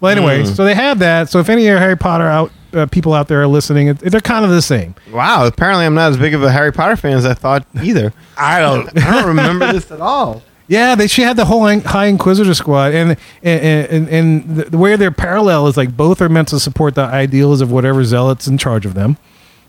Well, 0.00 0.12
anyway, 0.12 0.44
so 0.44 0.64
they 0.64 0.74
have 0.74 1.00
that. 1.00 1.28
So 1.28 1.40
if 1.40 1.48
any 1.48 1.66
of 1.68 1.78
Harry 1.78 1.96
Potter 1.96 2.26
out 2.26 2.52
uh, 2.72 2.86
people 2.86 3.14
out 3.14 3.28
there 3.28 3.42
are 3.42 3.46
listening, 3.46 3.88
it, 3.88 3.98
they're 3.98 4.20
kind 4.20 4.44
of 4.44 4.50
the 4.50 4.62
same. 4.62 4.94
Wow. 5.10 5.46
Apparently, 5.46 5.86
I'm 5.86 5.94
not 5.94 6.10
as 6.12 6.16
big 6.18 6.34
of 6.34 6.42
a 6.42 6.52
Harry 6.52 6.72
Potter 6.72 6.96
fan 6.96 7.16
as 7.16 7.26
I 7.26 7.34
thought 7.34 7.66
either. 7.82 8.12
I 8.36 8.60
don't. 8.60 8.88
I 9.02 9.12
don't 9.12 9.28
remember 9.28 9.72
this 9.72 9.90
at 9.90 10.00
all. 10.00 10.42
Yeah, 10.68 10.94
they 10.94 11.06
she 11.06 11.22
had 11.22 11.36
the 11.36 11.46
whole 11.46 11.66
High 11.80 12.06
Inquisitor 12.06 12.54
squad, 12.54 12.92
and 12.92 13.16
and 13.42 13.86
and, 13.90 14.08
and 14.08 14.56
the, 14.56 14.64
the 14.64 14.78
way 14.78 14.96
they're 14.96 15.10
parallel 15.10 15.66
is 15.66 15.76
like 15.76 15.96
both 15.96 16.20
are 16.20 16.28
meant 16.28 16.48
to 16.48 16.60
support 16.60 16.94
the 16.94 17.02
ideals 17.02 17.60
of 17.62 17.72
whatever 17.72 18.04
zealots 18.04 18.46
in 18.46 18.58
charge 18.58 18.84
of 18.84 18.92
them, 18.92 19.16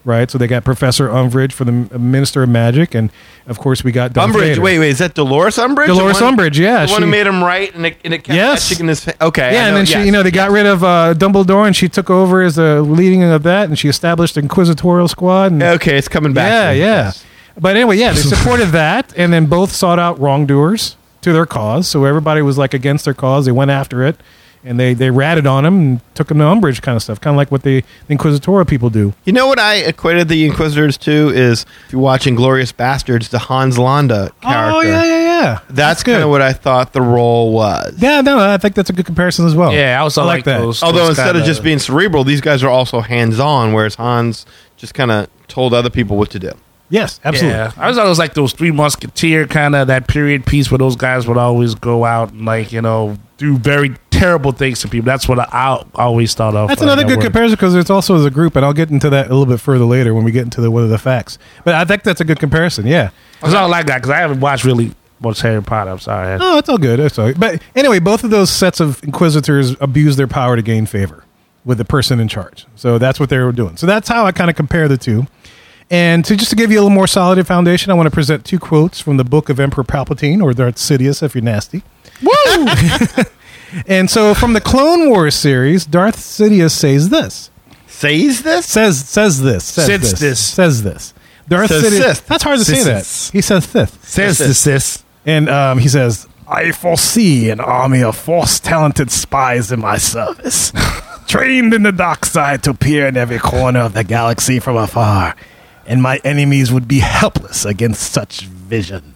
right? 0.05 0.29
So 0.31 0.37
they 0.37 0.47
got 0.47 0.63
Professor 0.63 1.07
Umbridge 1.09 1.51
for 1.51 1.65
the 1.65 1.71
Minister 1.71 2.43
of 2.43 2.49
Magic, 2.49 2.95
and 2.95 3.09
of 3.47 3.59
course 3.59 3.83
we 3.83 3.91
got 3.91 4.13
Darth 4.13 4.31
Umbridge. 4.31 4.39
Vader. 4.41 4.61
Wait, 4.61 4.79
wait. 4.79 4.89
Is 4.89 4.99
that 4.99 5.13
Dolores 5.13 5.57
Umbridge? 5.57 5.87
Dolores 5.87 6.21
one- 6.21 6.37
Umbridge, 6.37 6.57
yeah, 6.57 6.85
The 6.85 6.91
one 6.91 7.01
who 7.03 7.07
made 7.09 7.27
him 7.27 7.43
right 7.43 7.73
and 7.75 7.85
it, 7.85 7.97
and 8.03 8.13
it 8.13 8.19
kept 8.23 8.35
Yes. 8.35 8.79
in 8.79 8.87
his 8.87 9.03
face. 9.03 9.15
Okay. 9.21 9.53
Yeah, 9.53 9.67
and 9.67 9.75
then 9.77 9.85
she, 9.85 9.93
yes, 9.93 10.05
you 10.05 10.11
know, 10.11 10.23
they 10.23 10.31
got 10.31 10.51
rid 10.51 10.65
of 10.65 10.83
uh, 10.83 11.13
Dumbledore, 11.17 11.65
and 11.67 11.75
she 11.75 11.89
took 11.89 12.09
over 12.09 12.41
as 12.41 12.55
the 12.55 12.81
leading 12.81 13.23
of 13.23 13.43
that, 13.43 13.67
and 13.69 13.77
she 13.77 13.87
established 13.89 14.35
the 14.35 14.41
Inquisitorial 14.41 15.07
squad. 15.07 15.51
And, 15.51 15.61
Okay, 15.61 15.97
it's 15.97 16.07
coming 16.07 16.33
back. 16.33 16.49
yeah, 16.51 16.71
yeah. 16.71 16.85
Yes. 17.05 17.25
But 17.59 17.75
anyway, 17.75 17.97
yeah, 17.97 18.11
they 18.13 18.21
supported 18.21 18.67
that, 18.67 19.13
and 19.17 19.33
then 19.33 19.47
both 19.47 19.71
sought 19.73 19.99
out 19.99 20.17
wrongdoers 20.19 20.95
to 21.21 21.33
their 21.33 21.45
cause. 21.45 21.87
So 21.89 22.05
everybody 22.05 22.41
was 22.41 22.57
like 22.57 22.73
against 22.73 23.03
their 23.03 23.13
cause. 23.13 23.45
They 23.45 23.51
went 23.51 23.69
after 23.69 24.03
it, 24.05 24.15
and 24.63 24.79
they 24.79 24.93
they 24.93 25.09
ratted 25.09 25.47
on 25.47 25.65
him 25.65 25.79
and 25.79 26.15
took 26.15 26.29
him 26.29 26.37
to 26.39 26.45
umbrage, 26.45 26.81
kind 26.81 26.95
of 26.95 27.03
stuff, 27.03 27.21
kind 27.21 27.33
of 27.33 27.37
like 27.37 27.51
what 27.51 27.63
the, 27.63 27.81
the 28.07 28.11
Inquisitorial 28.11 28.65
people 28.65 28.89
do. 28.89 29.13
You 29.25 29.33
know 29.33 29.47
what 29.47 29.59
I 29.59 29.75
equated 29.75 30.27
the 30.27 30.45
Inquisitors 30.45 30.97
to 30.97 31.29
is 31.29 31.65
if 31.85 31.93
you're 31.93 32.01
watching 32.01 32.35
Glorious 32.35 32.71
Bastards, 32.71 33.29
the 33.29 33.39
Hans 33.39 33.77
Landa 33.77 34.31
character. 34.41 34.77
Oh 34.77 34.81
yeah, 34.81 35.03
yeah, 35.03 35.19
yeah. 35.21 35.59
That's, 35.69 36.03
good. 36.03 36.13
kind 36.13 36.23
of 36.23 36.29
what 36.29 36.41
I 36.41 36.53
thought 36.53 36.93
the 36.93 37.01
role 37.01 37.53
was. 37.53 37.95
Yeah, 37.97 38.21
no, 38.21 38.39
I 38.39 38.57
think 38.57 38.75
that's 38.75 38.89
a 38.89 38.93
good 38.93 39.05
comparison 39.05 39.45
as 39.45 39.55
well. 39.55 39.73
Yeah, 39.73 39.97
I 39.99 40.01
also 40.01 40.25
like 40.25 40.43
that. 40.45 40.59
those. 40.59 40.83
Although 40.83 40.99
those 40.99 41.09
instead 41.09 41.29
of 41.35 41.41
kinda- 41.41 41.45
just 41.47 41.63
being 41.63 41.79
cerebral, 41.79 42.23
these 42.23 42.41
guys 42.41 42.63
are 42.63 42.69
also 42.69 42.99
hands-on, 43.01 43.73
whereas 43.73 43.95
Hans 43.95 44.45
just 44.77 44.93
kind 44.93 45.11
of 45.11 45.27
told 45.47 45.73
other 45.73 45.89
people 45.89 46.17
what 46.17 46.29
to 46.31 46.39
do. 46.39 46.51
Yes, 46.89 47.19
absolutely. 47.23 47.57
Yeah, 47.57 47.71
I 47.77 47.87
was 47.87 47.97
always 47.97 48.17
like 48.17 48.33
those 48.33 48.53
Three 48.53 48.71
Musketeer 48.71 49.45
kind 49.47 49.75
of 49.75 49.87
that 49.87 50.07
period 50.07 50.45
piece 50.45 50.71
where 50.71 50.77
those 50.79 50.95
guys 50.95 51.27
would 51.27 51.37
always 51.37 51.75
go 51.75 52.03
out 52.03 52.31
and 52.31 52.45
like 52.45 52.71
you 52.71 52.81
know 52.81 53.17
do 53.37 53.57
very 53.57 53.95
terrible 54.09 54.51
things 54.51 54.81
to 54.81 54.87
people. 54.87 55.05
That's 55.05 55.27
what 55.27 55.39
I, 55.39 55.45
I 55.53 55.83
always 55.95 56.33
thought 56.33 56.55
of. 56.55 56.67
That's 56.67 56.81
another 56.81 57.03
that 57.03 57.07
good 57.07 57.17
word. 57.17 57.25
comparison 57.25 57.55
because 57.55 57.75
it's 57.75 57.89
also 57.89 58.15
as 58.15 58.25
a 58.25 58.31
group, 58.31 58.55
and 58.55 58.65
I'll 58.65 58.73
get 58.73 58.89
into 58.89 59.09
that 59.11 59.27
a 59.27 59.29
little 59.29 59.45
bit 59.45 59.59
further 59.59 59.85
later 59.85 60.13
when 60.13 60.23
we 60.23 60.31
get 60.31 60.43
into 60.43 60.61
the 60.61 60.71
what 60.71 60.83
are 60.83 60.87
the 60.87 60.97
facts. 60.97 61.37
But 61.63 61.75
I 61.75 61.85
think 61.85 62.03
that's 62.03 62.21
a 62.21 62.25
good 62.25 62.39
comparison. 62.39 62.85
Yeah. 62.87 63.11
I 63.41 63.45
was 63.45 63.53
all 63.53 63.69
like 63.69 63.85
that 63.87 63.97
because 63.97 64.09
I 64.09 64.17
haven't 64.17 64.39
watched 64.41 64.65
really 64.65 64.93
much 65.21 65.41
Harry 65.41 65.61
Potter. 65.61 65.91
I'm 65.91 65.99
sorry. 65.99 66.37
Oh, 66.41 66.57
it's 66.57 66.69
all 66.69 66.77
good. 66.77 66.99
It's 66.99 67.17
all 67.19 67.27
good. 67.27 67.39
But 67.39 67.61
anyway, 67.75 67.99
both 67.99 68.23
of 68.23 68.29
those 68.29 68.49
sets 68.49 68.79
of 68.79 69.03
inquisitors 69.03 69.75
abuse 69.79 70.15
their 70.15 70.27
power 70.27 70.55
to 70.55 70.61
gain 70.61 70.85
favor 70.85 71.23
with 71.65 71.77
the 71.77 71.85
person 71.85 72.19
in 72.19 72.27
charge. 72.27 72.65
So 72.75 72.97
that's 72.97 73.19
what 73.19 73.29
they 73.29 73.37
were 73.37 73.51
doing. 73.51 73.77
So 73.77 73.85
that's 73.85 74.09
how 74.09 74.25
I 74.25 74.31
kind 74.31 74.49
of 74.49 74.55
compare 74.55 74.87
the 74.87 74.97
two. 74.97 75.27
And 75.91 76.23
to 76.25 76.35
just 76.35 76.51
to 76.51 76.55
give 76.55 76.71
you 76.71 76.77
a 76.77 76.81
little 76.81 76.95
more 76.95 77.07
solid 77.07 77.45
foundation, 77.47 77.91
I 77.91 77.95
want 77.95 78.07
to 78.07 78.11
present 78.11 78.45
two 78.45 78.59
quotes 78.59 78.99
from 78.99 79.17
the 79.17 79.23
book 79.23 79.49
of 79.49 79.59
Emperor 79.59 79.83
Palpatine, 79.83 80.41
or 80.41 80.53
Darth 80.53 80.75
Sidious 80.75 81.23
if 81.23 81.33
you're 81.33 81.43
nasty. 81.43 81.83
Woo! 82.21 82.67
and 83.87 84.09
so 84.09 84.33
from 84.33 84.53
the 84.53 84.61
Clone 84.61 85.09
Wars 85.09 85.35
series, 85.35 85.85
Darth 85.85 86.17
Sidious 86.17 86.71
says 86.71 87.09
this. 87.09 87.49
Says 87.87 88.43
this? 88.43 88.65
Says 88.67 89.03
says 89.09 89.41
this. 89.41 89.63
Says 89.65 89.85
Sits 89.87 90.11
this. 90.11 90.19
this. 90.19 90.39
Says 90.39 90.83
this. 90.83 91.13
Darth 91.47 91.69
Says 91.69 91.83
Sidious. 91.83 92.15
Sith. 92.15 92.27
That's 92.27 92.43
hard 92.43 92.59
to 92.59 92.65
say 92.65 92.83
that. 92.83 93.31
He 93.33 93.41
says 93.41 93.65
Sith. 93.65 94.05
Says 94.05 94.37
this. 94.37 94.59
sis. 94.59 95.03
And 95.25 95.49
um, 95.49 95.79
he 95.79 95.87
says, 95.87 96.27
I 96.47 96.71
foresee 96.71 97.49
an 97.49 97.59
army 97.59 98.01
of 98.03 98.15
force 98.15 98.59
talented 98.59 99.11
spies 99.11 99.71
in 99.71 99.79
my 99.79 99.97
service, 99.97 100.71
trained 101.27 101.73
in 101.73 101.83
the 101.83 101.91
dark 101.91 102.25
side 102.25 102.63
to 102.63 102.73
peer 102.73 103.07
in 103.07 103.17
every 103.17 103.37
corner 103.37 103.81
of 103.81 103.93
the 103.93 104.03
galaxy 104.03 104.59
from 104.59 104.75
afar, 104.77 105.35
and 105.89 106.01
my 106.01 106.21
enemies 106.23 106.71
would 106.71 106.87
be 106.87 106.99
helpless 106.99 107.65
against 107.65 108.13
such 108.13 108.41
vision. 108.45 109.15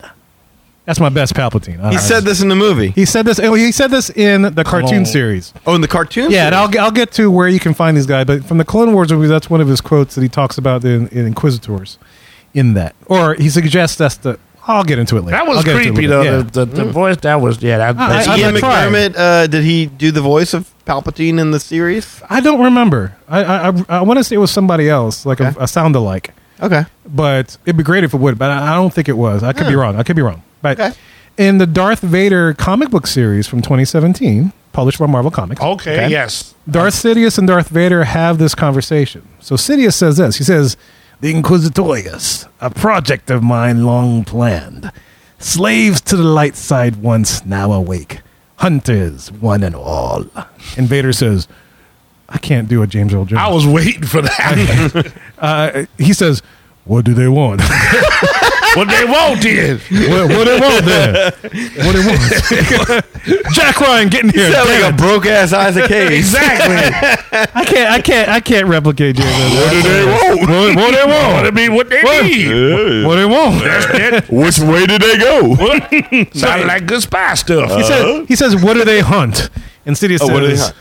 That's 0.86 1.00
my 1.00 1.08
best 1.08 1.34
Palpatine. 1.34 1.80
I 1.80 1.92
He 1.92 1.96
don't 1.96 2.00
said 2.04 2.24
this 2.26 2.42
in 2.42 2.50
the 2.50 2.58
movie. 2.58 2.90
He 2.90 3.06
said 3.06 3.26
this. 3.26 3.40
oh, 3.40 3.54
He 3.54 3.72
said 3.72 3.90
this 3.90 4.10
in 4.10 4.42
the 4.54 4.66
cartoon 4.66 5.04
Oh. 5.04 5.06
series. 5.06 5.54
Oh, 5.66 5.76
in 5.76 5.80
the 5.82 5.88
cartoon? 5.88 6.30
Yeah, 6.30 6.48
and 6.48 6.56
I'll, 6.56 6.68
get- 6.68 6.82
I'll 6.84 6.92
get 6.92 7.14
to 7.14 7.32
where 7.32 7.48
you 7.48 7.60
can 7.62 7.74
find 7.74 7.96
these 7.96 8.06
guys, 8.06 8.26
but 8.26 8.44
from 8.44 8.58
the 8.58 8.66
Clone 8.66 8.92
Wars 8.94 9.10
movie, 9.10 9.28
that's 9.28 9.50
one 9.50 9.62
of 9.62 9.70
his 9.70 9.80
quotes 9.80 10.16
that 10.16 10.22
he 10.22 10.28
talks 10.28 10.58
about 10.58 10.84
in, 10.84 11.08
in 11.08 11.26
Inquisitors 11.26 12.00
in 12.54 12.74
that. 12.74 12.96
Or 13.06 13.36
he 13.36 13.50
suggests 13.50 13.98
that's 13.98 14.18
the 14.18 14.38
I'll 14.68 14.84
get 14.86 14.98
into 15.00 15.18
it 15.18 15.22
later. 15.22 15.32
That 15.38 15.48
was 15.48 15.58
I'll 15.58 15.64
get 15.64 15.76
into 15.78 15.90
it 15.90 15.94
creepy 15.94 16.08
later. 16.08 16.24
though. 16.24 16.38
Yeah. 16.38 16.44
The, 16.44 16.66
the, 16.66 16.84
the 16.84 16.92
voice 16.92 17.18
that 17.18 17.36
was 17.36 17.62
yeah. 17.64 17.78
That, 17.78 17.98
I- 17.98 18.08
that's- 18.10 18.28
I- 18.28 18.38
Ian 18.40 18.56
I 18.58 18.60
tried. 18.60 18.92
McDiarmid, 18.92 19.16
uh, 19.18 19.48
did 19.48 19.64
he 19.64 19.86
do 19.86 20.12
the 20.12 20.22
voice 20.22 20.54
of 20.54 20.70
Palpatine 20.86 21.40
in 21.40 21.52
the 21.52 21.60
series? 21.62 22.22
I 22.30 22.42
don't 22.42 22.62
remember. 22.62 23.16
I 23.30 23.44
I, 23.44 23.70
I, 23.70 23.74
I 23.90 24.02
want 24.02 24.20
to 24.20 24.24
say 24.26 24.36
it 24.36 24.40
was 24.40 24.52
somebody 24.52 24.90
else, 24.90 25.26
like 25.26 25.40
Okay. 25.40 25.58
a, 25.60 25.64
a 25.64 25.68
sound 25.68 25.96
alike. 25.96 26.34
Okay. 26.64 26.86
But 27.06 27.58
it'd 27.66 27.78
be 27.78 27.84
great 27.84 28.04
if 28.06 28.14
it 28.14 28.18
would. 28.18 28.40
But 28.40 28.50
I, 28.50 28.72
I 28.72 28.76
don't 28.76 28.94
think 28.94 29.10
it 29.10 29.18
was. 29.18 29.44
I 29.44 29.52
could 29.54 29.68
be 29.68 29.74
hmm. 29.74 29.80
wrong. 29.80 29.96
I 29.98 30.04
could 30.04 30.16
be 30.16 30.22
wrong. 30.22 30.42
But 30.62 30.80
Okay. 30.80 30.94
in 31.38 31.58
the 31.58 31.68
Darth 31.68 32.00
Vader 32.00 32.54
comic 32.54 32.90
book 32.90 33.06
series 33.06 33.48
from 33.48 33.62
2017, 33.62 34.54
published 34.72 34.98
by 34.98 35.06
Marvel 35.06 35.30
Comics, 35.30 35.62
okay, 35.62 36.10
yes. 36.10 36.56
Darth 36.70 36.96
Sidious 36.96 37.38
and 37.38 37.48
Darth 37.48 37.68
Vader 37.68 38.06
have 38.06 38.38
this 38.38 38.56
conversation. 38.56 39.28
So 39.40 39.56
Sidious 39.56 39.94
says 39.94 40.18
this. 40.18 40.38
He 40.38 40.46
says, 40.46 40.78
"The 41.20 41.34
Inquisitorius, 41.34 42.48
a 42.62 42.70
project 42.70 43.30
of 43.30 43.44
mine 43.44 43.86
long 43.86 44.24
planned. 44.24 44.92
Slaves 45.40 46.00
to 46.02 46.16
the 46.16 46.24
light 46.24 46.56
side 46.56 46.96
once, 46.96 47.46
now 47.46 47.74
awake. 47.74 48.22
Hunters, 48.58 49.30
one 49.30 49.64
and 49.64 49.76
all." 49.76 50.26
And 50.78 50.88
Vader 50.88 51.12
says, 51.12 51.50
"I 52.34 52.38
can't 52.40 52.68
do 52.68 52.82
a 52.82 52.88
James 52.88 53.14
Earl 53.14 53.26
Jones." 53.26 53.40
I 53.42 53.48
was 53.50 53.66
waiting 53.66 54.04
for 54.04 54.22
that. 54.22 55.14
Uh, 55.38 55.86
he 55.98 56.14
says, 56.14 56.42
"What 56.86 57.04
do 57.06 57.14
they 57.14 57.28
want? 57.28 57.60
what 58.76 58.88
they 58.88 59.04
won't 59.04 59.42
did. 59.42 59.82
what, 60.10 60.30
what 60.30 60.46
they 60.46 60.60
want 60.60 60.86
then? 60.86 61.34
What 61.84 61.94
they 61.94 62.06
want?" 62.06 63.06
Jack 63.54 63.80
Ryan 63.82 64.08
getting 64.10 64.30
here. 64.32 64.52
Sound 64.52 64.70
like 64.70 64.94
a 64.94 64.96
broke 64.96 65.26
ass 65.26 65.52
Isaac 65.54 65.90
Hayes. 65.90 66.34
Exactly. 66.34 66.76
I 67.56 67.66
can't. 67.66 67.92
I 67.92 68.02
can't. 68.02 68.30
I 68.30 68.40
can't 68.40 68.68
replicate 68.68 69.18
James. 69.18 69.28
Earl 69.28 69.82
Jones. 69.82 69.84
what 69.84 69.84
do 69.84 69.90
they 69.90 70.06
want? 70.06 70.50
What, 70.50 70.76
what 70.76 70.92
they 70.92 71.06
want? 71.12 71.34
What 71.34 71.46
I 71.46 71.52
mean, 71.52 71.74
what 71.74 71.90
they 71.90 72.02
need. 72.24 73.06
What 73.06 73.16
they 73.16 73.26
want? 73.26 73.64
That's. 73.64 74.30
Which 74.30 74.60
way 74.60 74.86
did 74.86 75.02
they 75.02 75.18
go? 75.18 75.56
Sounded 76.34 76.68
like 76.68 76.86
good 76.86 77.02
spy 77.02 77.34
stuff. 77.36 77.72
He 77.76 77.84
says, 77.84 78.28
he 78.30 78.36
says, 78.36 78.56
"What 78.64 78.76
do 78.76 78.86
they 78.86 79.02
hunt?" 79.02 79.50
And 79.86 79.96
Sidious 79.98 80.20
Oh, 80.22 80.28
says, 80.28 80.74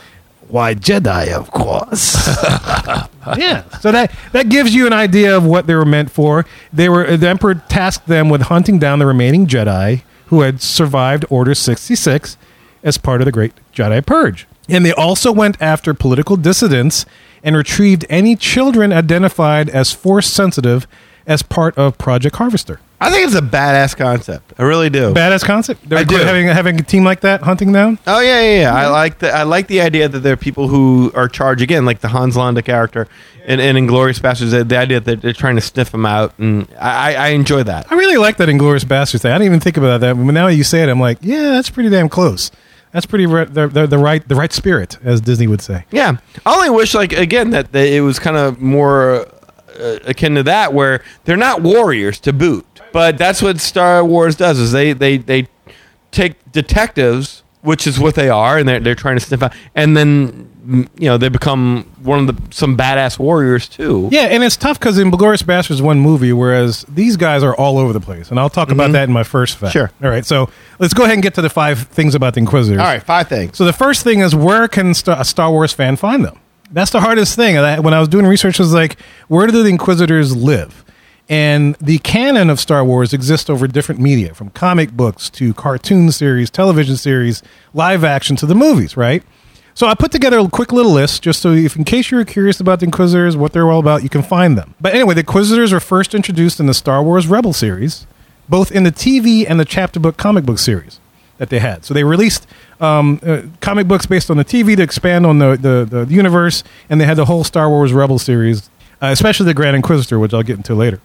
what 0.48 0.82
do 0.82 1.00
they 1.00 1.00
hunt? 1.00 1.24
"Why 1.24 1.28
Jedi, 1.28 1.32
of 1.32 1.50
course." 1.50 2.26
yeah. 3.38 3.68
So 3.80 3.92
that 3.92 4.12
that 4.32 4.48
gives 4.48 4.74
you 4.74 4.86
an 4.86 4.92
idea 4.92 5.36
of 5.36 5.44
what 5.44 5.66
they 5.66 5.74
were 5.74 5.84
meant 5.84 6.10
for. 6.10 6.44
They 6.72 6.88
were 6.88 7.16
the 7.16 7.28
Emperor 7.28 7.54
tasked 7.54 8.06
them 8.06 8.28
with 8.28 8.42
hunting 8.42 8.78
down 8.78 8.98
the 8.98 9.06
remaining 9.06 9.46
Jedi 9.46 10.02
who 10.26 10.40
had 10.40 10.60
survived 10.62 11.24
Order 11.30 11.54
sixty 11.54 11.94
six 11.94 12.36
as 12.82 12.98
part 12.98 13.20
of 13.20 13.26
the 13.26 13.32
Great 13.32 13.52
Jedi 13.74 14.04
Purge, 14.04 14.46
and 14.68 14.84
they 14.84 14.92
also 14.92 15.32
went 15.32 15.60
after 15.60 15.94
political 15.94 16.36
dissidents 16.36 17.06
and 17.44 17.56
retrieved 17.56 18.06
any 18.08 18.36
children 18.36 18.92
identified 18.92 19.68
as 19.68 19.92
Force 19.92 20.28
sensitive 20.28 20.86
as 21.26 21.42
part 21.42 21.76
of 21.76 21.98
Project 21.98 22.36
Harvester. 22.36 22.80
I 23.02 23.10
think 23.10 23.26
it's 23.26 23.34
a 23.34 23.40
badass 23.40 23.96
concept. 23.96 24.52
I 24.58 24.62
really 24.62 24.88
do. 24.88 25.12
Badass 25.12 25.44
concept. 25.44 25.88
They're 25.88 25.98
I 25.98 26.04
do. 26.04 26.16
having 26.18 26.46
having 26.46 26.78
a 26.78 26.84
team 26.84 27.02
like 27.02 27.22
that 27.22 27.42
hunting 27.42 27.72
down. 27.72 27.98
Oh 28.06 28.20
yeah, 28.20 28.40
yeah, 28.40 28.60
yeah. 28.60 28.74
I 28.74 28.84
mm-hmm. 28.84 28.92
like 28.92 29.18
the 29.18 29.32
I 29.32 29.42
like 29.42 29.66
the 29.66 29.80
idea 29.80 30.08
that 30.08 30.20
there 30.20 30.34
are 30.34 30.36
people 30.36 30.68
who 30.68 31.10
are 31.16 31.28
charged 31.28 31.62
again, 31.62 31.84
like 31.84 31.98
the 31.98 32.08
Hans 32.08 32.36
Landa 32.36 32.62
character, 32.62 33.08
and, 33.44 33.60
and 33.60 33.76
Inglorious 33.76 34.20
Bastards. 34.20 34.52
The, 34.52 34.62
the 34.62 34.76
idea 34.76 35.00
that 35.00 35.20
they're 35.20 35.32
trying 35.32 35.56
to 35.56 35.60
sniff 35.60 35.90
them 35.90 36.06
out, 36.06 36.38
and 36.38 36.68
I, 36.78 37.14
I 37.14 37.14
I 37.14 37.28
enjoy 37.30 37.64
that. 37.64 37.90
I 37.90 37.96
really 37.96 38.18
like 38.18 38.36
that 38.36 38.48
Inglorious 38.48 38.84
Bastards 38.84 39.22
thing. 39.22 39.32
I 39.32 39.34
didn't 39.34 39.46
even 39.46 39.60
think 39.60 39.76
about 39.76 40.00
that, 40.02 40.14
but 40.14 40.22
now 40.22 40.46
you 40.46 40.62
say 40.62 40.84
it, 40.84 40.88
I'm 40.88 41.00
like, 41.00 41.18
yeah, 41.22 41.50
that's 41.50 41.70
pretty 41.70 41.88
damn 41.88 42.08
close. 42.08 42.52
That's 42.92 43.06
pretty 43.06 43.26
re- 43.26 43.46
the, 43.46 43.66
the, 43.66 43.86
the 43.86 43.98
right 43.98 44.26
the 44.28 44.36
right 44.36 44.52
spirit, 44.52 44.98
as 45.02 45.20
Disney 45.20 45.48
would 45.48 45.62
say. 45.62 45.86
Yeah, 45.90 46.18
I 46.46 46.54
only 46.54 46.70
wish 46.70 46.94
like 46.94 47.12
again 47.12 47.50
that, 47.50 47.72
that 47.72 47.88
it 47.88 48.02
was 48.02 48.20
kind 48.20 48.36
of 48.36 48.60
more 48.60 49.26
uh, 49.78 49.98
akin 50.04 50.34
to 50.36 50.42
that, 50.44 50.72
where 50.72 51.02
they're 51.24 51.36
not 51.36 51.62
warriors 51.62 52.18
to 52.20 52.32
boot, 52.32 52.66
but 52.92 53.18
that's 53.18 53.40
what 53.42 53.60
Star 53.60 54.04
Wars 54.04 54.36
does. 54.36 54.58
Is 54.58 54.72
they 54.72 54.92
they 54.92 55.16
they 55.18 55.48
take 56.10 56.34
detectives, 56.52 57.42
which 57.62 57.86
is 57.86 57.98
what 57.98 58.14
they 58.14 58.28
are, 58.28 58.58
and 58.58 58.68
they're 58.68 58.80
they're 58.80 58.94
trying 58.94 59.16
to 59.16 59.24
sniff 59.24 59.42
out, 59.42 59.54
and 59.74 59.96
then 59.96 60.48
you 60.96 61.08
know 61.08 61.18
they 61.18 61.28
become 61.28 61.84
one 62.02 62.20
of 62.20 62.26
the 62.28 62.54
some 62.54 62.76
badass 62.76 63.18
warriors 63.18 63.68
too. 63.68 64.08
Yeah, 64.12 64.26
and 64.26 64.44
it's 64.44 64.56
tough 64.56 64.78
because 64.78 64.98
in 64.98 65.08
Inglorious 65.08 65.42
Bastards 65.42 65.78
is 65.78 65.82
one 65.82 65.98
movie, 65.98 66.32
whereas 66.32 66.84
these 66.88 67.16
guys 67.16 67.42
are 67.42 67.54
all 67.56 67.78
over 67.78 67.92
the 67.92 68.00
place, 68.00 68.30
and 68.30 68.38
I'll 68.38 68.50
talk 68.50 68.70
about 68.70 68.92
that 68.92 69.04
in 69.04 69.12
my 69.12 69.24
first 69.24 69.56
fact. 69.56 69.72
Sure. 69.72 69.90
All 70.02 70.10
right, 70.10 70.24
so 70.24 70.50
let's 70.78 70.94
go 70.94 71.02
ahead 71.04 71.14
and 71.14 71.22
get 71.22 71.34
to 71.34 71.42
the 71.42 71.50
five 71.50 71.80
things 71.88 72.14
about 72.14 72.34
the 72.34 72.40
Inquisitors. 72.40 72.78
All 72.80 72.86
right, 72.86 73.02
five 73.02 73.28
things. 73.28 73.56
So 73.56 73.64
the 73.64 73.72
first 73.72 74.04
thing 74.04 74.20
is 74.20 74.34
where 74.36 74.68
can 74.68 74.94
st- 74.94 75.18
a 75.18 75.24
Star 75.24 75.50
Wars 75.50 75.72
fan 75.72 75.96
find 75.96 76.24
them? 76.24 76.38
That's 76.72 76.90
the 76.90 77.00
hardest 77.00 77.36
thing. 77.36 77.56
When 77.82 77.94
I 77.94 78.00
was 78.00 78.08
doing 78.08 78.26
research, 78.26 78.58
I 78.58 78.62
was 78.62 78.72
like, 78.72 78.98
where 79.28 79.46
do 79.46 79.62
the 79.62 79.68
Inquisitors 79.68 80.34
live? 80.34 80.84
And 81.28 81.76
the 81.76 81.98
canon 81.98 82.50
of 82.50 82.58
Star 82.58 82.84
Wars 82.84 83.12
exists 83.12 83.48
over 83.48 83.66
different 83.66 84.00
media, 84.00 84.34
from 84.34 84.50
comic 84.50 84.92
books 84.92 85.30
to 85.30 85.54
cartoon 85.54 86.10
series, 86.10 86.50
television 86.50 86.96
series, 86.96 87.42
live 87.74 88.04
action 88.04 88.36
to 88.36 88.46
the 88.46 88.54
movies, 88.54 88.96
right? 88.96 89.22
So 89.74 89.86
I 89.86 89.94
put 89.94 90.12
together 90.12 90.38
a 90.38 90.48
quick 90.48 90.72
little 90.72 90.92
list 90.92 91.22
just 91.22 91.40
so 91.40 91.52
if 91.52 91.76
in 91.76 91.84
case 91.84 92.10
you're 92.10 92.24
curious 92.24 92.60
about 92.60 92.80
the 92.80 92.86
Inquisitors, 92.86 93.36
what 93.36 93.52
they're 93.52 93.70
all 93.70 93.80
about, 93.80 94.02
you 94.02 94.08
can 94.08 94.22
find 94.22 94.58
them. 94.58 94.74
But 94.80 94.94
anyway, 94.94 95.14
the 95.14 95.20
Inquisitors 95.20 95.72
were 95.72 95.80
first 95.80 96.14
introduced 96.14 96.58
in 96.58 96.66
the 96.66 96.74
Star 96.74 97.02
Wars 97.02 97.26
Rebel 97.26 97.52
series, 97.52 98.06
both 98.48 98.72
in 98.72 98.82
the 98.82 98.92
TV 98.92 99.46
and 99.48 99.60
the 99.60 99.64
chapter 99.64 100.00
book 100.00 100.16
comic 100.16 100.44
book 100.44 100.58
series 100.58 101.00
that 101.42 101.50
they 101.50 101.58
had. 101.58 101.84
So 101.84 101.92
they 101.92 102.04
released 102.04 102.46
um, 102.80 103.18
uh, 103.26 103.42
comic 103.60 103.88
books 103.88 104.06
based 104.06 104.30
on 104.30 104.36
the 104.36 104.44
TV 104.44 104.76
to 104.76 104.82
expand 104.82 105.26
on 105.26 105.40
the, 105.40 105.56
the, 105.60 106.04
the 106.04 106.14
universe, 106.14 106.62
and 106.88 107.00
they 107.00 107.04
had 107.04 107.16
the 107.16 107.24
whole 107.24 107.42
Star 107.42 107.68
Wars 107.68 107.92
Rebel 107.92 108.20
series, 108.20 108.70
uh, 109.02 109.06
especially 109.06 109.46
the 109.46 109.54
Grand 109.54 109.74
Inquisitor, 109.74 110.20
which 110.20 110.32
I'll 110.32 110.44
get 110.44 110.56
into 110.56 110.76
later. 110.76 111.00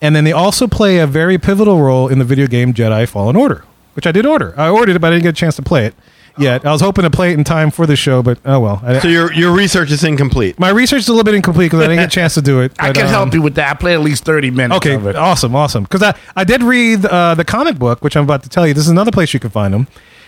And 0.00 0.16
then 0.16 0.24
they 0.24 0.32
also 0.32 0.66
play 0.66 0.98
a 0.98 1.06
very 1.06 1.38
pivotal 1.38 1.80
role 1.80 2.08
in 2.08 2.18
the 2.18 2.24
video 2.24 2.48
game 2.48 2.74
Jedi 2.74 3.08
Fallen 3.08 3.36
Order, 3.36 3.62
which 3.94 4.08
I 4.08 4.12
did 4.12 4.26
order. 4.26 4.54
I 4.58 4.70
ordered 4.70 4.96
it, 4.96 4.98
but 4.98 5.12
I 5.12 5.14
didn't 5.14 5.22
get 5.22 5.30
a 5.30 5.40
chance 5.40 5.54
to 5.54 5.62
play 5.62 5.86
it 5.86 5.94
yet. 6.38 6.64
I 6.64 6.72
was 6.72 6.80
hoping 6.80 7.02
to 7.02 7.10
play 7.10 7.32
it 7.32 7.38
in 7.38 7.44
time 7.44 7.70
for 7.70 7.86
the 7.86 7.96
show, 7.96 8.22
but 8.22 8.38
oh 8.44 8.60
well. 8.60 8.80
I, 8.84 8.98
So 9.00 9.08
your 9.08 9.32
your 9.32 9.52
research 9.52 9.90
is 9.90 10.02
incomplete. 10.04 10.58
my 10.58 10.70
research 10.70 11.00
is 11.00 11.08
a 11.08 11.12
little 11.12 11.24
bit 11.24 11.34
incomplete 11.34 11.70
because 11.70 11.84
I 11.84 11.88
didn't 11.88 12.04
get 12.04 12.12
a 12.12 12.14
chance 12.14 12.34
to 12.34 12.42
do 12.42 12.60
it. 12.60 12.72
I 12.78 12.88
but, 12.88 12.96
can 12.96 13.06
um, 13.06 13.10
help 13.12 13.34
you 13.34 13.42
with 13.42 13.54
that. 13.56 13.70
I 13.70 13.74
played 13.78 13.94
at 13.94 14.00
least 14.00 14.24
30 14.24 14.50
minutes 14.50 14.76
Okay, 14.78 14.94
of 14.94 15.06
it. 15.06 15.16
awesome, 15.16 15.54
awesome. 15.54 15.84
Because 15.84 16.02
I, 16.02 16.14
I 16.36 16.44
did 16.44 16.62
read 16.62 17.04
uh, 17.06 17.34
the 17.34 17.44
comic 17.44 17.78
book, 17.78 18.02
which 18.02 18.16
I'm 18.16 18.24
about 18.24 18.42
to 18.44 18.48
tell 18.48 18.66
you. 18.66 18.74
This 18.74 18.84
is 18.84 18.90
another 18.90 19.10
place 19.12 19.32
you 19.34 19.40
can 19.40 19.50
find 19.50 19.72
them. 19.74 19.86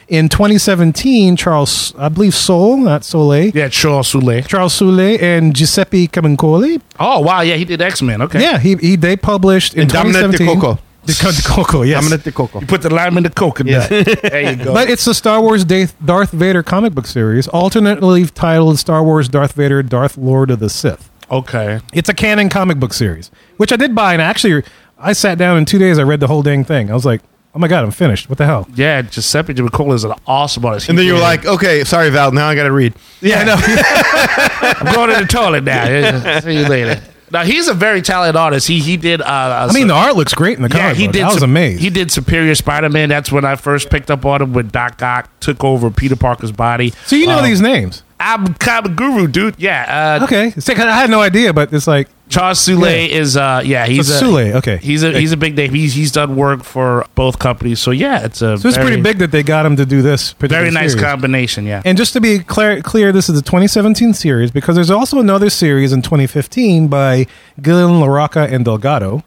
In 0.08 0.28
2017, 0.28 1.36
Charles, 1.36 1.94
I 1.96 2.08
believe 2.08 2.34
Soule, 2.34 2.76
not 2.76 3.04
Soleil, 3.04 3.50
Yeah, 3.54 3.68
Charles 3.68 4.08
Soule. 4.08 4.42
Charles 4.42 4.74
Soule 4.74 4.98
and 5.22 5.54
Giuseppe 5.54 6.08
Camuncoli. 6.08 6.82
Oh, 6.98 7.20
wow. 7.20 7.40
Yeah, 7.40 7.54
he 7.54 7.64
did 7.64 7.80
X 7.80 8.02
Men. 8.02 8.20
Okay. 8.22 8.40
Yeah, 8.42 8.58
he, 8.58 8.74
he 8.76 8.96
they 8.96 9.16
published 9.16 9.74
in 9.74 9.82
And 9.82 9.90
Dominic 9.90 10.36
2017. 11.06 11.12
DeCoco. 11.32 11.36
De 11.36 11.48
Coco, 11.48 11.82
yes. 11.82 12.02
Dominic 12.02 12.24
DeCoco. 12.24 12.60
You 12.60 12.66
put 12.66 12.82
the 12.82 12.90
lime 12.94 13.16
in 13.16 13.22
the 13.24 13.30
coconut. 13.30 13.88
there 14.22 14.50
you 14.50 14.56
go. 14.64 14.72
But 14.72 14.88
it's 14.90 15.04
the 15.04 15.14
Star 15.14 15.40
Wars 15.40 15.64
Darth 15.64 15.94
Darth 16.04 16.30
Vader 16.30 16.62
comic 16.62 16.94
book 16.94 17.06
series, 17.06 17.48
alternately 17.48 18.26
titled 18.26 18.78
Star 18.78 19.02
Wars 19.02 19.28
Darth 19.28 19.52
Vader, 19.52 19.82
Darth 19.82 20.16
Lord 20.16 20.50
of 20.50 20.60
the 20.60 20.68
Sith. 20.70 21.10
okay. 21.30 21.80
It's 21.92 22.08
a 22.08 22.14
canon 22.14 22.48
comic 22.48 22.78
book 22.78 22.92
series, 22.92 23.30
which 23.56 23.72
I 23.72 23.76
did 23.76 23.94
buy, 23.94 24.12
and 24.12 24.22
actually, 24.22 24.62
I 24.98 25.12
sat 25.12 25.38
down 25.38 25.58
in 25.58 25.64
two 25.64 25.78
days. 25.78 25.98
I 25.98 26.02
read 26.02 26.20
the 26.20 26.28
whole 26.28 26.42
dang 26.42 26.64
thing. 26.64 26.90
I 26.90 26.94
was 26.94 27.04
like, 27.04 27.20
"Oh 27.54 27.58
my 27.58 27.66
god, 27.68 27.82
I'm 27.84 27.90
finished! 27.90 28.28
What 28.28 28.38
the 28.38 28.46
hell?" 28.46 28.68
Yeah, 28.74 29.02
Giuseppe 29.02 29.54
Giacola 29.54 29.94
is 29.94 30.04
an 30.04 30.12
awesome 30.26 30.64
artist. 30.64 30.88
And 30.88 30.96
then 30.96 31.06
you 31.06 31.14
were 31.14 31.18
like, 31.20 31.44
okay, 31.44 31.82
sorry, 31.84 32.10
Val. 32.10 32.30
Now 32.30 32.48
I 32.48 32.54
got 32.54 32.64
to 32.64 32.72
read. 32.72 32.94
Yeah, 33.20 33.40
I 33.40 33.44
know. 33.44 33.56
I'm 34.88 34.94
going 34.94 35.10
to 35.10 35.24
the 35.24 35.26
toilet 35.26 35.64
now. 35.64 36.40
See 36.40 36.56
you 36.58 36.68
later. 36.68 37.02
Now 37.32 37.44
he's 37.44 37.66
a 37.68 37.74
very 37.74 38.02
talented 38.02 38.36
artist. 38.36 38.68
He 38.68 38.78
he 38.80 38.96
did. 38.96 39.22
Uh, 39.22 39.68
I 39.70 39.72
mean, 39.72 39.86
the 39.88 39.94
art 39.94 40.16
looks 40.16 40.34
great 40.34 40.56
in 40.56 40.62
the 40.62 40.68
comic 40.68 40.84
yeah, 40.84 40.94
he 40.94 41.06
book. 41.06 41.12
did. 41.14 41.22
I 41.22 41.32
was 41.32 41.42
amazed. 41.42 41.80
He 41.80 41.88
did 41.90 42.10
Superior 42.10 42.54
Spider-Man. 42.54 43.08
That's 43.08 43.32
when 43.32 43.44
I 43.44 43.56
first 43.56 43.88
picked 43.90 44.10
up 44.10 44.26
on 44.26 44.42
him 44.42 44.52
when 44.52 44.68
Doc 44.68 45.02
Ock 45.02 45.30
took 45.40 45.64
over 45.64 45.90
Peter 45.90 46.14
Parker's 46.16 46.52
body. 46.52 46.92
so 47.06 47.16
you 47.16 47.26
know 47.26 47.38
Um, 47.38 47.44
these 47.44 47.60
names, 47.62 48.02
I'm 48.20 48.52
kind 48.54 48.84
of 48.84 48.92
a 48.92 48.94
guru, 48.94 49.26
dude. 49.28 49.54
Yeah. 49.58 50.18
Uh, 50.20 50.24
okay? 50.24 50.52
Like, 50.56 50.78
I 50.78 50.96
had 51.00 51.10
no 51.10 51.20
idea, 51.20 51.52
but 51.52 51.72
it's 51.72 51.86
like 51.86 52.08
Charles 52.32 52.60
Soule 52.60 52.80
Yeah. 52.88 53.18
is. 53.18 53.36
Uh, 53.36 53.62
yeah, 53.64 53.86
he's 53.86 54.08
it's 54.10 54.10
a, 54.10 54.18
Soule. 54.18 54.56
Okay, 54.56 54.78
He's 54.78 55.02
a 55.02 55.18
he's 55.18 55.32
a 55.32 55.36
big 55.36 55.56
name. 55.56 55.72
He's 55.74 55.94
he's 55.94 56.10
done 56.12 56.34
work 56.36 56.64
for 56.64 57.06
both 57.14 57.38
companies. 57.38 57.78
So 57.80 57.90
yeah, 57.90 58.24
it's 58.24 58.42
a 58.42 58.56
so 58.58 58.68
it's 58.68 58.76
very, 58.76 58.88
pretty 58.88 59.02
big 59.02 59.18
that 59.18 59.30
they 59.30 59.42
got 59.42 59.66
him 59.66 59.76
to 59.76 59.86
do 59.86 60.02
this. 60.02 60.32
Very 60.32 60.70
nice 60.70 60.92
series. 60.92 61.04
combination. 61.04 61.66
Yeah. 61.66 61.82
And 61.84 61.96
just 61.98 62.12
to 62.14 62.20
be 62.20 62.38
clear, 62.40 62.80
clear, 62.82 63.12
this 63.12 63.28
is 63.28 63.34
the 63.36 63.42
2017 63.42 64.14
series 64.14 64.50
because 64.50 64.74
there's 64.76 64.90
also 64.90 65.20
another 65.20 65.50
series 65.50 65.92
in 65.92 66.02
2015 66.02 66.88
by 66.88 67.26
Gillian 67.60 68.00
Larroca 68.00 68.50
and 68.50 68.64
Delgado, 68.64 69.22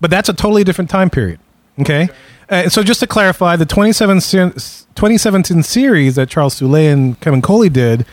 but 0.00 0.10
that's 0.10 0.28
a 0.28 0.34
totally 0.34 0.64
different 0.64 0.88
time 0.90 1.10
period. 1.10 1.40
Okay, 1.80 2.08
uh, 2.48 2.68
so 2.68 2.82
just 2.82 3.00
to 3.00 3.06
clarify, 3.06 3.56
the 3.56 3.66
27 3.66 4.20
se- 4.22 4.50
2017 4.94 5.62
series 5.62 6.14
that 6.14 6.28
Charles 6.30 6.54
Soule 6.54 6.76
and 6.76 7.20
Kevin 7.20 7.42
Coley 7.42 7.68
did 7.68 8.06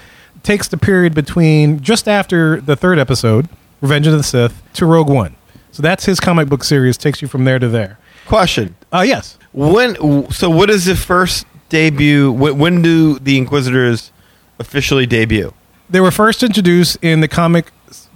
takes 0.43 0.67
the 0.67 0.75
period 0.77 1.13
between 1.15 1.79
just 1.79 2.07
after 2.09 2.59
the 2.59 2.75
third 2.75 2.99
episode, 2.99 3.47
Revenge 3.83 4.07
of 4.07 4.13
the 4.13 4.23
Sith, 4.23 4.63
to 4.75 4.85
Rogue 4.85 5.09
One. 5.09 5.35
So 5.73 5.83
that's 5.83 6.05
his 6.05 6.19
comic 6.19 6.47
book 6.47 6.63
series. 6.63 6.97
Takes 6.97 7.21
you 7.21 7.27
from 7.27 7.43
there 7.43 7.59
to 7.59 7.67
there. 7.67 7.99
Question: 8.25 8.75
Uh, 8.93 9.03
yes. 9.05 9.37
When? 9.51 9.95
So 10.31 10.49
what 10.49 10.69
is 10.69 10.85
the 10.85 10.95
first 10.95 11.45
debut? 11.69 12.31
When, 12.31 12.57
when 12.57 12.81
do 12.81 13.19
the 13.19 13.37
Inquisitors 13.37 14.11
officially 14.57 15.05
debut? 15.05 15.53
They 15.89 15.99
were 15.99 16.11
first 16.11 16.41
introduced 16.43 16.97
in 17.01 17.19
the 17.19 17.27
comic 17.27 17.71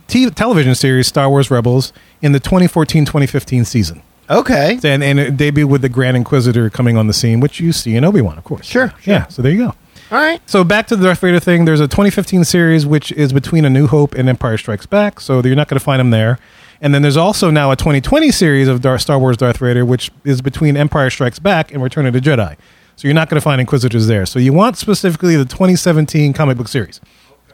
t- 0.08 0.30
television 0.30 0.74
series 0.74 1.08
Star 1.08 1.30
Wars 1.30 1.52
Rebels 1.52 1.92
in 2.22 2.32
the 2.32 2.40
2014-2015 2.40 3.66
season. 3.66 4.02
Okay. 4.30 4.80
and 4.84 5.04
and 5.04 5.20
it 5.20 5.36
debuted 5.38 5.66
with 5.70 5.82
the 5.82 5.90
Grand 5.90 6.16
Inquisitor 6.18 6.70
coming 6.70 6.96
on 6.98 7.08
the 7.08 7.14
scene, 7.14 7.40
which 7.40 7.60
you 7.60 7.72
see 7.74 7.96
in 7.96 8.04
Obi 8.06 8.22
Wan, 8.22 8.38
of 8.38 8.44
course. 8.46 8.66
Sure, 8.66 8.94
Yeah. 9.04 9.28
So 9.28 9.42
there 9.42 9.52
you 9.52 9.68
go. 9.68 9.76
All 10.10 10.18
right. 10.18 10.42
So 10.50 10.64
back 10.64 10.88
to 10.88 10.96
the 10.96 11.06
Darth 11.06 11.20
Vader 11.20 11.40
thing. 11.40 11.66
There's 11.66 11.82
a 11.82 11.88
2015 11.88 12.46
series 12.46 12.86
which 12.86 13.12
is 13.12 13.34
between 13.34 13.66
A 13.66 13.70
New 13.70 13.88
Hope 13.88 14.16
and 14.16 14.30
Empire 14.30 14.58
Strikes 14.58 14.86
Back, 14.86 15.20
so 15.20 15.42
you're 15.42 15.56
not 15.56 15.68
going 15.68 15.80
to 15.80 15.84
find 15.84 16.00
them 16.00 16.12
there. 16.12 16.40
And 16.80 16.94
then 16.94 17.02
there's 17.02 17.18
also 17.18 17.50
now 17.50 17.72
a 17.72 17.76
2020 17.76 18.32
series 18.32 18.68
of 18.68 18.82
Darth, 18.82 19.02
Star 19.02 19.20
Wars 19.20 19.36
Darth 19.36 19.58
Vader, 19.58 19.84
which 19.86 20.12
is 20.24 20.42
between 20.42 20.78
Empire 20.78 21.10
Strikes 21.10 21.40
Back 21.40 21.74
and 21.74 21.84
Return 21.84 22.06
of 22.06 22.14
the 22.14 22.22
Jedi. 22.22 22.56
So 22.96 23.08
you're 23.08 23.16
not 23.16 23.30
going 23.30 23.36
to 23.38 23.44
find 23.44 23.60
Inquisitors 23.60 24.08
there. 24.08 24.26
So 24.26 24.40
you 24.40 24.54
want 24.54 24.78
specifically 24.78 25.36
the 25.36 25.46
2017 25.46 26.32
comic 26.34 26.58
book 26.58 26.68
series. 26.68 27.02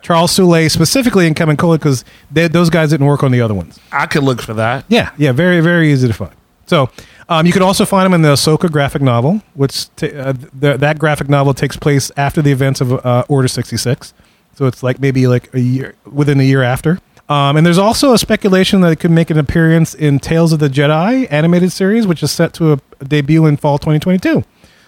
Charles 0.01 0.32
Soule 0.32 0.70
specifically 0.70 1.26
and 1.26 1.36
Kevin 1.36 1.58
Cola 1.58 1.78
because 1.78 2.04
those 2.30 2.70
guys 2.70 2.89
didn't 2.89 3.08
work 3.08 3.24
on 3.24 3.32
the 3.32 3.41
other 3.41 3.54
ones. 3.54 3.80
I 3.91 4.06
could 4.06 4.24
look 4.24 4.41
for 4.41 4.54
that. 4.54 4.86
Yeah, 4.89 5.12
yeah, 5.18 5.32
very, 5.32 5.62
very 5.62 5.91
easy 5.91 6.08
to 6.08 6.14
find. 6.14 6.34
So 6.66 6.89
um, 7.30 7.45
you 7.45 7.53
can 7.53 7.61
also 7.61 7.86
find 7.86 8.05
them 8.05 8.13
in 8.13 8.21
the 8.21 8.34
Ahsoka 8.34 8.71
graphic 8.71 9.01
novel, 9.01 9.41
which 9.53 9.93
t- 9.95 10.11
uh, 10.13 10.34
th- 10.34 10.80
that 10.80 10.99
graphic 10.99 11.30
novel 11.30 11.53
takes 11.53 11.78
place 11.78 12.11
after 12.17 12.41
the 12.41 12.51
events 12.51 12.82
of 12.82 12.93
uh, 13.05 13.24
Order 13.28 13.47
sixty 13.47 13.78
six. 13.78 14.13
So 14.55 14.65
it's 14.65 14.84
like 14.84 14.99
maybe 14.99 15.28
like 15.28 15.53
a 15.53 15.59
year 15.59 15.95
within 16.11 16.39
a 16.39 16.43
year 16.43 16.61
after. 16.63 16.99
Um, 17.30 17.55
and 17.55 17.65
there's 17.65 17.78
also 17.78 18.13
a 18.13 18.17
speculation 18.17 18.82
that 18.82 18.91
it 18.91 18.97
could 18.97 19.09
make 19.11 19.30
an 19.30 19.39
appearance 19.39 19.95
in 19.95 20.19
Tales 20.19 20.51
of 20.51 20.59
the 20.59 20.67
Jedi 20.67 21.26
animated 21.32 21.71
series, 21.71 22.05
which 22.05 22.21
is 22.21 22.32
set 22.32 22.53
to 22.55 22.74
a, 22.74 22.80
a 22.99 23.05
debut 23.05 23.45
in 23.45 23.57
fall 23.57 23.78
2022. 23.80 24.43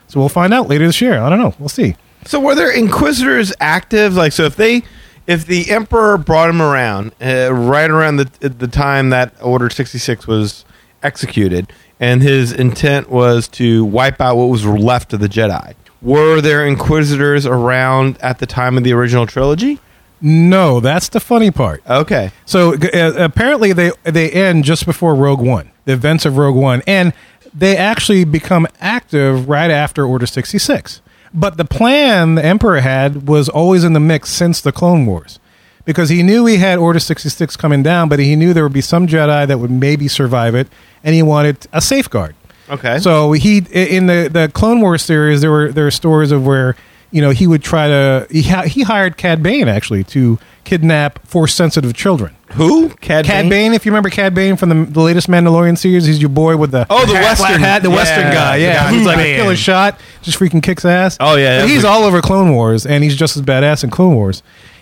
So 0.07 0.19
we'll 0.19 0.29
find 0.29 0.53
out 0.53 0.67
later 0.67 0.85
this 0.85 1.01
year. 1.01 1.19
I 1.19 1.29
don't 1.29 1.39
know. 1.39 1.55
We'll 1.57 1.69
see. 1.69 1.95
So 2.25 2.39
were 2.39 2.53
there 2.53 2.71
inquisitors 2.71 3.53
active? 3.59 4.15
Like, 4.15 4.33
so 4.33 4.43
if 4.43 4.55
they, 4.55 4.83
if 5.25 5.45
the 5.47 5.71
emperor 5.71 6.17
brought 6.17 6.49
him 6.49 6.61
around 6.61 7.13
uh, 7.21 7.51
right 7.53 7.89
around 7.89 8.17
the 8.17 8.49
the 8.49 8.67
time 8.67 9.09
that 9.11 9.33
Order 9.41 9.69
sixty 9.69 9.97
six 9.97 10.27
was 10.27 10.65
executed, 11.01 11.71
and 11.99 12.21
his 12.21 12.51
intent 12.51 13.09
was 13.09 13.47
to 13.49 13.85
wipe 13.85 14.19
out 14.21 14.35
what 14.37 14.45
was 14.45 14.65
left 14.65 15.13
of 15.13 15.19
the 15.19 15.29
Jedi, 15.29 15.75
were 16.01 16.41
there 16.41 16.65
inquisitors 16.65 17.45
around 17.45 18.17
at 18.21 18.39
the 18.39 18.45
time 18.45 18.77
of 18.77 18.83
the 18.83 18.93
original 18.93 19.25
trilogy? 19.25 19.79
No, 20.21 20.79
that's 20.79 21.09
the 21.09 21.19
funny 21.19 21.51
part. 21.51 21.83
Okay. 21.87 22.31
So 22.45 22.73
uh, 22.73 23.13
apparently 23.17 23.73
they 23.73 23.91
they 24.03 24.31
end 24.31 24.63
just 24.63 24.85
before 24.85 25.13
Rogue 25.13 25.41
One, 25.41 25.71
the 25.85 25.93
events 25.93 26.25
of 26.25 26.37
Rogue 26.37 26.55
One, 26.55 26.81
and 26.87 27.13
they 27.53 27.75
actually 27.77 28.23
become 28.23 28.67
active 28.79 29.47
right 29.49 29.69
after 29.69 30.05
Order 30.05 30.25
sixty 30.25 30.57
six. 30.57 31.01
But 31.33 31.57
the 31.57 31.65
plan 31.65 32.35
the 32.35 32.45
Emperor 32.45 32.79
had 32.79 33.27
was 33.27 33.49
always 33.49 33.83
in 33.83 33.93
the 33.93 33.99
mix 33.99 34.29
since 34.29 34.61
the 34.61 34.71
Clone 34.71 35.05
Wars, 35.05 35.39
because 35.85 36.09
he 36.09 36.23
knew 36.23 36.45
he 36.45 36.57
had 36.57 36.77
Order 36.79 36.99
sixty 36.99 37.29
six 37.29 37.55
coming 37.55 37.83
down, 37.83 38.09
but 38.09 38.19
he 38.19 38.35
knew 38.35 38.53
there 38.53 38.63
would 38.63 38.73
be 38.73 38.81
some 38.81 39.07
Jedi 39.07 39.47
that 39.47 39.59
would 39.59 39.71
maybe 39.71 40.07
survive 40.07 40.55
it, 40.55 40.67
and 41.03 41.15
he 41.15 41.21
wanted 41.23 41.65
a 41.71 41.81
safeguard. 41.81 42.35
Okay. 42.69 42.99
So 42.99 43.31
he 43.33 43.59
in 43.71 44.07
the 44.07 44.29
the 44.31 44.49
Clone 44.53 44.81
Wars 44.81 45.03
series 45.03 45.41
there 45.41 45.51
were 45.51 45.71
there 45.71 45.83
were 45.85 45.91
stories 45.91 46.31
of 46.31 46.45
where 46.45 46.75
you 47.11 47.21
know 47.21 47.29
he 47.29 47.45
would 47.47 47.61
try 47.63 47.87
to 47.87 48.27
he 48.31 48.41
ha- 48.43 48.63
he 48.63 48.81
hired 48.83 49.17
Cad 49.17 49.43
Bane 49.43 49.67
actually 49.67 50.03
to 50.05 50.39
kidnap 50.63 51.25
force 51.27 51.53
sensitive 51.53 51.93
children. 51.93 52.35
Who? 52.53 52.89
Cad, 52.89 53.25
Cad 53.25 53.43
Bane? 53.43 53.49
Bane, 53.49 53.73
if 53.73 53.85
you 53.85 53.91
remember 53.91 54.09
Cad 54.09 54.33
Bane 54.33 54.55
from 54.55 54.69
the, 54.69 54.91
the 54.91 54.99
latest 55.01 55.27
Mandalorian 55.27 55.77
series, 55.77 56.05
he's 56.05 56.19
your 56.19 56.29
boy 56.29 56.57
with 56.57 56.71
the 56.71 56.87
Oh, 56.89 57.05
the 57.05 57.13
hat, 57.17 57.37
Western- 57.39 57.59
hat, 57.59 57.83
the 57.83 57.89
yeah, 57.89 57.95
Western 57.95 58.23
guy. 58.31 58.55
Yeah, 58.55 58.67
yeah, 58.73 58.91
he's 58.91 59.05
like 59.05 59.17
a 59.19 59.35
killer 59.35 59.55
shot, 59.55 59.99
just 60.23 60.39
freaking 60.39 60.63
kicks 60.63 60.83
ass. 60.85 61.17
Oh, 61.19 61.35
yeah, 61.35 61.61
But 61.61 61.69
he's 61.69 61.83
a- 61.83 61.87
all 61.87 62.03
over 62.03 62.21
Clone 62.21 62.53
Wars, 62.53 62.85
and 62.85 63.03
he's 63.03 63.15
just 63.15 63.35
as 63.35 63.43
badass 63.43 63.83
in 63.83 63.89
Clone 63.91 64.15
Wars. 64.15 64.41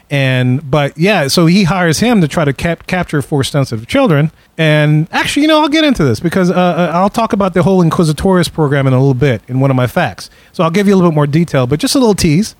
And 0.09 0.69
but 0.69 0.97
yeah, 0.97 1.27
so 1.27 1.45
he 1.47 1.63
hires 1.63 1.99
him 1.99 2.21
to 2.21 2.27
try 2.27 2.45
to 2.45 2.53
cap- 2.53 2.85
capture 2.87 3.21
force 3.21 3.49
sensitive 3.49 3.87
children. 3.87 4.31
And 4.57 5.07
actually, 5.11 5.43
you 5.43 5.47
know, 5.47 5.61
I'll 5.61 5.69
get 5.69 5.83
into 5.83 6.03
this 6.03 6.19
because 6.19 6.51
uh, 6.51 6.53
uh, 6.53 6.91
I'll 6.93 7.09
talk 7.09 7.33
about 7.33 7.53
the 7.55 7.63
whole 7.63 7.83
Inquisitorius 7.83 8.51
program 8.51 8.85
in 8.85 8.93
a 8.93 8.99
little 8.99 9.15
bit 9.15 9.41
in 9.47 9.59
one 9.59 9.71
of 9.71 9.75
my 9.75 9.87
facts. 9.87 10.29
So 10.51 10.63
I'll 10.63 10.69
give 10.71 10.87
you 10.87 10.93
a 10.93 10.97
little 10.97 11.09
bit 11.11 11.15
more 11.15 11.25
detail, 11.27 11.65
but 11.65 11.79
just 11.79 11.95
a 11.95 11.99
little 11.99 12.13
tease. 12.13 12.55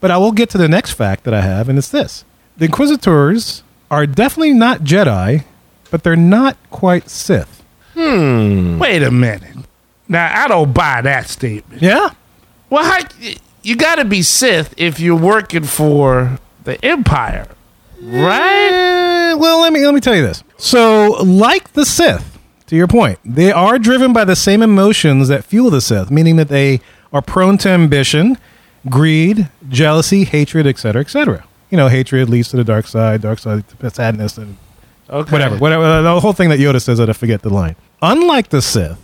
But 0.00 0.10
I 0.10 0.16
will 0.18 0.32
get 0.32 0.50
to 0.50 0.58
the 0.58 0.68
next 0.68 0.92
fact 0.92 1.24
that 1.24 1.32
I 1.34 1.40
have, 1.42 1.68
and 1.68 1.78
it's 1.78 1.88
this: 1.90 2.24
the 2.56 2.64
Inquisitors 2.66 3.62
are 3.90 4.06
definitely 4.06 4.52
not 4.54 4.80
Jedi, 4.80 5.44
but 5.90 6.02
they're 6.02 6.16
not 6.16 6.56
quite 6.70 7.08
Sith. 7.08 7.62
Hmm. 7.94 8.78
Wait 8.78 9.02
a 9.02 9.10
minute. 9.10 9.56
Now 10.08 10.44
I 10.44 10.48
don't 10.48 10.72
buy 10.72 11.00
that 11.02 11.28
statement. 11.28 11.80
Yeah, 11.82 12.10
Well, 12.68 12.84
how, 12.84 13.08
you 13.62 13.76
got 13.76 13.96
to 13.96 14.04
be 14.04 14.22
Sith 14.22 14.74
if 14.76 15.00
you're 15.00 15.16
working 15.18 15.64
for 15.64 16.38
the 16.66 16.84
Empire, 16.84 17.48
right? 18.02 19.30
Eh, 19.30 19.34
well, 19.34 19.60
let 19.62 19.72
me 19.72 19.84
let 19.84 19.94
me 19.94 20.00
tell 20.00 20.14
you 20.14 20.22
this. 20.22 20.44
So, 20.58 21.12
like 21.22 21.72
the 21.72 21.84
Sith, 21.86 22.38
to 22.66 22.76
your 22.76 22.86
point, 22.86 23.18
they 23.24 23.50
are 23.52 23.78
driven 23.78 24.12
by 24.12 24.24
the 24.24 24.36
same 24.36 24.62
emotions 24.62 25.28
that 25.28 25.44
fuel 25.44 25.70
the 25.70 25.80
Sith, 25.80 26.10
meaning 26.10 26.36
that 26.36 26.48
they 26.48 26.80
are 27.12 27.22
prone 27.22 27.56
to 27.58 27.68
ambition, 27.70 28.36
greed, 28.88 29.48
jealousy, 29.68 30.24
hatred, 30.24 30.66
etc., 30.66 31.00
etc. 31.00 31.44
You 31.70 31.76
know, 31.76 31.88
hatred 31.88 32.28
leads 32.28 32.48
to 32.50 32.56
the 32.56 32.64
dark 32.64 32.86
side, 32.86 33.22
dark 33.22 33.38
side 33.38 33.64
to 33.80 33.90
sadness, 33.90 34.36
and 34.38 34.56
Okay. 35.08 35.30
whatever, 35.30 35.56
whatever. 35.56 36.02
The 36.02 36.20
whole 36.20 36.32
thing 36.32 36.48
that 36.50 36.58
Yoda 36.58 36.82
says 36.82 36.98
that 36.98 37.08
I 37.08 37.12
forget 37.12 37.42
the 37.42 37.50
line. 37.50 37.76
Unlike 38.02 38.48
the 38.50 38.60
Sith, 38.60 38.98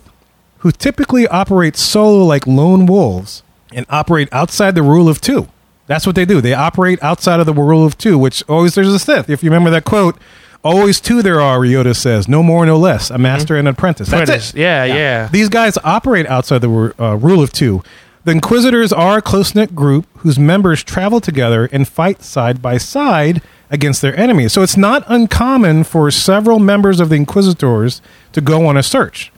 who 0.59 0.71
typically 0.73 1.27
operate 1.29 1.77
solo 1.77 2.25
like 2.25 2.47
lone 2.47 2.87
wolves 2.87 3.43
and 3.73 3.87
operate 3.89 4.29
outside 4.33 4.75
the 4.75 4.83
rule 4.83 5.09
of 5.09 5.21
two. 5.21 5.49
That's 5.93 6.07
what 6.07 6.17
they 6.17 6.25
do. 6.25 6.41
They 6.41 6.55
operate 6.55 7.03
outside 7.03 7.39
of 7.41 7.47
the 7.47 7.53
rule 7.53 7.85
of 7.85 7.99
two, 7.99 8.19
which 8.19 8.43
always 8.49 8.75
there's 8.75 8.89
a 8.89 8.99
Sith. 8.99 9.29
If 9.29 9.43
you 9.43 9.51
remember 9.51 9.71
that 9.71 9.85
quote, 9.85 10.17
always 10.65 11.01
two 11.01 11.23
there 11.23 11.41
are, 11.41 11.59
Yoda 11.61 11.95
says, 11.95 12.29
no 12.29 12.43
more, 12.43 12.65
no 12.65 12.79
less, 12.79 13.11
a 13.11 13.19
master 13.19 13.57
and 13.57 13.67
an 13.69 13.75
apprentice. 13.75 14.09
That's 14.09 14.23
Apprentice. 14.31 14.55
it. 14.55 14.61
Yeah, 14.61 14.85
yeah. 14.85 15.29
These 15.29 15.49
guys 15.49 15.77
operate 15.85 16.27
outside 16.27 16.59
the 16.59 16.95
uh, 16.99 17.17
rule 17.17 17.43
of 17.43 17.53
two. 17.53 17.83
The 18.25 18.31
Inquisitors 18.33 18.93
are 18.93 19.19
a 19.19 19.23
close 19.23 19.53
knit 19.55 19.75
group 19.75 20.07
whose 20.19 20.39
members 20.39 20.85
travel 20.85 21.21
together 21.21 21.69
and 21.73 21.89
fight 21.89 22.23
side 22.23 22.63
by 22.63 22.79
side 22.79 23.43
against 23.69 24.01
their 24.01 24.17
enemies. 24.17 24.53
So 24.53 24.63
it's 24.63 24.77
not 24.77 25.03
uncommon 25.09 25.83
for 25.83 26.09
several 26.13 26.61
members 26.61 27.01
of 27.01 27.09
the 27.09 27.17
Inquisitors 27.17 28.01
to 28.33 28.41
go 28.41 28.67
on 28.67 28.77
a 28.77 28.83
search. 28.85 29.32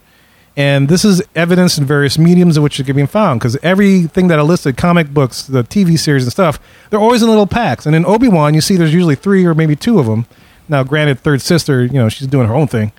And 0.56 0.88
this 0.88 1.04
is 1.04 1.20
evidence 1.34 1.78
in 1.78 1.84
various 1.84 2.16
mediums 2.16 2.56
in 2.56 2.62
which 2.62 2.78
it 2.78 2.84
can 2.84 2.94
be 2.94 3.06
found 3.06 3.40
because 3.40 3.56
everything 3.56 4.28
that 4.28 4.38
I 4.38 4.42
listed 4.42 4.76
comic 4.76 5.08
books, 5.08 5.42
the 5.42 5.64
TV 5.64 5.98
series, 5.98 6.22
and 6.22 6.30
stuff 6.30 6.60
they're 6.90 7.00
always 7.00 7.22
in 7.22 7.28
little 7.28 7.46
packs. 7.46 7.86
And 7.86 7.96
in 7.96 8.06
Obi 8.06 8.28
Wan, 8.28 8.54
you 8.54 8.60
see 8.60 8.76
there's 8.76 8.94
usually 8.94 9.16
three 9.16 9.44
or 9.44 9.54
maybe 9.54 9.74
two 9.74 9.98
of 9.98 10.06
them. 10.06 10.26
Now, 10.68 10.84
granted, 10.84 11.18
third 11.20 11.42
sister, 11.42 11.84
you 11.84 11.94
know, 11.94 12.08
she's 12.08 12.28
doing 12.28 12.46
her 12.46 12.54
own 12.54 12.68
thing. 12.68 12.92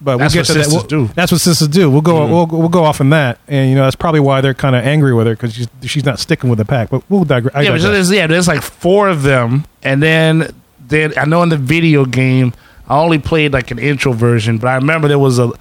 But 0.00 0.16
we'll 0.16 0.26
what 0.26 0.32
get 0.32 0.46
to 0.46 0.54
that. 0.54 0.66
We'll- 0.68 0.82
do. 0.82 1.04
Mm-hmm. 1.04 1.12
That's 1.12 1.30
what 1.30 1.40
sisters 1.40 1.68
do. 1.68 1.88
We'll 1.90 2.00
go. 2.00 2.26
We'll, 2.26 2.46
we'll 2.46 2.68
go 2.68 2.82
off 2.82 3.00
on 3.00 3.10
that, 3.10 3.38
and 3.46 3.70
you 3.70 3.76
know 3.76 3.84
that's 3.84 3.94
probably 3.94 4.18
why 4.18 4.40
they're 4.40 4.54
kind 4.54 4.74
of 4.74 4.84
angry 4.84 5.14
with 5.14 5.28
her 5.28 5.34
because 5.34 5.54
she's 5.54 5.68
she's 5.84 6.04
not 6.04 6.18
sticking 6.18 6.50
with 6.50 6.58
the 6.58 6.64
pack. 6.64 6.90
But 6.90 7.08
we'll 7.08 7.24
digress. 7.24 7.54
Yeah, 7.54 7.70
but 7.70 7.76
digress. 7.76 7.82
there's, 7.82 8.10
yeah, 8.10 8.26
there's 8.26 8.48
like 8.48 8.62
four 8.62 9.08
of 9.08 9.22
them, 9.22 9.64
and 9.84 10.02
then 10.02 10.52
then 10.88 11.12
I 11.16 11.24
know 11.24 11.44
in 11.44 11.50
the 11.50 11.56
video 11.56 12.04
game 12.04 12.52
I 12.88 12.98
only 12.98 13.18
played 13.18 13.52
like 13.52 13.70
an 13.70 13.78
intro 13.78 14.12
version, 14.12 14.58
but 14.58 14.68
I 14.68 14.74
remember 14.74 15.06
there 15.06 15.18
was 15.18 15.38
a 15.38 15.52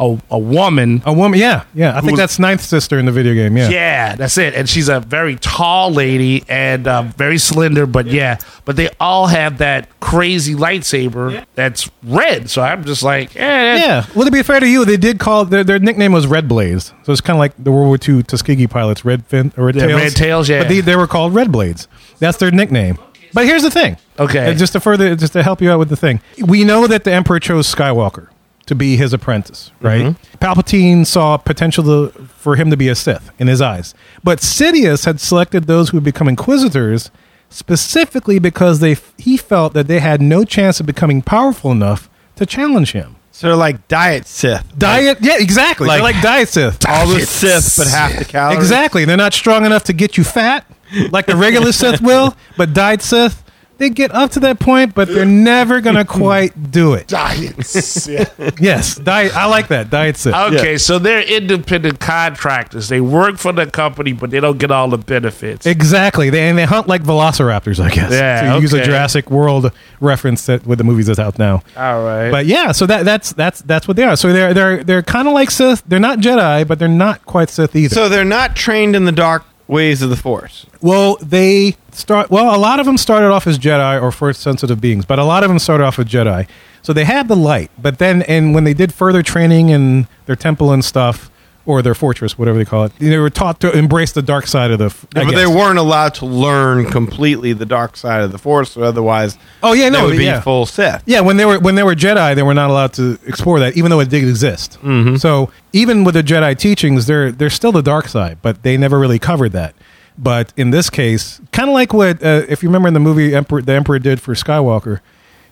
a, 0.00 0.18
a 0.30 0.38
woman. 0.38 1.02
a 1.04 1.12
woman. 1.12 1.38
Yeah, 1.38 1.64
yeah. 1.74 1.96
I 1.96 2.00
think 2.00 2.16
that's 2.16 2.38
ninth 2.38 2.62
sister 2.62 2.98
in 2.98 3.04
the 3.04 3.12
video 3.12 3.34
game. 3.34 3.56
Yeah. 3.56 3.68
Yeah, 3.68 4.16
that's 4.16 4.38
it. 4.38 4.54
And 4.54 4.68
she's 4.68 4.88
a 4.88 5.00
very 5.00 5.36
tall 5.36 5.90
lady 5.92 6.42
and 6.48 6.88
uh, 6.88 7.02
very 7.02 7.36
slender, 7.36 7.84
but 7.86 8.06
yeah. 8.06 8.38
but 8.64 8.76
they 8.76 8.88
all 8.98 9.26
have 9.26 9.58
that 9.58 10.00
crazy 10.00 10.54
lightsaber 10.54 11.44
that's 11.54 11.90
red. 12.02 12.48
So 12.48 12.62
I'm 12.62 12.84
just 12.84 13.02
like, 13.02 13.36
eh, 13.36 13.76
Yeah. 13.76 14.06
Well, 14.14 14.24
to 14.24 14.30
be 14.32 14.42
fair 14.42 14.58
to 14.60 14.68
you, 14.68 14.84
they 14.86 14.96
did 14.96 15.18
call 15.18 15.44
their 15.44 15.62
their 15.62 15.78
nickname 15.78 16.12
was 16.12 16.26
Red 16.26 16.48
Blaze, 16.48 16.94
so 17.04 17.12
it's 17.12 17.20
kind 17.20 17.36
of 17.36 17.40
like 17.40 17.52
the 17.62 17.70
World 17.70 17.88
War 17.88 17.98
II 18.16 18.22
Tuskegee 18.22 18.66
pilots, 18.66 19.04
Red 19.04 19.26
Fin 19.26 19.52
or 19.58 19.66
Red 19.66 19.76
Yeah, 19.76 19.86
Tails. 19.86 20.00
Red 20.00 20.16
Tails, 20.16 20.48
yeah. 20.48 20.62
But 20.62 20.68
they, 20.68 20.80
they 20.80 20.96
were 20.96 21.06
called 21.06 21.34
Red 21.34 21.52
Blades. 21.52 21.86
That's 22.18 22.38
their 22.38 22.50
nickname. 22.50 22.98
But 23.32 23.44
here's 23.44 23.62
the 23.62 23.70
thing. 23.70 23.96
Okay. 24.18 24.50
And 24.50 24.58
just 24.58 24.72
to 24.72 24.80
further, 24.80 25.14
just 25.14 25.34
to 25.34 25.42
help 25.42 25.60
you 25.60 25.70
out 25.70 25.78
with 25.78 25.88
the 25.88 25.96
thing, 25.96 26.20
we 26.44 26.64
know 26.64 26.86
that 26.86 27.04
the 27.04 27.12
Emperor 27.12 27.38
chose 27.38 27.72
Skywalker 27.72 28.28
to 28.70 28.74
be 28.74 28.96
his 28.96 29.12
apprentice, 29.12 29.70
right? 29.80 30.06
Mm-hmm. 30.06 30.36
Palpatine 30.44 31.04
saw 31.06 31.36
potential 31.36 31.84
to, 31.84 32.18
for 32.28 32.56
him 32.56 32.70
to 32.70 32.76
be 32.76 32.88
a 32.88 32.94
Sith 32.94 33.30
in 33.38 33.46
his 33.48 33.60
eyes, 33.60 33.94
but 34.24 34.38
Sidious 34.38 35.04
had 35.04 35.20
selected 35.20 35.64
those 35.64 35.90
who 35.90 35.96
would 35.98 36.04
become 36.04 36.28
Inquisitors 36.28 37.10
specifically 37.48 38.38
because 38.38 38.78
they 38.80 38.96
he 39.18 39.36
felt 39.36 39.74
that 39.74 39.88
they 39.88 39.98
had 39.98 40.22
no 40.22 40.44
chance 40.44 40.80
of 40.80 40.86
becoming 40.86 41.20
powerful 41.20 41.70
enough 41.72 42.08
to 42.36 42.46
challenge 42.46 42.92
him. 42.92 43.16
So 43.32 43.48
they're 43.48 43.56
like 43.56 43.88
diet 43.88 44.26
Sith. 44.26 44.64
Diet, 44.78 45.18
yeah, 45.20 45.36
exactly. 45.38 45.88
They're 45.88 46.00
Like- 46.00 46.14
like 46.14 46.22
diet 46.22 46.48
Sith. 46.48 46.88
All 46.88 47.06
the 47.08 47.20
Sith, 47.20 47.74
but 47.76 47.88
half 47.88 48.16
the 48.18 48.24
calories. 48.24 48.58
Exactly. 48.58 49.04
They're 49.04 49.16
not 49.16 49.34
strong 49.34 49.64
enough 49.64 49.84
to 49.84 49.92
get 49.92 50.16
you 50.16 50.24
fat 50.24 50.64
like 51.10 51.26
the 51.26 51.36
regular 51.36 51.72
Sith 51.80 52.00
will, 52.00 52.36
but 52.56 52.72
diet 52.72 53.02
Sith, 53.02 53.42
they 53.80 53.90
get 53.90 54.14
up 54.14 54.30
to 54.32 54.40
that 54.40 54.60
point, 54.60 54.94
but 54.94 55.08
they're 55.08 55.24
never 55.24 55.80
gonna 55.80 56.04
quite 56.22 56.70
do 56.70 56.94
it. 56.94 57.08
Giants. 57.08 58.06
Yeah. 58.06 58.26
Yes, 58.60 58.96
diet. 58.96 59.34
I 59.34 59.46
like 59.46 59.68
that 59.68 59.88
diet 59.90 60.16
Sith. 60.18 60.34
Okay, 60.34 60.76
so 60.76 60.98
they're 60.98 61.22
independent 61.22 61.98
contractors. 61.98 62.88
They 62.88 63.00
work 63.00 63.38
for 63.38 63.52
the 63.52 63.66
company, 63.66 64.12
but 64.12 64.30
they 64.30 64.38
don't 64.40 64.58
get 64.58 64.70
all 64.70 64.88
the 64.88 64.98
benefits. 64.98 65.64
Exactly. 65.66 66.28
They 66.30 66.48
and 66.48 66.58
they 66.58 66.64
hunt 66.64 66.88
like 66.88 67.02
velociraptors, 67.02 67.80
I 67.82 67.90
guess. 67.90 68.12
Yeah, 68.12 68.54
To 68.54 68.60
use 68.60 68.72
a. 68.74 68.84
Jurassic 68.84 69.30
World 69.30 69.72
reference 70.00 70.44
that 70.46 70.66
with 70.66 70.78
the 70.78 70.84
movies 70.84 71.06
that's 71.06 71.18
out 71.18 71.38
now. 71.38 71.62
all 71.76 72.02
right. 72.04 72.30
But 72.30 72.46
yeah, 72.46 72.72
so 72.72 72.84
that 72.86 73.04
that's 73.04 73.32
that's 73.32 73.62
that's 73.62 73.88
what 73.88 73.96
they 73.96 74.04
are. 74.04 74.16
So 74.16 74.32
they're 74.32 74.52
they're 74.52 74.84
they're 74.84 75.02
kind 75.02 75.26
of 75.26 75.32
like 75.34 75.50
Sith. 75.50 75.82
They're 75.86 75.98
not 76.00 76.18
Jedi, 76.18 76.66
but 76.68 76.78
they're 76.78 76.88
not 76.88 77.24
quite 77.24 77.48
Sith 77.48 77.74
either. 77.74 77.94
So 77.94 78.08
they're 78.08 78.24
not 78.24 78.56
trained 78.56 78.94
in 78.94 79.04
the 79.06 79.12
dark 79.12 79.44
ways 79.70 80.02
of 80.02 80.10
the 80.10 80.16
Force. 80.16 80.66
well, 80.80 81.16
they 81.16 81.76
start. 81.92 82.30
Well, 82.30 82.54
a 82.54 82.58
lot 82.58 82.80
of 82.80 82.86
them 82.86 82.98
started 82.98 83.30
off 83.30 83.46
as 83.46 83.58
Jedi 83.58 84.00
or 84.02 84.10
Force 84.12 84.38
sensitive 84.38 84.80
beings, 84.80 85.04
but 85.06 85.18
a 85.18 85.24
lot 85.24 85.42
of 85.44 85.48
them 85.48 85.58
started 85.58 85.84
off 85.84 85.98
as 85.98 86.06
Jedi. 86.06 86.48
So 86.82 86.92
they 86.92 87.04
had 87.04 87.28
the 87.28 87.36
light, 87.36 87.70
but 87.80 87.98
then 87.98 88.22
and 88.22 88.54
when 88.54 88.64
they 88.64 88.74
did 88.74 88.92
further 88.92 89.22
training 89.22 89.68
in 89.68 90.08
their 90.26 90.36
temple 90.36 90.72
and 90.72 90.84
stuff, 90.84 91.29
or 91.66 91.82
their 91.82 91.94
fortress, 91.94 92.38
whatever 92.38 92.58
they 92.58 92.64
call 92.64 92.84
it, 92.84 92.92
they 92.98 93.18
were 93.18 93.30
taught 93.30 93.60
to 93.60 93.70
embrace 93.76 94.12
the 94.12 94.22
dark 94.22 94.46
side 94.46 94.70
of 94.70 94.78
the. 94.78 94.86
I 95.14 95.24
but 95.24 95.34
they 95.34 95.46
weren't 95.46 95.78
allowed 95.78 96.14
to 96.14 96.26
learn 96.26 96.86
completely 96.90 97.52
the 97.52 97.66
dark 97.66 97.96
side 97.96 98.22
of 98.22 98.32
the 98.32 98.38
Force, 98.38 98.76
or 98.76 98.84
otherwise, 98.84 99.38
Oh 99.62 99.72
yeah, 99.72 99.90
they 99.90 99.98
no, 99.98 100.06
would 100.06 100.16
be 100.16 100.24
yeah. 100.24 100.40
full 100.40 100.66
Sith. 100.66 101.02
Yeah, 101.06 101.20
when 101.20 101.36
they 101.36 101.44
were 101.44 101.58
when 101.58 101.74
they 101.74 101.82
were 101.82 101.94
Jedi, 101.94 102.34
they 102.34 102.42
were 102.42 102.54
not 102.54 102.70
allowed 102.70 102.92
to 102.94 103.18
explore 103.26 103.60
that, 103.60 103.76
even 103.76 103.90
though 103.90 104.00
it 104.00 104.08
did 104.08 104.24
exist. 104.26 104.78
Mm-hmm. 104.82 105.16
So 105.16 105.50
even 105.72 106.04
with 106.04 106.14
the 106.14 106.22
Jedi 106.22 106.58
teachings, 106.58 107.06
they're 107.06 107.30
they're 107.30 107.50
still 107.50 107.72
the 107.72 107.82
dark 107.82 108.08
side, 108.08 108.38
but 108.42 108.62
they 108.62 108.76
never 108.76 108.98
really 108.98 109.18
covered 109.18 109.52
that. 109.52 109.74
But 110.18 110.52
in 110.56 110.70
this 110.70 110.90
case, 110.90 111.40
kind 111.52 111.68
of 111.68 111.74
like 111.74 111.92
what 111.92 112.22
uh, 112.22 112.42
if 112.48 112.62
you 112.62 112.68
remember 112.68 112.88
in 112.88 112.94
the 112.94 113.00
movie 113.00 113.34
Emperor, 113.34 113.62
the 113.62 113.72
Emperor 113.72 113.98
did 113.98 114.20
for 114.20 114.34
Skywalker, 114.34 115.00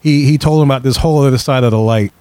he 0.00 0.24
he 0.24 0.38
told 0.38 0.62
him 0.62 0.70
about 0.70 0.82
this 0.82 0.96
whole 0.98 1.22
other 1.22 1.38
side 1.38 1.64
of 1.64 1.70
the 1.70 1.78
light 1.78 2.12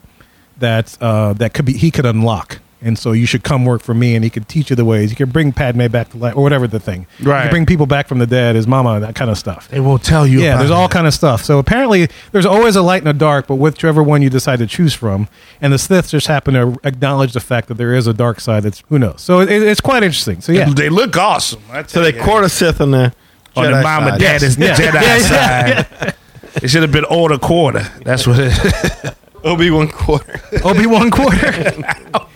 that 0.57 0.97
uh, 1.01 1.33
that 1.33 1.53
could 1.53 1.65
be 1.65 1.73
he 1.73 1.89
could 1.91 2.05
unlock. 2.05 2.59
And 2.79 2.97
so 2.99 3.11
you 3.11 3.25
should 3.25 3.43
come 3.43 3.65
work 3.65 3.81
for 3.81 3.95
me, 3.95 4.13
and 4.13 4.23
he 4.23 4.29
could 4.29 4.47
teach 4.47 4.69
you 4.69 4.75
the 4.75 4.85
ways. 4.85 5.09
You 5.09 5.15
could 5.15 5.33
bring 5.33 5.51
Padme 5.51 5.87
back 5.87 6.09
to 6.11 6.17
life, 6.17 6.35
or 6.37 6.43
whatever 6.43 6.67
the 6.67 6.79
thing. 6.79 7.07
You 7.17 7.31
Right. 7.31 7.49
bring 7.49 7.65
people 7.65 7.87
back 7.87 8.07
from 8.07 8.19
the 8.19 8.27
dead, 8.27 8.55
his 8.55 8.67
mama, 8.67 8.99
that 8.99 9.15
kind 9.15 9.31
of 9.31 9.37
stuff. 9.39 9.67
they 9.69 9.79
won't 9.79 10.03
tell 10.03 10.27
you. 10.27 10.39
Yeah, 10.41 10.49
about 10.49 10.59
there's 10.59 10.71
all 10.71 10.87
kind 10.87 11.07
of 11.07 11.13
stuff. 11.15 11.43
So 11.43 11.57
apparently, 11.57 12.07
there's 12.33 12.45
always 12.45 12.75
a 12.75 12.83
light 12.83 13.01
and 13.01 13.09
a 13.09 13.13
dark, 13.13 13.47
but 13.47 13.55
whichever 13.55 14.03
one 14.03 14.21
you 14.21 14.29
decide 14.29 14.59
to 14.59 14.67
choose 14.67 14.93
from, 14.93 15.27
and 15.59 15.73
the 15.73 15.77
Siths 15.77 16.09
just 16.11 16.27
happen 16.27 16.53
to 16.53 16.79
acknowledge 16.83 17.33
the 17.33 17.39
fact 17.39 17.67
that 17.69 17.77
there 17.79 17.95
is 17.95 18.05
a 18.05 18.13
dark 18.13 18.39
side. 18.39 18.61
That's 18.61 18.83
who 18.89 18.99
knows. 18.99 19.21
So 19.21 19.39
it, 19.39 19.49
it's 19.49 19.81
quite 19.81 20.03
interesting. 20.03 20.41
So 20.41 20.51
yeah, 20.51 20.69
They 20.69 20.89
look 20.89 21.17
awesome. 21.17 21.61
So 21.87 22.03
they 22.03 22.13
you. 22.13 22.21
quarter 22.21 22.47
Sith 22.47 22.79
on 22.79 22.91
the 22.91 23.11
on 23.55 23.65
Jedi 23.65 23.71
the 23.71 23.81
mom 23.81 24.03
side. 24.03 24.11
and 24.13 24.21
dad 24.21 24.43
is 24.43 24.55
the 24.55 24.65
Yeah. 24.65 24.75
Jedi 24.75 25.01
Yeah, 25.01 25.83
side. 25.83 26.13
It 26.61 26.69
should 26.69 26.81
have 26.83 26.91
been 26.91 27.05
order 27.05 27.37
quarter. 27.39 27.87
That's 28.03 28.25
what 28.27 28.37
it 28.39 29.15
Obi 29.43 29.69
Wan 29.69 29.87
quarter. 29.89 30.41
Obi 30.63 30.87
Wan 30.87 31.11
quarter, 31.11 31.37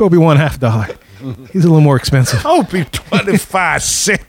Obi 0.00 0.16
one 0.16 0.36
half 0.36 0.58
dollar. 0.58 0.88
He's 1.52 1.64
a 1.64 1.68
little 1.68 1.80
more 1.80 1.96
expensive. 1.96 2.40
hope 2.42 2.70
he 2.72 2.84
25 2.84 3.82
cents. 3.82 4.24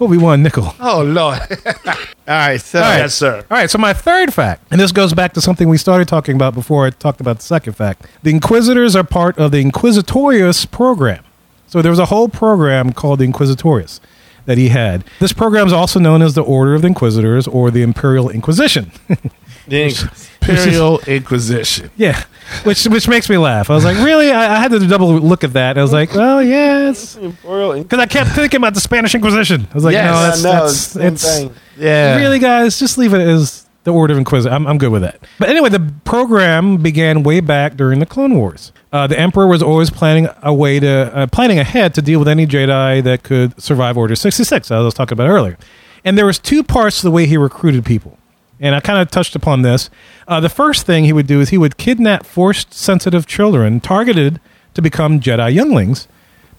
Obi 0.00 0.18
one 0.18 0.42
nickel. 0.42 0.74
Oh, 0.80 1.02
Lord. 1.02 1.40
All 1.66 1.94
right, 2.26 2.60
so 2.60 2.78
Yes, 2.80 3.14
sir. 3.14 3.44
All 3.50 3.56
right, 3.56 3.70
so 3.70 3.78
my 3.78 3.92
third 3.92 4.34
fact, 4.34 4.66
and 4.70 4.80
this 4.80 4.92
goes 4.92 5.14
back 5.14 5.32
to 5.34 5.40
something 5.40 5.68
we 5.68 5.78
started 5.78 6.08
talking 6.08 6.34
about 6.36 6.54
before 6.54 6.86
I 6.86 6.90
talked 6.90 7.20
about 7.20 7.38
the 7.38 7.44
second 7.44 7.74
fact. 7.74 8.06
The 8.22 8.30
Inquisitors 8.30 8.96
are 8.96 9.04
part 9.04 9.38
of 9.38 9.52
the 9.52 9.62
Inquisitorius 9.64 10.68
program. 10.70 11.24
So 11.68 11.80
there 11.80 11.90
was 11.90 11.98
a 11.98 12.06
whole 12.06 12.28
program 12.28 12.92
called 12.92 13.20
the 13.20 13.26
Inquisitorius 13.26 14.00
that 14.46 14.58
he 14.58 14.68
had. 14.68 15.04
This 15.20 15.32
program 15.32 15.66
is 15.66 15.72
also 15.72 15.98
known 15.98 16.22
as 16.22 16.34
the 16.34 16.42
Order 16.42 16.74
of 16.74 16.82
the 16.82 16.88
Inquisitors 16.88 17.46
or 17.46 17.70
the 17.70 17.82
Imperial 17.82 18.28
Inquisition. 18.30 18.92
Dang. 19.68 19.92
Imperial 20.46 21.00
Inquisition. 21.06 21.90
yeah, 21.96 22.22
which 22.64 22.84
which 22.86 23.08
makes 23.08 23.30
me 23.30 23.38
laugh. 23.38 23.70
I 23.70 23.74
was 23.74 23.82
like, 23.84 23.96
really? 23.96 24.30
I, 24.30 24.56
I 24.56 24.58
had 24.58 24.72
to 24.72 24.86
double 24.86 25.14
look 25.18 25.42
at 25.42 25.54
that. 25.54 25.78
I 25.78 25.82
was 25.82 25.90
like, 25.92 26.14
well, 26.14 26.42
yes, 26.42 27.16
because 27.16 27.98
I 27.98 28.04
kept 28.04 28.30
thinking 28.32 28.58
about 28.58 28.74
the 28.74 28.80
Spanish 28.80 29.14
Inquisition. 29.14 29.66
I 29.70 29.74
was 29.74 29.84
like, 29.84 29.94
Yes. 29.94 30.12
no, 30.12 30.20
that's, 30.22 30.44
no, 30.44 30.52
that's 30.52 30.76
same 30.76 31.12
it's 31.14 31.38
thing. 31.38 31.54
Yeah. 31.78 32.16
really, 32.16 32.38
guys, 32.38 32.78
just 32.78 32.98
leave 32.98 33.14
it 33.14 33.22
as 33.22 33.66
the 33.84 33.92
Order 33.92 34.12
of 34.12 34.18
Inquisitor. 34.18 34.54
I'm, 34.54 34.66
I'm 34.66 34.76
good 34.76 34.90
with 34.92 35.00
that. 35.00 35.18
But 35.38 35.48
anyway, 35.48 35.70
the 35.70 35.92
program 36.04 36.76
began 36.76 37.22
way 37.22 37.40
back 37.40 37.76
during 37.76 37.98
the 37.98 38.06
Clone 38.06 38.34
Wars. 38.36 38.70
Uh, 38.92 39.06
the 39.06 39.18
Emperor 39.18 39.46
was 39.46 39.62
always 39.62 39.88
planning 39.88 40.28
a 40.42 40.52
way 40.52 40.78
to 40.78 40.88
uh, 41.16 41.26
planning 41.28 41.58
ahead 41.58 41.94
to 41.94 42.02
deal 42.02 42.18
with 42.18 42.28
any 42.28 42.46
Jedi 42.46 43.02
that 43.02 43.22
could 43.22 43.60
survive 43.62 43.96
Order 43.96 44.14
66, 44.14 44.66
as 44.66 44.70
I 44.70 44.78
was 44.80 44.92
talking 44.92 45.14
about 45.16 45.28
earlier. 45.30 45.56
And 46.04 46.18
there 46.18 46.26
was 46.26 46.38
two 46.38 46.62
parts 46.62 46.98
to 47.00 47.04
the 47.06 47.10
way 47.10 47.24
he 47.26 47.38
recruited 47.38 47.86
people. 47.86 48.18
And 48.60 48.74
I 48.74 48.80
kind 48.80 49.00
of 49.00 49.10
touched 49.10 49.34
upon 49.34 49.62
this. 49.62 49.90
Uh, 50.28 50.40
the 50.40 50.48
first 50.48 50.86
thing 50.86 51.04
he 51.04 51.12
would 51.12 51.26
do 51.26 51.40
is 51.40 51.50
he 51.50 51.58
would 51.58 51.76
kidnap 51.76 52.24
force 52.24 52.66
sensitive 52.70 53.26
children 53.26 53.80
targeted 53.80 54.40
to 54.74 54.82
become 54.82 55.20
Jedi 55.20 55.52
younglings 55.52 56.08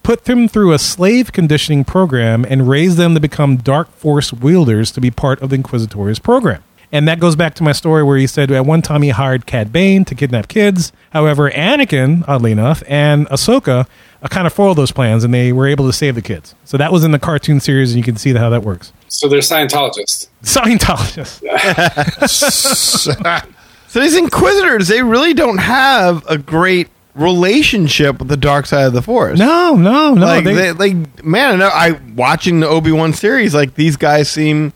put 0.06 0.26
them 0.26 0.48
through 0.48 0.72
a 0.72 0.78
slave 0.78 1.32
conditioning 1.32 1.84
program 1.84 2.46
and 2.48 2.70
raise 2.70 2.96
them 2.96 3.16
to 3.16 3.20
become 3.20 3.58
dark 3.58 3.90
force 3.90 4.32
wielders 4.32 4.92
to 4.92 5.02
be 5.02 5.10
part 5.10 5.42
of 5.42 5.50
the 5.50 5.58
Inquisitorius 5.58 6.22
program. 6.22 6.64
And 6.92 7.08
that 7.08 7.20
goes 7.20 7.36
back 7.36 7.56
to 7.56 7.64
my 7.64 7.72
story 7.72 8.04
where 8.04 8.18
he 8.18 8.28
said 8.28 8.52
at 8.52 8.66
one 8.66 8.82
time 8.82 9.02
he 9.02 9.10
hired 9.10 9.46
Cad 9.46 9.72
Bane 9.72 10.06
to 10.06 10.16
kidnap 10.16 10.48
kids. 10.48 10.92
However, 11.12 11.50
Anakin, 11.52 12.24
oddly 12.28 12.52
enough, 12.52 12.84
and 12.88 13.28
Ahsoka 13.28 13.88
uh, 14.22 14.28
kind 14.28 14.48
of 14.48 14.54
foiled 14.54 14.78
those 14.78 14.92
plans 14.92 15.24
and 15.24 15.34
they 15.34 15.52
were 15.52 15.68
able 15.68 15.86
to 15.88 15.94
save 15.94 16.16
the 16.16 16.22
kids. 16.22 16.56
So 16.64 16.78
that 16.78 16.92
was 16.92 17.04
in 17.04 17.12
the 17.12 17.20
cartoon 17.20 17.60
series 17.60 17.92
and 17.92 17.98
you 17.98 18.04
can 18.04 18.18
see 18.18 18.34
how 18.34 18.50
that 18.50 18.64
works. 18.64 18.94
So 19.08 19.28
they're 19.28 19.40
Scientologists. 19.40 20.28
Scientologists. 20.44 21.42
So 23.96 24.02
these 24.02 24.18
Inquisitors, 24.18 24.90
they 24.90 25.02
really 25.04 25.34
don't 25.34 25.58
have 25.58 26.26
a 26.28 26.38
great 26.38 26.90
relationship 27.14 28.20
with 28.20 28.28
the 28.28 28.36
dark 28.36 28.66
side 28.66 28.88
of 28.88 28.92
the 28.92 29.02
Force. 29.02 29.40
No, 29.40 29.78
no, 29.78 30.14
no. 30.14 30.26
like, 30.26 30.44
they- 30.44 30.54
they, 30.54 30.72
like 30.74 31.24
man, 31.24 31.54
I, 31.54 31.56
know, 31.56 31.70
I 31.70 31.92
watching 32.14 32.60
the 32.60 32.68
Obi 32.68 32.92
Wan 32.92 33.14
series. 33.14 33.56
Like 33.56 33.76
these 33.76 33.96
guys 33.96 34.30
seem 34.30 34.74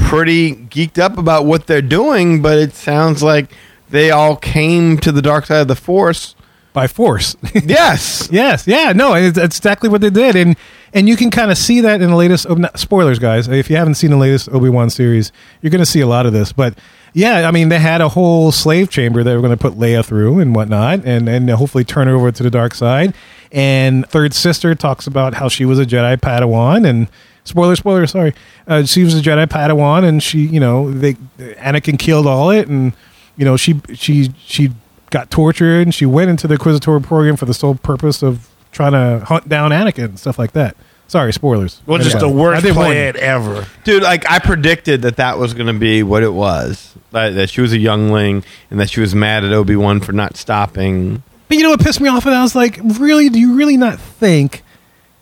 pretty 0.00 0.54
geeked 0.54 0.98
up 0.98 1.18
about 1.18 1.46
what 1.46 1.66
they're 1.66 1.82
doing, 1.82 2.42
but 2.42 2.58
it 2.58 2.72
sounds 2.74 3.22
like 3.22 3.50
they 3.90 4.10
all 4.10 4.36
came 4.36 4.98
to 4.98 5.12
the 5.12 5.22
dark 5.22 5.46
side 5.46 5.60
of 5.62 5.68
the 5.68 5.76
Force. 5.76 6.34
by 6.72 6.86
force. 6.86 7.36
Yes, 7.64 8.28
Yes, 8.30 8.66
yeah, 8.66 8.92
no, 8.92 9.14
it's, 9.14 9.36
it's 9.38 9.58
exactly 9.58 9.88
what 9.88 10.00
they 10.00 10.10
did, 10.10 10.36
and 10.36 10.56
and 10.92 11.08
you 11.08 11.16
can 11.16 11.30
kind 11.30 11.50
of 11.52 11.58
see 11.58 11.80
that 11.82 12.02
in 12.02 12.10
the 12.10 12.16
latest. 12.16 12.46
oh, 12.48 12.54
not- 12.54 12.76
Spoilers, 12.78 13.18
guys. 13.20 13.46
If 13.46 13.70
you 13.70 13.76
haven't 13.76 13.94
seen 13.94 14.10
the 14.10 14.16
latest 14.16 14.48
Obi 14.48 14.68
Wan 14.68 14.90
series, 14.90 15.30
you're 15.62 15.70
going 15.70 15.78
to 15.78 15.86
see 15.86 16.00
a 16.00 16.06
lot 16.06 16.26
of 16.26 16.32
this. 16.32 16.52
But 16.52 16.76
yeah, 17.12 17.46
I 17.46 17.52
mean, 17.52 17.68
they 17.68 17.78
had 17.78 18.00
a 18.00 18.08
whole 18.08 18.50
slave 18.50 18.90
chamber 18.90 19.22
they 19.22 19.34
were 19.36 19.40
going 19.40 19.56
to 19.56 19.60
put 19.60 19.74
Leia 19.74 20.04
through 20.04 20.40
and 20.40 20.52
whatnot, 20.54 21.04
and 21.04 21.28
and 21.28 21.48
hopefully 21.50 21.84
turn 21.84 22.08
her 22.08 22.14
over 22.16 22.32
to 22.32 22.42
the 22.42 22.50
dark 22.50 22.74
side. 22.74 23.14
And 23.52 24.04
third 24.08 24.32
sister 24.34 24.74
talks 24.74 25.06
about 25.06 25.34
how 25.34 25.48
she 25.48 25.64
was 25.64 25.78
a 25.78 25.84
Jedi 25.86 26.16
Padawan, 26.16 26.88
and 26.88 27.08
spoiler, 27.50 27.76
spoiler, 27.76 28.06
sorry, 28.06 28.32
uh, 28.66 28.84
she 28.84 29.04
was 29.04 29.14
a 29.18 29.20
Jedi 29.22 29.46
Padawan, 29.46 30.04
and 30.04 30.22
she, 30.22 30.40
you 30.46 30.60
know, 30.60 30.90
they 30.90 31.14
Anakin 31.38 31.98
killed 31.98 32.26
all 32.26 32.50
it, 32.50 32.68
and 32.68 32.92
you 33.36 33.44
know, 33.44 33.56
she 33.56 33.80
she 33.94 34.30
she 34.46 34.70
got 35.10 35.30
tortured 35.30 35.82
and 35.82 35.94
she 35.94 36.06
went 36.06 36.30
into 36.30 36.46
the 36.46 36.54
Inquisitorial 36.54 37.02
program 37.02 37.36
for 37.36 37.44
the 37.44 37.52
sole 37.54 37.74
purpose 37.74 38.22
of 38.22 38.48
trying 38.70 38.92
to 38.92 39.24
hunt 39.26 39.48
down 39.48 39.72
Anakin 39.72 40.04
and 40.04 40.18
stuff 40.20 40.38
like 40.38 40.52
that. 40.52 40.76
Sorry, 41.08 41.32
spoilers. 41.32 41.82
Well, 41.86 41.98
just 41.98 42.14
Yeah. 42.14 42.20
the 42.20 42.28
I 42.28 42.32
worst 42.32 42.62
did 42.64 42.76
warn 42.76 42.88
you. 42.88 42.92
plan 43.12 43.16
ever. 43.16 43.66
dude. 43.82 44.02
Like 44.04 44.30
I 44.30 44.38
predicted 44.38 45.02
that 45.02 45.16
that 45.16 45.38
was 45.38 45.52
going 45.54 45.66
to 45.66 45.72
be 45.78 46.04
what 46.04 46.22
it 46.22 46.32
was. 46.32 46.94
That, 47.10 47.30
that 47.34 47.50
she 47.50 47.60
was 47.60 47.72
a 47.72 47.78
youngling 47.78 48.44
and 48.70 48.78
that 48.78 48.88
she 48.90 49.00
was 49.00 49.12
mad 49.16 49.42
at 49.42 49.52
Obi 49.52 49.74
Wan 49.74 49.98
for 49.98 50.12
not 50.12 50.36
stopping. 50.36 51.24
But 51.48 51.56
you 51.56 51.64
know 51.64 51.70
what 51.70 51.80
pissed 51.80 52.00
me 52.00 52.08
off? 52.08 52.24
And 52.26 52.34
I 52.36 52.42
was 52.42 52.54
like, 52.54 52.78
really? 53.00 53.28
Do 53.28 53.40
you 53.40 53.56
really 53.56 53.76
not 53.76 53.98
think 53.98 54.62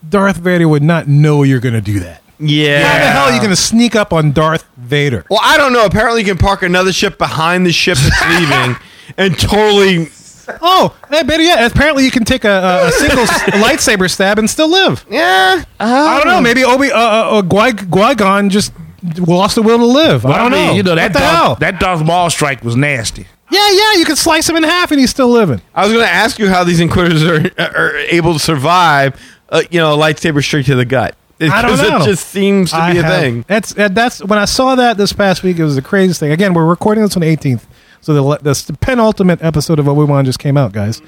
Darth 0.07 0.37
Vader 0.37 0.69
would 0.69 0.83
not 0.83 1.09
know 1.09 1.43
you're 1.43 1.61
going 1.61 1.75
to 1.75 1.81
do 1.81 2.01
that? 2.01 2.23
Yeah. 2.39 2.83
How 2.87 2.99
the 2.99 3.11
hell 3.11 3.25
are 3.27 3.33
you 3.33 3.39
going 3.39 3.51
to 3.51 3.57
sneak 3.57 3.97
up 3.97 4.13
on 4.13 4.33
Darth 4.33 4.65
Vader? 4.77 5.25
Well, 5.29 5.41
I 5.43 5.57
don't 5.57 5.73
know. 5.73 5.85
Apparently, 5.85 6.21
you 6.21 6.27
can 6.27 6.39
park 6.39 6.63
another 6.63 6.93
ship 6.93 7.19
behind 7.19 7.67
the 7.67 7.73
ship 7.73 7.99
that's 7.99 8.41
leaving 8.41 8.77
and 9.17 9.39
totally. 9.39 10.09
Oh, 10.63 10.97
hey, 11.11 11.25
better 11.25 11.43
yet, 11.43 11.71
apparently 11.71 12.05
you 12.05 12.11
can 12.11 12.25
take 12.25 12.45
a, 12.45 12.49
a, 12.49 12.89
a 12.89 12.93
single 12.93 13.19
s- 13.25 13.43
lightsaber 13.63 14.09
stab 14.11 14.39
and 14.39 14.49
still 14.49 14.71
live. 14.71 15.05
Yeah. 15.11 15.63
I 15.79 16.17
don't 16.19 16.27
know. 16.27 16.41
Maybe 16.41 16.65
Obi 16.65 16.91
uh, 16.91 16.99
uh, 16.99 17.39
uh, 17.39 17.43
Qui 17.43 18.15
Gon 18.15 18.49
just 18.49 18.73
lost 19.19 19.57
the 19.57 19.63
will 19.63 19.77
to 19.79 19.85
live. 19.85 20.25
I 20.25 20.39
don't 20.39 20.53
mean, 20.53 20.67
know. 20.69 20.73
You 20.75 20.83
know 20.85 20.93
what 20.93 20.97
that 20.97 21.13
the 21.13 21.19
hell? 21.19 21.47
Darth, 21.49 21.59
that 21.59 21.81
Darth 21.81 22.03
Maul 22.05 22.31
strike 22.31 22.65
was 22.65 22.77
nasty. 22.77 23.27
yeah, 23.51 23.69
yeah. 23.71 23.95
You 23.97 24.07
could 24.07 24.17
slice 24.17 24.49
him 24.49 24.57
in 24.57 24.63
half 24.63 24.91
and 24.91 24.99
he's 24.99 25.11
still 25.11 25.29
living. 25.29 25.61
I 25.75 25.83
was 25.85 25.93
going 25.93 26.05
to 26.07 26.11
ask 26.11 26.39
you 26.39 26.49
how 26.49 26.65
these 26.65 26.81
Inquisitors 26.81 27.51
are, 27.59 27.77
are 27.77 27.97
able 27.97 28.33
to 28.33 28.39
survive, 28.39 29.21
uh, 29.51 29.63
you 29.71 29.79
know, 29.81 29.95
a 29.95 29.97
lightsaber 29.97 30.43
straight 30.43 30.67
to 30.67 30.75
the 30.75 30.85
gut. 30.85 31.15
It, 31.39 31.51
I 31.53 31.63
don't 31.63 31.71
'cause 31.77 31.89
know. 31.89 32.03
It 32.03 32.05
just 32.05 32.29
seems 32.29 32.71
to 32.71 32.77
I 32.77 32.93
be 32.93 32.99
a 32.99 33.03
have- 33.03 33.21
thing. 33.21 33.45
That's 33.47 33.73
that's 33.75 34.23
when 34.25 34.39
I 34.39 34.45
saw 34.45 34.75
that 34.75 34.97
this 34.97 35.13
past 35.13 35.43
week. 35.43 35.59
It 35.59 35.65
was 35.65 35.77
the 35.77 35.83
craziest 35.83 36.21
thing. 36.21 36.33
Again, 36.33 36.55
we're 36.55 36.67
recording 36.67 37.05
this 37.05 37.17
on 37.17 37.21
the 37.23 37.37
18th, 37.37 37.63
so 38.01 38.15
the, 38.15 38.23
le- 38.23 38.39
the 38.39 38.77
penultimate 38.81 39.43
episode 39.43 39.79
of 39.79 39.89
Obi 39.89 40.05
Wan 40.05 40.25
just 40.25 40.39
came 40.39 40.57
out, 40.57 40.73
guys. 40.73 41.01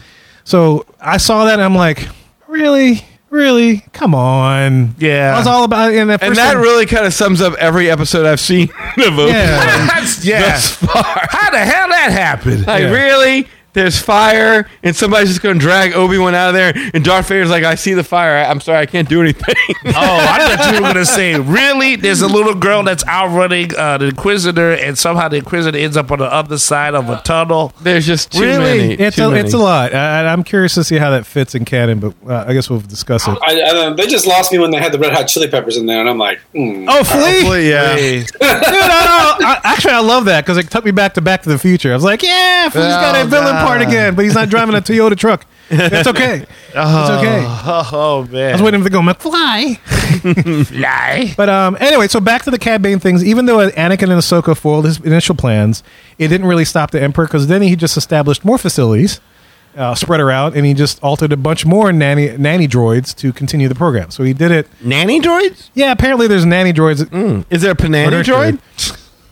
So 0.44 0.86
I 1.00 1.16
saw 1.18 1.44
that 1.44 1.54
and 1.54 1.62
I'm 1.62 1.74
like, 1.74 2.08
really, 2.46 3.04
Really? 3.28 3.84
Come 3.92 4.12
on. 4.12 4.96
Yeah. 4.98 5.34
I 5.36 5.38
was 5.38 5.46
all 5.46 5.62
about 5.62 5.94
in 5.94 6.08
that 6.08 6.20
And 6.20 6.34
that 6.34 6.54
one- 6.54 6.62
really 6.64 6.84
kind 6.84 7.06
of 7.06 7.14
sums 7.14 7.40
up 7.40 7.54
every 7.60 7.88
episode 7.88 8.26
I've 8.26 8.40
seen 8.40 8.64
of 8.98 9.18
Obi. 9.18 9.30
Yeah. 9.30 9.86
That's, 9.86 10.24
yeah. 10.24 10.58
How 10.80 11.50
the 11.50 11.58
hell 11.58 11.88
that 11.90 12.08
happened? 12.10 12.66
Like 12.66 12.82
Yeah. 12.82 12.90
really? 12.90 13.46
There's 13.72 14.00
fire, 14.00 14.68
and 14.82 14.96
somebody's 14.96 15.28
just 15.28 15.42
going 15.42 15.58
to 15.58 15.60
drag 15.60 15.92
Obi 15.92 16.18
Wan 16.18 16.34
out 16.34 16.48
of 16.48 16.54
there, 16.54 16.72
and 16.92 17.04
Darth 17.04 17.28
Vader's 17.28 17.50
like, 17.50 17.62
"I 17.64 17.76
see 17.76 17.94
the 17.94 18.02
fire. 18.04 18.36
I, 18.36 18.44
I'm 18.50 18.60
sorry, 18.60 18.78
I 18.78 18.86
can't 18.86 19.08
do 19.08 19.20
anything." 19.20 19.54
Oh, 19.86 19.92
I 19.96 20.56
thought 20.56 20.74
you 20.74 20.80
were 20.82 20.88
gonna 20.92 21.04
say, 21.04 21.38
really? 21.38 21.96
There's 21.96 22.20
a 22.22 22.26
little 22.28 22.54
girl 22.54 22.82
that's 22.82 23.04
outrunning 23.06 23.74
uh, 23.76 23.98
the 23.98 24.06
Inquisitor, 24.08 24.72
and 24.72 24.96
somehow 24.96 25.28
the 25.28 25.36
Inquisitor 25.38 25.76
ends 25.76 25.96
up 25.96 26.10
on 26.12 26.18
the 26.18 26.26
other 26.32 26.58
side 26.58 26.94
of 26.94 27.08
a 27.08 27.20
tunnel. 27.22 27.72
There's 27.80 28.06
just 28.06 28.32
too 28.32 28.40
Really? 28.42 28.58
many. 28.78 28.94
It's 28.94 29.16
too 29.16 29.24
a, 29.24 29.30
many. 29.30 29.40
it's 29.40 29.54
a 29.54 29.58
lot. 29.58 29.94
I, 29.94 30.26
I'm 30.32 30.44
curious 30.44 30.74
to 30.74 30.84
see 30.84 30.96
how 30.96 31.10
that 31.10 31.26
fits 31.26 31.54
in 31.54 31.64
canon, 31.64 31.98
but 32.00 32.14
uh, 32.26 32.44
I 32.46 32.52
guess 32.52 32.68
we'll 32.70 32.80
discuss 32.80 33.26
it. 33.26 33.36
I, 33.42 33.60
I 33.88 33.92
they 33.94 34.06
just 34.06 34.26
lost 34.26 34.52
me 34.52 34.58
when 34.58 34.70
they 34.70 34.78
had 34.78 34.92
the 34.92 34.98
red 34.98 35.12
hot 35.12 35.24
chili 35.24 35.48
peppers 35.48 35.76
in 35.76 35.86
there, 35.86 36.00
and 36.00 36.08
I'm 36.08 36.18
like, 36.18 36.40
hmm. 36.54 36.86
Oh, 36.88 37.02
Flea! 37.04 37.20
Hopefully, 37.20 37.68
yeah. 37.70 37.94
Hey, 37.96 38.20
Dude, 38.20 38.30
I, 38.42 39.36
know. 39.40 39.46
I, 39.46 39.60
actually, 39.64 39.94
I 39.94 40.00
love 40.00 40.26
that 40.26 40.44
because 40.44 40.58
it 40.58 40.70
took 40.70 40.84
me 40.84 40.90
back 40.92 41.14
to 41.14 41.20
Back 41.20 41.42
to 41.42 41.48
the 41.48 41.58
Future. 41.58 41.90
I 41.90 41.94
was 41.94 42.04
like, 42.04 42.22
yeah, 42.22 42.68
Flea's 42.68 42.84
got 42.86 43.14
a 43.16 43.20
Oh, 43.22 43.26
villain 43.26 43.54
God. 43.54 43.59
Part 43.66 43.82
again, 43.82 44.14
but 44.14 44.24
he's 44.24 44.34
not 44.34 44.48
driving 44.48 44.74
a 44.74 44.80
Toyota 44.80 45.16
truck. 45.16 45.46
It's 45.70 46.08
okay. 46.08 46.40
It's 46.40 46.48
okay. 46.76 47.44
I 47.46 47.88
oh 47.92 48.26
man, 48.30 48.50
I 48.50 48.52
was 48.52 48.62
waiting 48.62 48.82
for 48.82 48.88
them 48.88 49.04
to 49.04 49.12
go, 49.14 49.30
McFly. 49.30 49.78
fly. 50.66 51.34
But 51.36 51.48
um, 51.48 51.76
anyway, 51.80 52.08
so 52.08 52.20
back 52.20 52.42
to 52.42 52.50
the 52.50 52.58
Cad 52.58 52.82
Bane 52.82 52.98
things. 52.98 53.24
Even 53.24 53.46
though 53.46 53.70
Anakin 53.70 54.10
and 54.10 54.20
Ahsoka 54.20 54.56
foiled 54.56 54.84
his 54.84 54.98
initial 55.00 55.34
plans, 55.36 55.82
it 56.18 56.28
didn't 56.28 56.46
really 56.46 56.64
stop 56.64 56.90
the 56.90 57.00
Emperor 57.00 57.26
because 57.26 57.46
then 57.46 57.62
he 57.62 57.76
just 57.76 57.96
established 57.96 58.44
more 58.44 58.58
facilities, 58.58 59.20
uh, 59.76 59.94
spread 59.94 60.18
her 60.18 60.30
out, 60.30 60.56
and 60.56 60.66
he 60.66 60.74
just 60.74 61.02
altered 61.04 61.32
a 61.32 61.36
bunch 61.36 61.64
more 61.64 61.92
nanny 61.92 62.36
nanny 62.36 62.66
droids 62.66 63.14
to 63.16 63.32
continue 63.32 63.68
the 63.68 63.74
program. 63.76 64.10
So 64.10 64.24
he 64.24 64.32
did 64.32 64.50
it. 64.50 64.66
Nanny 64.82 65.20
droids? 65.20 65.70
Yeah, 65.74 65.92
apparently 65.92 66.26
there's 66.26 66.44
nanny 66.46 66.72
droids. 66.72 67.00
Is 67.50 67.62
there 67.62 67.72
a 67.72 67.76
Panani 67.76 68.22
droid? 68.24 68.58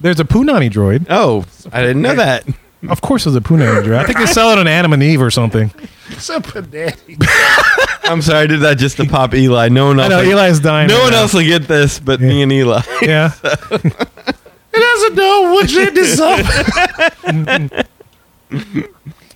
There's 0.01 0.21
a 0.21 0.25
Punani 0.25 0.71
droid. 0.71 1.07
Oh, 1.11 1.45
I 1.73 1.83
didn't 1.83 2.03
know 2.03 2.15
that. 2.15 2.45
Of 2.89 3.01
course, 3.01 3.25
there's 3.25 3.35
a 3.35 3.41
Punani 3.41 3.83
droid. 3.83 3.97
I 3.99 4.05
think 4.05 4.19
they 4.19 4.27
sell 4.27 4.51
it 4.51 4.59
on 4.59 4.69
Adam 4.69 4.93
and 4.93 5.03
Eve 5.03 5.21
or 5.21 5.31
something. 5.33 5.73
It's 6.11 6.29
a 6.29 6.39
banana. 6.41 6.93
I'm 8.05 8.23
sorry, 8.23 8.45
I 8.45 8.47
did 8.47 8.61
that 8.61 8.77
just 8.79 8.97
to 8.99 9.05
pop 9.07 9.35
Eli. 9.35 9.69
No 9.69 9.87
one 9.87 9.99
I 10.01 10.05
else. 10.05 10.11
know 10.13 10.23
will- 10.23 10.39
Eli's 10.39 10.61
dying. 10.61 10.89
no 10.89 10.95
right 10.97 11.03
one 11.03 11.11
now. 11.13 11.19
else 11.23 11.35
will 11.35 11.43
get 11.45 11.67
this, 11.67 11.99
but 11.99 12.21
me 12.21 12.43
and 12.43 12.53
Eli. 12.53 12.81
Yeah. 13.03 13.33
It 14.71 14.81
doesn't 14.81 15.15
know 15.17 15.57
which 15.57 15.75
end 15.77 15.99
is 15.99 16.21
up. 16.21 16.39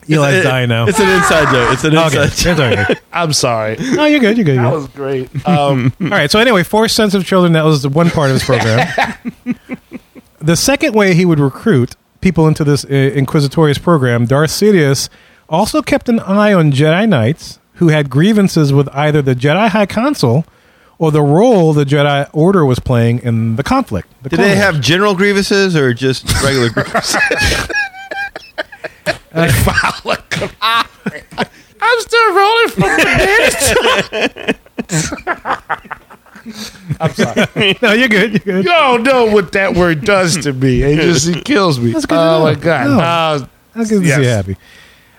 Eli's 0.09 0.34
It- 0.34 0.43
dying 0.43 0.68
now. 0.68 0.86
It's 0.86 1.01
an 1.01 1.09
inside 1.09 1.51
joke. 1.53 1.72
It's 1.72 1.84
an 1.84 1.97
Okay. 1.97 2.05
inside 2.05 2.24
It's 2.26 2.43
joke. 2.43 2.59
all 2.59 2.74
right. 2.84 3.01
I'm 3.12 3.32
sorry. 3.32 3.76
No, 3.78 4.05
you're 4.05 4.20
good. 4.20 4.36
You're 4.36 4.45
good. 4.45 4.55
You're 4.57 4.64
That 4.64 4.70
good. 4.70 4.76
was 4.76 4.88
great. 4.88 5.49
Um, 5.49 5.93
All 6.01 6.09
right. 6.09 6.30
So 6.30 6.38
anyway, 6.38 6.62
force 6.62 6.93
sensitive 6.93 7.26
children. 7.26 7.53
That 7.55 7.64
was 7.64 7.82
the 7.82 7.88
one 7.88 8.11
part 8.11 8.30
of 8.30 8.34
his 8.34 8.45
program. 8.45 8.86
the 10.40 10.57
second 10.57 10.95
way 10.95 11.14
he 11.14 11.24
would 11.24 11.40
recruit 11.40 11.97
people 12.23 12.49
into 12.49 12.64
this 12.64 12.85
uh, 12.85 12.89
Inquisitorius 12.89 13.83
program, 13.83 14.25
Darth 14.27 14.51
Sidious 14.51 15.09
also 15.49 15.83
kept 15.83 16.09
an 16.09 16.20
eye 16.20 16.55
on 16.55 16.73
Jedi 16.73 17.07
Knights 17.09 17.59
who 17.75 17.89
had 17.89 18.09
grievances 18.09 18.73
with 18.73 18.89
either 18.95 19.20
the 19.20 19.35
Jedi 19.35 19.68
High 19.68 19.87
Council 19.87 20.47
or 20.99 21.11
the 21.11 21.20
role 21.20 21.73
the 21.73 21.85
Jedi 21.85 22.31
Order 22.33 22.64
was 22.64 22.79
playing 22.79 23.18
in 23.20 23.57
the 23.57 23.62
conflict. 23.62 24.09
The 24.23 24.29
Did 24.31 24.37
Clone 24.37 24.49
they 24.49 24.57
have 24.57 24.81
general 24.81 25.14
grievances 25.14 25.77
or 25.77 25.93
just 25.93 26.25
regular 26.43 26.70
grievances? 26.75 27.16
I'm 29.35 29.51
still 32.01 32.35
rolling 32.35 32.68
from 32.68 32.83
the 32.83 34.57
I'm 37.01 37.12
sorry. 37.14 37.76
No, 37.82 37.93
you're 37.93 38.09
good. 38.09 38.32
You're 38.32 38.38
good. 38.40 38.57
You 38.64 38.70
don't 38.70 39.03
know 39.03 39.26
what 39.26 39.53
that 39.53 39.74
word 39.74 40.05
does 40.05 40.36
to 40.38 40.53
me. 40.53 40.82
It 40.82 40.97
just 41.01 41.28
it 41.28 41.45
kills 41.45 41.78
me. 41.80 41.93
That's 41.93 42.07
good 42.07 42.14
to 42.16 42.20
oh 42.20 42.38
know. 42.38 42.45
my 42.45 42.55
god. 42.55 42.86
No. 42.88 42.99
Uh, 43.01 43.47
That's 43.74 43.90
good 43.90 44.03
to 44.03 44.07
Yes. 44.09 44.16
see 44.18 44.22
you 44.24 44.28
happy. 44.28 44.57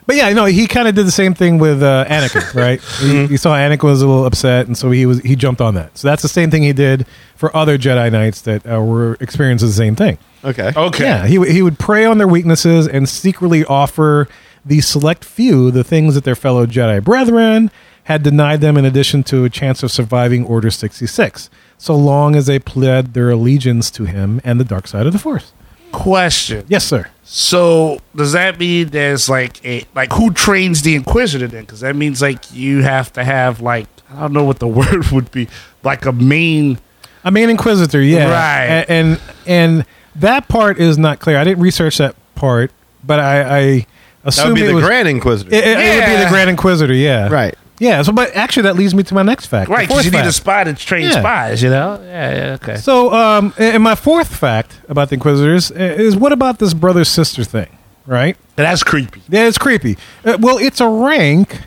But 0.06 0.18
yeah, 0.18 0.34
no, 0.34 0.44
he 0.46 0.68
kind 0.68 0.90
of 0.90 0.96
did 0.96 1.06
the 1.08 1.12
same 1.12 1.34
thing 1.34 1.60
with 1.60 1.82
uh, 1.82 2.04
Anakin, 2.10 2.54
right? 2.56 2.82
he, 3.00 3.26
he 3.28 3.38
saw 3.38 3.56
Anakin 3.56 3.84
was 3.84 4.02
a 4.02 4.08
little 4.08 4.26
upset, 4.26 4.68
and 4.68 4.78
so 4.78 4.92
he 4.92 5.06
was 5.06 5.20
he 5.22 5.38
jumped 5.38 5.62
on 5.62 5.76
that. 5.76 5.98
So 5.98 6.10
that's 6.10 6.22
the 6.22 6.28
same 6.28 6.52
thing 6.52 6.62
he 6.64 6.74
did 6.74 7.08
for 7.38 7.56
other 7.56 7.78
Jedi 7.78 8.12
Knights 8.12 8.42
that 8.42 8.70
uh, 8.70 8.82
were 8.82 9.16
experiencing 9.22 9.70
the 9.70 9.74
same 9.74 9.96
thing. 9.96 10.18
Okay. 10.44 10.74
okay. 10.76 11.04
Yeah, 11.06 11.26
he 11.26 11.38
would- 11.38 11.50
he 11.50 11.62
would 11.62 11.80
prey 11.80 12.04
on 12.04 12.18
their 12.18 12.28
weaknesses 12.28 12.86
and 12.86 13.08
secretly 13.08 13.64
offer 13.64 14.28
the 14.66 14.82
select 14.82 15.24
few 15.24 15.72
the 15.72 15.86
things 15.86 16.16
that 16.16 16.26
their 16.26 16.36
fellow 16.36 16.66
Jedi 16.66 17.02
brethren 17.02 17.72
had 18.04 18.22
denied 18.24 18.62
them, 18.62 18.76
in 18.78 18.86
addition 18.86 19.24
to 19.24 19.46
a 19.46 19.50
chance 19.50 19.82
of 19.84 19.92
surviving 19.92 20.46
Order 20.46 20.70
sixty 20.72 21.08
six, 21.08 21.50
so 21.78 21.96
long 21.96 22.36
as 22.36 22.46
they 22.48 22.60
pled 22.60 23.14
their 23.14 23.30
allegiance 23.30 23.90
to 23.92 24.06
him 24.06 24.42
and 24.44 24.60
the 24.60 24.64
dark 24.66 24.88
side 24.88 25.06
of 25.08 25.14
the 25.14 25.20
Force. 25.20 25.54
Question. 25.92 26.66
Yes, 26.68 26.86
sir. 26.86 27.08
So 27.24 28.00
does 28.16 28.32
that 28.34 28.60
mean 28.60 28.90
there's 28.90 29.30
like 29.30 29.64
a 29.66 29.86
like 29.96 30.12
who 30.12 30.32
trains 30.32 30.82
the 30.82 30.96
Inquisitor 30.96 31.48
then? 31.48 31.62
Because 31.62 31.82
that 31.82 31.96
means 31.96 32.22
like 32.22 32.52
you 32.54 32.82
have 32.82 33.14
to 33.14 33.24
have 33.24 33.62
like 33.62 33.88
I 34.12 34.20
don't 34.22 34.34
know 34.34 34.44
what 34.44 34.60
the 34.60 34.68
word 34.80 35.06
would 35.12 35.32
be 35.32 35.48
like 35.84 36.06
a 36.06 36.12
main. 36.12 36.80
A 37.26 37.32
main 37.32 37.50
inquisitor, 37.50 38.02
yeah, 38.02 38.30
Right. 38.30 38.66
A- 38.66 38.92
And, 38.92 39.22
and 39.48 39.86
that 40.18 40.50
part 40.50 40.78
is 40.78 40.98
not 40.98 41.22
clear. 41.22 41.38
I 41.38 41.46
didn't 41.46 41.64
research 41.64 41.98
that 42.00 42.18
part, 42.36 42.70
but 43.02 43.22
I, 43.22 43.40
I 43.42 43.62
That 43.78 43.88
assume 44.26 44.48
would 44.50 44.56
be 44.56 44.64
it 44.64 44.68
the 44.68 44.74
was, 44.76 44.84
Grand 44.84 45.08
Inquisitor. 45.08 45.50
It, 45.56 45.64
it- 45.64 45.78
it 45.80 45.96
would 45.96 46.18
be 46.18 46.22
the 46.22 46.30
Grand 46.30 46.50
Inquisitor, 46.50 46.94
yeah, 46.94 47.30
Right. 47.30 47.56
Yeah. 47.84 48.02
So, 48.02 48.12
but 48.12 48.34
actually, 48.36 48.64
that 48.64 48.76
leads 48.76 48.94
me 48.96 49.04
to 49.04 49.14
my 49.14 49.24
next 49.24 49.48
fact. 49.48 49.70
Right, 49.70 49.82
because 49.88 50.04
fourth 50.04 50.06
you 50.06 50.12
need 50.12 50.20
a 50.20 50.24
fact. 50.24 50.36
spy 50.36 50.64
to 50.64 50.74
train 50.74 51.06
Yeah. 51.06 51.20
spies. 51.20 51.62
You 51.62 51.70
know. 51.70 52.00
Yeah. 52.04 52.36
yeah 52.36 52.54
okay. 52.62 52.78
So, 52.78 53.14
um, 53.14 53.54
and 53.58 53.84
my 53.84 53.96
fourth 53.96 54.34
fact 54.36 54.80
about 54.90 55.10
the 55.10 55.16
Inquisitors 55.16 55.72
is 55.72 56.16
what 56.16 56.32
about 56.32 56.60
this 56.60 56.74
brother 56.74 57.04
sister 57.04 57.44
thing, 57.44 57.70
right? 58.06 58.38
That's 58.56 58.84
creepy. 58.84 59.22
Yeah, 59.30 59.48
it's 59.48 59.58
creepy. 59.58 59.98
Uh, 60.24 60.38
well, 60.40 60.58
it's 60.60 60.80
a 60.82 60.88
rank, 60.88 61.60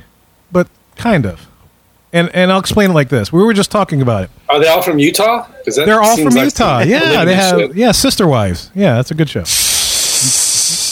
but 0.52 0.68
kind 0.96 1.26
of. 1.26 1.46
And 2.12 2.30
and 2.34 2.50
I'll 2.52 2.60
explain 2.60 2.90
it 2.90 2.94
like 2.94 3.08
this. 3.10 3.30
We 3.32 3.42
were 3.42 3.52
just 3.52 3.70
talking 3.70 4.00
about 4.00 4.22
it. 4.24 4.30
Are 4.48 4.58
they 4.60 4.68
all 4.68 4.80
from 4.80 4.98
Utah? 4.98 5.46
'Cause 5.64 5.76
that 5.76 5.84
They're 5.86 6.00
all 6.00 6.16
from 6.16 6.32
like 6.34 6.44
Utah. 6.44 6.80
some 6.80 6.88
Yeah, 6.88 7.24
they 7.24 7.34
have 7.34 7.58
shit. 7.58 7.74
yeah, 7.74 7.92
Sister 7.92 8.26
Wives. 8.26 8.70
Yeah, 8.74 8.94
that's 8.94 9.10
a 9.10 9.14
good 9.14 9.28
show. 9.28 9.44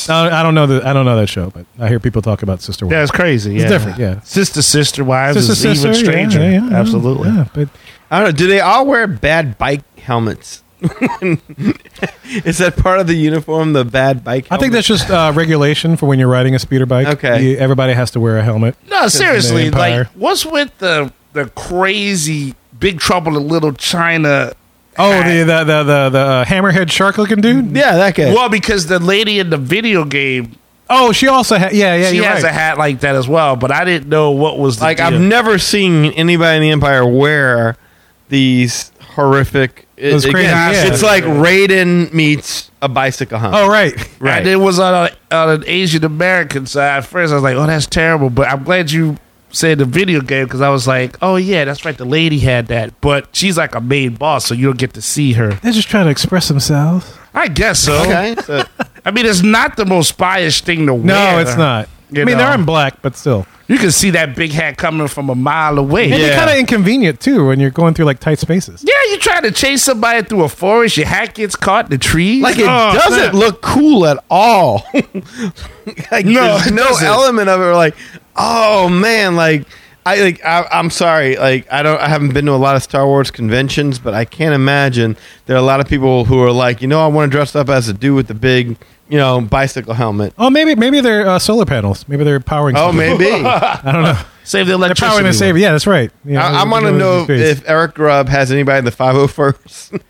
I 0.09 0.41
I 0.41 0.43
don't 0.43 0.55
know 0.55 0.67
the 0.67 0.87
I 0.87 0.93
don't 0.93 1.05
know 1.05 1.17
that 1.17 1.29
show, 1.29 1.51
but 1.51 1.67
I 1.79 1.89
hear 1.89 2.01
people 2.01 2.23
talk 2.23 2.43
about 2.43 2.61
Sister 2.61 2.87
Wives. 2.87 2.95
That's 2.95 3.11
crazy. 3.11 3.55
It's 3.55 3.63
yeah. 3.63 3.69
different, 3.69 3.99
yeah. 3.99 4.21
Sister, 4.21 4.63
sister, 4.63 5.05
wives 5.05 5.37
Sister, 5.37 5.53
is 5.53 5.61
sister, 5.61 5.89
even 5.89 5.95
stranger. 6.05 6.41
Yeah, 6.41 6.51
yeah, 6.51 6.71
yeah, 6.71 6.77
Absolutely. 6.77 7.29
Yeah, 7.29 7.47
but 7.55 7.69
I 8.11 8.19
don't 8.19 8.29
know. 8.29 8.33
Do 8.33 8.47
they 8.47 8.61
all 8.61 8.87
wear 8.87 9.07
bad 9.07 9.59
bike 9.59 9.83
helmets? 9.99 10.63
Is 12.45 12.59
that 12.59 12.75
part 12.77 13.01
of 13.01 13.07
the 13.07 13.15
uniform? 13.15 13.73
The 13.73 13.85
bad 13.85 14.23
bike. 14.23 14.47
I 14.51 14.59
think 14.59 14.73
that's 14.73 14.87
just 14.87 15.11
uh, 15.11 15.33
regulation 15.35 15.97
for 15.97 16.07
when 16.07 16.19
you're 16.19 16.29
riding 16.29 16.55
a 16.55 16.59
speeder 16.59 16.85
bike. 16.87 17.07
Okay. 17.07 17.43
You- 17.53 17.57
everybody 17.57 17.95
has 17.95 18.11
to 18.13 18.21
wear 18.21 18.39
a 18.39 18.43
helmet. 18.43 18.77
No, 18.91 19.09
seriously. 19.09 19.71
Like, 19.71 20.09
what's 20.09 20.45
with 20.45 20.77
the 20.79 21.13
the 21.33 21.47
crazy 21.51 22.55
Big 22.79 23.01
Trouble 23.01 23.37
in 23.37 23.49
Little 23.49 23.73
China? 23.73 24.53
Oh, 24.99 25.23
the 25.23 25.45
the 25.45 25.65
the 25.65 25.83
the, 25.83 26.11
the 26.11 26.19
uh, 26.19 26.45
hammerhead 26.45 26.91
shark 26.91 27.19
looking 27.19 27.41
dude. 27.41 27.77
Yeah, 27.77 27.97
that 27.97 28.15
guy. 28.15 28.33
Well, 28.33 28.49
because 28.49 28.87
the 28.87 28.99
lady 28.99 29.39
in 29.39 29.51
the 29.51 29.57
video 29.57 30.05
game, 30.05 30.57
Oh, 30.91 31.13
she 31.13 31.29
also 31.29 31.57
had. 31.57 31.73
Yeah, 31.73 31.97
yeah. 31.97 32.11
she 32.11 32.17
you're 32.17 32.27
has 32.27 32.43
right. 32.43 32.51
a 32.51 32.53
hat 32.53 32.77
like 32.79 33.01
that 33.01 33.15
as 33.17 33.27
well. 33.27 33.57
But 33.57 33.73
I 33.73 33.85
didn't 33.85 34.09
know 34.09 34.33
what 34.33 34.59
was 34.59 34.79
the 34.79 34.85
like 34.85 34.99
deal. 34.99 35.07
I've 35.07 35.21
never 35.21 35.59
seen 35.59 36.07
anybody 36.13 36.57
in 36.57 36.63
the 36.63 36.71
Empire 36.71 37.07
wear 37.07 37.77
these 38.29 38.93
horrific. 39.01 39.87
Those 39.97 40.25
crazy- 40.25 40.41
again, 40.49 40.73
yeah. 40.75 40.93
It's 40.93 41.03
like 41.03 41.25
Raiden 41.25 42.13
meets 42.13 42.71
a 42.83 42.89
bicycle 42.89 43.39
hunt. 43.39 43.55
Oh, 43.55 43.69
right. 43.69 43.95
right. 44.21 44.39
And 44.41 44.47
it 44.49 44.57
was 44.57 44.79
on, 44.79 45.09
a, 45.31 45.35
on 45.35 45.51
an 45.51 45.65
Asian 45.67 46.05
American 46.05 46.67
side. 46.67 46.99
At 46.99 47.07
first, 47.07 47.31
I 47.33 47.37
was 47.37 47.43
like, 47.45 47.57
"Oh, 47.57 47.67
that's 47.67 47.87
terrible." 47.87 48.29
But 48.29 48.49
I'm 48.49 48.65
glad 48.65 48.91
you 48.91 49.17
said 49.55 49.79
the 49.79 49.85
video 49.85 50.21
game 50.21 50.45
because 50.45 50.61
I 50.61 50.69
was 50.69 50.87
like, 50.87 51.17
"Oh 51.23 51.37
yeah, 51.37 51.65
that's 51.65 51.85
right. 51.85 51.97
The 51.97 52.05
lady 52.05 52.39
had 52.41 52.67
that." 52.69 53.01
But 53.01 53.29
she's 53.33 53.57
like 53.57 53.75
a 53.75 53.81
main 53.81 54.15
boss, 54.17 54.47
so 54.47 54.55
you 54.55 54.67
don't 54.67 54.79
get 54.79 54.95
to 54.95 55.03
see 55.03 55.33
her. 55.35 55.55
They're 55.55 55.73
just 55.73 55.89
trying 55.89 56.05
to 56.07 56.11
express 56.11 56.49
themselves. 56.49 57.17
I 57.33 57.49
guess 57.49 57.81
so. 57.81 57.95
okay. 58.03 58.35
So, 58.45 58.65
I 59.05 59.11
mean, 59.11 59.27
it's 59.27 59.43
not 59.43 59.77
the 59.77 59.85
most 59.87 60.17
spyish 60.19 60.61
thing 60.63 60.87
to 60.87 60.95
wear. 60.95 61.05
No, 61.05 61.39
it's 61.39 61.57
not. 61.57 61.89
You 62.11 62.23
I 62.23 62.25
mean, 62.27 62.37
know. 62.39 62.45
they're 62.45 62.55
in 62.55 62.65
black, 62.65 63.03
but 63.03 63.17
still. 63.17 63.47
You 63.67 63.79
can 63.79 63.91
see 63.93 64.11
that 64.11 64.37
big 64.37 64.53
hat 64.53 64.77
coming 64.77 65.09
from 65.09 65.31
a 65.31 65.35
mile 65.35 65.79
away. 65.79 66.05
And 66.05 66.13
Yeah, 66.13 66.19
they're 66.19 66.37
kind 66.39 66.51
of 66.51 66.57
inconvenient 66.59 67.19
too 67.19 67.47
when 67.47 67.59
you're 67.59 67.71
going 67.71 67.95
through 67.95 68.05
like 68.05 68.21
tight 68.21 68.39
spaces. 68.39 68.85
Yeah, 68.87 69.11
you 69.11 69.19
try 69.19 69.41
to 69.41 69.51
chase 69.51 69.83
somebody 69.83 70.23
through 70.23 70.45
a 70.45 70.49
forest, 70.51 70.99
your 70.99 71.07
hat 71.07 71.35
gets 71.35 71.57
caught 71.57 71.87
in 71.87 71.91
the 71.93 71.99
trees. 71.99 72.43
like 72.43 72.59
it 72.59 72.67
Oh, 72.69 72.93
doesn't 72.93 73.33
man. 73.33 73.37
look 73.37 73.63
cool 73.63 74.07
at 74.07 74.23
all. 74.31 74.85
like 74.93 76.27
No, 76.27 76.59
there's 76.59 76.67
it 76.69 76.75
no 76.75 76.85
doesn't. 76.85 77.07
element 77.07 77.49
of 77.49 77.61
it. 77.61 77.65
Where 77.65 77.75
like, 77.75 77.97
oh 78.37 78.89
man, 78.89 79.37
like 79.37 79.67
I 80.07 80.21
like 80.21 80.45
I, 80.45 80.67
I'm 80.71 80.91
sorry, 80.91 81.37
like 81.37 81.71
I 81.73 81.83
don't 81.83 82.01
I 82.01 82.09
haven't 82.09 82.35
been 82.35 82.47
to 82.47 82.53
a 82.53 82.57
lot 82.57 82.77
of 82.77 82.83
Star 82.83 83.07
Wars 83.07 83.31
conventions, 83.31 83.99
but 83.99 84.15
I 84.15 84.25
can't 84.25 84.55
imagine 84.55 85.17
there 85.47 85.57
are 85.57 85.61
a 85.61 85.63
lot 85.63 85.81
of 85.81 85.89
people 85.89 86.27
who 86.27 86.43
are 86.43 86.53
like, 86.53 86.83
you 86.83 86.89
know, 86.89 87.03
I 87.03 87.07
want 87.07 87.31
to 87.31 87.37
dress 87.37 87.57
up 87.57 87.69
as 87.69 87.89
a 87.89 87.95
dude 87.95 88.15
with 88.15 88.27
the 88.29 88.35
big, 88.35 88.77
you 89.09 89.17
know, 89.17 89.41
bicycle 89.41 89.95
helmet. 89.95 90.35
Oh, 90.37 90.51
maybe 90.51 90.75
maybe 90.75 91.01
they're 91.01 91.27
uh, 91.27 91.39
solar 91.39 91.65
panels. 91.65 92.07
Maybe 92.07 92.23
they're 92.23 92.41
powering. 92.41 92.77
Oh, 92.77 92.89
something. 92.89 93.19
maybe. 93.19 93.31
I 93.47 93.81
don't 93.85 94.03
know. 94.03 94.21
Save 94.45 94.67
the 94.67 94.75
electricity. 94.75 94.75
They're 94.75 94.75
electricity. 94.75 95.07
probably 95.07 95.31
to 95.31 95.39
save. 95.39 95.57
Yeah, 95.57 95.73
that's 95.73 95.87
right. 95.87 96.11
Yeah, 96.23 96.47
I, 96.47 96.61
I 96.61 96.65
want 96.69 96.85
to 96.85 96.93
those 96.93 97.29
know 97.29 97.35
if 97.35 97.67
Eric 97.67 97.95
Grubb 97.95 98.29
has 98.29 98.53
anybody 98.53 98.81
in 98.81 98.85
the 98.85 98.91
501st 98.91 99.91
that 99.91 100.03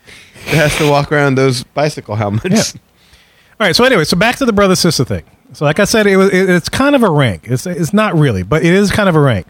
has 0.46 0.76
to 0.78 0.90
walk 0.90 1.12
around 1.12 1.36
those 1.36 1.62
bicycle 1.62 2.16
helmets. 2.16 2.74
Yeah. 2.74 2.80
All 3.60 3.66
right. 3.68 3.76
So 3.76 3.84
anyway, 3.84 4.02
so 4.02 4.16
back 4.16 4.34
to 4.36 4.44
the 4.44 4.52
brother 4.52 4.74
sister 4.74 5.04
thing. 5.04 5.22
So 5.54 5.64
like 5.64 5.78
I 5.80 5.84
said, 5.84 6.06
it 6.06 6.16
was 6.16 6.30
it, 6.32 6.50
it's 6.50 6.68
kind 6.68 6.94
of 6.94 7.02
a 7.02 7.10
rank. 7.10 7.42
It's 7.48 7.66
it's 7.66 7.92
not 7.92 8.14
really, 8.14 8.42
but 8.42 8.62
it 8.64 8.72
is 8.74 8.90
kind 8.90 9.08
of 9.08 9.16
a 9.16 9.20
rank. 9.20 9.46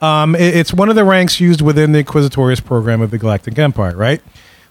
Um, 0.00 0.34
it- 0.34 0.56
it's 0.56 0.72
one 0.72 0.88
of 0.88 0.96
the 0.96 1.04
ranks 1.04 1.40
used 1.40 1.60
within 1.60 1.92
the 1.92 2.02
Inquisitorius 2.02 2.64
program 2.64 3.00
of 3.00 3.10
the 3.10 3.18
Galactic 3.18 3.58
Empire, 3.58 3.96
right? 3.96 4.20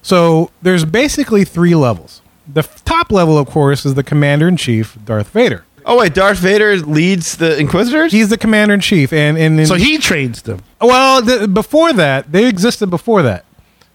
So 0.01 0.49
there's 0.61 0.83
basically 0.83 1.43
three 1.45 1.75
levels. 1.75 2.21
The 2.51 2.59
f- 2.61 2.83
top 2.83 3.11
level, 3.11 3.37
of 3.37 3.47
course, 3.47 3.85
is 3.85 3.93
the 3.93 4.03
Commander 4.03 4.47
in 4.47 4.57
Chief, 4.57 4.97
Darth 5.05 5.29
Vader. 5.29 5.63
Oh 5.85 5.97
wait, 5.99 6.13
Darth 6.13 6.37
Vader 6.39 6.75
leads 6.77 7.37
the 7.37 7.57
Inquisitors. 7.57 8.11
He's 8.11 8.29
the 8.29 8.37
Commander 8.37 8.73
in 8.73 8.81
Chief, 8.81 9.13
and 9.13 9.37
and, 9.37 9.67
So 9.67 9.75
he 9.75 9.97
trains 9.99 10.41
them. 10.41 10.59
Well, 10.79 11.21
th- 11.21 11.53
before 11.53 11.93
that, 11.93 12.31
they 12.31 12.47
existed 12.47 12.89
before 12.89 13.21
that. 13.23 13.45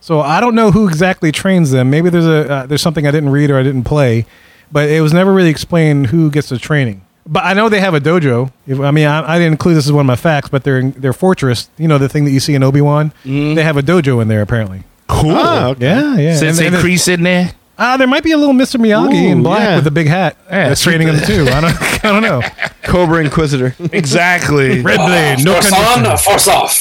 So 0.00 0.20
I 0.20 0.40
don't 0.40 0.54
know 0.54 0.70
who 0.70 0.86
exactly 0.88 1.32
trains 1.32 1.70
them. 1.72 1.90
Maybe 1.90 2.10
there's 2.10 2.26
a 2.26 2.50
uh, 2.52 2.66
there's 2.66 2.82
something 2.82 3.06
I 3.06 3.10
didn't 3.10 3.30
read 3.30 3.50
or 3.50 3.58
I 3.58 3.62
didn't 3.64 3.84
play, 3.84 4.26
but 4.70 4.88
it 4.88 5.00
was 5.00 5.12
never 5.12 5.32
really 5.32 5.50
explained 5.50 6.08
who 6.08 6.30
gets 6.30 6.48
the 6.48 6.58
training. 6.58 7.02
But 7.28 7.44
I 7.44 7.54
know 7.54 7.68
they 7.68 7.80
have 7.80 7.94
a 7.94 8.00
dojo. 8.00 8.52
If, 8.68 8.78
I 8.78 8.92
mean, 8.92 9.06
I, 9.08 9.34
I 9.34 9.38
didn't 9.38 9.52
include 9.54 9.76
this 9.76 9.86
as 9.86 9.92
one 9.92 10.02
of 10.02 10.06
my 10.06 10.14
facts, 10.16 10.48
but 10.48 10.62
their 10.64 10.90
their 10.90 11.12
fortress, 11.12 11.68
you 11.76 11.88
know, 11.88 11.98
the 11.98 12.08
thing 12.08 12.24
that 12.24 12.30
you 12.30 12.38
see 12.40 12.54
in 12.54 12.62
Obi 12.62 12.80
Wan, 12.80 13.12
they 13.24 13.62
have 13.62 13.76
a 13.76 13.82
dojo 13.82 14.22
in 14.22 14.28
there 14.28 14.42
apparently. 14.42 14.84
Cool. 15.08 15.32
Ah, 15.34 15.68
okay. 15.68 15.86
Yeah, 15.86 16.16
yeah. 16.16 16.36
Since 16.36 16.58
And- 16.58 16.66
they 16.66 16.66
and- 16.76 16.82
crease 16.82 17.08
in 17.08 17.22
there. 17.22 17.52
Ah, 17.78 17.98
there 17.98 18.06
might 18.06 18.22
be 18.22 18.32
a 18.32 18.38
little 18.38 18.54
Mr. 18.54 18.80
Miyagi 18.80 19.30
in 19.30 19.42
black 19.42 19.60
yeah. 19.60 19.76
with 19.76 19.86
a 19.86 19.90
big 19.90 20.06
hat 20.06 20.38
Yeah, 20.50 20.70
that's 20.70 20.82
training 20.82 21.08
them 21.08 21.20
too. 21.26 21.42
I 21.52 21.60
don't, 21.60 21.82
I 22.06 22.08
don't 22.10 22.22
know. 22.22 22.40
Cobra 22.84 23.22
Inquisitor. 23.22 23.76
Exactly. 23.92 24.80
Red 24.82 24.96
blade, 24.96 25.44
no 25.44 25.52
force 25.52 25.68
can 25.70 26.06
on, 26.06 26.16
force 26.16 26.48
off. 26.48 26.74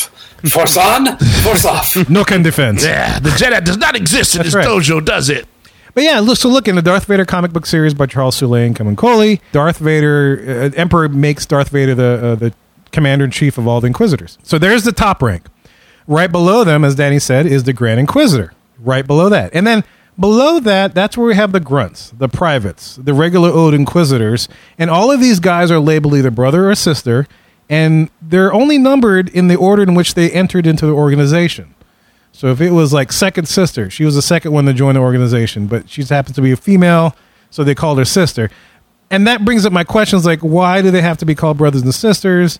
Force 0.49 0.77
on, 0.77 1.17
force 1.17 1.65
off. 1.65 2.09
No 2.09 2.23
can 2.23 2.43
defense. 2.43 2.85
yeah, 2.85 3.19
the 3.19 3.29
Jedi 3.31 3.61
does 3.65 3.77
not 3.77 3.95
exist 3.97 4.35
in 4.35 4.39
That's 4.43 4.53
this 4.53 4.55
right. 4.55 4.65
dojo, 4.65 5.03
does 5.03 5.29
it? 5.29 5.47
But 5.95 6.03
yeah, 6.03 6.21
so 6.33 6.49
look 6.49 6.67
in 6.67 6.75
the 6.75 6.81
Darth 6.81 7.05
Vader 7.05 7.23
comic 7.23 7.53
book 7.53 7.65
series 7.65 7.93
by 7.93 8.05
Charles 8.05 8.35
Soule 8.35 8.55
and 8.55 8.75
Kevin 8.75 8.97
Coley. 8.97 9.39
Darth 9.53 9.77
Vader, 9.77 10.71
uh, 10.75 10.77
Emperor 10.77 11.07
makes 11.07 11.45
Darth 11.45 11.69
Vader 11.69 11.95
the 11.95 12.03
uh, 12.03 12.35
the 12.35 12.53
commander 12.91 13.23
in 13.23 13.31
chief 13.31 13.57
of 13.57 13.65
all 13.65 13.79
the 13.79 13.87
Inquisitors. 13.87 14.37
So 14.43 14.57
there's 14.59 14.83
the 14.83 14.91
top 14.91 15.23
rank. 15.23 15.47
Right 16.05 16.29
below 16.29 16.65
them, 16.65 16.83
as 16.83 16.95
Danny 16.95 17.17
said, 17.17 17.45
is 17.45 17.63
the 17.63 17.71
Grand 17.71 18.01
Inquisitor. 18.01 18.53
Right 18.77 19.07
below 19.07 19.29
that, 19.29 19.55
and 19.55 19.65
then 19.65 19.85
below 20.19 20.59
that, 20.59 20.93
that's 20.93 21.17
where 21.17 21.27
we 21.27 21.35
have 21.35 21.53
the 21.53 21.61
grunts, 21.61 22.11
the 22.17 22.27
privates, 22.27 22.97
the 22.97 23.13
regular 23.13 23.49
old 23.49 23.73
Inquisitors, 23.73 24.49
and 24.77 24.89
all 24.89 25.11
of 25.11 25.21
these 25.21 25.39
guys 25.39 25.71
are 25.71 25.79
labeled 25.79 26.15
either 26.15 26.29
brother 26.29 26.69
or 26.69 26.75
sister, 26.75 27.25
and 27.69 28.09
they're 28.21 28.53
only 28.53 28.77
numbered 28.77 29.29
in 29.29 29.47
the 29.47 29.55
order 29.55 29.83
in 29.83 29.95
which 29.95 30.13
they 30.13 30.29
entered 30.29 30.67
into 30.67 30.85
the 30.85 30.91
organization. 30.91 31.73
So 32.35 32.47
if 32.47 32.59
it 32.59 32.71
was 32.71 32.91
like 32.91 33.13
second 33.13 33.47
sister, 33.47 33.89
she 33.89 34.03
was 34.03 34.15
the 34.15 34.21
second 34.21 34.51
one 34.51 34.65
to 34.65 34.73
join 34.73 34.95
the 34.95 35.01
organization, 35.01 35.67
but 35.67 35.89
she 35.89 36.01
just 36.01 36.11
happens 36.11 36.35
to 36.35 36.41
be 36.41 36.51
a 36.51 36.57
female, 36.57 37.15
so 37.49 37.63
they 37.63 37.73
called 37.73 37.97
her 37.97 38.05
sister. 38.05 38.49
And 39.09 39.25
that 39.25 39.45
brings 39.45 39.65
up 39.65 39.71
my 39.71 39.85
questions 39.85 40.25
like, 40.25 40.41
why 40.41 40.81
do 40.81 40.91
they 40.91 41.01
have 41.01 41.17
to 41.19 41.25
be 41.25 41.33
called 41.33 41.57
brothers 41.57 41.83
and 41.83 41.95
sisters? 41.95 42.59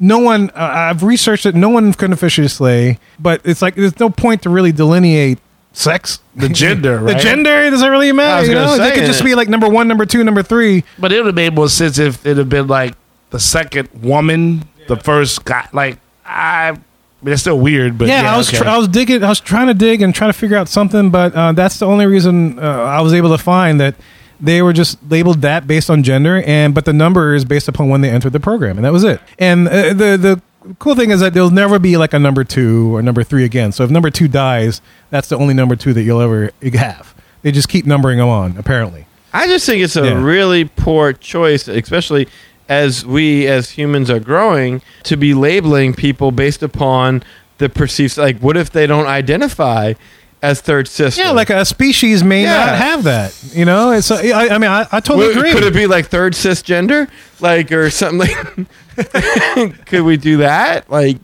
No 0.00 0.18
one, 0.18 0.50
uh, 0.50 0.54
I've 0.90 1.04
researched 1.04 1.46
it, 1.46 1.54
no 1.54 1.68
one 1.68 1.92
can 1.92 2.12
officially 2.12 2.48
slay, 2.48 2.98
but 3.20 3.40
it's 3.44 3.62
like 3.62 3.76
there's 3.76 4.00
no 4.00 4.10
point 4.10 4.42
to 4.42 4.50
really 4.50 4.72
delineate 4.72 5.38
sex. 5.72 6.18
The 6.34 6.48
gender, 6.48 6.98
The 7.04 7.14
gender 7.14 7.70
doesn't 7.70 7.88
really 7.88 8.10
matter. 8.10 8.48
You 8.48 8.54
know, 8.54 8.76
they 8.76 8.90
say 8.90 8.94
could 8.96 9.06
just 9.06 9.22
be 9.22 9.36
like 9.36 9.48
number 9.48 9.68
one, 9.68 9.86
number 9.86 10.06
two, 10.06 10.24
number 10.24 10.42
three. 10.42 10.82
But 10.98 11.12
it 11.12 11.18
would 11.18 11.26
have 11.26 11.34
made 11.36 11.54
more 11.54 11.68
sense 11.68 11.98
if 11.98 12.26
it 12.26 12.36
had 12.36 12.48
been 12.48 12.66
like 12.66 12.94
the 13.30 13.38
second 13.38 13.88
woman, 14.02 14.64
the 14.88 14.96
first 14.96 15.44
guy. 15.44 15.68
Like, 15.72 15.98
I. 16.26 16.76
I 17.24 17.26
mean, 17.26 17.32
it's 17.32 17.40
still 17.40 17.58
weird, 17.58 17.96
but 17.96 18.06
yeah, 18.08 18.22
yeah, 18.24 18.34
I 18.34 18.36
was 18.36 18.48
okay. 18.50 18.58
tr- 18.58 18.68
I 18.68 18.76
was 18.76 18.86
digging, 18.88 19.24
I 19.24 19.30
was 19.30 19.40
trying 19.40 19.68
to 19.68 19.74
dig 19.74 20.02
and 20.02 20.14
trying 20.14 20.28
to 20.30 20.38
figure 20.38 20.58
out 20.58 20.68
something, 20.68 21.08
but 21.08 21.34
uh, 21.34 21.52
that's 21.52 21.78
the 21.78 21.86
only 21.86 22.04
reason 22.04 22.58
uh, 22.58 22.62
I 22.62 23.00
was 23.00 23.14
able 23.14 23.30
to 23.30 23.42
find 23.42 23.80
that 23.80 23.94
they 24.40 24.60
were 24.60 24.74
just 24.74 24.98
labeled 25.10 25.40
that 25.40 25.66
based 25.66 25.88
on 25.88 26.02
gender, 26.02 26.42
and 26.46 26.74
but 26.74 26.84
the 26.84 26.92
number 26.92 27.34
is 27.34 27.46
based 27.46 27.66
upon 27.66 27.88
when 27.88 28.02
they 28.02 28.10
entered 28.10 28.34
the 28.34 28.40
program, 28.40 28.76
and 28.76 28.84
that 28.84 28.92
was 28.92 29.04
it. 29.04 29.22
And 29.38 29.66
uh, 29.68 29.94
the 29.94 30.18
the 30.66 30.74
cool 30.78 30.94
thing 30.94 31.10
is 31.10 31.20
that 31.20 31.32
there'll 31.32 31.48
never 31.50 31.78
be 31.78 31.96
like 31.96 32.12
a 32.12 32.18
number 32.18 32.44
two 32.44 32.94
or 32.94 33.00
number 33.00 33.22
three 33.24 33.44
again. 33.44 33.72
So 33.72 33.84
if 33.84 33.90
number 33.90 34.10
two 34.10 34.28
dies, 34.28 34.82
that's 35.08 35.28
the 35.30 35.38
only 35.38 35.54
number 35.54 35.76
two 35.76 35.94
that 35.94 36.02
you'll 36.02 36.20
ever 36.20 36.50
have. 36.74 37.14
They 37.40 37.52
just 37.52 37.70
keep 37.70 37.86
numbering 37.86 38.18
them 38.18 38.28
on, 38.28 38.58
apparently. 38.58 39.06
I 39.32 39.46
just 39.46 39.64
think 39.64 39.82
it's 39.82 39.96
a 39.96 40.04
Yeah. 40.04 40.22
really 40.22 40.66
poor 40.66 41.14
choice, 41.14 41.68
especially 41.68 42.28
as 42.68 43.04
we 43.04 43.46
as 43.46 43.70
humans 43.70 44.10
are 44.10 44.20
growing, 44.20 44.82
to 45.04 45.16
be 45.16 45.34
labeling 45.34 45.94
people 45.94 46.30
based 46.32 46.62
upon 46.62 47.22
the 47.58 47.68
perceived. 47.68 48.16
Like, 48.16 48.38
what 48.38 48.56
if 48.56 48.70
they 48.70 48.86
don't 48.86 49.06
identify 49.06 49.94
as 50.42 50.60
third 50.60 50.88
sister? 50.88 51.22
Yeah, 51.22 51.30
like 51.32 51.50
a 51.50 51.64
species 51.64 52.22
may 52.24 52.42
Yeah. 52.42 52.56
not 52.66 52.76
have 52.76 53.04
that. 53.04 53.34
You 53.52 53.64
know, 53.64 53.92
it's. 53.92 54.10
uh, 54.10 54.16
I, 54.16 54.48
I 54.48 54.58
mean, 54.58 54.70
I, 54.70 54.86
I 54.90 55.00
totally 55.00 55.28
Would- 55.28 55.36
agree. 55.36 55.52
Could 55.52 55.62
it 55.64 55.74
be 55.74 55.86
like 55.86 56.06
third 56.06 56.32
cisgender, 56.32 57.08
like 57.40 57.70
or 57.72 57.90
something? 57.90 58.66
Like, 58.96 59.86
could 59.86 60.02
we 60.02 60.16
do 60.16 60.38
that? 60.38 60.88
Like, 60.90 61.18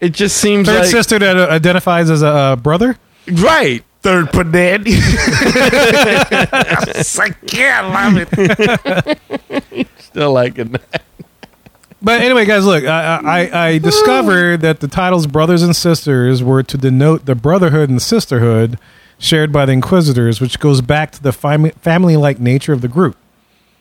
it 0.00 0.10
just 0.10 0.36
seems 0.36 0.68
Third 0.68 0.80
like 0.80 0.88
sister 0.90 1.18
that 1.18 1.36
uh, 1.36 1.46
identifies 1.50 2.10
as 2.10 2.22
a 2.22 2.26
uh, 2.28 2.56
brother. 2.56 2.96
right. 3.32 3.82
Third 4.06 4.26
panani. 4.26 4.84
it's 6.94 7.18
like, 7.18 7.36
yeah, 7.52 7.80
I 7.82 8.08
love 8.08 8.28
it. 8.30 9.88
Still 9.98 10.32
liking 10.32 10.68
that. 10.72 11.02
But 12.00 12.20
anyway, 12.20 12.44
guys, 12.44 12.64
look, 12.64 12.84
I, 12.84 13.20
I, 13.24 13.66
I 13.66 13.78
discovered 13.78 14.60
that 14.60 14.78
the 14.78 14.86
titles 14.86 15.26
brothers 15.26 15.64
and 15.64 15.74
sisters 15.74 16.40
were 16.40 16.62
to 16.62 16.78
denote 16.78 17.24
the 17.24 17.34
brotherhood 17.34 17.90
and 17.90 18.00
sisterhood 18.00 18.78
shared 19.18 19.50
by 19.50 19.66
the 19.66 19.72
Inquisitors, 19.72 20.40
which 20.40 20.60
goes 20.60 20.80
back 20.80 21.10
to 21.10 21.20
the 21.20 21.32
family 21.32 22.16
like 22.16 22.38
nature 22.38 22.72
of 22.72 22.82
the 22.82 22.88
group. 22.88 23.16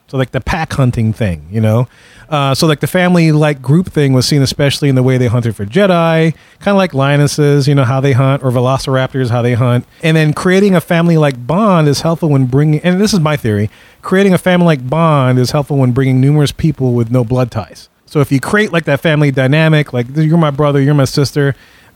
So, 0.07 0.17
like 0.17 0.31
the 0.31 0.41
pack 0.41 0.73
hunting 0.73 1.13
thing, 1.13 1.47
you 1.51 1.59
know? 1.59 1.87
Uh, 2.29 2.53
so, 2.53 2.67
like 2.67 2.79
the 2.79 2.87
family 2.87 3.31
like 3.31 3.61
group 3.61 3.91
thing 3.91 4.13
was 4.13 4.27
seen 4.27 4.41
especially 4.41 4.87
in 4.87 4.95
the 4.95 5.01
way 5.01 5.17
they 5.17 5.27
hunted 5.27 5.55
for 5.55 5.65
Jedi, 5.65 6.35
kind 6.59 6.75
of 6.75 6.77
like 6.77 6.93
lionesses, 6.93 7.67
you 7.67 7.73
know, 7.73 7.83
how 7.83 7.99
they 7.99 8.13
hunt, 8.13 8.43
or 8.43 8.51
velociraptors, 8.51 9.29
how 9.29 9.41
they 9.41 9.53
hunt. 9.53 9.85
And 10.03 10.15
then 10.15 10.33
creating 10.33 10.75
a 10.75 10.81
family 10.81 11.17
like 11.17 11.47
bond 11.47 11.87
is 11.87 12.01
helpful 12.01 12.29
when 12.29 12.45
bringing, 12.45 12.81
and 12.81 13.01
this 13.01 13.13
is 13.13 13.19
my 13.19 13.35
theory, 13.35 13.69
creating 14.03 14.33
a 14.33 14.37
family 14.37 14.65
like 14.65 14.87
bond 14.87 15.39
is 15.39 15.51
helpful 15.51 15.77
when 15.77 15.91
bringing 15.91 16.21
numerous 16.21 16.51
people 16.51 16.93
with 16.93 17.09
no 17.09 17.23
blood 17.23 17.49
ties. 17.49 17.89
So 18.05 18.21
if 18.21 18.31
you 18.31 18.39
create 18.39 18.71
like 18.71 18.85
that 18.85 19.01
family 19.01 19.31
dynamic, 19.31 19.91
like 19.91 20.05
you're 20.15 20.37
my 20.37 20.51
brother, 20.51 20.79
you're 20.79 20.93
my 20.93 21.05
sister, 21.05 21.55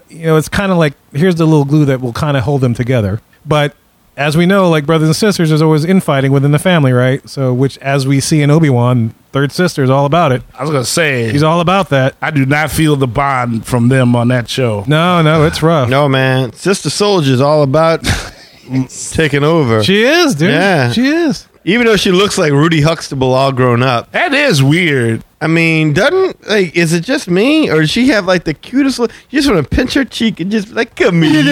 you 0.09 0.25
know, 0.25 0.37
it's 0.37 0.49
kind 0.49 0.71
of 0.71 0.77
like 0.77 0.93
here's 1.13 1.35
the 1.35 1.45
little 1.45 1.65
glue 1.65 1.85
that 1.85 2.01
will 2.01 2.13
kind 2.13 2.35
of 2.35 2.43
hold 2.43 2.61
them 2.61 2.73
together. 2.73 3.21
But 3.45 3.75
as 4.17 4.35
we 4.35 4.45
know, 4.45 4.69
like 4.69 4.85
brothers 4.85 5.07
and 5.07 5.15
sisters, 5.15 5.49
there's 5.49 5.61
always 5.61 5.85
infighting 5.85 6.31
within 6.31 6.51
the 6.51 6.59
family, 6.59 6.91
right? 6.91 7.27
So, 7.29 7.53
which 7.53 7.77
as 7.79 8.05
we 8.07 8.19
see 8.19 8.41
in 8.41 8.51
Obi 8.51 8.69
Wan, 8.69 9.13
third 9.31 9.51
sister 9.51 9.83
is 9.83 9.89
all 9.89 10.05
about 10.05 10.31
it. 10.31 10.43
I 10.53 10.61
was 10.63 10.71
gonna 10.71 10.83
say, 10.85 11.31
He's 11.31 11.43
all 11.43 11.61
about 11.61 11.89
that. 11.89 12.15
I 12.21 12.31
do 12.31 12.45
not 12.45 12.71
feel 12.71 12.95
the 12.95 13.07
bond 13.07 13.65
from 13.65 13.87
them 13.89 14.15
on 14.15 14.27
that 14.29 14.49
show. 14.49 14.83
No, 14.87 15.21
no, 15.21 15.45
it's 15.45 15.61
rough. 15.63 15.89
No, 15.89 16.09
man. 16.09 16.51
Sister 16.53 16.89
Soldier's 16.89 17.41
all 17.41 17.63
about 17.63 18.03
taking 19.11 19.43
over. 19.43 19.83
She 19.83 20.03
is, 20.03 20.35
dude. 20.35 20.49
Yeah. 20.51 20.91
She 20.91 21.07
is. 21.07 21.47
Even 21.65 21.85
though 21.87 21.97
she 21.97 22.11
looks 22.11 22.37
like 22.37 22.51
Rudy 22.51 22.81
Huxtable 22.81 23.33
all 23.33 23.51
grown 23.51 23.83
up. 23.83 24.11
That 24.11 24.33
is 24.33 24.63
weird. 24.63 25.23
I 25.41 25.47
mean, 25.47 25.93
doesn't 25.93 26.47
like 26.49 26.75
is 26.75 26.91
it 26.91 27.01
just 27.05 27.29
me 27.29 27.69
or 27.69 27.79
does 27.81 27.89
she 27.89 28.09
have 28.09 28.25
like 28.25 28.43
the 28.43 28.53
cutest? 28.53 28.99
Look, 28.99 29.11
you 29.29 29.39
just 29.39 29.49
want 29.49 29.63
to 29.69 29.73
pinch 29.75 29.93
her 29.93 30.03
cheek 30.03 30.41
and 30.41 30.51
just 30.51 30.69
like, 30.71 30.95
come 30.97 31.21
here, 31.21 31.43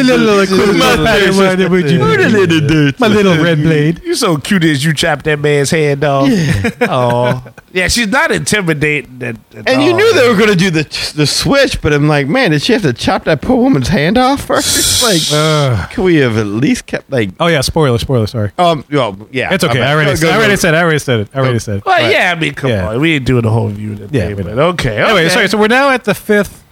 My 3.00 3.08
little 3.08 3.42
red 3.44 3.58
blade. 3.62 4.02
You 4.04 4.16
so 4.16 4.38
cute 4.38 4.64
as 4.66 4.84
you 4.84 4.94
chop 4.94 5.24
that 5.24 5.40
man's 5.40 5.72
head 5.72 6.04
off. 6.04 6.30
Yeah. 6.30 6.70
Oh, 6.90 7.44
yeah. 7.74 7.88
She's 7.90 8.08
not 8.08 8.32
intimidating. 8.32 9.22
At, 9.22 9.36
at 9.56 9.70
And 9.70 9.84
you 9.84 9.94
knew 9.94 10.14
they 10.14 10.28
were 10.28 10.36
going 10.36 10.50
to 10.50 10.56
do 10.56 10.70
the 10.70 10.84
the 11.16 11.26
switch, 11.28 11.82
but 11.82 11.92
I'm 11.94 12.08
like, 12.08 12.28
man, 12.28 12.52
did 12.52 12.62
she 12.62 12.74
have 12.74 12.82
to 12.84 12.94
chop 12.94 13.26
that 13.26 13.42
poor 13.42 13.58
woman's 13.58 13.88
hand 13.90 14.18
off 14.18 14.46
first? 14.46 15.04
like, 15.04 15.22
Ugh. 15.32 15.90
could 15.92 16.04
we 16.04 16.16
have 16.18 16.38
at 16.38 16.46
least 16.46 16.86
kept 16.86 17.10
like, 17.12 17.30
Oh 17.40 17.48
yeah, 17.48 17.62
spoiler, 17.62 17.98
spoiler. 17.98 18.28
Sorry, 18.28 18.52
um, 18.58 18.84
well, 18.92 19.28
yeah, 19.32 19.54
it's 19.54 19.64
okay. 19.64 19.80
I'm- 19.82 19.88
I 19.88 19.94
already, 19.94 20.16
go- 20.16 20.22
go- 20.28 20.30
I 20.30 20.36
already 20.38 20.52
go. 20.54 20.56
said, 20.58 20.76
I 20.76 20.82
already 20.82 21.00
said 21.00 21.20
it. 21.22 21.30
I 21.34 21.40
already 21.40 21.60
said. 21.60 21.78
It. 21.78 21.86
Well, 21.86 22.12
yeah. 22.12 22.34
I 22.36 22.40
mean, 22.40 22.54
come 22.54 22.70
Yeah. 22.72 22.90
on. 22.90 23.02
We 23.02 23.16
ain't 23.16 23.26
doing 23.26 23.44
the 23.44 23.52
whole 23.52 23.72
view 23.78 23.96
today. 23.96 24.20
Yeah, 24.20 24.28
we 24.36 24.44
but 24.44 24.56
don't. 24.56 24.60
okay. 24.74 24.98
Anyway, 24.98 25.30
sorry. 25.30 25.48
So 25.48 25.58
we're 25.58 25.68
now 25.68 25.90
at 25.92 26.04
the 26.04 26.14
fifth 26.14 26.64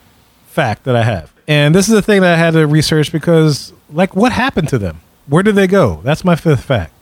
fact 0.48 0.84
that 0.84 0.96
I 0.96 1.04
have, 1.04 1.32
and 1.48 1.74
this 1.74 1.88
is 1.88 1.94
the 1.94 2.02
thing 2.02 2.22
that 2.22 2.34
I 2.34 2.38
had 2.38 2.52
to 2.54 2.66
research 2.68 3.12
because, 3.12 3.74
like, 3.92 4.16
what 4.16 4.32
happened 4.32 4.70
to 4.70 4.78
them? 4.78 5.02
Where 5.28 5.44
did 5.44 5.56
they 5.56 5.68
go? 5.68 6.02
That's 6.04 6.24
my 6.26 6.36
fifth 6.36 6.64
fact. 6.64 6.94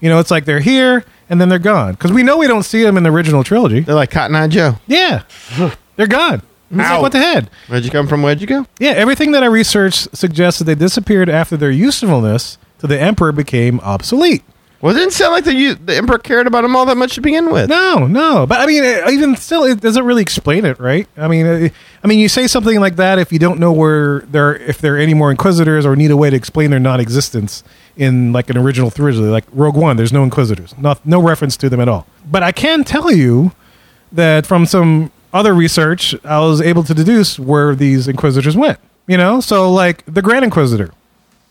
You 0.00 0.08
know, 0.08 0.18
it's 0.18 0.30
like 0.30 0.44
they're 0.46 0.60
here 0.60 1.04
and 1.28 1.40
then 1.40 1.48
they're 1.48 1.58
gone 1.58 1.92
because 1.92 2.12
we 2.12 2.22
know 2.22 2.38
we 2.38 2.46
don't 2.46 2.62
see 2.62 2.82
them 2.82 2.96
in 2.96 3.02
the 3.02 3.10
original 3.10 3.44
trilogy. 3.44 3.80
They're 3.80 3.94
like 3.94 4.10
Cotton 4.10 4.34
Eye 4.34 4.48
Joe. 4.48 4.76
Yeah, 4.86 5.22
they're 5.96 6.06
gone. 6.06 6.42
It's 6.70 6.78
like, 6.78 7.02
what 7.02 7.12
the 7.12 7.18
heck? 7.18 7.52
Where'd 7.66 7.84
you 7.84 7.90
come 7.90 8.06
from? 8.06 8.22
Where'd 8.22 8.40
you 8.40 8.46
go? 8.46 8.64
Yeah, 8.78 8.90
everything 8.92 9.32
that 9.32 9.42
I 9.42 9.46
researched 9.46 10.16
suggests 10.16 10.60
that 10.60 10.66
they 10.66 10.76
disappeared 10.76 11.28
after 11.28 11.56
their 11.56 11.70
usefulness 11.72 12.58
to 12.78 12.86
the 12.86 12.98
Emperor 12.98 13.32
became 13.32 13.80
obsolete. 13.80 14.44
Well, 14.80 14.96
it 14.96 14.98
didn't 14.98 15.12
sound 15.12 15.32
like 15.32 15.44
the 15.44 15.74
the 15.74 15.96
emperor 15.96 16.18
cared 16.18 16.46
about 16.46 16.64
him 16.64 16.74
all 16.74 16.86
that 16.86 16.96
much 16.96 17.14
to 17.16 17.20
begin 17.20 17.50
with. 17.50 17.68
No, 17.68 18.06
no. 18.06 18.46
But 18.46 18.60
I 18.60 18.66
mean, 18.66 18.82
even 19.12 19.36
still, 19.36 19.64
it 19.64 19.80
doesn't 19.80 20.04
really 20.04 20.22
explain 20.22 20.64
it, 20.64 20.80
right? 20.80 21.06
I 21.18 21.28
mean, 21.28 21.46
uh, 21.46 21.68
I 22.02 22.06
mean, 22.06 22.18
you 22.18 22.30
say 22.30 22.46
something 22.46 22.80
like 22.80 22.96
that 22.96 23.18
if 23.18 23.30
you 23.30 23.38
don't 23.38 23.60
know 23.60 23.72
where 23.72 24.20
there, 24.20 24.56
if 24.56 24.78
there 24.78 24.94
are 24.94 24.98
any 24.98 25.12
more 25.12 25.30
Inquisitors, 25.30 25.84
or 25.84 25.96
need 25.96 26.10
a 26.10 26.16
way 26.16 26.30
to 26.30 26.36
explain 26.36 26.70
their 26.70 26.80
non-existence 26.80 27.62
in 27.96 28.32
like 28.32 28.48
an 28.48 28.56
original 28.56 28.90
trilogy, 28.90 29.20
like 29.20 29.44
Rogue 29.52 29.76
One. 29.76 29.98
There's 29.98 30.14
no 30.14 30.22
Inquisitors, 30.24 30.74
not 30.78 31.04
no 31.04 31.20
reference 31.20 31.58
to 31.58 31.68
them 31.68 31.80
at 31.80 31.88
all. 31.88 32.06
But 32.24 32.42
I 32.42 32.52
can 32.52 32.82
tell 32.82 33.12
you 33.12 33.52
that 34.12 34.46
from 34.46 34.64
some 34.64 35.12
other 35.34 35.52
research, 35.52 36.14
I 36.24 36.40
was 36.40 36.62
able 36.62 36.84
to 36.84 36.94
deduce 36.94 37.38
where 37.38 37.74
these 37.74 38.08
Inquisitors 38.08 38.56
went. 38.56 38.78
You 39.06 39.18
know, 39.18 39.40
so 39.40 39.70
like 39.70 40.04
the 40.06 40.22
Grand 40.22 40.44
Inquisitor, 40.44 40.92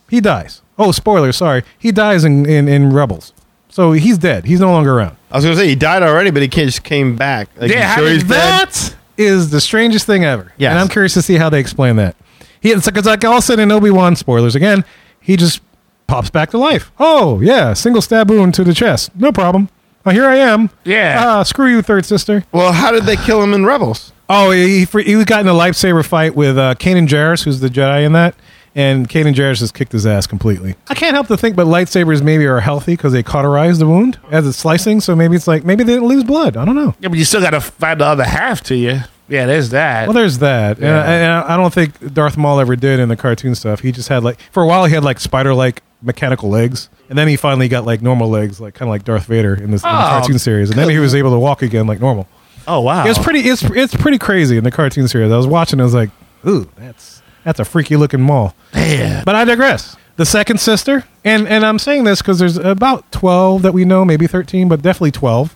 he 0.10 0.20
dies. 0.22 0.62
Oh, 0.78 0.92
spoiler, 0.92 1.32
sorry, 1.32 1.64
he 1.78 1.92
dies 1.92 2.24
in 2.24 2.46
in, 2.46 2.68
in 2.68 2.92
Rebels. 2.94 3.34
So 3.70 3.92
he's 3.92 4.18
dead. 4.18 4.46
He's 4.46 4.60
no 4.60 4.72
longer 4.72 4.94
around. 4.98 5.16
I 5.32 5.38
was 5.38 5.46
going 5.46 5.56
to 5.56 5.62
say 5.62 5.68
he 5.68 5.76
died 5.76 6.02
already, 6.02 6.32
but 6.32 6.42
he 6.42 6.48
can't, 6.48 6.66
just 6.68 6.84
came 6.84 7.16
back. 7.16 7.50
Like, 7.56 7.70
Yeah, 7.70 7.96
sure 7.96 8.06
did 8.06 8.14
he's 8.14 8.24
dead? 8.24 8.30
That 8.68 8.96
is 9.16 9.52
the 9.52 9.62
strangest 9.62 10.08
thing 10.08 10.26
ever. 10.26 10.52
Yes. 10.58 10.72
And 10.72 10.80
I'm 10.80 10.88
curious 10.88 11.14
to 11.14 11.22
see 11.22 11.36
how 11.36 11.50
they 11.52 11.60
explain 11.60 11.98
that. 11.98 12.16
He 12.62 12.72
it's 12.72 12.86
because 12.88 13.06
like 13.06 13.24
all 13.24 13.42
sudden 13.42 13.64
in 13.64 13.72
Obi 13.72 13.92
Wan 13.92 14.16
spoilers 14.16 14.56
again, 14.56 14.84
he 15.22 15.38
just 15.38 15.62
pops 16.08 16.30
back 16.30 16.50
to 16.52 16.58
life. 16.58 16.92
Oh 17.00 17.40
yeah, 17.42 17.74
single 17.74 18.02
stab 18.02 18.30
wound 18.30 18.54
to 18.56 18.64
the 18.64 18.74
chest, 18.74 19.16
no 19.16 19.32
problem. 19.32 19.70
Oh, 20.06 20.12
here 20.12 20.26
I 20.26 20.38
am. 20.38 20.70
Yeah. 20.86 21.18
Ah, 21.20 21.44
screw 21.44 21.68
you, 21.68 21.82
third 21.82 22.06
sister. 22.06 22.44
Well, 22.52 22.72
how 22.72 22.92
did 22.92 23.04
they 23.04 23.16
kill 23.18 23.44
him 23.44 23.54
in 23.54 23.66
Rebels? 23.66 24.12
Oh, 24.30 24.52
he 24.52 24.86
he, 24.86 25.04
he 25.04 25.24
got 25.26 25.42
in 25.42 25.48
a 25.48 25.54
lightsaber 25.54 26.06
fight 26.06 26.36
with 26.36 26.58
uh, 26.58 26.76
Kanan 26.76 27.08
Jarrus, 27.08 27.44
who's 27.44 27.60
the 27.60 27.68
Jedi 27.68 28.06
in 28.06 28.14
that, 28.14 28.36
and 28.80 29.10
Kanan 29.10 29.34
Jarrus 29.34 29.60
just 29.60 29.74
kicked 29.74 29.92
his 29.92 30.06
ass 30.06 30.26
completely. 30.28 30.76
I 30.88 30.94
can't 30.96 31.14
help 31.14 31.28
to 31.28 31.38
think, 31.38 31.56
but 31.56 31.68
lightsabers 31.68 32.22
maybe 32.22 32.46
are 32.46 32.60
healthy 32.60 32.94
because 32.94 33.14
they 33.14 33.24
cauterize 33.24 33.80
the 33.80 33.88
wound 33.88 34.18
as 34.32 34.48
it's 34.48 34.58
slicing. 34.58 35.02
So 35.02 35.16
maybe 35.16 35.36
it's 35.36 35.48
like 35.48 35.64
maybe 35.66 35.84
they 35.84 35.94
didn't 35.94 36.08
lose 36.08 36.24
blood. 36.24 36.56
I 36.58 36.66
don't 36.66 36.76
know. 36.76 36.96
Yeah, 37.00 37.10
but 37.10 37.18
you 37.18 37.26
still 37.26 37.42
got 37.42 37.52
to 37.52 37.62
find 37.62 38.00
the 38.00 38.06
other 38.06 38.24
half 38.24 38.62
to 38.64 38.76
you. 38.76 39.02
Yeah, 39.28 39.46
there's 39.46 39.70
that. 39.70 40.08
Well, 40.08 40.14
there's 40.16 40.40
that. 40.40 40.78
And 40.80 40.88
I- 40.88 41.14
And, 41.14 41.32
I, 41.52 41.56
don't 41.58 41.72
think 41.74 42.14
Darth 42.14 42.36
Maul 42.36 42.60
ever 42.60 42.76
did 42.76 43.00
in 43.00 43.10
the 43.10 43.16
cartoon 43.16 43.54
stuff. 43.54 43.82
He 43.82 43.92
just 43.92 44.10
had 44.10 44.24
like 44.24 44.40
for 44.52 44.64
a 44.64 44.68
while 44.68 44.86
he 44.86 44.94
had 44.96 45.04
like 45.04 45.20
spider-like 45.20 45.84
mechanical 46.02 46.50
legs, 46.50 46.90
and 47.10 47.18
then 47.18 47.28
he 47.28 47.36
finally 47.36 47.68
got 47.68 47.86
like 47.86 48.02
normal 48.02 48.28
legs, 48.30 48.60
like 48.60 48.74
kind 48.74 48.88
of 48.90 48.92
like 48.94 49.04
Darth 49.04 49.26
Vader 49.26 49.54
in 49.54 49.70
this 49.72 49.84
in 49.84 49.90
the 49.90 49.96
Oh, 49.96 50.10
cartoon 50.10 50.40
series. 50.40 50.70
And 50.72 50.80
then 50.80 50.90
he 50.90 50.98
was 50.98 51.14
able 51.14 51.32
to 51.32 51.40
walk 51.40 51.62
again 51.62 51.86
like 51.86 52.00
normal. 52.00 52.28
oh 52.68 52.80
wow, 52.82 53.06
It's 53.06 53.20
pretty. 53.20 53.42
It's 53.42 53.62
it's 53.64 53.96
pretty 53.96 54.18
crazy 54.18 54.58
in 54.58 54.64
the 54.64 54.72
cartoon 54.72 55.08
series. 55.08 55.32
I 55.32 55.38
was 55.38 55.46
watching. 55.48 55.80
I 55.80 55.84
was 55.84 55.94
like, 55.94 56.10
ooh, 56.48 56.68
that's 56.78 57.22
that's 57.44 57.60
a 57.60 57.66
freaky 57.66 57.96
looking 57.96 58.22
Maul. 58.22 58.54
Damn. 58.74 59.24
But 59.26 59.36
I 59.36 59.46
digress. 59.46 59.96
The 60.18 60.26
second 60.26 60.60
sister, 60.60 61.06
and 61.24 61.48
and 61.48 61.66
I'm 61.66 61.80
saying 61.80 62.04
this 62.04 62.22
because 62.22 62.40
there's 62.40 62.58
about 62.58 63.10
twelve 63.12 63.62
that 63.62 63.74
we 63.74 63.86
know, 63.86 64.04
maybe 64.04 64.28
thirteen, 64.28 64.68
but 64.68 64.82
definitely 64.82 65.12
twelve. 65.12 65.56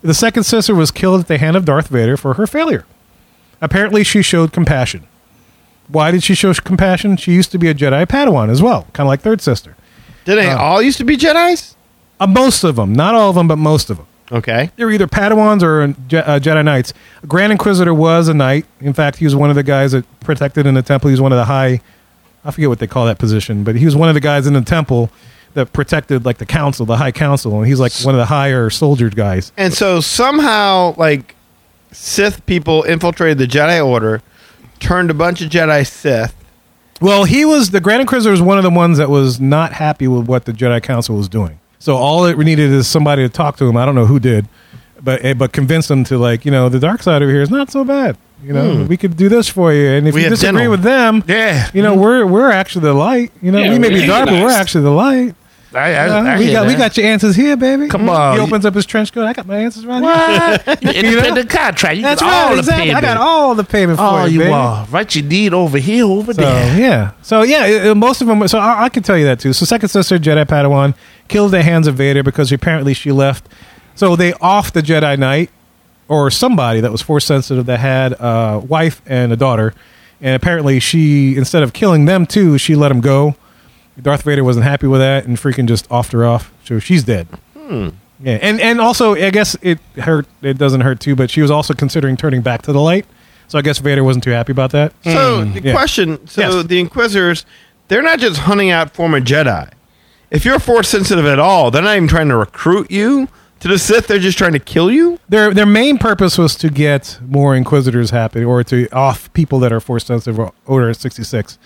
The 0.00 0.14
second 0.14 0.44
sister 0.44 0.74
was 0.74 0.90
killed 0.90 1.20
at 1.20 1.28
the 1.28 1.38
hand 1.38 1.56
of 1.56 1.64
Darth 1.64 1.88
Vader 1.88 2.16
for 2.16 2.34
her 2.34 2.46
failure. 2.46 2.86
Apparently, 3.60 4.04
she 4.04 4.22
showed 4.22 4.52
compassion. 4.52 5.06
Why 5.88 6.10
did 6.10 6.22
she 6.22 6.34
show 6.34 6.54
compassion? 6.54 7.16
She 7.16 7.32
used 7.32 7.50
to 7.52 7.58
be 7.58 7.68
a 7.68 7.74
Jedi 7.74 8.06
Padawan 8.06 8.50
as 8.50 8.62
well, 8.62 8.86
kind 8.92 9.06
of 9.06 9.08
like 9.08 9.20
third 9.20 9.40
sister. 9.40 9.76
Did 10.24 10.36
they 10.36 10.50
all 10.50 10.82
used 10.82 10.98
to 10.98 11.04
be 11.04 11.16
Jedi's? 11.16 11.76
Uh, 12.20 12.26
most 12.26 12.64
of 12.64 12.76
them, 12.76 12.92
not 12.92 13.14
all 13.14 13.30
of 13.30 13.36
them, 13.36 13.48
but 13.48 13.56
most 13.56 13.90
of 13.90 13.96
them. 13.96 14.06
Okay. 14.30 14.70
They 14.76 14.84
were 14.84 14.90
either 14.90 15.06
Padawans 15.06 15.62
or 15.62 15.86
Je- 16.08 16.18
uh, 16.18 16.38
Jedi 16.38 16.64
Knights. 16.64 16.92
Grand 17.26 17.50
Inquisitor 17.52 17.94
was 17.94 18.28
a 18.28 18.34
knight. 18.34 18.66
In 18.80 18.92
fact, 18.92 19.16
he 19.16 19.24
was 19.24 19.34
one 19.34 19.48
of 19.50 19.56
the 19.56 19.62
guys 19.62 19.92
that 19.92 20.04
protected 20.20 20.66
in 20.66 20.74
the 20.74 20.82
temple. 20.82 21.08
He 21.08 21.12
was 21.12 21.20
one 21.20 21.32
of 21.32 21.38
the 21.38 21.46
high, 21.46 21.80
I 22.44 22.50
forget 22.50 22.68
what 22.68 22.78
they 22.78 22.86
call 22.86 23.06
that 23.06 23.18
position, 23.18 23.64
but 23.64 23.76
he 23.76 23.84
was 23.86 23.96
one 23.96 24.08
of 24.08 24.14
the 24.14 24.20
guys 24.20 24.46
in 24.46 24.52
the 24.52 24.60
temple 24.60 25.10
that 25.54 25.72
protected 25.72 26.26
like 26.26 26.36
the 26.38 26.46
council, 26.46 26.84
the 26.84 26.96
high 26.98 27.10
council, 27.12 27.56
and 27.58 27.66
he's 27.66 27.80
like 27.80 27.92
one 28.02 28.14
of 28.14 28.18
the 28.18 28.26
higher 28.26 28.68
soldier 28.68 29.08
guys. 29.08 29.50
And 29.56 29.72
so 29.72 30.00
somehow, 30.00 30.94
like, 30.98 31.34
Sith 31.90 32.44
people 32.44 32.82
infiltrated 32.82 33.38
the 33.38 33.46
Jedi 33.46 33.84
Order, 33.84 34.20
turned 34.78 35.10
a 35.10 35.14
bunch 35.14 35.40
of 35.40 35.48
Jedi 35.50 35.86
Sith. 35.86 36.34
Well, 37.00 37.24
he 37.24 37.44
was 37.46 37.70
the 37.70 37.80
Grand 37.80 38.02
Inquisitor 38.02 38.30
was 38.30 38.42
one 38.42 38.58
of 38.58 38.64
the 38.64 38.70
ones 38.70 38.98
that 38.98 39.08
was 39.08 39.40
not 39.40 39.72
happy 39.72 40.06
with 40.06 40.26
what 40.28 40.44
the 40.44 40.52
Jedi 40.52 40.82
Council 40.82 41.16
was 41.16 41.28
doing. 41.30 41.58
So 41.78 41.96
all 41.96 42.24
it 42.26 42.36
needed 42.38 42.70
is 42.70 42.86
somebody 42.88 43.22
to 43.22 43.28
talk 43.28 43.56
to 43.58 43.66
him. 43.68 43.76
I 43.76 43.86
don't 43.86 43.94
know 43.94 44.06
who 44.06 44.18
did, 44.18 44.48
but 45.02 45.24
eh, 45.24 45.34
but 45.34 45.52
convince 45.52 45.90
him 45.90 46.04
to 46.04 46.18
like 46.18 46.44
you 46.44 46.50
know 46.50 46.68
the 46.68 46.78
dark 46.80 47.02
side 47.02 47.22
over 47.22 47.30
here 47.30 47.42
is 47.42 47.50
not 47.50 47.70
so 47.70 47.84
bad. 47.84 48.16
You 48.42 48.52
know 48.52 48.84
we 48.88 48.96
could 48.96 49.16
do 49.16 49.28
this 49.28 49.48
for 49.48 49.72
you, 49.72 49.88
and 49.90 50.06
if 50.06 50.14
We 50.14 50.22
you 50.24 50.28
disagree 50.28 50.58
dental. 50.60 50.70
with 50.70 50.82
them, 50.82 51.24
Yeah. 51.26 51.70
you 51.74 51.82
know 51.82 51.94
we're 51.96 52.24
we're 52.26 52.50
actually 52.50 52.82
the 52.82 52.94
light. 52.94 53.32
You 53.42 53.50
know 53.52 53.58
Yeah, 53.58 53.70
we 53.72 53.78
may 53.78 53.88
be 53.90 54.06
dark, 54.06 54.26
but 54.26 54.42
we're 54.42 54.50
actually 54.50 54.84
the 54.84 54.90
light. 54.90 55.34
I, 55.74 55.78
I, 55.78 56.06
Yeah, 56.06 56.16
I 56.34 56.38
we 56.38 56.52
got 56.52 56.66
we 56.66 56.74
got 56.76 56.96
your 56.96 57.06
answers 57.06 57.36
here, 57.36 57.56
baby. 57.56 57.88
Come 57.88 58.08
on. 58.08 58.34
He 58.36 58.40
opens 58.40 58.64
up 58.64 58.74
his 58.74 58.86
trench 58.86 59.12
coat. 59.12 59.24
I 59.26 59.32
got 59.34 59.46
my 59.46 59.58
answers 59.58 59.84
right 59.84 60.02
here. 60.02 60.74
What? 60.74 60.82
You 60.82 60.90
independent 60.90 61.50
contract. 61.50 61.96
You 61.96 62.02
That's 62.02 62.22
right. 62.22 62.52
the 62.54 62.58
Exactly. 62.60 62.92
I 62.94 63.00
got 63.02 63.16
all 63.18 63.54
the 63.54 63.64
payment 63.64 63.98
for 63.98 64.04
all 64.04 64.26
you, 64.26 64.34
you 64.44 64.48
baby. 64.48 64.86
Write 64.90 65.14
your 65.14 65.28
deed 65.28 65.52
over 65.52 65.76
here, 65.78 66.04
over 66.04 66.32
So 66.32 66.40
there. 66.40 66.78
yeah, 66.80 67.10
so 67.22 67.42
yeah, 67.42 67.66
it- 67.66 67.86
it- 67.86 67.94
most 67.96 68.20
of 68.22 68.26
them. 68.28 68.46
So 68.48 68.58
I, 68.58 68.84
I 68.84 68.88
can 68.88 69.02
tell 69.02 69.18
you 69.18 69.26
that 69.26 69.40
too. 69.40 69.52
So 69.52 69.66
second 69.66 69.90
sister 69.90 70.18
Jedi 70.18 70.44
Padawan 70.46 70.94
killed 71.28 71.50
the 71.52 71.62
hands 71.62 71.86
of 71.86 71.96
Vader 71.96 72.22
because 72.22 72.50
apparently 72.50 72.94
she 72.94 73.12
left. 73.12 73.46
So 73.94 74.16
they 74.16 74.32
off 74.34 74.72
the 74.72 74.80
Jedi 74.80 75.18
Knight 75.18 75.50
or 76.08 76.30
somebody 76.30 76.80
that 76.80 76.90
was 76.90 77.02
force 77.02 77.26
sensitive 77.26 77.66
that 77.66 77.80
had 77.80 78.12
a 78.18 78.58
wife 78.66 79.02
and 79.04 79.32
a 79.32 79.36
daughter, 79.36 79.74
and 80.22 80.34
apparently 80.34 80.80
she 80.80 81.36
instead 81.36 81.62
of 81.62 81.74
killing 81.74 82.06
them 82.06 82.24
too, 82.24 82.56
she 82.56 82.74
let 82.74 82.88
them 82.88 83.02
go. 83.02 83.36
Darth 84.00 84.22
Vader 84.22 84.44
wasn't 84.44 84.64
happy 84.64 84.86
with 84.86 85.00
that 85.00 85.26
and 85.26 85.36
freaking 85.36 85.66
just 85.66 85.88
offed 85.88 86.12
her 86.12 86.24
off. 86.24 86.52
So 86.64 86.78
she's 86.78 87.04
dead. 87.04 87.28
Hmm. 87.56 87.90
Yeah, 88.20 88.38
and 88.42 88.60
and 88.60 88.80
also 88.80 89.14
I 89.14 89.30
guess 89.30 89.56
it 89.62 89.78
hurt. 89.96 90.26
It 90.42 90.58
doesn't 90.58 90.80
hurt 90.80 91.00
too, 91.00 91.14
but 91.14 91.30
she 91.30 91.40
was 91.40 91.50
also 91.50 91.72
considering 91.74 92.16
turning 92.16 92.40
back 92.40 92.62
to 92.62 92.72
the 92.72 92.80
light. 92.80 93.06
So 93.46 93.58
I 93.58 93.62
guess 93.62 93.78
Vader 93.78 94.04
wasn't 94.04 94.24
too 94.24 94.30
happy 94.30 94.52
about 94.52 94.72
that. 94.72 94.92
So 95.04 95.44
hmm. 95.44 95.52
the 95.54 95.62
yeah. 95.62 95.72
question: 95.72 96.26
So 96.26 96.40
Yes. 96.40 96.66
the 96.66 96.80
Inquisitors, 96.80 97.46
they're 97.88 98.02
not 98.02 98.18
just 98.18 98.40
hunting 98.40 98.70
out 98.70 98.90
former 98.90 99.20
Jedi. 99.20 99.70
If 100.30 100.44
you're 100.44 100.58
force 100.58 100.88
sensitive 100.88 101.26
at 101.26 101.38
all, 101.38 101.70
they're 101.70 101.82
not 101.82 101.96
even 101.96 102.08
trying 102.08 102.28
to 102.28 102.36
recruit 102.36 102.90
you 102.90 103.28
to 103.60 103.68
the 103.68 103.78
Sith. 103.78 104.08
They're 104.08 104.18
just 104.18 104.36
trying 104.36 104.52
to 104.52 104.58
kill 104.58 104.90
you. 104.90 105.18
Their 105.28 105.54
their 105.54 105.66
main 105.66 105.96
purpose 105.98 106.36
was 106.36 106.54
to 106.56 106.70
get 106.70 107.18
more 107.26 107.54
Inquisitors 107.54 108.10
happy, 108.10 108.44
or 108.44 108.62
to 108.64 108.88
off 108.90 109.32
people 109.32 109.58
that 109.60 109.72
are 109.72 109.80
force 109.80 110.04
sensitive 110.04 110.38
or 110.38 110.52
Order 110.66 110.92
sixty 110.92 111.24
six, 111.24 111.58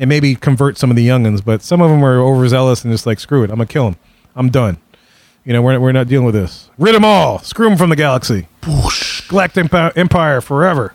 and 0.00 0.08
maybe 0.08 0.34
convert 0.34 0.76
some 0.78 0.90
of 0.90 0.96
the 0.96 1.06
youngins. 1.06 1.44
But 1.44 1.62
some 1.62 1.80
of 1.80 1.90
them 1.90 2.02
are 2.04 2.18
overzealous 2.20 2.82
and 2.82 2.92
just 2.92 3.06
like 3.06 3.20
screw 3.20 3.44
it, 3.44 3.50
I'm 3.50 3.56
gonna 3.56 3.66
kill 3.66 3.84
them. 3.84 3.96
I'm 4.34 4.48
done. 4.48 4.78
You 5.44 5.52
know, 5.52 5.62
we're 5.62 5.78
we're 5.78 5.92
not 5.92 6.08
dealing 6.08 6.26
with 6.26 6.34
this. 6.34 6.68
Rid 6.78 6.94
them 6.94 7.04
all. 7.04 7.38
Screw 7.40 7.68
them 7.68 7.78
from 7.78 7.90
the 7.90 7.96
galaxy. 7.96 8.48
Galactic 9.28 9.66
Empi- 9.66 9.96
Empire 9.96 10.40
forever, 10.40 10.92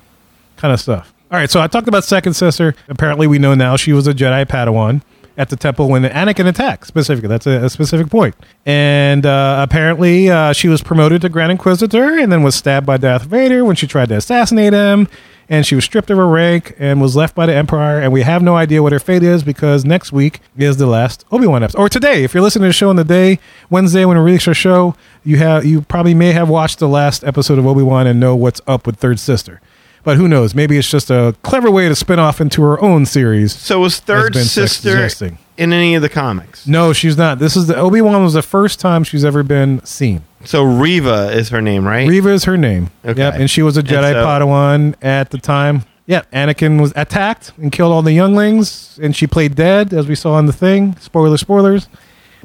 kind 0.58 0.74
of 0.74 0.82
stuff. 0.82 1.14
All 1.32 1.40
right, 1.40 1.50
so 1.50 1.62
I 1.62 1.68
talked 1.68 1.88
about 1.88 2.04
Second 2.04 2.34
Sister. 2.34 2.76
Apparently, 2.88 3.28
we 3.28 3.40
know 3.40 3.56
now 3.56 3.76
she 3.76 3.94
was 3.94 4.08
a 4.08 4.14
Jedi 4.14 4.46
Padawan 4.46 5.02
at 5.38 5.50
the 5.50 5.56
temple 5.56 5.90
when 5.90 6.04
Anakin 6.04 6.48
attacked. 6.48 6.86
Specifically, 6.88 7.28
that's 7.28 7.48
a, 7.48 7.66
a 7.66 7.70
specific 7.70 8.10
point. 8.10 8.36
And 8.66 9.26
uh, 9.26 9.66
apparently, 9.68 10.30
uh, 10.30 10.54
she 10.54 10.68
was 10.68 10.82
promoted 10.82 11.22
to 11.24 11.30
Grand 11.30 11.52
Inquisitor, 11.52 12.20
and 12.20 12.32
then 12.32 12.44
was 12.44 12.56
stabbed 12.56 12.86
by 12.86 12.98
Darth 12.98 13.24
Vader 13.24 13.66
when 13.66 13.76
she 13.76 13.88
tried 13.88 14.10
to 14.10 14.16
assassinate 14.16 14.74
him. 14.74 15.08
And 15.48 15.66
she 15.66 15.76
was 15.76 15.84
stripped 15.86 16.10
of 16.10 16.18
her 16.18 16.28
rank 16.28 16.76
and 16.80 17.00
was 17.00 17.16
left 17.16 17.36
by 17.36 17.46
the 17.46 17.54
Empire. 17.54 18.00
And 18.00 18.12
we 18.12 18.24
have 18.24 18.42
no 18.42 18.56
idea 18.56 18.82
what 18.82 18.92
her 18.92 19.00
fate 19.00 19.22
is 19.22 19.44
because 19.44 19.86
next 19.86 20.12
week 20.12 20.40
is 20.58 20.78
the 20.78 20.88
last 20.88 21.24
Obi 21.32 21.46
Wan 21.46 21.64
episode, 21.64 21.80
or 21.80 21.88
today. 21.90 22.24
If 22.24 22.34
you're 22.34 22.42
listening 22.42 22.64
to 22.64 22.70
the 22.70 22.74
show 22.74 22.90
on 22.90 22.96
the 22.96 23.04
day 23.04 23.40
Wednesday 23.70 24.06
when 24.06 24.18
we 24.18 24.24
release 24.24 24.48
our 24.48 24.54
show, 24.56 24.96
you 25.24 25.38
have 25.38 25.64
you 25.66 25.82
probably 25.82 26.16
may 26.16 26.32
have 26.32 26.50
watched 26.50 26.80
the 26.80 26.88
last 26.88 27.24
episode 27.24 27.60
of 27.60 27.68
Obi 27.68 27.84
Wan 27.84 28.08
and 28.08 28.20
know 28.20 28.36
what's 28.36 28.62
up 28.66 28.88
with 28.88 28.98
Third 28.98 29.20
Sister. 29.20 29.62
But 30.04 30.18
who 30.18 30.28
knows? 30.28 30.54
Maybe 30.54 30.78
it's 30.78 30.90
just 30.90 31.10
a 31.10 31.36
clever 31.42 31.70
way 31.72 31.90
to 31.90 31.96
spin 31.96 32.20
off 32.20 32.40
into 32.40 32.62
her 32.62 32.82
own 32.82 33.06
series. 33.06 33.54
So 33.56 33.80
was 33.80 34.00
third 34.00 34.36
sister. 34.36 35.36
In 35.58 35.72
any 35.74 35.96
of 35.96 36.02
the 36.02 36.10
comics? 36.10 36.68
No, 36.68 36.94
she's 36.94 37.18
not. 37.18 37.40
This 37.40 37.56
is 37.56 37.68
the 37.68 37.76
Obi 37.76 38.02
Wan 38.02 38.24
was 38.24 38.34
the 38.34 38.42
first 38.42 38.80
time 38.80 39.04
she's 39.04 39.24
ever 39.26 39.44
been 39.44 39.84
seen. 39.86 40.24
So 40.44 40.64
Riva 40.64 41.32
is 41.32 41.50
her 41.50 41.62
name, 41.62 41.86
right? 41.88 42.08
Reva 42.08 42.30
is 42.30 42.44
her 42.44 42.58
name. 42.58 42.92
Okay. 43.04 43.20
Yep, 43.20 43.34
and 43.36 43.50
she 43.50 43.62
was 43.62 43.78
a 43.78 43.84
Jedi 43.84 44.14
so- 44.14 44.26
Padawan 44.26 44.96
at 45.02 45.32
the 45.32 45.38
time. 45.38 45.84
Yeah, 46.08 46.22
Anakin 46.32 46.80
was 46.80 46.94
attacked 46.96 47.52
and 47.58 47.72
killed 47.72 47.92
all 47.92 48.04
the 48.04 48.14
younglings, 48.14 49.00
and 49.02 49.16
she 49.16 49.26
played 49.26 49.56
dead, 49.56 49.92
as 49.92 50.08
we 50.08 50.14
saw 50.14 50.38
in 50.38 50.46
the 50.46 50.54
thing. 50.54 50.96
Spoiler, 51.00 51.36
spoilers. 51.38 51.88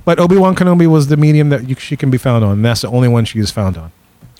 But 0.02 0.18
Obi 0.18 0.38
Wan 0.38 0.54
Kenobi 0.54 0.86
was 0.86 1.08
the 1.08 1.18
medium 1.18 1.50
that 1.50 1.68
you, 1.68 1.74
she 1.74 1.94
can 1.94 2.10
be 2.10 2.16
found 2.16 2.42
on. 2.42 2.52
And 2.52 2.64
that's 2.64 2.80
the 2.80 2.88
only 2.88 3.08
one 3.08 3.26
she 3.26 3.38
is 3.38 3.50
found 3.50 3.76
on. 3.76 3.92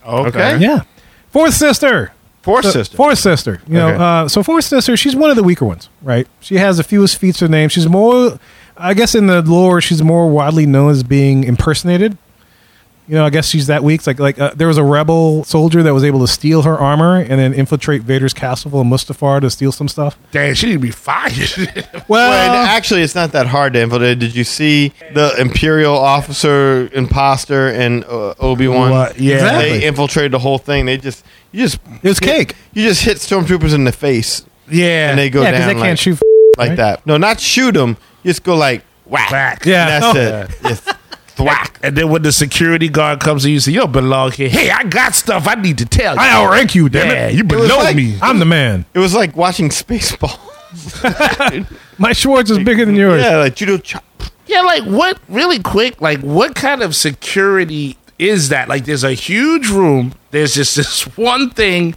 Okay. 0.07 0.57
Yeah. 0.59 0.85
Fourth 1.29 1.53
sister. 1.53 2.12
Fourth 2.41 2.64
So- 2.64 2.71
sister. 2.71 2.97
Fourth 2.97 3.18
sister. 3.18 3.61
You 3.68 3.79
Okay. 3.81 3.99
know, 3.99 4.03
uh, 4.05 4.29
so 4.29 4.43
fourth 4.43 4.64
sister, 4.64 4.97
she's 4.97 5.14
one 5.14 5.29
of 5.29 5.37
the 5.37 5.43
weaker 5.43 5.66
ones, 5.66 5.91
right? 6.01 6.27
She 6.41 6.55
has 6.57 6.79
the 6.79 6.83
fewest 6.83 7.18
feats 7.18 7.43
of 7.43 7.51
name. 7.51 7.68
She's 7.68 7.87
more, 7.91 8.39
I 8.81 8.95
guess, 8.95 9.14
in 9.14 9.26
the 9.26 9.43
lore, 9.43 9.81
she's 9.81 10.03
more 10.03 10.28
widely 10.28 10.66
known 10.66 10.91
as 10.91 11.03
being 11.03 11.45
impersonated. 11.45 12.16
You 13.09 13.16
know, 13.16 13.24
I 13.26 13.31
guess 13.31 13.49
she's 13.49 13.66
that 13.66 13.83
weak. 13.83 13.99
It's 14.01 14.07
like 14.07 14.20
like 14.20 14.39
uh, 14.39 14.53
there 14.55 14.68
was 14.68 14.78
a 14.78 14.85
rebel 14.85 15.43
soldier 15.43 15.83
that 15.83 15.93
was 15.93 16.05
able 16.05 16.20
to 16.20 16.28
steal 16.28 16.62
her 16.62 16.78
armor 16.78 17.16
and 17.18 17.41
then 17.41 17.53
infiltrate 17.53 18.03
Vader's 18.03 18.33
castle 18.33 18.81
in 18.81 18.89
Mustafar 18.89 19.41
to 19.41 19.51
steal 19.51 19.72
some 19.72 19.89
stuff. 19.89 20.16
Damn, 20.31 20.55
she 20.55 20.66
need 20.68 20.72
to 20.74 20.78
be 20.78 20.93
fired. 20.93 21.33
Well, 22.07 22.31
Well, 22.31 22.55
actually, 22.66 23.03
it's 23.03 23.16
not 23.16 23.33
that 23.33 23.49
hard 23.49 23.72
to 23.72 23.81
infiltrate. 23.81 24.20
Did 24.20 24.37
you 24.37 24.45
see 24.45 24.93
the 25.12 25.35
Imperial 25.41 25.97
officer 25.97 26.89
imposter 26.93 27.68
and 27.68 28.05
uh, 28.05 28.35
Obi 28.39 28.68
Wan? 28.68 28.91
What? 28.93 29.18
Yeah. 29.18 29.35
Exactly. 29.35 29.78
they 29.78 29.87
infiltrated 29.87 30.31
the 30.33 30.39
whole 30.39 30.59
thing. 30.59 30.87
They 30.87 30.97
just 30.97 31.24
you 31.51 31.64
just 31.64 31.81
it 32.03 32.09
was 32.09 32.20
cake. 32.20 32.55
you 32.74 32.85
just 32.85 33.03
hit 33.03 33.16
stormtroopers 33.16 33.74
in 33.74 33.83
the 33.85 33.93
face 33.93 34.45
yeah. 34.68 35.11
and 35.11 35.18
they 35.18 35.31
go 35.31 35.43
Yeah, 35.43 35.51
because 35.51 35.61
down 35.66 35.68
they 35.68 35.74
like, 35.81 35.89
can't 35.89 35.99
shoot. 35.99 36.18
like 36.57 36.68
right? 36.70 36.76
that. 36.76 37.07
No, 37.07 37.16
not 37.16 37.41
shoot 37.41 37.72
them. 37.72 37.97
You 38.23 38.31
just 38.31 38.43
go 38.43 38.57
like 38.57 38.85
whack. 39.07 39.31
Whack. 39.31 39.64
Yeah. 39.66 39.97
And 39.97 40.05
Oh. 40.05 40.12
that's 40.12 40.55
it. 40.62 40.68
Just 40.68 40.85
thwack. 41.37 41.79
And 41.83 41.97
then 41.97 42.11
when 42.11 42.23
the 42.23 42.33
security 42.33 42.89
guard 42.89 43.21
comes 43.21 43.45
and 43.45 43.55
you 43.55 43.61
say, 43.61 43.73
you 43.73 43.81
don't 43.81 43.93
belong 43.93 44.33
here. 44.33 44.49
Hey, 44.49 44.71
I 44.71 44.85
got 44.85 45.14
stuff 45.14 45.47
I 45.49 45.55
need 45.55 45.79
to 45.79 45.87
tell 45.87 46.14
you. 46.14 46.21
I 46.21 46.31
outrank 46.33 46.75
you, 46.75 46.89
damn 46.89 47.09
yeah, 47.09 47.29
it. 47.29 47.35
you 47.35 47.45
was 47.45 47.68
below 47.68 47.79
like- 47.79 47.97
me. 47.97 48.18
I'm 48.21 48.39
the 48.39 48.45
man. 48.45 48.85
It 48.95 48.99
was 48.99 49.14
like 49.14 49.37
watching 49.37 49.68
Spaceball. 49.71 50.39
My 51.99 52.12
Schwartz 52.12 52.51
is 52.51 52.59
bigger 52.59 52.85
than 52.85 52.95
yours. 52.95 53.23
yeah, 53.23 53.39
like 53.39 53.55
judo 53.57 53.79
chop. 53.79 54.05
Yeah, 54.47 54.61
like 54.62 54.85
what? 54.85 55.18
Really 55.29 55.59
quick, 55.61 56.01
like 56.01 56.21
what 56.21 56.55
kind 56.55 56.83
of 56.83 56.95
security 56.97 57.97
is 58.18 58.49
that? 58.51 58.68
Like, 58.68 58.85
there's 58.85 59.05
a 59.05 59.12
huge 59.14 59.68
room. 59.68 60.12
There's 60.31 60.55
just 60.55 60.77
this 60.77 61.03
one 61.16 61.51
thing 61.51 61.95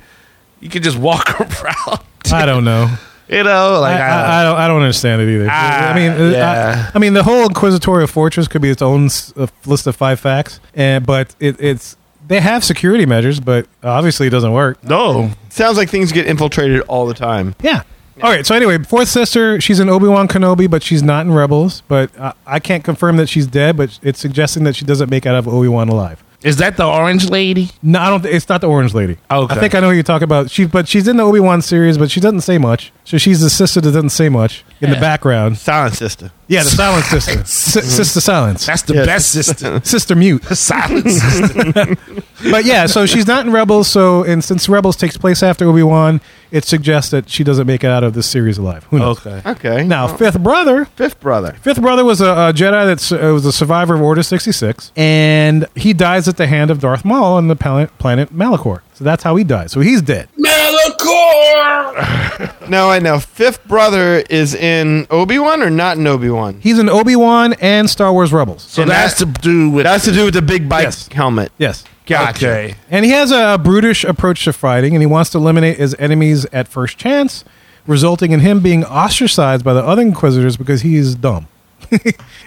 you 0.59 0.69
can 0.69 0.81
just 0.83 0.97
walk 0.97 1.39
around. 1.41 1.99
I 2.31 2.45
don't 2.45 2.63
know. 2.63 2.89
You 3.27 3.43
know, 3.43 3.75
I, 3.75 3.77
like 3.79 3.99
I, 3.99 4.41
I 4.41 4.43
don't. 4.43 4.57
I 4.57 4.67
don't 4.67 4.81
understand 4.81 5.21
it 5.21 5.29
either. 5.33 5.47
Ah, 5.49 5.91
I 5.91 5.95
mean, 5.95 6.11
uh, 6.11 6.29
yeah. 6.31 6.89
I, 6.93 6.97
I 6.97 6.99
mean, 6.99 7.13
the 7.13 7.23
whole 7.23 7.43
Inquisitorial 7.43 8.07
Fortress 8.07 8.47
could 8.47 8.61
be 8.61 8.69
its 8.69 8.81
own 8.81 9.09
uh, 9.37 9.47
list 9.65 9.87
of 9.87 9.95
five 9.95 10.19
facts, 10.19 10.59
and 10.75 11.05
but 11.05 11.35
it, 11.39 11.55
it's 11.59 11.95
they 12.27 12.39
have 12.41 12.63
security 12.63 13.05
measures, 13.05 13.39
but 13.39 13.67
obviously 13.83 14.27
it 14.27 14.31
doesn't 14.31 14.53
work. 14.53 14.83
no. 14.83 15.31
Sounds 15.49 15.77
like 15.77 15.89
things 15.89 16.11
get 16.11 16.25
infiltrated 16.25 16.81
all 16.81 17.05
the 17.05 17.13
time. 17.13 17.53
Yeah. 17.61 17.83
All 18.21 18.29
right. 18.31 18.45
So 18.45 18.55
anyway, 18.55 18.77
fourth 18.79 19.07
sister, 19.07 19.59
she's 19.61 19.79
in 19.79 19.87
Obi 19.89 20.07
Wan 20.07 20.27
Kenobi, 20.27 20.69
but 20.69 20.81
she's 20.83 21.01
not 21.03 21.25
in 21.25 21.31
Rebels. 21.31 21.81
But 21.87 22.15
uh, 22.17 22.33
I 22.45 22.59
can't 22.59 22.83
confirm 22.83 23.17
that 23.17 23.27
she's 23.29 23.45
dead. 23.47 23.77
But 23.77 23.99
it's 24.03 24.19
suggesting 24.19 24.63
that 24.65 24.75
she 24.75 24.83
doesn't 24.85 25.09
make 25.09 25.25
out 25.25 25.35
of 25.35 25.47
Obi 25.47 25.67
Wan 25.67 25.89
alive. 25.89 26.23
Is 26.43 26.57
that 26.57 26.75
the 26.77 26.85
orange 26.85 27.29
lady? 27.29 27.69
No, 27.81 27.99
I 27.99 28.09
don't. 28.09 28.25
It's 28.25 28.49
not 28.49 28.59
the 28.61 28.67
Orange 28.67 28.93
Lady. 28.93 29.17
Okay. 29.31 29.55
I 29.55 29.59
think 29.59 29.73
I 29.75 29.79
know 29.79 29.87
who 29.89 29.93
you're 29.93 30.03
talking 30.03 30.25
about. 30.25 30.51
She, 30.51 30.65
but 30.65 30.87
she's 30.89 31.07
in 31.07 31.15
the 31.17 31.23
Obi 31.23 31.39
Wan 31.39 31.61
series, 31.61 31.97
but 31.97 32.11
she 32.11 32.19
doesn't 32.19 32.41
say 32.41 32.57
much. 32.57 32.91
So 33.05 33.17
she's 33.17 33.39
the 33.39 33.49
sister 33.49 33.79
that 33.79 33.91
doesn't 33.91 34.09
say 34.09 34.27
much 34.29 34.65
in 34.81 34.89
the 34.89 34.95
Yeah. 34.97 35.01
background. 35.01 35.57
Silent 35.57 35.95
sister. 35.95 36.31
Yeah, 36.47 36.63
the 36.63 36.69
silent 36.69 37.05
sister, 37.05 37.43
Si- 37.45 37.81
sister 37.81 38.19
silence, 38.19 38.65
That's 38.65 38.81
the 38.81 38.93
Yes. 38.95 39.05
best 39.05 39.31
sister. 39.31 39.81
sister 39.83 40.15
mute. 40.15 40.43
Silence 40.45 41.21
sister. 41.21 41.95
But 42.51 42.65
yeah, 42.65 42.87
so 42.87 43.05
she's 43.05 43.25
not 43.25 43.45
in 43.45 43.53
Rebels. 43.53 43.87
So 43.87 44.23
and 44.23 44.43
since 44.43 44.67
Rebels 44.67 44.97
takes 44.97 45.15
place 45.15 45.41
after 45.41 45.65
Obi 45.69 45.83
Wan, 45.83 46.19
it 46.53 46.63
suggests 46.63 47.09
that 47.11 47.27
she 47.29 47.43
doesn't 47.43 47.65
make 47.67 47.83
it 47.83 47.89
out 47.89 48.03
of 48.03 48.13
this 48.13 48.27
series 48.29 48.57
alive. 48.59 48.83
Who 48.91 48.99
knows? 48.99 49.25
Okay. 49.25 49.41
Okay. 49.49 49.83
Now, 49.83 50.07
fifth 50.07 50.39
brother, 50.41 50.85
fifth 50.85 51.19
brother. 51.19 51.53
Fifth 51.61 51.81
brother 51.81 52.05
was 52.05 52.21
a, 52.21 52.29
a 52.29 52.53
Jedi 52.53 52.95
that 52.95 53.11
uh, 53.21 53.33
was 53.33 53.45
a 53.45 53.51
survivor 53.51 53.95
of 53.95 54.01
Order 54.01 54.23
66, 54.23 54.91
and 54.95 55.67
he 55.75 55.93
dies 55.93 56.27
at 56.27 56.37
the 56.37 56.47
hand 56.47 56.69
of 56.71 56.79
Darth 56.79 57.03
Maul 57.03 57.35
on 57.37 57.47
the 57.47 57.55
planet, 57.55 57.97
planet 57.97 58.31
Malachor. 58.31 58.81
So 58.93 59.03
that's 59.03 59.23
how 59.23 59.35
he 59.35 59.43
dies. 59.43 59.71
So 59.71 59.79
he's 59.81 60.01
dead. 60.01 60.29
Malachor! 60.37 62.49
No, 62.69 62.89
I 62.89 62.99
know. 62.99 63.19
Fifth 63.19 63.67
brother 63.67 64.23
is 64.29 64.55
in 64.55 65.05
Obi 65.09 65.37
Wan 65.37 65.61
or 65.61 65.69
not 65.69 65.97
in 65.97 66.07
Obi 66.07 66.29
Wan? 66.29 66.59
He's 66.61 66.79
in 66.79 66.87
Obi 66.87 67.15
Wan 67.15 67.53
and 67.59 67.89
Star 67.89 68.13
Wars 68.13 68.31
Rebels. 68.31 68.63
So 68.63 68.83
And 68.83 68.91
that's 68.91 69.19
that- 69.19 69.35
to 69.35 69.41
do 69.41 69.69
with. 69.69 69.83
That's 69.83 70.05
to 70.05 70.13
do 70.13 70.25
with 70.25 70.33
the 70.33 70.41
big 70.41 70.69
bike 70.69 70.83
Yes. 70.83 71.09
helmet. 71.11 71.51
Yes. 71.57 71.83
Gotcha. 72.05 72.47
Okay. 72.49 72.75
And 72.89 73.05
he 73.05 73.11
has 73.11 73.31
a 73.31 73.57
brutish 73.57 74.03
approach 74.03 74.43
to 74.45 74.53
fighting, 74.53 74.93
and 74.93 75.01
he 75.01 75.07
wants 75.07 75.29
to 75.31 75.37
eliminate 75.37 75.77
his 75.77 75.95
enemies 75.99 76.45
at 76.51 76.67
first 76.67 76.97
chance, 76.97 77.45
resulting 77.87 78.31
in 78.31 78.41
him 78.41 78.59
being 78.59 78.83
ostracized 78.83 79.63
by 79.63 79.73
the 79.73 79.83
other 79.83 80.01
Inquisitors 80.01 80.57
because 80.57 80.81
he 80.81 80.95
is 80.95 81.15
dumb. 81.15 81.47
they 81.89 81.99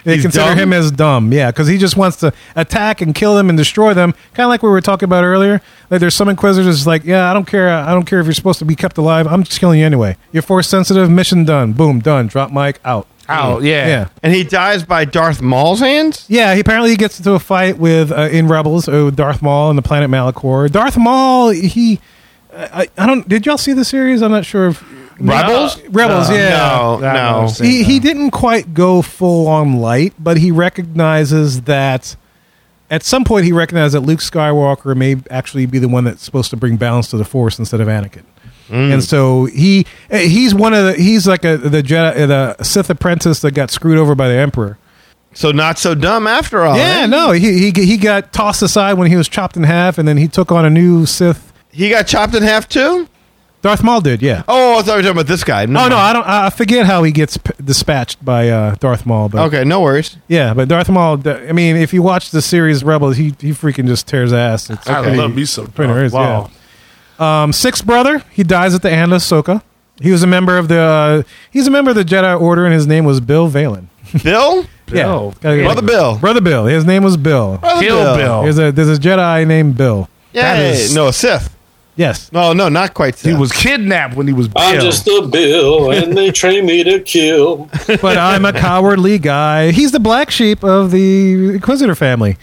He's 0.03 0.23
consider 0.23 0.45
dumb? 0.49 0.57
him 0.57 0.73
as 0.73 0.91
dumb, 0.91 1.31
yeah, 1.31 1.51
because 1.51 1.67
he 1.67 1.77
just 1.77 1.95
wants 1.95 2.17
to 2.17 2.33
attack 2.55 3.01
and 3.01 3.13
kill 3.15 3.35
them 3.35 3.49
and 3.49 3.57
destroy 3.57 3.93
them, 3.93 4.13
kind 4.33 4.45
of 4.45 4.49
like 4.49 4.61
we 4.63 4.69
were 4.69 4.81
talking 4.81 5.05
about 5.05 5.23
earlier. 5.23 5.61
Like 5.89 5.99
there's 6.01 6.15
some 6.15 6.27
Inquisitors 6.27 6.85
like, 6.85 7.03
yeah, 7.03 7.29
I 7.29 7.33
don't 7.33 7.45
care, 7.45 7.69
I 7.69 7.93
don't 7.93 8.05
care 8.05 8.19
if 8.19 8.25
you're 8.25 8.33
supposed 8.33 8.59
to 8.59 8.65
be 8.65 8.75
kept 8.75 8.97
alive. 8.97 9.25
I'm 9.27 9.43
just 9.43 9.59
killing 9.59 9.79
you 9.79 9.85
anyway. 9.85 10.17
You're 10.31 10.41
force 10.43 10.67
sensitive. 10.67 11.09
Mission 11.09 11.45
done. 11.45 11.73
Boom, 11.73 11.99
done. 11.99 12.27
Drop 12.27 12.51
mic 12.51 12.79
out. 12.83 13.07
Oh, 13.29 13.59
yeah. 13.59 13.87
Yeah. 13.87 14.09
And 14.23 14.33
he 14.33 14.43
dies 14.43 14.83
by 14.83 15.05
Darth 15.05 15.41
Maul's 15.41 15.79
hands? 15.79 16.25
Yeah, 16.29 16.53
he 16.53 16.61
apparently 16.61 16.91
he 16.91 16.95
gets 16.95 17.17
into 17.19 17.33
a 17.33 17.39
fight 17.39 17.77
with 17.77 18.11
uh, 18.11 18.29
in 18.31 18.47
Rebels 18.47 18.87
uh, 18.87 19.05
with 19.05 19.15
Darth 19.15 19.41
Maul 19.41 19.69
and 19.69 19.77
the 19.77 19.81
planet 19.81 20.09
Malachor. 20.09 20.71
Darth 20.71 20.97
Maul, 20.97 21.49
he, 21.49 21.99
I, 22.53 22.87
I 22.97 23.05
don't. 23.05 23.27
Did 23.27 23.45
y'all 23.45 23.57
see 23.57 23.73
the 23.73 23.85
series? 23.85 24.21
I'm 24.21 24.31
not 24.31 24.45
sure 24.45 24.69
if 24.69 24.83
Rebels? 25.19 25.81
Rebels, 25.89 26.29
yeah. 26.29 26.49
No, 26.49 27.05
I 27.05 27.13
no. 27.13 27.39
don't 27.41 27.49
see. 27.49 27.65
He 27.65 27.83
he 27.83 27.99
didn't 27.99 28.31
quite 28.31 28.73
go 28.73 29.01
full 29.01 29.47
on 29.47 29.77
light, 29.77 30.13
but 30.19 30.37
he 30.37 30.51
recognizes 30.51 31.63
that 31.63 32.15
at 32.89 33.03
some 33.03 33.25
point 33.25 33.45
he 33.45 33.51
recognized 33.51 33.93
that 33.93 34.01
Luke 34.01 34.19
Skywalker 34.19 34.95
may 34.95 35.17
actually 35.29 35.65
be 35.65 35.79
the 35.79 35.89
one 35.89 36.03
that's 36.03 36.23
supposed 36.23 36.49
to 36.51 36.57
bring 36.57 36.77
balance 36.77 37.09
to 37.09 37.17
the 37.17 37.25
Force 37.25 37.59
instead 37.59 37.81
of 37.81 37.87
Anakin. 37.87 38.23
And 38.69 39.03
so 39.03 39.45
he 39.45 39.85
uh, 40.11 40.17
he's 40.17 40.53
one 40.53 40.73
of 40.73 40.85
the 40.85 40.93
he's 40.93 41.27
like 41.27 41.43
a 41.45 41.57
the 41.57 41.81
Jedi 41.83 42.27
the 42.27 42.63
Sith 42.63 42.89
apprentice 42.89 43.39
that 43.41 43.51
got 43.51 43.71
screwed 43.71 43.97
over 43.97 44.15
by 44.15 44.27
the 44.27 44.35
Emperor. 44.35 44.77
So 45.33 45.51
not 45.51 45.77
so 45.77 45.93
dumb 45.93 46.25
after 46.27 46.63
all. 46.63 46.75
Yeah, 46.77 47.01
eh? 47.01 47.05
no, 47.05 47.31
he, 47.31 47.71
he 47.71 47.85
he 47.85 47.97
got 47.97 48.33
tossed 48.33 48.61
aside 48.63 48.93
when 48.93 49.09
he 49.09 49.15
was 49.15 49.29
chopped 49.29 49.55
in 49.55 49.63
half, 49.63 49.97
and 49.97 50.07
then 50.07 50.17
he 50.17 50.27
took 50.27 50.51
on 50.51 50.65
a 50.65 50.69
new 50.69 51.05
Sith. 51.05 51.53
He 51.71 51.89
got 51.89 52.07
chopped 52.07 52.33
in 52.33 52.41
half 52.43 52.67
too? 52.67 53.07
Darth 53.63 53.83
Maul 53.83 54.01
did, 54.01 54.21
yeah. 54.21 54.43
Oh, 54.47 54.79
I 54.79 54.81
thought 54.83 54.91
you 54.91 54.95
were 54.97 55.01
talking 55.01 55.11
about 55.17 55.27
this 55.27 55.43
guy. 55.43 55.63
Oh 55.63 55.65
no, 55.67 55.97
I 55.97 56.13
don't. 56.13 56.25
I 56.27 56.49
forget 56.51 56.85
how 56.85 57.03
he 57.03 57.11
gets 57.11 57.37
p- 57.37 57.51
dispatched 57.63 58.23
by 58.23 58.49
uh, 58.49 58.75
Darth 58.75 59.05
Maul, 59.05 59.29
but 59.29 59.45
Okay, 59.47 59.63
no 59.63 59.81
worries. 59.81 60.15
yeah, 60.27 60.53
but 60.53 60.67
Darth 60.67 60.89
Maul. 60.89 61.21
I 61.27 61.51
mean, 61.51 61.75
if 61.75 61.93
you 61.93 62.01
watch 62.01 62.31
the 62.31 62.41
series 62.41 62.83
Rebels, 62.83 63.17
he 63.17 63.33
he 63.39 63.51
freaking 63.51 63.87
just 63.87 64.07
tears 64.07 64.31
ass. 64.33 64.69
It's 64.69 64.87
I 64.87 65.01
pretty- 65.01 65.17
love 65.17 65.35
me 65.35 65.45
some. 65.45 65.67
pretty 65.67 65.91
Darth 65.93 66.13
Maul. 66.13 66.51
yeah. 66.51 66.56
Um, 67.19 67.51
sixth 67.53 67.85
brother, 67.85 68.23
he 68.31 68.43
dies 68.43 68.73
at 68.75 68.81
the 68.81 68.89
hand 68.89 69.13
of 69.13 69.21
Ahsoka. 69.21 69.61
He 70.01 70.11
was 70.11 70.21
a 70.23 70.27
member 70.27 70.57
of 70.57 70.67
the. 70.67 70.79
Uh, 70.79 71.23
he's 71.51 71.67
a 71.67 71.71
member 71.71 71.89
of 71.91 71.95
the 71.95 72.03
Jedi 72.03 72.39
Order, 72.39 72.65
and 72.65 72.73
his 72.73 72.85
name 72.85 73.05
was 73.05 73.19
Bill 73.19 73.49
Valen. 73.49 73.87
Bill? 74.23 74.65
Bill. 74.85 75.33
Yeah, 75.43 75.55
Gotta 75.57 75.63
Brother 75.63 75.81
Bill. 75.81 76.17
Brother 76.19 76.41
Bill. 76.41 76.65
His 76.65 76.85
name 76.85 77.03
was 77.03 77.17
Bill. 77.17 77.57
Brother 77.57 77.81
Kill 77.81 78.15
Bill. 78.15 78.43
There's 78.43 78.59
a 78.59 78.71
there's 78.71 78.89
a 78.97 79.01
Jedi 79.01 79.45
named 79.47 79.75
Bill. 79.77 80.07
Yeah. 80.33 80.59
is- 80.61 80.93
No, 80.95 81.11
Sith. 81.11 81.53
Yes. 81.95 82.31
No, 82.31 82.53
no, 82.53 82.69
not 82.69 82.93
quite 82.93 83.15
Sith. 83.17 83.31
He 83.33 83.35
was 83.37 83.51
kidnapped 83.51 84.15
when 84.15 84.27
he 84.27 84.33
was 84.33 84.47
Bill. 84.47 84.61
I'm 84.63 84.79
just 84.79 85.07
a 85.07 85.27
bill, 85.27 85.89
and 85.91 86.15
they 86.15 86.29
train 86.31 86.67
me 86.67 86.83
to 86.83 86.99
kill. 86.99 87.67
but 87.87 88.17
I'm 88.17 88.45
a 88.45 88.53
cowardly 88.53 89.17
guy. 89.17 89.71
He's 89.71 89.91
the 89.91 89.99
black 89.99 90.29
sheep 90.29 90.63
of 90.63 90.91
the 90.91 91.55
Inquisitor 91.55 91.95
family. 91.95 92.37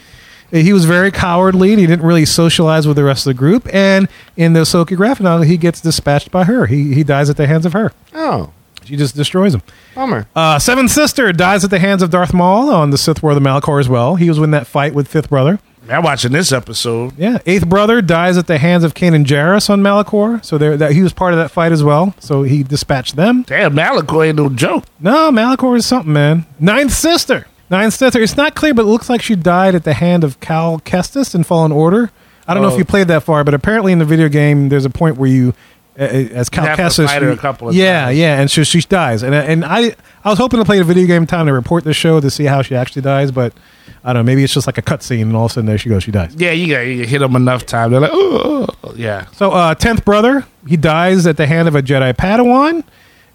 He 0.51 0.73
was 0.73 0.85
very 0.85 1.11
cowardly. 1.11 1.73
And 1.73 1.81
he 1.81 1.87
didn't 1.87 2.07
really 2.07 2.25
socialize 2.25 2.87
with 2.87 2.97
the 2.97 3.05
rest 3.05 3.27
of 3.27 3.31
the 3.31 3.39
group. 3.39 3.69
And 3.75 4.09
in 4.37 4.53
the 4.53 4.61
Ahsoka 4.61 4.97
graphic 4.97 5.25
novel, 5.25 5.45
he 5.47 5.57
gets 5.57 5.81
dispatched 5.81 6.31
by 6.31 6.45
her. 6.45 6.67
He 6.67 6.95
he 6.95 7.03
dies 7.05 7.29
at 7.31 7.37
the 7.37 7.47
hands 7.47 7.67
of 7.67 7.73
her. 7.73 7.93
Oh, 8.15 8.53
She 8.85 8.97
just 8.97 9.17
destroys 9.17 9.55
him. 9.55 9.63
bummer. 9.95 10.27
Uh, 10.37 10.59
Seventh 10.59 10.91
sister 10.91 11.33
dies 11.33 11.65
at 11.65 11.71
the 11.71 11.79
hands 11.79 12.03
of 12.03 12.11
Darth 12.11 12.35
Maul 12.35 12.71
on 12.71 12.91
the 12.91 12.99
Sith 12.99 13.23
War 13.23 13.33
of 13.33 13.43
the 13.43 13.49
Malachor 13.49 13.81
as 13.81 13.89
well. 13.89 14.17
He 14.17 14.29
was 14.29 14.39
in 14.39 14.51
that 14.53 14.67
fight 14.67 14.95
with 14.95 15.09
fifth 15.09 15.29
brother. 15.31 15.59
I'm 15.87 16.03
watching 16.03 16.33
this 16.33 16.51
episode. 16.51 17.13
Yeah, 17.19 17.39
eighth 17.45 17.69
brother 17.69 18.01
dies 18.01 18.39
at 18.39 18.47
the 18.47 18.57
hands 18.57 18.85
of 18.85 18.95
Kanan 18.95 19.27
Jarrus 19.27 19.69
on 19.69 19.83
Malachor. 19.83 20.43
So 20.43 20.57
there, 20.57 20.79
that 20.79 20.93
he 20.93 21.03
was 21.03 21.13
part 21.13 21.35
of 21.35 21.39
that 21.39 21.51
fight 21.51 21.73
as 21.73 21.85
well. 21.85 22.15
So 22.21 22.43
he 22.43 22.63
dispatched 22.63 23.17
them. 23.17 23.43
Damn, 23.43 23.75
Malachor 23.75 24.27
ain't 24.29 24.37
no 24.39 24.49
joke. 24.49 24.85
No, 24.99 25.31
Malachor 25.31 25.77
is 25.77 25.85
something, 25.85 26.13
man. 26.15 26.47
Ninth 26.59 26.93
sister. 26.95 27.47
Ninth 27.71 27.95
sister. 27.95 28.21
It's 28.23 28.37
not 28.37 28.55
clear, 28.55 28.75
but 28.75 28.83
it 28.83 28.89
looks 28.89 29.09
like 29.09 29.23
she 29.23 29.35
died 29.37 29.75
at 29.75 29.85
the 29.85 29.95
hand 29.95 30.23
of 30.25 30.39
Cal 30.41 30.79
Kestis 30.81 31.35
in 31.35 31.45
Fallen 31.45 31.73
Order. 31.73 32.11
I 32.47 32.53
don't 32.55 32.63
know 32.63 32.69
Oh. 32.69 32.73
if 32.73 32.79
you 32.79 32.85
played 32.85 33.09
that 33.09 33.23
far, 33.23 33.43
but 33.43 33.55
apparently 33.55 33.91
in 33.93 33.99
the 33.99 34.05
video 34.05 34.29
game, 34.29 34.69
there's 34.69 34.85
a 34.85 34.91
point 34.91 35.17
where 35.17 35.31
you, 35.31 35.55
as 35.97 36.51
Cal 36.51 36.77
Kestis, 36.77 37.07
fight 37.07 37.23
her 37.23 37.31
a 37.31 37.37
couple 37.39 37.69
of 37.71 37.75
yeah, 37.75 38.07
times. 38.07 38.19
yeah, 38.19 38.41
and 38.41 38.51
so 38.51 38.65
she 38.65 38.81
dies. 38.83 39.23
And 39.23 39.35
and 39.35 39.65
I 39.65 39.95
I 40.25 40.29
was 40.31 40.39
hoping 40.39 40.59
to 40.61 40.65
play 40.65 40.79
the 40.79 40.85
video 40.85 41.07
game 41.07 41.27
time 41.27 41.47
to 41.47 41.53
report 41.55 41.85
the 41.85 41.95
show 41.95 42.21
to 42.21 42.31
see 42.31 42.45
how 42.45 42.61
she 42.63 42.75
actually 42.77 43.03
dies, 43.03 43.31
but 43.33 43.55
I 44.05 44.13
don't 44.13 44.21
know. 44.27 44.31
Maybe 44.31 44.45
it's 44.45 44.53
just 44.53 44.67
like 44.67 44.77
a 44.77 44.83
cutscene, 44.83 45.23
and 45.23 45.35
all 45.35 45.47
of 45.47 45.53
a 45.53 45.55
sudden 45.55 45.67
there 45.67 45.79
she 45.79 45.89
goes, 45.89 46.03
she 46.03 46.11
dies. 46.11 46.35
Yeah, 46.37 46.51
you 46.51 46.67
got 46.75 46.81
you 46.81 47.07
hit 47.07 47.21
them 47.21 47.35
enough 47.35 47.65
time. 47.65 47.91
They're 47.93 48.01
like, 48.01 48.11
oh, 48.13 48.67
yeah. 48.95 49.25
So, 49.33 49.51
uh, 49.53 49.75
tenth 49.75 50.05
brother, 50.05 50.45
he 50.69 50.77
dies 50.77 51.27
at 51.27 51.39
the 51.39 51.47
hand 51.47 51.67
of 51.69 51.75
a 51.75 51.83
Jedi 51.83 52.13
Padawan. 52.15 52.85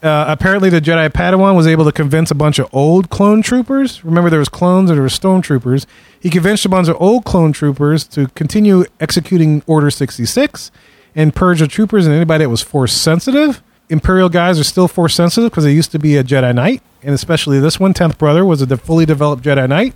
Uh, 0.01 0.25
apparently, 0.29 0.69
the 0.69 0.79
Jedi 0.79 1.09
Padawan 1.09 1.57
was 1.57 1.67
able 1.67 1.83
to 1.83 1.91
convince 1.91 2.31
a 2.31 2.35
bunch 2.35 2.57
of 2.57 2.73
old 2.73 3.09
clone 3.09 3.41
troopers. 3.41 4.03
Remember, 4.05 4.29
there 4.29 4.39
was 4.39 4.47
clones 4.47 4.89
and 4.89 4.95
there 4.97 5.03
were 5.03 5.09
stormtroopers. 5.09 5.85
He 6.19 6.29
convinced 6.29 6.65
a 6.65 6.69
bunch 6.69 6.87
of 6.87 6.95
old 7.01 7.25
clone 7.25 7.51
troopers 7.51 8.05
to 8.09 8.27
continue 8.29 8.85
executing 8.99 9.61
Order 9.67 9.91
sixty 9.91 10.25
six 10.25 10.71
and 11.15 11.35
purge 11.35 11.59
the 11.59 11.67
troopers 11.67 12.05
and 12.05 12.15
anybody 12.15 12.45
that 12.45 12.49
was 12.49 12.61
force 12.61 12.93
sensitive. 12.93 13.61
Imperial 13.89 14.29
guys 14.29 14.59
are 14.59 14.63
still 14.63 14.87
force 14.87 15.15
sensitive 15.15 15.49
because 15.51 15.63
they 15.63 15.73
used 15.73 15.91
to 15.91 15.99
be 15.99 16.15
a 16.15 16.23
Jedi 16.23 16.53
Knight, 16.53 16.81
and 17.01 17.13
especially 17.13 17.59
this 17.59 17.79
one, 17.79 17.93
tenth 17.93 18.17
brother, 18.17 18.45
was 18.45 18.61
a 18.61 18.77
fully 18.77 19.05
developed 19.05 19.43
Jedi 19.43 19.67
Knight. 19.67 19.95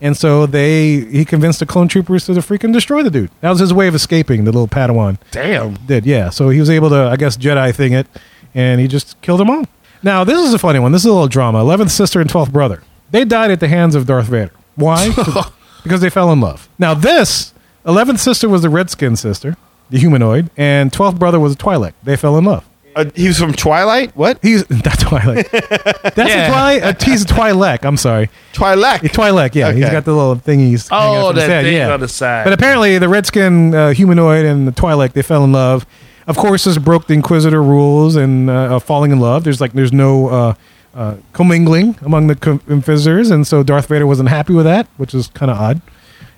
And 0.00 0.16
so 0.16 0.46
they 0.46 1.00
he 1.00 1.24
convinced 1.24 1.58
the 1.58 1.66
clone 1.66 1.88
troopers 1.88 2.26
to 2.26 2.32
freaking 2.32 2.72
destroy 2.72 3.02
the 3.02 3.10
dude. 3.10 3.30
That 3.40 3.50
was 3.50 3.58
his 3.58 3.74
way 3.74 3.86
of 3.88 3.94
escaping. 3.94 4.44
The 4.44 4.52
little 4.52 4.68
Padawan 4.68 5.18
Damn. 5.30 5.74
did, 5.86 6.06
yeah. 6.06 6.30
So 6.30 6.48
he 6.48 6.58
was 6.58 6.70
able 6.70 6.88
to, 6.90 7.08
I 7.08 7.16
guess, 7.16 7.36
Jedi 7.36 7.74
thing 7.74 7.92
it, 7.92 8.06
and 8.54 8.80
he 8.80 8.88
just 8.88 9.20
killed 9.22 9.40
them 9.40 9.50
all. 9.50 9.64
Now 10.02 10.24
this 10.24 10.38
is 10.38 10.54
a 10.54 10.58
funny 10.58 10.78
one. 10.78 10.92
This 10.92 11.02
is 11.02 11.06
a 11.06 11.12
little 11.12 11.28
drama. 11.28 11.60
Eleventh 11.60 11.90
sister 11.90 12.20
and 12.20 12.28
twelfth 12.30 12.52
brother. 12.52 12.82
They 13.10 13.24
died 13.24 13.50
at 13.50 13.60
the 13.60 13.68
hands 13.68 13.94
of 13.94 14.06
Darth 14.06 14.26
Vader. 14.26 14.52
Why? 14.76 15.08
because 15.82 16.00
they 16.00 16.10
fell 16.10 16.32
in 16.32 16.40
love. 16.40 16.68
Now 16.78 16.94
this 16.94 17.52
eleventh 17.86 18.20
sister 18.20 18.48
was 18.48 18.62
the 18.62 18.68
Redskin 18.70 19.16
sister, 19.16 19.56
the 19.90 19.98
humanoid, 19.98 20.50
and 20.56 20.92
twelfth 20.92 21.18
brother 21.18 21.40
was 21.40 21.54
a 21.54 21.56
Twi'lek. 21.56 21.94
They 22.02 22.16
fell 22.16 22.36
in 22.38 22.44
love. 22.44 22.64
Uh, 22.96 23.04
he 23.14 23.28
was 23.28 23.38
from 23.38 23.52
Twilight. 23.52 24.16
What? 24.16 24.38
He's 24.42 24.68
not 24.84 24.98
Twilight. 24.98 25.48
That's 25.52 26.16
Yeah. 26.18 26.46
a 26.46 26.50
Twilight. 26.50 26.82
Uh, 26.82 27.04
he's 27.04 27.22
a 27.22 27.26
Twi'lek. 27.26 27.84
I'm 27.84 27.96
sorry. 27.96 28.28
Twilight. 28.52 29.04
A 29.04 29.08
Twi'lek. 29.08 29.54
Yeah, 29.54 29.72
He's 29.72 29.88
got 29.90 30.04
the 30.04 30.12
little 30.12 30.34
thingies. 30.36 30.88
Oh, 30.90 30.96
out 30.96 31.26
from 31.28 31.36
that 31.36 31.62
thing 31.64 31.74
yeah. 31.74 31.92
on 31.92 32.00
the 32.00 32.08
side. 32.08 32.44
But 32.44 32.54
apparently, 32.54 32.98
the 32.98 33.08
Redskin 33.08 33.74
uh, 33.74 33.90
humanoid 33.90 34.46
and 34.46 34.66
the 34.66 34.72
Twi'lek 34.72 35.12
they 35.12 35.22
fell 35.22 35.44
in 35.44 35.52
love. 35.52 35.86
Of 36.28 36.36
course, 36.36 36.64
this 36.64 36.78
broke 36.78 37.06
the 37.08 37.14
Inquisitor 37.14 37.62
rules 37.62 38.14
and 38.14 38.48
uh, 38.50 38.76
of 38.76 38.84
falling 38.84 39.10
in 39.10 39.18
love. 39.18 39.42
There's 39.44 39.60
like 39.60 39.72
there's 39.72 39.92
no 39.92 40.28
uh, 40.28 40.54
uh, 40.94 41.14
commingling 41.32 41.96
among 42.02 42.26
the 42.28 42.36
co- 42.36 42.60
Inquisitors, 42.68 43.30
and 43.30 43.46
so 43.46 43.62
Darth 43.62 43.86
Vader 43.88 44.06
wasn't 44.06 44.28
happy 44.28 44.52
with 44.52 44.66
that, 44.66 44.86
which 44.98 45.14
is 45.14 45.28
kind 45.28 45.50
of 45.50 45.58
odd. 45.58 45.80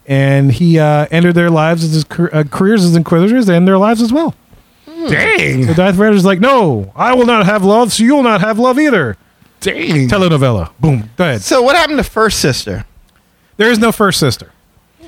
And 0.06 0.52
he 0.52 0.78
uh, 0.78 1.06
entered 1.10 1.34
their 1.34 1.50
lives 1.50 1.84
as 1.84 1.92
his 1.92 2.04
car- 2.04 2.30
uh, 2.32 2.44
careers 2.44 2.84
as 2.84 2.94
Inquisitors 2.96 3.48
and 3.48 3.66
their 3.66 3.78
lives 3.78 4.00
as 4.00 4.12
well. 4.12 4.34
Dang. 4.86 5.66
So 5.66 5.74
Darth 5.74 5.94
Vader's 5.96 6.24
like, 6.24 6.40
no, 6.40 6.92
I 6.94 7.14
will 7.14 7.26
not 7.26 7.46
have 7.46 7.64
love, 7.64 7.92
so 7.92 8.04
you'll 8.04 8.22
not 8.22 8.40
have 8.42 8.58
love 8.58 8.78
either. 8.78 9.16
Dang. 9.60 10.08
Telenovela. 10.08 10.70
Boom. 10.78 11.10
Go 11.16 11.24
ahead. 11.24 11.42
So 11.42 11.62
what 11.62 11.74
happened 11.76 11.98
to 11.98 12.04
first 12.04 12.38
sister? 12.38 12.84
There 13.56 13.70
is 13.70 13.78
no 13.78 13.92
first 13.92 14.20
sister. 14.20 14.52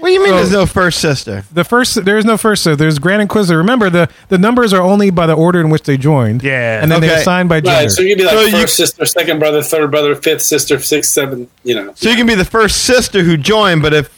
What 0.02 0.08
do 0.08 0.14
you 0.14 0.18
mean 0.20 0.30
So- 0.30 0.36
there's 0.36 0.50
no 0.50 0.66
first 0.66 0.98
sister? 0.98 1.44
The 1.54 1.62
first 1.62 2.04
there 2.04 2.18
is 2.18 2.24
no 2.24 2.36
first 2.36 2.64
sister. 2.64 2.74
There's 2.74 2.98
Grand 2.98 3.22
Inquisitor. 3.22 3.56
Remember 3.56 3.88
the 3.88 4.08
the 4.30 4.36
numbers 4.38 4.72
are 4.72 4.82
only 4.82 5.10
by 5.10 5.26
the 5.28 5.34
order 5.34 5.60
in 5.60 5.70
which 5.70 5.84
they 5.84 5.96
joined. 5.96 6.42
Yeah. 6.42 6.82
and 6.82 6.90
then 6.90 7.00
they're 7.00 7.18
assigned 7.18 7.48
by 7.48 7.60
gender. 7.60 7.82
Right, 7.82 7.90
so 7.90 8.02
you 8.02 8.16
could 8.16 8.22
be 8.22 8.24
like 8.24 8.34
So 8.34 8.40
you- 8.40 8.50
first 8.62 8.76
sister, 8.76 9.04
second 9.06 9.38
brother, 9.38 9.62
third 9.62 9.92
brother, 9.92 10.16
fifth 10.16 10.42
sister, 10.42 10.80
sixth, 10.80 11.12
seventh. 11.12 11.48
You 11.62 11.76
know, 11.76 11.92
So 11.94 12.08
you 12.10 12.16
can 12.16 12.26
be 12.26 12.34
the 12.34 12.44
first 12.44 12.78
sister 12.84 13.22
who 13.22 13.36
joined, 13.36 13.80
but 13.82 13.94
if 13.94 14.10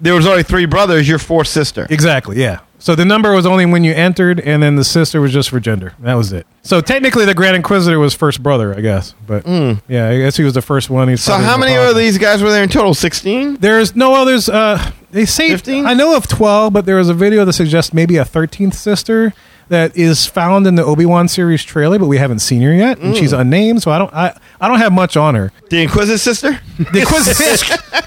there 0.00 0.14
was 0.14 0.26
only 0.26 0.42
three 0.42 0.64
brothers, 0.64 1.06
you're 1.06 1.18
fourth 1.18 1.48
sister. 1.48 1.86
exactly. 1.90 2.40
Yeah. 2.40 2.60
So 2.78 2.94
the 2.94 3.06
number 3.06 3.32
was 3.34 3.46
only 3.46 3.64
when 3.64 3.84
you 3.84 3.92
entered, 3.94 4.38
and 4.40 4.62
then 4.62 4.76
the 4.76 4.84
sister 4.84 5.18
was 5.20 5.32
just 5.32 5.48
for 5.48 5.58
gender. 5.60 5.94
That 6.00 6.12
was 6.14 6.30
it. 6.32 6.46
So 6.62 6.82
technically, 6.82 7.24
the 7.24 7.32
Grand 7.34 7.56
Inquisitor 7.56 7.98
was 7.98 8.12
first 8.14 8.42
brother, 8.42 8.74
I 8.76 8.80
guess. 8.82 9.14
But 9.26 9.46
yeah, 9.88 10.10
I 10.10 10.18
guess 10.18 10.36
he 10.36 10.44
was 10.44 10.52
the 10.52 10.60
first 10.62 10.90
one. 10.90 11.08
He's. 11.08 11.22
So 11.22 11.34
how 11.36 11.56
many 11.56 11.74
of 11.74 11.96
these 11.96 12.18
guys 12.18 12.42
were 12.42 12.50
there 12.50 12.62
in 12.62 12.68
total? 12.68 12.92
Sixteen. 12.94 13.56
There's 13.60 13.96
no 13.96 14.14
others. 14.14 14.48
Uh, 14.50 14.78
they 15.10 15.24
say 15.24 15.50
15? 15.50 15.86
I 15.86 15.94
know 15.94 16.16
of 16.16 16.26
twelve, 16.26 16.72
but 16.72 16.86
there 16.86 16.96
was 16.96 17.08
a 17.08 17.14
video 17.14 17.44
that 17.44 17.52
suggests 17.52 17.92
maybe 17.92 18.16
a 18.16 18.24
thirteenth 18.24 18.74
sister 18.74 19.32
that 19.68 19.96
is 19.96 20.26
found 20.26 20.66
in 20.66 20.76
the 20.76 20.84
Obi 20.84 21.06
Wan 21.06 21.28
series 21.28 21.64
trailer, 21.64 21.98
but 21.98 22.06
we 22.06 22.18
haven't 22.18 22.38
seen 22.38 22.62
her 22.62 22.72
yet, 22.72 22.98
and 22.98 23.16
she's 23.16 23.32
unnamed. 23.32 23.82
So 23.82 23.90
I 23.90 23.98
don't. 23.98 24.12
I, 24.12 24.38
I 24.60 24.68
don't 24.68 24.78
have 24.78 24.92
much 24.92 25.16
on 25.16 25.34
her. 25.34 25.52
The 25.70 25.82
Inquisitive 25.82 26.20
sister. 26.20 26.60
The 26.78 27.00
Inquisitor. 27.00 27.76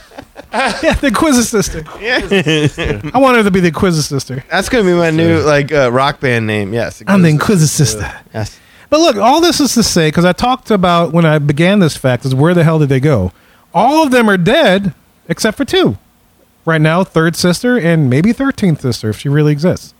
yeah, 0.53 0.93
the 0.93 1.07
Inquisitor 1.07 1.61
sister. 1.61 1.83
I 3.13 3.19
want 3.19 3.37
her 3.37 3.43
to 3.43 3.51
be 3.51 3.59
the 3.59 3.67
Inquisitor 3.67 4.01
sister. 4.01 4.43
That's 4.49 4.69
gonna 4.69 4.83
be 4.83 4.93
my 4.93 5.11
new 5.11 5.41
like 5.41 5.71
uh, 5.71 5.91
rock 5.91 6.19
band 6.19 6.47
name. 6.47 6.73
Yes, 6.73 7.03
I'm 7.05 7.21
the 7.21 7.29
Inquisitor 7.29 7.67
sister. 7.67 8.11
Yes. 8.33 8.59
But 8.89 8.99
look, 9.01 9.17
all 9.17 9.41
this 9.41 9.59
is 9.59 9.75
to 9.75 9.83
say 9.83 10.07
because 10.07 10.25
I 10.25 10.33
talked 10.33 10.71
about 10.71 11.13
when 11.13 11.25
I 11.25 11.37
began 11.37 11.79
this 11.79 11.95
fact 11.95 12.25
is 12.25 12.33
where 12.33 12.55
the 12.55 12.63
hell 12.63 12.79
did 12.79 12.89
they 12.89 12.99
go? 12.99 13.31
All 13.73 14.03
of 14.03 14.11
them 14.11 14.27
are 14.27 14.37
dead 14.37 14.95
except 15.27 15.55
for 15.55 15.65
two. 15.65 15.97
Right 16.65 16.81
now, 16.81 17.03
third 17.03 17.35
sister 17.35 17.79
and 17.79 18.09
maybe 18.09 18.33
thirteenth 18.33 18.81
sister 18.81 19.09
if 19.09 19.19
she 19.19 19.29
really 19.29 19.51
exists. 19.51 19.93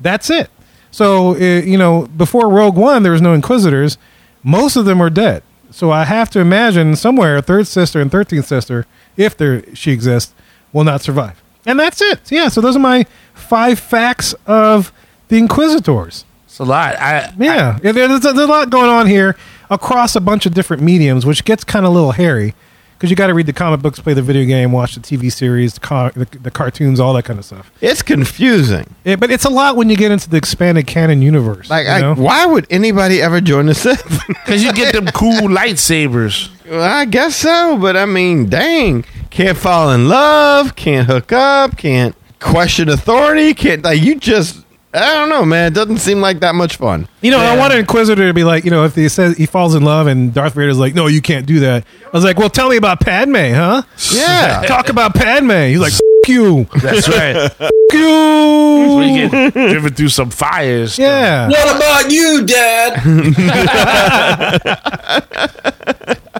That's 0.00 0.28
it. 0.28 0.50
So 0.90 1.34
uh, 1.34 1.38
you 1.38 1.78
know, 1.78 2.06
before 2.08 2.48
Rogue 2.48 2.76
One, 2.76 3.02
there 3.02 3.12
was 3.12 3.22
no 3.22 3.32
Inquisitors. 3.32 3.96
Most 4.42 4.76
of 4.76 4.84
them 4.84 5.00
are 5.00 5.10
dead. 5.10 5.42
So 5.70 5.90
I 5.92 6.04
have 6.04 6.30
to 6.30 6.40
imagine 6.40 6.96
somewhere 6.96 7.40
third 7.40 7.66
sister 7.66 8.00
and 8.00 8.10
thirteenth 8.10 8.46
sister, 8.46 8.86
if 9.16 9.36
there 9.36 9.62
she 9.74 9.92
exists, 9.92 10.34
will 10.72 10.84
not 10.84 11.00
survive. 11.00 11.42
And 11.64 11.78
that's 11.78 12.00
it. 12.00 12.30
Yeah. 12.30 12.48
So 12.48 12.60
those 12.60 12.76
are 12.76 12.80
my 12.80 13.06
five 13.34 13.78
facts 13.78 14.34
of 14.46 14.92
the 15.28 15.38
Inquisitors. 15.38 16.24
It's 16.46 16.58
a 16.58 16.64
lot. 16.64 16.96
I, 16.96 17.32
Yeah, 17.38 17.78
yeah 17.82 17.92
there's, 17.92 18.20
there's 18.20 18.36
a 18.36 18.46
lot 18.46 18.70
going 18.70 18.90
on 18.90 19.06
here 19.06 19.36
across 19.70 20.16
a 20.16 20.20
bunch 20.20 20.46
of 20.46 20.54
different 20.54 20.82
mediums, 20.82 21.24
which 21.24 21.44
gets 21.44 21.62
kind 21.62 21.86
of 21.86 21.92
a 21.92 21.94
little 21.94 22.12
hairy 22.12 22.54
because 23.00 23.08
you 23.08 23.16
got 23.16 23.28
to 23.28 23.34
read 23.34 23.46
the 23.46 23.54
comic 23.54 23.80
books, 23.80 23.98
play 23.98 24.12
the 24.12 24.20
video 24.20 24.44
game, 24.44 24.72
watch 24.72 24.94
the 24.94 25.00
TV 25.00 25.32
series, 25.32 25.72
the, 25.72 25.80
car, 25.80 26.12
the, 26.14 26.26
the 26.26 26.50
cartoons, 26.50 27.00
all 27.00 27.14
that 27.14 27.24
kind 27.24 27.38
of 27.38 27.46
stuff. 27.46 27.72
It's 27.80 28.02
confusing. 28.02 28.94
Yeah, 29.04 29.16
but 29.16 29.30
it's 29.30 29.46
a 29.46 29.48
lot 29.48 29.76
when 29.76 29.88
you 29.88 29.96
get 29.96 30.12
into 30.12 30.28
the 30.28 30.36
expanded 30.36 30.86
canon 30.86 31.22
universe. 31.22 31.70
Like, 31.70 31.86
you 31.86 31.92
I, 31.92 32.00
know? 32.02 32.14
why 32.14 32.44
would 32.44 32.66
anybody 32.68 33.22
ever 33.22 33.40
join 33.40 33.64
the 33.66 33.74
Sith? 33.74 34.20
Because 34.50 34.62
you 34.64 34.72
get 34.74 34.92
them 34.92 35.06
cool 35.06 35.48
lightsabers. 35.48 36.50
well, 36.68 36.82
I 36.82 37.04
guess 37.04 37.36
so, 37.36 37.78
but 37.80 37.96
I 37.96 38.04
mean, 38.04 38.48
dang, 38.48 39.04
can't 39.30 39.56
fall 39.56 39.92
in 39.92 40.08
love, 40.08 40.74
can't 40.76 41.06
hook 41.06 41.32
up, 41.32 41.76
can't 41.78 42.14
question 42.40 42.88
authority, 42.88 43.54
can't 43.54 43.82
like 43.82 44.02
you 44.02 44.16
just. 44.16 44.64
I 44.92 45.14
don't 45.14 45.28
know, 45.28 45.44
man. 45.44 45.70
It 45.70 45.74
doesn't 45.74 45.98
seem 45.98 46.20
like 46.20 46.40
that 46.40 46.56
much 46.56 46.76
fun. 46.76 47.06
You 47.20 47.30
know, 47.30 47.38
I 47.38 47.56
want 47.56 47.72
an 47.72 47.78
Inquisitor 47.78 48.26
to 48.26 48.34
be 48.34 48.42
like, 48.42 48.64
you 48.64 48.72
know, 48.72 48.84
if 48.84 48.96
he 48.96 49.08
says 49.08 49.36
he 49.36 49.46
falls 49.46 49.76
in 49.76 49.84
love 49.84 50.08
and 50.08 50.34
Darth 50.34 50.54
Vader's 50.54 50.78
like, 50.78 50.94
no, 50.94 51.06
you 51.06 51.22
can't 51.22 51.46
do 51.46 51.60
that. 51.60 51.84
I 52.04 52.10
was 52.12 52.24
like, 52.24 52.38
well, 52.38 52.50
tell 52.50 52.68
me 52.68 52.76
about 52.76 52.98
Padme, 52.98 53.52
huh? 53.54 53.82
Yeah. 54.12 54.62
Talk 54.66 54.88
about 54.88 55.14
Padme. 55.14 55.50
He's 55.68 55.78
like, 55.78 55.92
F- 55.92 56.00
you, 56.26 56.64
That's 56.82 57.08
right. 57.08 57.50
you. 57.92 58.94
When 58.96 59.14
you 59.14 59.28
get 59.30 59.52
driven 59.52 59.94
through 59.94 60.10
some 60.10 60.30
fires. 60.30 60.98
Yeah. 60.98 61.48
what 61.48 61.76
about 61.76 62.10
you, 62.12 62.46
Dad? 62.46 63.00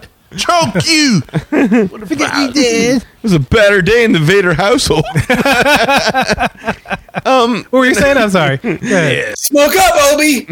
Choke 0.37 0.85
you. 0.85 1.21
What 1.89 2.07
Forget 2.07 2.35
you 2.37 2.51
did. 2.53 2.97
It 3.01 3.05
was 3.23 3.33
a 3.33 3.39
better 3.39 3.81
day 3.81 4.03
in 4.03 4.11
the 4.13 4.19
Vader 4.19 4.53
household. 4.53 5.05
Um, 7.25 7.65
what 7.69 7.79
were 7.79 7.85
you 7.85 7.93
saying? 7.93 8.17
I'm 8.17 8.29
sorry. 8.29 8.57
Yeah. 8.81 9.33
Smoke 9.35 9.75
up, 9.75 10.13
Obi. 10.13 10.45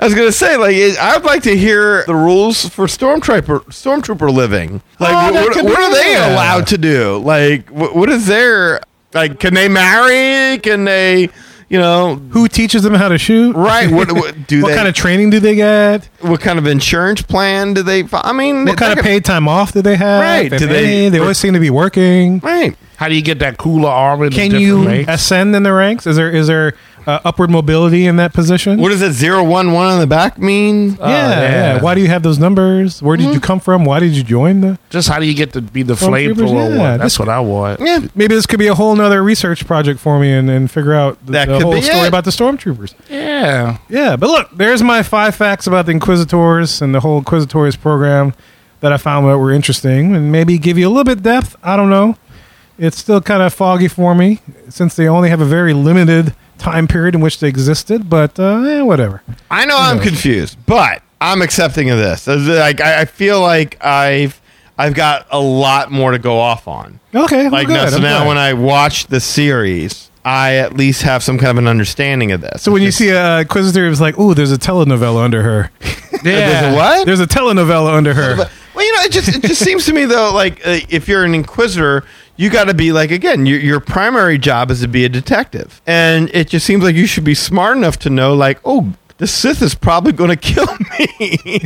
I 0.00 0.04
was 0.04 0.14
gonna 0.14 0.32
say, 0.32 0.56
like, 0.56 0.74
it, 0.74 0.98
I'd 0.98 1.22
like 1.22 1.42
to 1.44 1.56
hear 1.56 2.04
the 2.06 2.14
rules 2.14 2.66
for 2.70 2.86
stormtrooper 2.86 3.60
stormtrooper 3.66 4.32
living. 4.32 4.80
Like, 4.98 5.12
Oh, 5.12 5.32
what, 5.32 5.54
what, 5.54 5.64
what 5.66 5.78
are 5.78 5.92
they 5.94 6.12
yeah. 6.12 6.32
allowed 6.34 6.66
to 6.68 6.78
do? 6.78 7.18
Like, 7.18 7.68
what, 7.68 7.94
what 7.94 8.08
is 8.08 8.26
their 8.26 8.80
like? 9.12 9.38
Can 9.38 9.52
they 9.54 9.68
marry? 9.68 10.58
Can 10.58 10.84
they, 10.84 11.28
you 11.72 11.78
know, 11.78 12.16
Who 12.30 12.48
teaches 12.48 12.82
them 12.82 12.94
how 12.94 13.08
to 13.08 13.16
shoot? 13.18 13.56
right? 13.56 13.90
What, 13.90 14.12
what 14.12 14.46
do 14.46 14.62
What 14.62 14.68
they? 14.68 14.74
kind 14.76 14.86
of 14.88 14.94
training 14.94 15.30
do 15.30 15.40
they 15.40 15.54
get? 15.54 16.08
what 16.20 16.40
kind 16.40 16.58
of 16.58 16.66
insurance 16.66 17.22
plan 17.22 17.72
do 17.74 17.82
they? 17.82 18.04
I 18.12 18.32
mean, 18.32 18.66
What 18.66 18.76
kind 18.76 18.96
of 18.98 19.02
paid 19.04 19.24
time 19.24 19.48
off 19.48 19.72
do 19.72 19.80
they 19.80 19.96
have? 19.96 20.20
Right, 20.22 20.50
do 20.50 20.66
they- 20.66 21.08
They 21.08 21.18
always 21.18 21.38
seem 21.38 21.54
to 21.54 21.60
be 21.60 21.70
working. 21.70 22.38
Right. 22.40 22.76
How 22.98 23.08
do 23.08 23.14
you 23.16 23.22
get 23.22 23.40
that 23.40 23.56
cooler 23.56 23.88
armor? 23.88 24.26
in 24.26 24.30
the 24.30 24.36
Can 24.36 24.50
different 24.50 24.66
you 24.66 24.86
ranks? 24.86 25.10
ascend 25.12 25.56
in 25.56 25.62
the 25.64 25.72
ranks? 25.72 26.06
Is 26.06 26.14
there 26.16 26.30
is 26.30 26.46
there 26.46 26.74
uh, 27.06 27.20
upward 27.24 27.50
mobility 27.50 28.06
in 28.06 28.16
that 28.16 28.32
position? 28.32 28.80
What 28.80 28.90
does 28.90 29.00
that 29.00 29.12
zero 29.12 29.42
one 29.44 29.72
one 29.72 29.88
on 29.88 30.00
the 30.00 30.06
back 30.06 30.38
mean? 30.38 30.94
yeah, 30.96 31.08
yeah. 31.08 31.40
yeah. 31.76 31.82
Why 31.82 31.94
do 31.94 32.00
you 32.00 32.08
have 32.08 32.22
those 32.22 32.38
numbers? 32.38 33.02
Where 33.02 33.16
did 33.16 33.24
Mm-hmm. 33.26 33.34
you 33.34 33.40
come 33.40 33.60
from? 33.60 33.84
Why 33.84 34.00
did 34.00 34.12
you 34.12 34.22
join 34.22 34.60
the? 34.60 34.78
Just 34.90 35.08
how 35.08 35.18
do 35.18 35.26
you 35.26 35.34
get 35.34 35.52
to 35.54 35.60
be 35.60 35.82
the 35.82 35.94
Stormtroopers, 35.94 36.34
flamethrower 36.34 36.70
yeah, 36.70 36.78
one? 36.78 36.98
That's 36.98 37.02
this- 37.02 37.18
what 37.18 37.28
I 37.28 37.40
want. 37.40 37.80
Yeah. 37.80 38.00
Maybe 38.14 38.34
this 38.34 38.46
could 38.46 38.58
be 38.58 38.66
a 38.68 38.74
whole 38.74 38.94
nother 38.96 39.22
research 39.22 39.66
project 39.66 40.00
for 40.00 40.18
me 40.18 40.32
and, 40.32 40.48
and 40.50 40.70
figure 40.70 40.94
out 40.94 41.24
the, 41.26 41.32
That 41.32 41.48
the 41.48 41.54
could 41.54 41.62
whole 41.62 41.72
be 41.74 41.82
story 41.82 42.00
it. 42.04 42.08
about 42.08 42.24
the 42.24 42.30
stormtroopers. 42.30 42.94
Yeah. 43.08 43.78
Yeah, 43.88 44.16
but 44.16 44.28
look, 44.28 44.50
there's 44.56 44.82
my 44.82 45.02
five 45.02 45.34
facts 45.34 45.66
about 45.66 45.86
the 45.86 45.92
Inquisitors 45.92 46.82
and 46.82 46.94
the 46.94 47.00
whole 47.00 47.18
Inquisitors 47.18 47.76
program 47.76 48.34
that 48.80 48.92
I 48.92 48.96
found 48.96 49.26
that 49.26 49.38
were 49.38 49.52
interesting 49.52 50.14
and 50.16 50.32
maybe 50.32 50.58
give 50.58 50.76
you 50.78 50.88
a 50.88 50.90
little 50.90 51.04
bit 51.04 51.22
depth. 51.22 51.54
I 51.62 51.76
don't 51.76 51.90
know. 51.90 52.16
It's 52.78 52.98
still 52.98 53.20
kind 53.20 53.42
of 53.42 53.52
foggy 53.54 53.86
for 53.86 54.14
me 54.14 54.40
since 54.68 54.96
they 54.96 55.06
only 55.06 55.28
have 55.28 55.40
a 55.40 55.44
very 55.44 55.72
limited 55.72 56.34
time 56.62 56.86
period 56.88 57.14
in 57.14 57.20
which 57.20 57.40
they 57.40 57.48
existed, 57.48 58.08
but 58.08 58.38
uh, 58.38 58.60
eh, 58.62 58.82
whatever. 58.82 59.22
I 59.50 59.64
know 59.66 59.76
I'm 59.76 59.98
confused, 59.98 60.56
but 60.66 61.02
I'm 61.20 61.42
accepting 61.42 61.90
of 61.90 61.98
this. 61.98 62.26
Like, 62.26 62.80
I, 62.80 63.02
I 63.02 63.04
feel 63.04 63.40
like 63.40 63.82
I've 63.84 64.40
I've 64.78 64.94
got 64.94 65.26
a 65.30 65.40
lot 65.40 65.90
more 65.92 66.12
to 66.12 66.18
go 66.18 66.38
off 66.38 66.66
on. 66.66 66.98
Okay, 67.14 67.48
Like 67.48 67.66
good. 67.66 67.90
so 67.90 67.96
I'm 67.96 68.02
now 68.02 68.18
glad. 68.20 68.28
when 68.28 68.38
I 68.38 68.54
watch 68.54 69.06
the 69.08 69.20
series, 69.20 70.10
I 70.24 70.56
at 70.56 70.74
least 70.74 71.02
have 71.02 71.22
some 71.22 71.36
kind 71.38 71.50
of 71.50 71.58
an 71.58 71.68
understanding 71.68 72.32
of 72.32 72.40
this. 72.40 72.62
so 72.62 72.72
when 72.72 72.82
you 72.82 72.90
see 72.90 73.10
a 73.10 73.40
Inquisitor, 73.40 73.86
it's 73.88 74.00
like, 74.00 74.18
ooh, 74.18 74.34
there's 74.34 74.52
a 74.52 74.56
telenovela 74.58 75.22
under 75.22 75.42
her. 75.42 75.70
There's 76.22 76.72
a 76.72 76.76
what? 76.76 77.04
There's 77.06 77.18
a 77.20 77.26
telenovela 77.26 77.92
under 77.94 78.14
her. 78.14 78.48
Well, 79.02 79.10
you 79.10 79.10
know, 79.10 79.18
it 79.18 79.24
just 79.24 79.36
it 79.36 79.42
just 79.48 79.64
seems 79.64 79.84
to 79.86 79.92
me 79.92 80.04
though, 80.04 80.32
like 80.34 80.60
uh, 80.66 80.80
if 80.88 81.08
you're 81.08 81.24
an 81.24 81.34
inquisitor, 81.34 82.04
you 82.36 82.50
got 82.50 82.64
to 82.64 82.74
be 82.74 82.92
like 82.92 83.10
again, 83.10 83.46
your 83.46 83.58
your 83.60 83.80
primary 83.80 84.38
job 84.38 84.70
is 84.70 84.80
to 84.80 84.88
be 84.88 85.04
a 85.04 85.08
detective, 85.08 85.80
and 85.86 86.30
it 86.34 86.48
just 86.48 86.66
seems 86.66 86.82
like 86.84 86.94
you 86.94 87.06
should 87.06 87.24
be 87.24 87.34
smart 87.34 87.76
enough 87.76 87.98
to 88.00 88.10
know, 88.10 88.34
like, 88.34 88.58
oh, 88.64 88.92
the 89.18 89.26
Sith 89.26 89.62
is 89.62 89.74
probably 89.74 90.12
going 90.12 90.30
to 90.30 90.36
kill 90.36 90.66
me. 90.98 91.60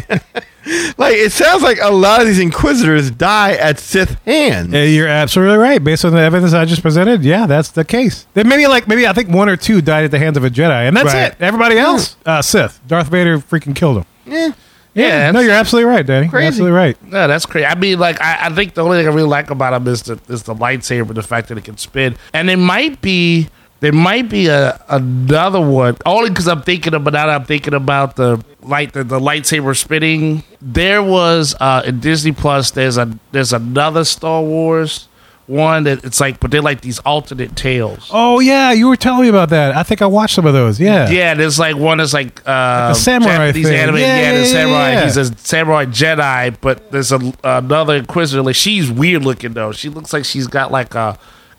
like 0.98 1.14
it 1.14 1.30
sounds 1.32 1.62
like 1.62 1.78
a 1.80 1.90
lot 1.90 2.20
of 2.20 2.26
these 2.26 2.38
Inquisitors 2.40 3.10
die 3.10 3.52
at 3.52 3.78
Sith 3.78 4.20
hands. 4.24 4.74
Uh, 4.74 4.78
You're 4.78 5.08
absolutely 5.08 5.56
right. 5.58 5.82
Based 5.82 6.04
on 6.04 6.12
the 6.12 6.20
evidence 6.20 6.52
I 6.52 6.64
just 6.64 6.82
presented, 6.82 7.24
yeah, 7.24 7.46
that's 7.46 7.70
the 7.70 7.84
case. 7.84 8.26
Then 8.34 8.48
maybe 8.48 8.66
like 8.66 8.88
maybe 8.88 9.06
I 9.06 9.12
think 9.12 9.28
one 9.30 9.48
or 9.48 9.56
two 9.56 9.80
died 9.80 10.04
at 10.04 10.10
the 10.10 10.18
hands 10.18 10.36
of 10.36 10.44
a 10.44 10.50
Jedi, 10.50 10.88
and 10.88 10.96
that's 10.96 11.14
Right. 11.14 11.32
it. 11.32 11.36
Everybody 11.40 11.78
else, 11.78 12.16
uh, 12.26 12.42
Sith. 12.42 12.80
Darth 12.86 13.08
Vader 13.08 13.38
freaking 13.38 13.74
killed 13.76 13.98
him. 13.98 14.04
Yeah. 14.26 14.52
Yeah, 14.96 15.30
no, 15.30 15.40
you're 15.40 15.52
absolutely 15.52 15.90
right, 15.90 16.06
Danny. 16.06 16.28
You're 16.32 16.40
absolutely 16.40 16.76
right. 16.76 16.96
Yeah, 17.10 17.26
that's 17.26 17.44
crazy. 17.44 17.66
I 17.66 17.74
mean, 17.74 17.98
like, 17.98 18.20
I, 18.20 18.46
I 18.46 18.50
think 18.50 18.74
the 18.74 18.82
only 18.82 18.98
thing 18.98 19.06
I 19.06 19.10
really 19.10 19.28
like 19.28 19.50
about 19.50 19.74
him 19.74 19.86
is 19.88 20.02
the 20.02 20.18
is 20.28 20.44
the 20.44 20.54
lightsaber, 20.54 21.14
the 21.14 21.22
fact 21.22 21.48
that 21.48 21.58
it 21.58 21.64
can 21.64 21.76
spin, 21.76 22.16
and 22.32 22.48
it 22.48 22.56
might 22.56 23.02
be 23.02 23.48
there 23.80 23.92
might 23.92 24.30
be 24.30 24.46
a 24.46 24.82
another 24.88 25.60
one 25.60 25.96
only 26.06 26.30
because 26.30 26.48
I'm 26.48 26.62
thinking 26.62 26.94
about 26.94 27.12
now. 27.12 27.26
that 27.26 27.40
I'm 27.40 27.44
thinking 27.44 27.74
about 27.74 28.16
the 28.16 28.42
light 28.62 28.94
the, 28.94 29.04
the 29.04 29.20
lightsaber 29.20 29.76
spinning. 29.76 30.44
There 30.62 31.02
was 31.02 31.54
uh, 31.60 31.82
in 31.84 32.00
Disney 32.00 32.32
Plus. 32.32 32.70
There's 32.70 32.96
a 32.96 33.18
there's 33.32 33.52
another 33.52 34.04
Star 34.04 34.42
Wars 34.42 35.08
one 35.46 35.84
that 35.84 36.04
it's 36.04 36.20
like, 36.20 36.40
but 36.40 36.50
they're 36.50 36.60
like 36.62 36.80
these 36.80 36.98
alternate 37.00 37.54
tales. 37.56 38.08
Oh 38.12 38.40
yeah, 38.40 38.72
you 38.72 38.88
were 38.88 38.96
telling 38.96 39.22
me 39.22 39.28
about 39.28 39.50
that. 39.50 39.76
I 39.76 39.82
think 39.84 40.02
I 40.02 40.06
watched 40.06 40.34
some 40.34 40.44
of 40.46 40.52
those. 40.52 40.80
Yeah. 40.80 41.08
Yeah, 41.08 41.34
there's 41.34 41.58
like 41.58 41.76
one 41.76 41.98
that's 41.98 42.12
like 42.12 42.40
uh, 42.48 42.88
a 42.90 42.94
samurai 42.94 43.46
Japanese 43.48 43.66
thing. 43.68 43.76
anime. 43.76 43.96
Yeah, 43.96 44.02
Yeah, 44.06 44.22
yeah, 44.22 44.32
the 44.32 44.38
yeah, 44.38 44.44
samurai. 44.52 44.90
yeah. 44.92 45.04
He's 45.04 45.16
a 45.16 45.36
samurai 45.38 45.84
Jedi, 45.86 46.56
but 46.60 46.90
there's 46.90 47.12
a, 47.12 47.32
another 47.44 47.94
Inquisitor. 47.96 48.42
Like 48.42 48.56
she's 48.56 48.90
weird 48.90 49.22
looking 49.24 49.52
though. 49.52 49.72
She 49.72 49.88
looks 49.88 50.12
like 50.12 50.24
she's 50.24 50.46
got 50.48 50.72
like 50.72 50.94
a 50.94 51.18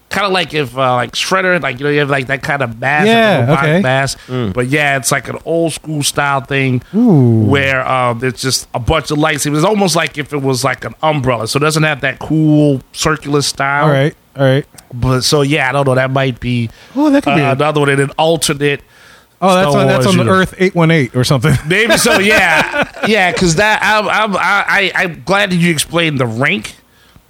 kind 0.10 0.26
of 0.26 0.32
like 0.32 0.54
if 0.54 0.78
uh, 0.78 0.94
like 0.96 1.12
Shredder, 1.14 1.62
like 1.62 1.80
you 1.80 1.86
know, 1.86 1.90
you 1.92 2.00
have 2.00 2.10
like 2.10 2.28
that 2.28 2.42
kind 2.44 2.62
of 2.62 2.80
mask, 2.80 3.08
Yeah, 3.08 3.46
like 3.50 3.60
okay. 3.60 3.82
mask. 3.82 4.20
But 4.28 4.68
yeah, 4.68 4.98
it's 4.98 5.12
like 5.12 5.28
an 5.30 5.38
old 5.46 5.74
school 5.74 6.02
style 6.04 6.42
thing 6.42 6.82
Ooh. 6.96 7.44
where 7.46 7.86
um, 7.88 8.24
it's 8.24 8.42
just 8.42 8.68
a 8.74 8.80
bunch 8.80 9.12
of 9.12 9.18
lightsabers. 9.18 9.56
It's 9.58 9.66
almost 9.66 9.96
like 9.96 10.18
if 10.18 10.34
it 10.34 10.42
was 10.42 10.64
like 10.64 10.86
an 10.86 10.96
umbrella, 11.04 11.48
so 11.48 11.58
it 11.58 11.62
doesn't 11.62 11.84
have 11.84 12.02
that 12.02 12.20
cool 12.20 12.82
circular 12.94 13.42
style. 13.42 13.86
All 13.86 13.92
right. 13.92 14.16
All 14.36 14.44
right. 14.46 14.66
But 14.94 15.22
so 15.22 15.42
yeah, 15.42 15.70
I 15.70 15.72
don't 15.72 15.86
know. 15.88 15.96
That 15.96 16.12
might 16.12 16.40
be 16.40 16.70
Oh, 16.96 17.10
that 17.10 17.24
could 17.24 17.36
be. 17.36 17.42
uh, 17.42 17.50
a- 17.50 17.52
another 17.54 17.80
one, 17.82 17.90
and 17.90 18.00
an 18.00 18.12
alternate. 18.18 18.82
oh, 19.42 19.54
that's 19.56 19.76
on, 19.76 19.88
that's 19.88 20.06
on 20.08 20.18
you 20.18 20.24
know. 20.24 20.32
Earth 20.32 20.54
eight 20.60 20.74
one 20.76 20.90
eight 20.92 21.16
or 21.16 21.24
something. 21.24 21.54
Maybe 21.68 21.98
so, 21.98 22.20
yeah, 22.20 22.90
yeah. 23.08 23.32
Because 23.32 23.56
that 23.56 23.82
I'm 23.84 24.08
I'm 24.08 24.36
I, 24.38 24.92
I 24.96 25.04
I'm 25.04 25.24
glad 25.24 25.50
that 25.52 25.56
you 25.58 25.72
explained 25.72 26.20
the 26.20 26.26
rank 26.28 26.76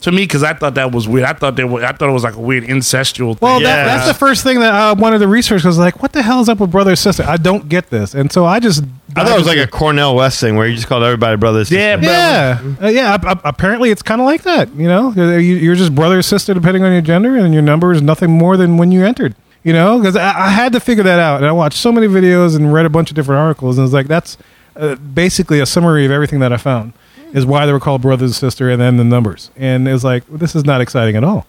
to 0.01 0.11
me 0.11 0.23
because 0.23 0.43
I 0.43 0.53
thought 0.53 0.75
that 0.75 0.91
was 0.91 1.07
weird. 1.07 1.25
I 1.25 1.33
thought 1.33 1.55
they 1.55 1.63
were 1.63 1.83
I 1.83 1.91
thought 1.91 2.09
it 2.09 2.13
was 2.13 2.23
like 2.23 2.35
a 2.35 2.39
weird 2.39 2.63
incestual 2.65 3.31
thing. 3.31 3.39
Well, 3.41 3.61
Yeah. 3.61 3.85
that's 3.85 4.07
the 4.07 4.13
first 4.13 4.43
thing 4.43 4.59
that 4.59 4.71
I 4.73 4.93
wanted 4.93 5.19
to 5.19 5.27
research. 5.27 5.63
Was 5.63 5.77
like, 5.79 6.01
what 6.01 6.13
the 6.13 6.21
hell 6.21 6.39
is 6.39 6.49
up 6.49 6.59
with 6.59 6.69
brother 6.71 6.91
and 6.91 6.99
sister? 6.99 7.23
I 7.27 7.37
don't 7.37 7.67
get 7.67 7.89
this, 7.89 8.13
and 8.13 8.31
so 8.31 8.45
I 8.45 8.59
just. 8.59 8.83
I 9.15 9.23
thought 9.23 9.33
it 9.33 9.37
was 9.39 9.47
like 9.47 9.57
a 9.57 9.65
Cornel 9.65 10.15
West 10.15 10.39
thing 10.39 10.55
where 10.55 10.67
you 10.67 10.75
just 10.75 10.87
called 10.87 11.03
everybody 11.03 11.37
brothers. 11.37 11.71
yeah, 11.71 11.95
bro. 11.95 12.05
Yeah, 12.09 12.61
uh, 12.83 12.87
yeah. 12.89 13.13
ap- 13.15 13.25
ap- 13.25 13.41
apparently, 13.43 13.89
it's 13.89 14.03
kind 14.03 14.21
of 14.21 14.25
like 14.25 14.43
that. 14.43 14.69
You 14.75 14.87
know, 14.87 15.11
You- 15.13 15.39
you're 15.39 15.73
just 15.75 15.95
brother 15.95 16.19
or 16.19 16.21
sister 16.21 16.53
depending 16.53 16.83
on 16.83 16.91
your 16.91 17.01
gender, 17.01 17.35
and 17.35 17.51
your 17.53 17.63
number 17.63 17.91
is 17.91 18.01
nothing 18.01 18.29
more 18.31 18.55
than 18.57 18.77
when 18.77 18.91
you 18.91 19.03
entered. 19.05 19.33
You 19.63 19.73
know, 19.73 19.97
because 19.97 20.15
I, 20.15 20.45
I 20.45 20.49
had 20.49 20.71
to 20.73 20.79
figure 20.79 21.03
that 21.03 21.19
out, 21.19 21.37
and 21.37 21.45
I 21.47 21.51
watched 21.51 21.77
so 21.79 21.91
many 21.91 22.07
videos 22.07 22.55
and 22.55 22.71
read 22.71 22.85
a 22.85 22.89
bunch 22.89 23.09
of 23.09 23.15
different 23.15 23.39
articles, 23.39 23.77
and 23.79 23.85
it's 23.85 23.93
like 23.93 24.07
that's 24.07 24.37
uh, 24.77 24.93
basically 24.95 25.59
a 25.59 25.65
summary 25.65 26.05
of 26.05 26.11
everything 26.11 26.39
that 26.41 26.53
I 26.53 26.57
found 26.57 26.93
is 27.33 27.45
why 27.45 27.65
they 27.65 27.73
were 27.73 27.79
called 27.79 28.01
brother 28.01 28.25
and 28.25 28.33
sister, 28.33 28.69
and 28.69 28.81
then 28.81 28.97
the 28.97 29.03
numbers, 29.03 29.51
and 29.55 29.87
it 29.87 29.93
was 29.93 30.03
like 30.03 30.25
this 30.27 30.55
is 30.55 30.65
not 30.65 30.81
exciting 30.81 31.15
at 31.15 31.23
all. 31.23 31.45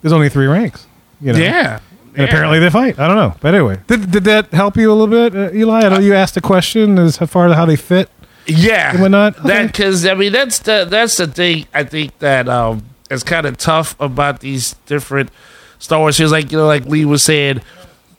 There's 0.00 0.12
only 0.12 0.28
three 0.28 0.46
ranks. 0.46 0.86
You 1.20 1.32
know, 1.32 1.38
yeah. 1.38 1.78
and 2.16 2.24
apparently 2.24 2.58
they 2.58 2.70
fight. 2.70 2.98
I 2.98 3.06
don't 3.06 3.16
know, 3.16 3.34
but 3.40 3.54
anyway, 3.54 3.78
did, 3.86 4.10
did 4.10 4.24
that 4.24 4.52
help 4.52 4.76
you 4.76 4.90
a 4.90 4.94
little 4.94 5.06
bit, 5.06 5.36
uh, 5.36 5.56
Eli? 5.56 5.80
I 5.84 5.88
know 5.88 6.00
you 6.00 6.14
asked 6.14 6.36
a 6.36 6.40
question 6.40 6.98
as 6.98 7.16
far 7.18 7.46
as 7.46 7.54
how 7.54 7.64
they 7.64 7.76
fit. 7.76 8.10
Yeah, 8.46 8.90
and 8.90 9.00
whatnot? 9.00 9.38
Okay. 9.38 9.48
That 9.48 9.66
because 9.68 10.04
I 10.06 10.14
mean 10.14 10.32
that's 10.32 10.58
the 10.58 10.86
that's 10.88 11.16
the 11.16 11.26
thing 11.26 11.66
I 11.72 11.84
think 11.84 12.18
that 12.18 12.48
um 12.48 12.84
is 13.10 13.22
kind 13.22 13.46
of 13.46 13.56
tough 13.56 13.94
about 14.00 14.40
these 14.40 14.74
different 14.86 15.30
Star 15.78 16.00
Wars 16.00 16.16
series. 16.16 16.32
Like 16.32 16.50
you 16.50 16.58
know, 16.58 16.66
like 16.66 16.84
Lee 16.86 17.04
was 17.04 17.22
saying, 17.22 17.60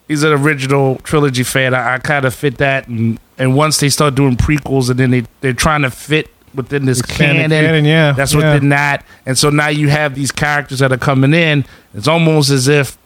he's 0.07 0.23
an 0.23 0.31
original 0.31 0.97
trilogy 0.99 1.43
fan. 1.43 1.73
I, 1.73 1.95
I 1.95 1.97
kind 1.97 2.25
of 2.25 2.33
fit 2.33 2.57
that, 2.59 2.87
and 2.87 3.19
and 3.37 3.55
once 3.55 3.79
they 3.79 3.89
start 3.89 4.15
doing 4.15 4.37
prequels, 4.37 4.89
and 4.89 4.99
then 4.99 5.11
they 5.11 5.23
they're 5.41 5.53
trying 5.53 5.81
to 5.81 5.91
fit 5.91 6.29
within 6.53 6.85
this 6.85 7.01
canon, 7.01 7.49
canon, 7.49 7.85
yeah, 7.85 8.11
that's 8.11 8.33
yeah. 8.33 8.53
within 8.53 8.69
that, 8.69 9.05
and 9.25 9.37
so 9.37 9.49
now 9.49 9.67
you 9.67 9.89
have 9.89 10.15
these 10.15 10.31
characters 10.31 10.79
that 10.79 10.91
are 10.91 10.97
coming 10.97 11.33
in. 11.33 11.65
It's 11.93 12.07
almost 12.07 12.49
as 12.49 12.67
if 12.67 12.97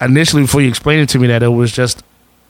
initially 0.00 0.42
before 0.42 0.60
you 0.60 0.68
explained 0.68 1.02
it 1.02 1.08
to 1.10 1.18
me 1.18 1.26
that 1.28 1.42
it 1.42 1.48
was 1.48 1.72
just 1.72 2.02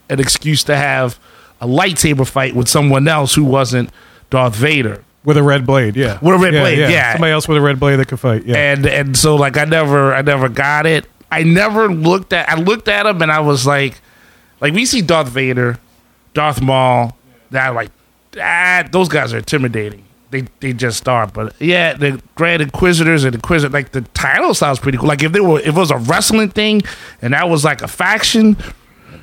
an 0.08 0.20
excuse 0.20 0.64
to 0.64 0.76
have 0.76 1.18
a 1.60 1.66
lightsaber 1.66 2.26
fight 2.26 2.54
with 2.54 2.68
someone 2.68 3.08
else 3.08 3.34
who 3.34 3.44
wasn't 3.44 3.90
Darth 4.30 4.54
Vader. 4.54 5.04
With 5.24 5.38
a 5.38 5.42
red 5.42 5.64
blade, 5.64 5.96
yeah. 5.96 6.18
With 6.20 6.34
a 6.34 6.38
red 6.38 6.50
blade, 6.50 6.78
yeah. 6.78 7.12
Somebody 7.12 7.32
else 7.32 7.48
with 7.48 7.56
a 7.56 7.60
red 7.60 7.80
blade 7.80 7.96
that 7.96 8.08
could 8.08 8.20
fight, 8.20 8.44
yeah. 8.44 8.72
And 8.72 8.84
and 8.84 9.16
so 9.16 9.36
like 9.36 9.56
I 9.56 9.64
never 9.64 10.14
I 10.14 10.20
never 10.20 10.50
got 10.50 10.84
it. 10.84 11.06
I 11.32 11.44
never 11.44 11.88
looked 11.88 12.34
at 12.34 12.48
I 12.48 12.56
looked 12.60 12.88
at 12.88 13.06
him 13.06 13.22
and 13.22 13.32
I 13.32 13.40
was 13.40 13.66
like 13.66 14.02
like 14.60 14.74
we 14.74 14.84
see 14.84 15.00
Darth 15.00 15.28
Vader, 15.28 15.78
Darth 16.34 16.60
Maul, 16.60 17.16
that 17.50 17.74
like 17.74 17.90
ah, 18.38 18.86
those 18.90 19.08
guys 19.08 19.32
are 19.32 19.38
intimidating. 19.38 20.04
They 20.34 20.42
they 20.58 20.72
just 20.72 21.08
are. 21.08 21.28
But 21.28 21.54
yeah, 21.60 21.94
the 21.94 22.20
Grand 22.34 22.60
Inquisitors 22.60 23.22
and 23.22 23.36
Inquisitor 23.36 23.72
like 23.72 23.92
the 23.92 24.00
title 24.00 24.52
sounds 24.52 24.80
pretty 24.80 24.98
cool. 24.98 25.06
Like 25.06 25.22
if 25.22 25.30
they 25.30 25.38
were 25.38 25.60
if 25.60 25.68
it 25.68 25.74
was 25.74 25.92
a 25.92 25.96
wrestling 25.96 26.48
thing 26.48 26.82
and 27.22 27.34
that 27.34 27.48
was 27.48 27.64
like 27.64 27.82
a 27.82 27.86
faction, 27.88 28.56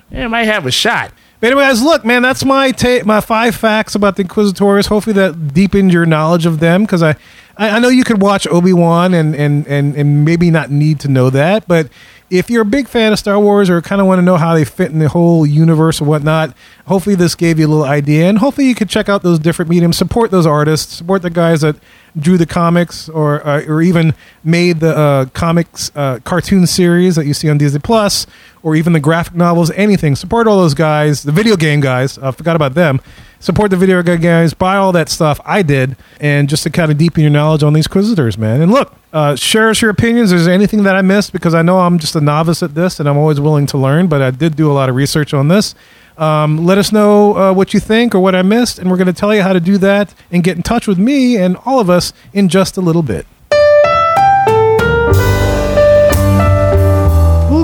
it 0.09 0.29
might 0.29 0.45
have 0.45 0.65
a 0.65 0.71
shot. 0.71 1.11
But 1.41 1.47
anyways, 1.51 1.81
look, 1.81 2.05
man, 2.05 2.21
that's 2.21 2.45
my 2.45 2.71
ta- 2.71 3.01
my 3.03 3.19
five 3.19 3.55
facts 3.57 3.93
about 3.93 4.15
the 4.15 4.21
Inquisitors. 4.21 4.87
Hopefully, 4.87 5.13
that 5.15 5.53
deepened 5.53 5.91
your 5.91 6.05
knowledge 6.05 6.45
of 6.45 6.61
them 6.61 6.83
because 6.83 7.03
I, 7.03 7.17
I 7.57 7.71
I 7.71 7.79
know 7.79 7.89
you 7.89 8.05
could 8.05 8.21
watch 8.21 8.47
Obi 8.47 8.71
Wan 8.71 9.13
and, 9.13 9.35
and 9.35 9.67
and 9.67 9.93
and 9.97 10.23
maybe 10.23 10.49
not 10.49 10.71
need 10.71 11.01
to 11.01 11.09
know 11.09 11.29
that, 11.29 11.67
but 11.67 11.89
if 12.31 12.49
you're 12.49 12.61
a 12.61 12.65
big 12.65 12.87
fan 12.87 13.11
of 13.11 13.19
Star 13.19 13.37
Wars 13.37 13.69
or 13.69 13.81
kind 13.81 13.99
of 13.99 14.07
want 14.07 14.19
to 14.19 14.23
know 14.23 14.37
how 14.37 14.53
they 14.53 14.63
fit 14.63 14.89
in 14.89 14.99
the 14.99 15.09
whole 15.09 15.45
universe 15.45 16.01
or 16.01 16.05
whatnot, 16.05 16.55
hopefully 16.87 17.13
this 17.13 17.35
gave 17.35 17.59
you 17.59 17.67
a 17.67 17.69
little 17.69 17.83
idea, 17.83 18.29
and 18.29 18.37
hopefully 18.37 18.67
you 18.67 18.73
could 18.73 18.89
check 18.89 19.09
out 19.09 19.21
those 19.21 19.37
different 19.37 19.69
mediums, 19.69 19.97
support 19.97 20.31
those 20.31 20.45
artists, 20.45 20.95
support 20.95 21.21
the 21.23 21.29
guys 21.29 21.59
that 21.61 21.75
drew 22.17 22.37
the 22.37 22.45
comics 22.45 23.09
or 23.09 23.45
uh, 23.45 23.63
or 23.67 23.81
even 23.81 24.13
made 24.43 24.79
the 24.79 24.97
uh, 24.97 25.25
comics 25.33 25.91
uh, 25.95 26.19
cartoon 26.23 26.65
series 26.65 27.15
that 27.15 27.25
you 27.25 27.33
see 27.33 27.49
on 27.49 27.57
Disney 27.57 27.79
Plus, 27.79 28.25
or 28.63 28.75
even 28.75 28.93
the 28.93 28.99
graphic 28.99 29.35
novels, 29.35 29.71
anything. 29.71 30.15
Support 30.15 30.47
all 30.47 30.57
those 30.57 30.73
guys, 30.73 31.23
the 31.23 31.31
video 31.31 31.55
game 31.55 31.79
guys. 31.79 32.17
I 32.17 32.31
forgot 32.31 32.55
about 32.55 32.73
them. 32.73 33.01
Support 33.39 33.71
the 33.71 33.77
video 33.77 34.03
game 34.03 34.21
guys. 34.21 34.53
Buy 34.53 34.75
all 34.75 34.91
that 34.91 35.09
stuff. 35.09 35.39
I 35.45 35.63
did, 35.63 35.95
and 36.19 36.47
just 36.47 36.63
to 36.63 36.69
kind 36.69 36.91
of 36.91 36.97
deepen 36.97 37.21
your 37.21 37.31
knowledge 37.31 37.63
on 37.63 37.73
these 37.73 37.87
Inquisitors, 37.87 38.37
man. 38.37 38.61
And 38.61 38.71
look, 38.71 38.93
uh, 39.13 39.35
share 39.35 39.69
us 39.69 39.81
your 39.81 39.89
opinions. 39.91 40.31
Is 40.31 40.45
there 40.45 40.53
anything 40.53 40.83
that 40.83 40.95
I 40.95 41.01
missed? 41.01 41.33
Because 41.33 41.55
I 41.55 41.61
know 41.61 41.79
I'm 41.79 41.97
just 41.97 42.15
a 42.15 42.21
novice 42.21 42.61
at 42.61 42.75
this, 42.75 42.99
and 42.99 43.09
I'm 43.09 43.17
always 43.17 43.39
willing 43.39 43.65
to 43.67 43.77
learn. 43.77 44.07
But 44.07 44.21
I 44.21 44.31
did 44.31 44.55
do 44.55 44.71
a 44.71 44.73
lot 44.73 44.89
of 44.89 44.95
research 44.95 45.33
on 45.33 45.47
this. 45.47 45.73
Um, 46.17 46.65
let 46.65 46.77
us 46.77 46.91
know 46.91 47.35
uh, 47.35 47.53
what 47.53 47.73
you 47.73 47.79
think 47.79 48.13
or 48.13 48.19
what 48.19 48.35
I 48.35 48.43
missed, 48.43 48.77
and 48.77 48.91
we're 48.91 48.97
going 48.97 49.07
to 49.07 49.13
tell 49.13 49.33
you 49.33 49.41
how 49.41 49.53
to 49.53 49.59
do 49.59 49.77
that 49.79 50.13
and 50.29 50.43
get 50.43 50.55
in 50.55 50.61
touch 50.61 50.87
with 50.87 50.99
me 50.99 51.35
and 51.35 51.57
all 51.65 51.79
of 51.79 51.89
us 51.89 52.13
in 52.33 52.47
just 52.47 52.77
a 52.77 52.81
little 52.81 53.01
bit. 53.01 53.25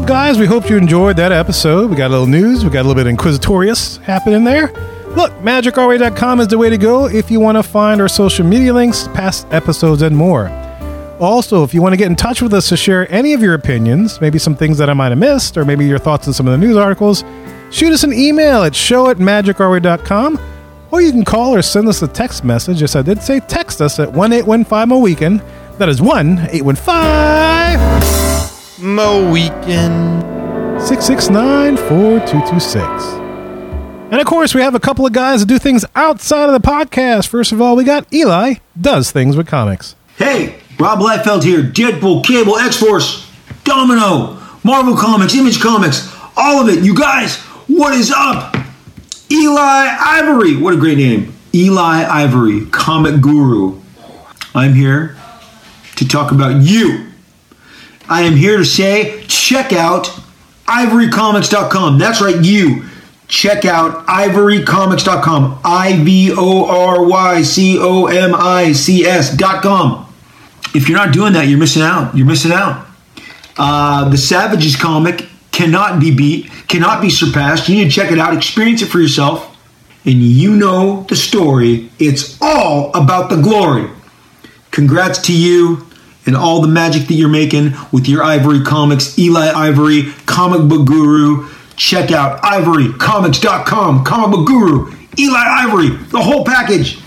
Guys, 0.08 0.40
we 0.40 0.46
hope 0.46 0.70
you 0.70 0.78
enjoyed 0.78 1.18
that 1.18 1.34
episode. 1.34 1.90
We 1.90 1.98
got 1.98 2.08
a 2.08 2.12
little 2.12 2.28
news, 2.28 2.64
we 2.64 2.70
got 2.70 2.86
a 2.86 2.88
little 2.88 3.04
bit 3.04 3.14
Inquisitorius 3.14 4.02
happening 4.04 4.46
there. 4.46 4.68
Look, 5.18 5.34
magicourway.com 5.40 6.40
is 6.40 6.48
the 6.48 6.58
way 6.58 6.70
to 6.70 6.78
go 6.78 7.10
if 7.10 7.30
you 7.30 7.42
want 7.42 7.58
to 7.58 7.64
find 7.64 8.00
our 8.00 8.08
social 8.08 8.46
media 8.46 8.74
links, 8.74 9.10
past 9.10 9.46
episodes, 9.52 10.02
and 10.02 10.16
more. 10.16 10.48
Also, 11.20 11.62
if 11.66 11.74
you 11.74 11.82
want 11.82 11.92
to 11.92 11.98
get 11.98 12.08
in 12.08 12.16
touch 12.16 12.42
with 12.42 12.54
us 12.54 12.70
to 12.70 12.78
share 12.78 13.12
any 13.12 13.34
of 13.34 13.42
your 13.42 13.54
opinions, 13.54 14.22
maybe 14.22 14.40
some 14.40 14.56
things 14.56 14.78
that 14.78 14.90
I 14.90 14.94
might 14.94 15.10
have 15.10 15.18
missed, 15.18 15.58
or 15.58 15.66
maybe 15.66 15.86
your 15.86 16.00
thoughts 16.00 16.26
on 16.26 16.34
some 16.34 16.48
of 16.48 16.58
the 16.58 16.66
news 16.66 16.78
articles, 16.78 17.26
shoot 17.70 17.92
us 17.92 18.04
an 18.04 18.14
email 18.14 18.64
at 18.64 18.74
show 18.74 19.10
at 19.10 19.18
magicourway.com, 19.18 20.40
or 20.90 21.02
you 21.02 21.12
can 21.12 21.26
call 21.26 21.54
or 21.54 21.62
send 21.62 21.90
us 21.90 22.02
a 22.02 22.08
text 22.08 22.46
message. 22.46 22.80
Yes, 22.80 22.96
I 22.96 23.02
did 23.02 23.22
say 23.22 23.42
text 23.42 23.82
us 23.82 24.00
at 24.00 24.14
1 24.14 24.32
815 24.32 24.88
Mo 24.88 25.00
Weekend. 25.00 25.42
That 25.80 25.90
is 25.90 26.02
1 26.02 26.48
815 26.50 28.17
Mo 28.80 29.32
Weekend. 29.32 30.22
669 30.80 31.78
4226. 31.78 32.84
And 34.12 34.22
of 34.22 34.28
course, 34.28 34.54
we 34.54 34.62
have 34.62 34.76
a 34.76 34.80
couple 34.80 35.06
of 35.06 35.14
guys 35.14 35.40
that 35.40 35.48
do 35.48 35.58
things 35.58 35.84
outside 35.96 36.46
of 36.48 36.54
the 36.54 36.66
podcast. 36.66 37.28
First 37.28 37.52
of 37.52 37.60
all, 37.60 37.76
we 37.76 37.84
got 37.84 38.12
Eli 38.14 38.56
does 38.80 39.12
things 39.12 39.36
with 39.36 39.48
comics. 39.48 39.96
Hey, 40.18 40.60
Rob 40.80 41.00
Liefeld 41.00 41.44
here. 41.44 41.64
Deadpool, 41.64 42.24
Cable, 42.24 42.58
X 42.58 42.78
Force, 42.78 43.28
Domino, 43.64 44.40
Marvel 44.64 44.96
Comics, 44.96 45.34
Image 45.34 45.60
Comics, 45.60 46.16
all 46.38 46.62
of 46.62 46.70
it. 46.70 46.84
You 46.84 46.96
guys, 46.96 47.38
what 47.68 47.96
is 47.96 48.14
up? 48.16 48.56
Eli 49.32 49.98
Ivory. 50.00 50.56
What 50.56 50.76
a 50.76 50.78
great 50.78 51.00
name. 51.00 51.34
Eli 51.54 52.06
Ivory, 52.08 52.68
comic 52.68 53.22
guru. 53.22 53.82
I'm 54.54 54.74
here 54.76 55.18
to 55.96 56.08
talk 56.08 56.32
about 56.32 56.62
you. 56.62 57.07
I 58.10 58.24
am 58.24 58.36
here 58.36 58.58
to 58.58 58.66
say 58.66 59.24
check 59.28 59.74
out 59.74 60.06
ivorycomics.com. 60.68 61.98
That's 61.98 62.22
right, 62.22 62.44
you. 62.44 62.84
check 63.28 63.66
out 63.66 64.06
ivorycomics.com. 64.08 65.60
I 65.64 66.02
V 66.04 66.34
O 66.36 66.66
R 66.66 67.06
Y 67.06 67.42
C 67.42 67.78
O 67.80 68.06
M 68.06 68.34
I 68.36 68.72
C 68.72 69.06
S.com. 69.06 70.06
If 70.74 70.90
you're 70.90 70.98
not 70.98 71.14
doing 71.14 71.34
that, 71.34 71.48
you're 71.48 71.60
missing 71.60 71.82
out. 71.82 72.16
You're 72.16 72.28
missing 72.28 72.52
out. 72.52 72.86
Uh, 73.58 74.10
the 74.10 74.18
Savages 74.18 74.76
comic 74.76 75.28
cannot 75.52 76.00
be 76.00 76.16
beat, 76.16 76.52
cannot 76.68 77.02
be 77.02 77.10
surpassed. 77.10 77.68
You 77.68 77.76
need 77.76 77.86
to 77.86 77.90
check 77.90 78.12
it 78.12 78.20
out, 78.20 78.36
experience 78.36 78.82
it 78.82 78.88
for 78.88 79.00
yourself, 79.00 79.58
and 80.06 80.22
you 80.22 80.56
know 80.56 81.04
the 81.10 81.16
story. 81.16 81.90
It's 81.98 82.38
all 82.42 82.92
about 82.94 83.30
the 83.30 83.42
glory. 83.42 83.90
Congrats 84.70 85.20
to 85.24 85.36
you 85.36 85.87
and 86.28 86.36
all 86.36 86.62
the 86.62 86.68
magic 86.68 87.08
that 87.08 87.16
you're 87.16 87.30
making 87.30 87.74
with 87.92 88.08
your 88.08 88.24
Ivory 88.24 88.62
Comics, 88.62 89.18
Eli 89.18 89.50
Ivory, 89.50 90.12
comic 90.26 90.68
book 90.70 90.86
guru. 90.86 91.50
Check 91.76 92.12
out 92.12 92.42
ivorycomics.com, 92.42 94.04
comic 94.04 94.32
book 94.32 94.48
guru, 94.48 94.92
Eli 95.18 95.44
Ivory, 95.64 95.90
the 95.90 96.22
whole 96.22 96.44
package. 96.46 96.98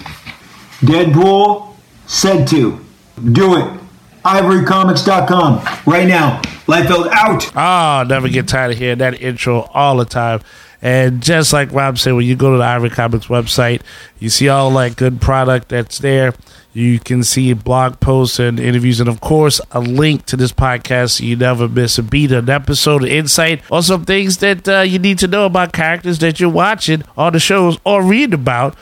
Deadpool 0.80 1.74
said 2.06 2.48
to. 2.48 2.84
Do 3.32 3.56
it. 3.56 3.80
Ivorycomics.com 4.24 5.60
right 5.86 6.08
now. 6.08 6.40
Liefeld 6.66 7.08
out. 7.12 7.50
Oh, 7.56 8.08
never 8.08 8.28
get 8.28 8.48
tired 8.48 8.72
of 8.72 8.78
hearing 8.78 8.98
that 8.98 9.20
intro 9.20 9.62
all 9.74 9.96
the 9.96 10.04
time. 10.04 10.40
And 10.82 11.22
just 11.22 11.52
like 11.52 11.72
Rob 11.72 11.98
said, 11.98 12.12
when 12.14 12.26
you 12.26 12.36
go 12.36 12.52
to 12.52 12.58
the 12.58 12.64
Ivory 12.64 12.90
Comics 12.90 13.26
website, 13.26 13.82
you 14.18 14.30
see 14.30 14.48
all 14.48 14.70
that 14.72 14.96
good 14.96 15.20
product 15.20 15.68
that's 15.68 15.98
there. 15.98 16.32
You 16.72 17.00
can 17.00 17.24
see 17.24 17.52
blog 17.52 17.98
posts 17.98 18.38
and 18.38 18.60
interviews, 18.60 19.00
and 19.00 19.08
of 19.08 19.20
course, 19.20 19.60
a 19.72 19.80
link 19.80 20.24
to 20.26 20.36
this 20.36 20.52
podcast 20.52 21.18
so 21.18 21.24
you 21.24 21.34
never 21.34 21.68
miss 21.68 21.98
a 21.98 22.02
beat, 22.02 22.30
an 22.30 22.48
episode, 22.48 23.02
an 23.02 23.08
insight, 23.08 23.62
or 23.70 23.82
some 23.82 24.04
things 24.04 24.36
that 24.38 24.68
uh, 24.68 24.80
you 24.82 25.00
need 25.00 25.18
to 25.18 25.26
know 25.26 25.46
about 25.46 25.72
characters 25.72 26.20
that 26.20 26.38
you're 26.38 26.48
watching 26.48 27.02
on 27.16 27.32
the 27.32 27.40
shows 27.40 27.76
or 27.84 28.04
read 28.04 28.32
about 28.32 28.76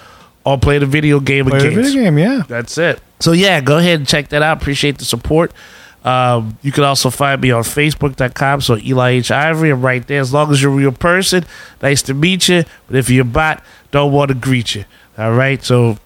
or 0.44 0.58
play 0.58 0.76
the 0.78 0.84
video 0.86 1.18
game 1.18 1.46
Play 1.46 1.60
the 1.60 1.68
against. 1.68 1.88
video 1.94 2.02
game, 2.04 2.18
yeah. 2.18 2.42
That's 2.46 2.76
it. 2.76 3.00
So 3.20 3.32
yeah, 3.32 3.60
go 3.62 3.78
ahead 3.78 3.98
and 4.00 4.06
check 4.06 4.28
that 4.28 4.42
out. 4.42 4.60
Appreciate 4.60 4.98
the 4.98 5.04
support. 5.06 5.52
Um, 6.04 6.56
you 6.62 6.72
can 6.72 6.84
also 6.84 7.10
find 7.10 7.40
me 7.40 7.50
on 7.50 7.62
Facebook.com. 7.64 8.60
So 8.60 8.76
Eli 8.78 9.10
H 9.12 9.30
Ivory, 9.30 9.70
I'm 9.70 9.82
right 9.82 10.06
there. 10.06 10.20
As 10.20 10.32
long 10.32 10.50
as 10.52 10.62
you're 10.62 10.72
a 10.72 10.76
real 10.76 10.92
person, 10.92 11.44
nice 11.82 12.02
to 12.02 12.14
meet 12.14 12.48
you. 12.48 12.64
But 12.86 12.96
if 12.96 13.10
you're 13.10 13.22
a 13.22 13.24
bot, 13.24 13.62
don't 13.90 14.12
want 14.12 14.28
to 14.28 14.34
greet 14.34 14.74
you. 14.74 14.84
All 15.16 15.32
right. 15.32 15.62
So 15.64 15.98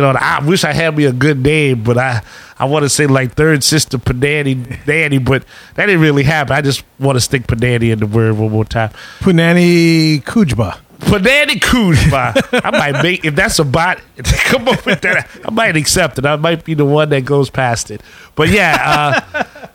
you 0.00 0.06
know, 0.12 0.18
I 0.18 0.42
wish 0.42 0.64
I 0.64 0.72
had 0.72 0.96
me 0.96 1.04
a 1.04 1.12
good 1.12 1.42
name, 1.42 1.82
but 1.82 1.98
I 1.98 2.22
I 2.58 2.64
want 2.64 2.84
to 2.84 2.88
say 2.88 3.06
like 3.06 3.34
third 3.34 3.62
sister 3.62 3.98
Panani 3.98 4.82
Danny, 4.86 5.18
but 5.18 5.44
that 5.74 5.86
didn't 5.86 6.00
really 6.00 6.22
happen. 6.22 6.54
I 6.54 6.62
just 6.62 6.84
want 6.98 7.16
to 7.16 7.20
stick 7.20 7.46
Panani 7.46 7.92
in 7.92 7.98
the 7.98 8.06
word 8.06 8.38
one 8.38 8.50
more 8.50 8.64
time. 8.64 8.90
Punani 9.18 10.22
Kujba. 10.22 10.78
Panani 11.00 11.60
Kujba. 11.60 12.62
I 12.64 12.70
might 12.70 13.02
make 13.02 13.26
if 13.26 13.34
that's 13.34 13.58
a 13.58 13.64
bot. 13.64 14.00
Come 14.24 14.68
up 14.68 14.86
with 14.86 15.02
that. 15.02 15.28
I 15.44 15.50
might 15.50 15.76
accept 15.76 16.18
it. 16.18 16.24
I 16.24 16.36
might 16.36 16.64
be 16.64 16.72
the 16.72 16.86
one 16.86 17.10
that 17.10 17.26
goes 17.26 17.50
past 17.50 17.90
it. 17.90 18.00
But 18.36 18.48
yeah, 18.48 19.22
uh, 19.36 19.66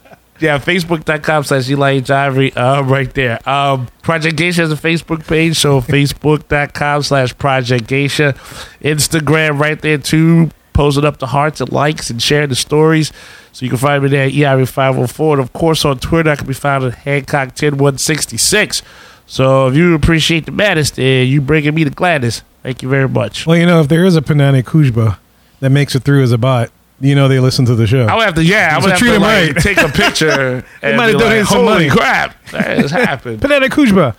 yeah. 0.46 0.60
Facebook.com 0.60 1.44
slash 1.44 1.70
Eli 1.70 1.92
H. 1.92 2.10
Ivory. 2.10 2.54
Uh, 2.54 2.82
right 2.84 3.14
there. 3.14 3.48
Um, 3.48 3.88
Project 4.02 4.38
Geisha 4.38 4.62
has 4.62 4.72
a 4.72 4.76
Facebook 4.76 5.28
page, 5.28 5.58
so 5.58 5.82
Facebook.com 5.96 7.04
slash 7.04 7.38
Project 7.38 7.88
Geisha. 7.88 8.34
Instagram 8.82 9.60
right 9.60 9.82
there 9.82 9.98
too. 9.98 10.50
Posting 10.74 11.06
up 11.06 11.18
the 11.20 11.28
hearts 11.28 11.62
and 11.62 11.72
likes 11.72 12.10
and 12.10 12.22
sharing 12.22 12.50
the 12.50 12.56
stories. 12.56 13.12
So 13.54 13.66
you 13.66 13.70
can 13.70 13.78
find 13.78 14.04
me 14.04 14.10
there 14.10 14.26
at 14.26 14.34
EIV504. 14.34 15.34
And 15.34 15.42
of 15.42 15.54
course 15.54 15.86
on 15.86 16.00
Twitter 16.00 16.30
I 16.30 16.36
can 16.36 16.48
be 16.48 16.54
found 16.54 16.84
at 16.84 16.94
Hancock10166. 17.06 18.82
So 19.26 19.68
if 19.68 19.76
you 19.76 19.96
appreciate 19.96 20.46
the 20.46 20.52
madness, 20.52 20.92
there, 20.92 21.24
you 21.24 21.42
bringing 21.42 21.74
me 21.74 21.86
the 21.86 21.90
gladness. 21.90 22.44
Thank 22.64 22.82
you 22.84 22.90
very 22.90 23.08
much. 23.08 23.48
Well, 23.48 23.58
you 23.58 23.66
know, 23.66 23.80
if 23.80 23.88
there 23.88 24.06
is 24.06 24.16
a 24.16 24.22
Punani 24.22 24.64
Kujba 24.64 25.18
that 25.60 25.70
makes 25.70 25.96
it 25.96 26.04
through 26.04 26.24
as 26.24 26.32
a 26.32 26.38
bot, 26.38 26.72
you 27.00 27.16
know 27.16 27.28
they 27.28 27.40
listen 27.40 27.66
to 27.66 27.76
the 27.76 27.88
show. 27.88 28.06
I 28.06 28.16
would 28.16 28.26
have 28.26 28.36
to, 28.36 28.44
yeah, 28.44 28.76
I 28.76 28.80
would 28.82 28.92
have 28.92 29.00
treat 29.00 29.10
to 29.10 29.16
him 29.16 29.22
like, 29.22 29.54
right. 29.54 29.64
take 29.64 29.78
a 29.78 29.90
picture 29.90 30.66
and 30.82 30.98
might 30.98 31.08
have 31.08 31.16
like, 31.16 31.24
donated 31.24 31.48
some 31.48 31.60
holy 31.60 31.88
money." 31.88 31.90
crap, 31.90 32.50
that 32.52 32.78
has 32.78 32.92
happened. 32.92 33.40
Banana 33.40 33.68
Kujba. 33.68 34.16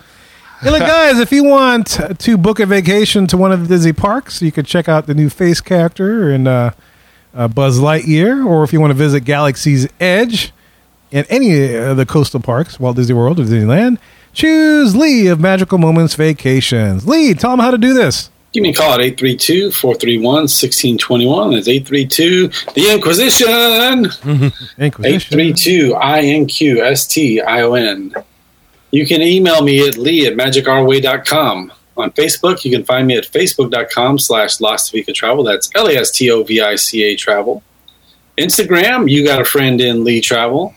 Hey, 0.61 0.71
look, 0.71 0.81
guys, 0.87 1.19
if 1.19 1.33
you 1.33 1.45
want 1.45 1.99
to 2.19 2.39
book 2.39 2.61
a 2.61 2.67
vacation 2.67 3.27
to 3.29 3.37
one 3.37 3.53
of 3.53 3.61
the 3.61 3.75
Disney 3.75 3.93
parks, 3.93 4.41
you 4.43 4.53
could 4.53 4.67
check 4.67 4.89
out 4.89 5.07
the 5.07 5.15
new 5.15 5.29
face 5.29 5.61
character 5.61 6.31
in 6.31 6.47
uh, 6.47 6.73
uh, 7.35 7.49
Buzz 7.49 7.79
Lightyear, 7.79 8.45
or 8.47 8.65
if 8.65 8.73
you 8.73 8.81
want 8.81 8.91
to 8.91 8.97
visit 8.97 9.21
Galaxy's 9.25 9.89
Edge 10.01 10.53
in 11.11 11.25
any 11.29 11.75
of 11.75 11.97
the 11.97 12.07
coastal 12.07 12.41
parks, 12.41 12.81
Walt 12.81 12.97
Disney 12.97 13.15
World 13.15 13.39
or 13.39 13.45
Disneyland, 13.45 13.99
choose 14.33 14.97
Lee 14.97 15.29
of 15.29 15.41
Magical 15.41 15.79
Moments 15.79 16.15
Vacations. 16.15 17.07
Lee, 17.07 17.35
tell 17.35 17.51
them 17.51 17.61
how 17.61 17.71
to 17.71 17.79
do 17.79 17.95
this. 17.95 18.31
Give 18.57 18.63
me 18.63 18.71
a 18.71 18.73
call 18.73 18.95
at 18.95 19.03
832 19.03 19.71
431 19.71 20.25
1621. 20.25 21.51
That's 21.51 21.69
832 21.69 22.49
The 22.73 22.95
Inquisition. 22.95 23.51
Inquisition. 24.79 25.41
832 25.41 25.95
I 25.95 26.21
N 26.21 26.47
Q 26.47 26.83
S 26.83 27.07
T 27.07 27.43
I 27.43 27.61
O 27.61 27.75
N. 27.75 28.15
You 28.93 29.07
can 29.07 29.21
email 29.21 29.63
me 29.63 29.87
at 29.87 29.99
lee 29.99 30.27
at 30.27 30.39
magicourway.com. 30.39 31.71
On 31.99 32.11
Facebook, 32.13 32.65
you 32.65 32.71
can 32.71 32.83
find 32.83 33.07
me 33.07 33.19
at 33.19 33.25
facebook.com 33.25 34.19
slash 34.19 34.57
Lastovica 34.57 35.13
Travel. 35.15 35.45
That's 35.45 35.71
L 35.75 35.89
A 35.89 35.93
S 35.93 36.11
T 36.11 36.31
O 36.31 36.43
V 36.43 36.59
I 36.63 36.77
C 36.77 37.03
A 37.03 37.15
Travel. 37.15 37.63
Instagram, 38.39 39.11
you 39.11 39.23
got 39.23 39.43
a 39.43 39.45
friend 39.45 39.83
in 39.83 40.03
Lee 40.03 40.23
Travel. 40.23 40.75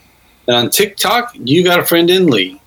And 0.47 0.57
on 0.57 0.69
TikTok, 0.69 1.31
you 1.33 1.63
got 1.63 1.79
a 1.79 1.85
friend 1.85 2.09
in 2.09 2.27
Lee. 2.27 2.59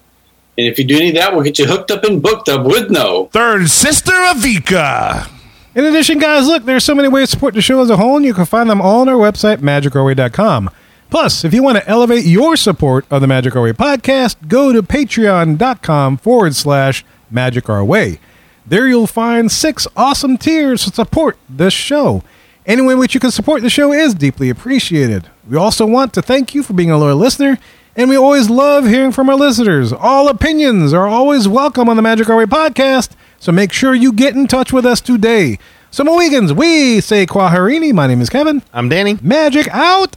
And 0.58 0.66
if 0.66 0.78
you 0.78 0.84
do 0.84 0.96
any 0.96 1.08
of 1.08 1.14
that, 1.14 1.34
we'll 1.34 1.44
get 1.44 1.58
you 1.58 1.66
hooked 1.66 1.90
up 1.90 2.04
and 2.04 2.22
booked 2.22 2.48
up 2.48 2.66
with 2.66 2.90
no. 2.90 3.26
Third 3.32 3.68
sister 3.70 4.12
Avika. 4.12 5.30
In 5.74 5.84
addition, 5.86 6.18
guys, 6.18 6.46
look, 6.46 6.64
there's 6.64 6.84
so 6.84 6.94
many 6.94 7.08
ways 7.08 7.28
to 7.28 7.32
support 7.32 7.54
the 7.54 7.62
show 7.62 7.80
as 7.80 7.88
a 7.88 7.96
whole, 7.96 8.16
and 8.16 8.26
you 8.26 8.34
can 8.34 8.44
find 8.44 8.68
them 8.68 8.82
all 8.82 9.00
on 9.00 9.08
our 9.08 9.16
website, 9.16 9.58
magicourway.com. 9.58 10.68
Plus, 11.08 11.44
if 11.44 11.54
you 11.54 11.62
want 11.62 11.78
to 11.78 11.88
elevate 11.88 12.26
your 12.26 12.56
support 12.56 13.06
of 13.10 13.22
the 13.22 13.26
Magic 13.26 13.56
Our 13.56 13.62
Way 13.62 13.72
podcast, 13.72 14.48
go 14.48 14.72
to 14.72 14.82
patreon.com 14.82 16.18
forward 16.18 16.54
slash 16.54 17.04
Magic 17.30 17.70
Our 17.70 17.84
Way. 17.84 18.18
There 18.66 18.86
you'll 18.86 19.06
find 19.06 19.50
six 19.50 19.86
awesome 19.96 20.36
tiers 20.38 20.84
to 20.84 20.90
support 20.90 21.36
this 21.48 21.72
show. 21.74 22.22
Any 22.64 22.82
way 22.82 22.92
in 22.92 22.98
which 22.98 23.14
you 23.14 23.20
can 23.20 23.30
support 23.30 23.62
the 23.62 23.70
show 23.70 23.92
is 23.92 24.14
deeply 24.14 24.48
appreciated. 24.48 25.28
We 25.48 25.56
also 25.56 25.84
want 25.84 26.14
to 26.14 26.22
thank 26.22 26.54
you 26.54 26.62
for 26.62 26.74
being 26.74 26.90
a 26.90 26.98
loyal 26.98 27.16
listener, 27.16 27.58
and 27.96 28.08
we 28.08 28.16
always 28.16 28.48
love 28.48 28.86
hearing 28.86 29.12
from 29.12 29.28
our 29.28 29.36
listeners. 29.36 29.92
All 29.92 30.28
opinions 30.28 30.92
are 30.92 31.06
always 31.06 31.46
welcome 31.46 31.88
on 31.88 31.96
the 31.96 32.02
Magic 32.02 32.28
Our 32.28 32.36
Way 32.36 32.46
podcast, 32.46 33.10
so 33.38 33.52
make 33.52 33.72
sure 33.72 33.94
you 33.94 34.12
get 34.12 34.34
in 34.34 34.46
touch 34.46 34.72
with 34.72 34.86
us 34.86 35.00
today. 35.00 35.58
So, 35.90 36.04
Mohegans, 36.04 36.52
we 36.54 37.00
say 37.00 37.26
Quaharini. 37.26 37.92
My 37.92 38.06
name 38.06 38.22
is 38.22 38.30
Kevin. 38.30 38.62
I'm 38.72 38.88
Danny. 38.88 39.18
Magic 39.20 39.68
out. 39.68 40.16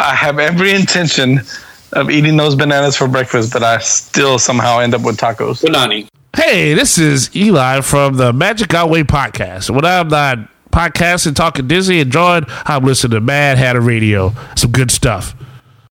I 0.00 0.14
have 0.14 0.38
every 0.38 0.72
intention 0.72 1.40
of 1.92 2.10
eating 2.10 2.36
those 2.36 2.54
bananas 2.54 2.96
for 2.96 3.06
breakfast, 3.08 3.52
but 3.52 3.62
I 3.62 3.78
still 3.78 4.38
somehow 4.38 4.80
end 4.80 4.94
up 4.94 5.02
with 5.02 5.16
tacos. 5.16 5.62
Banani. 5.62 6.08
Hey, 6.36 6.74
this 6.74 6.98
is 6.98 7.34
Eli 7.34 7.80
from 7.80 8.14
the 8.14 8.32
Magic 8.32 8.72
Our 8.74 8.88
Way 8.88 9.02
podcast. 9.02 9.70
When 9.70 9.84
I'm 9.84 10.08
not 10.08 10.38
podcasting, 10.70 11.34
talking 11.34 11.68
Disney, 11.68 12.00
enjoying, 12.00 12.44
I'm 12.64 12.84
listening 12.84 13.12
to 13.12 13.20
Mad 13.20 13.58
Hatter 13.58 13.80
Radio. 13.80 14.32
Some 14.56 14.72
good 14.72 14.90
stuff. 14.90 15.34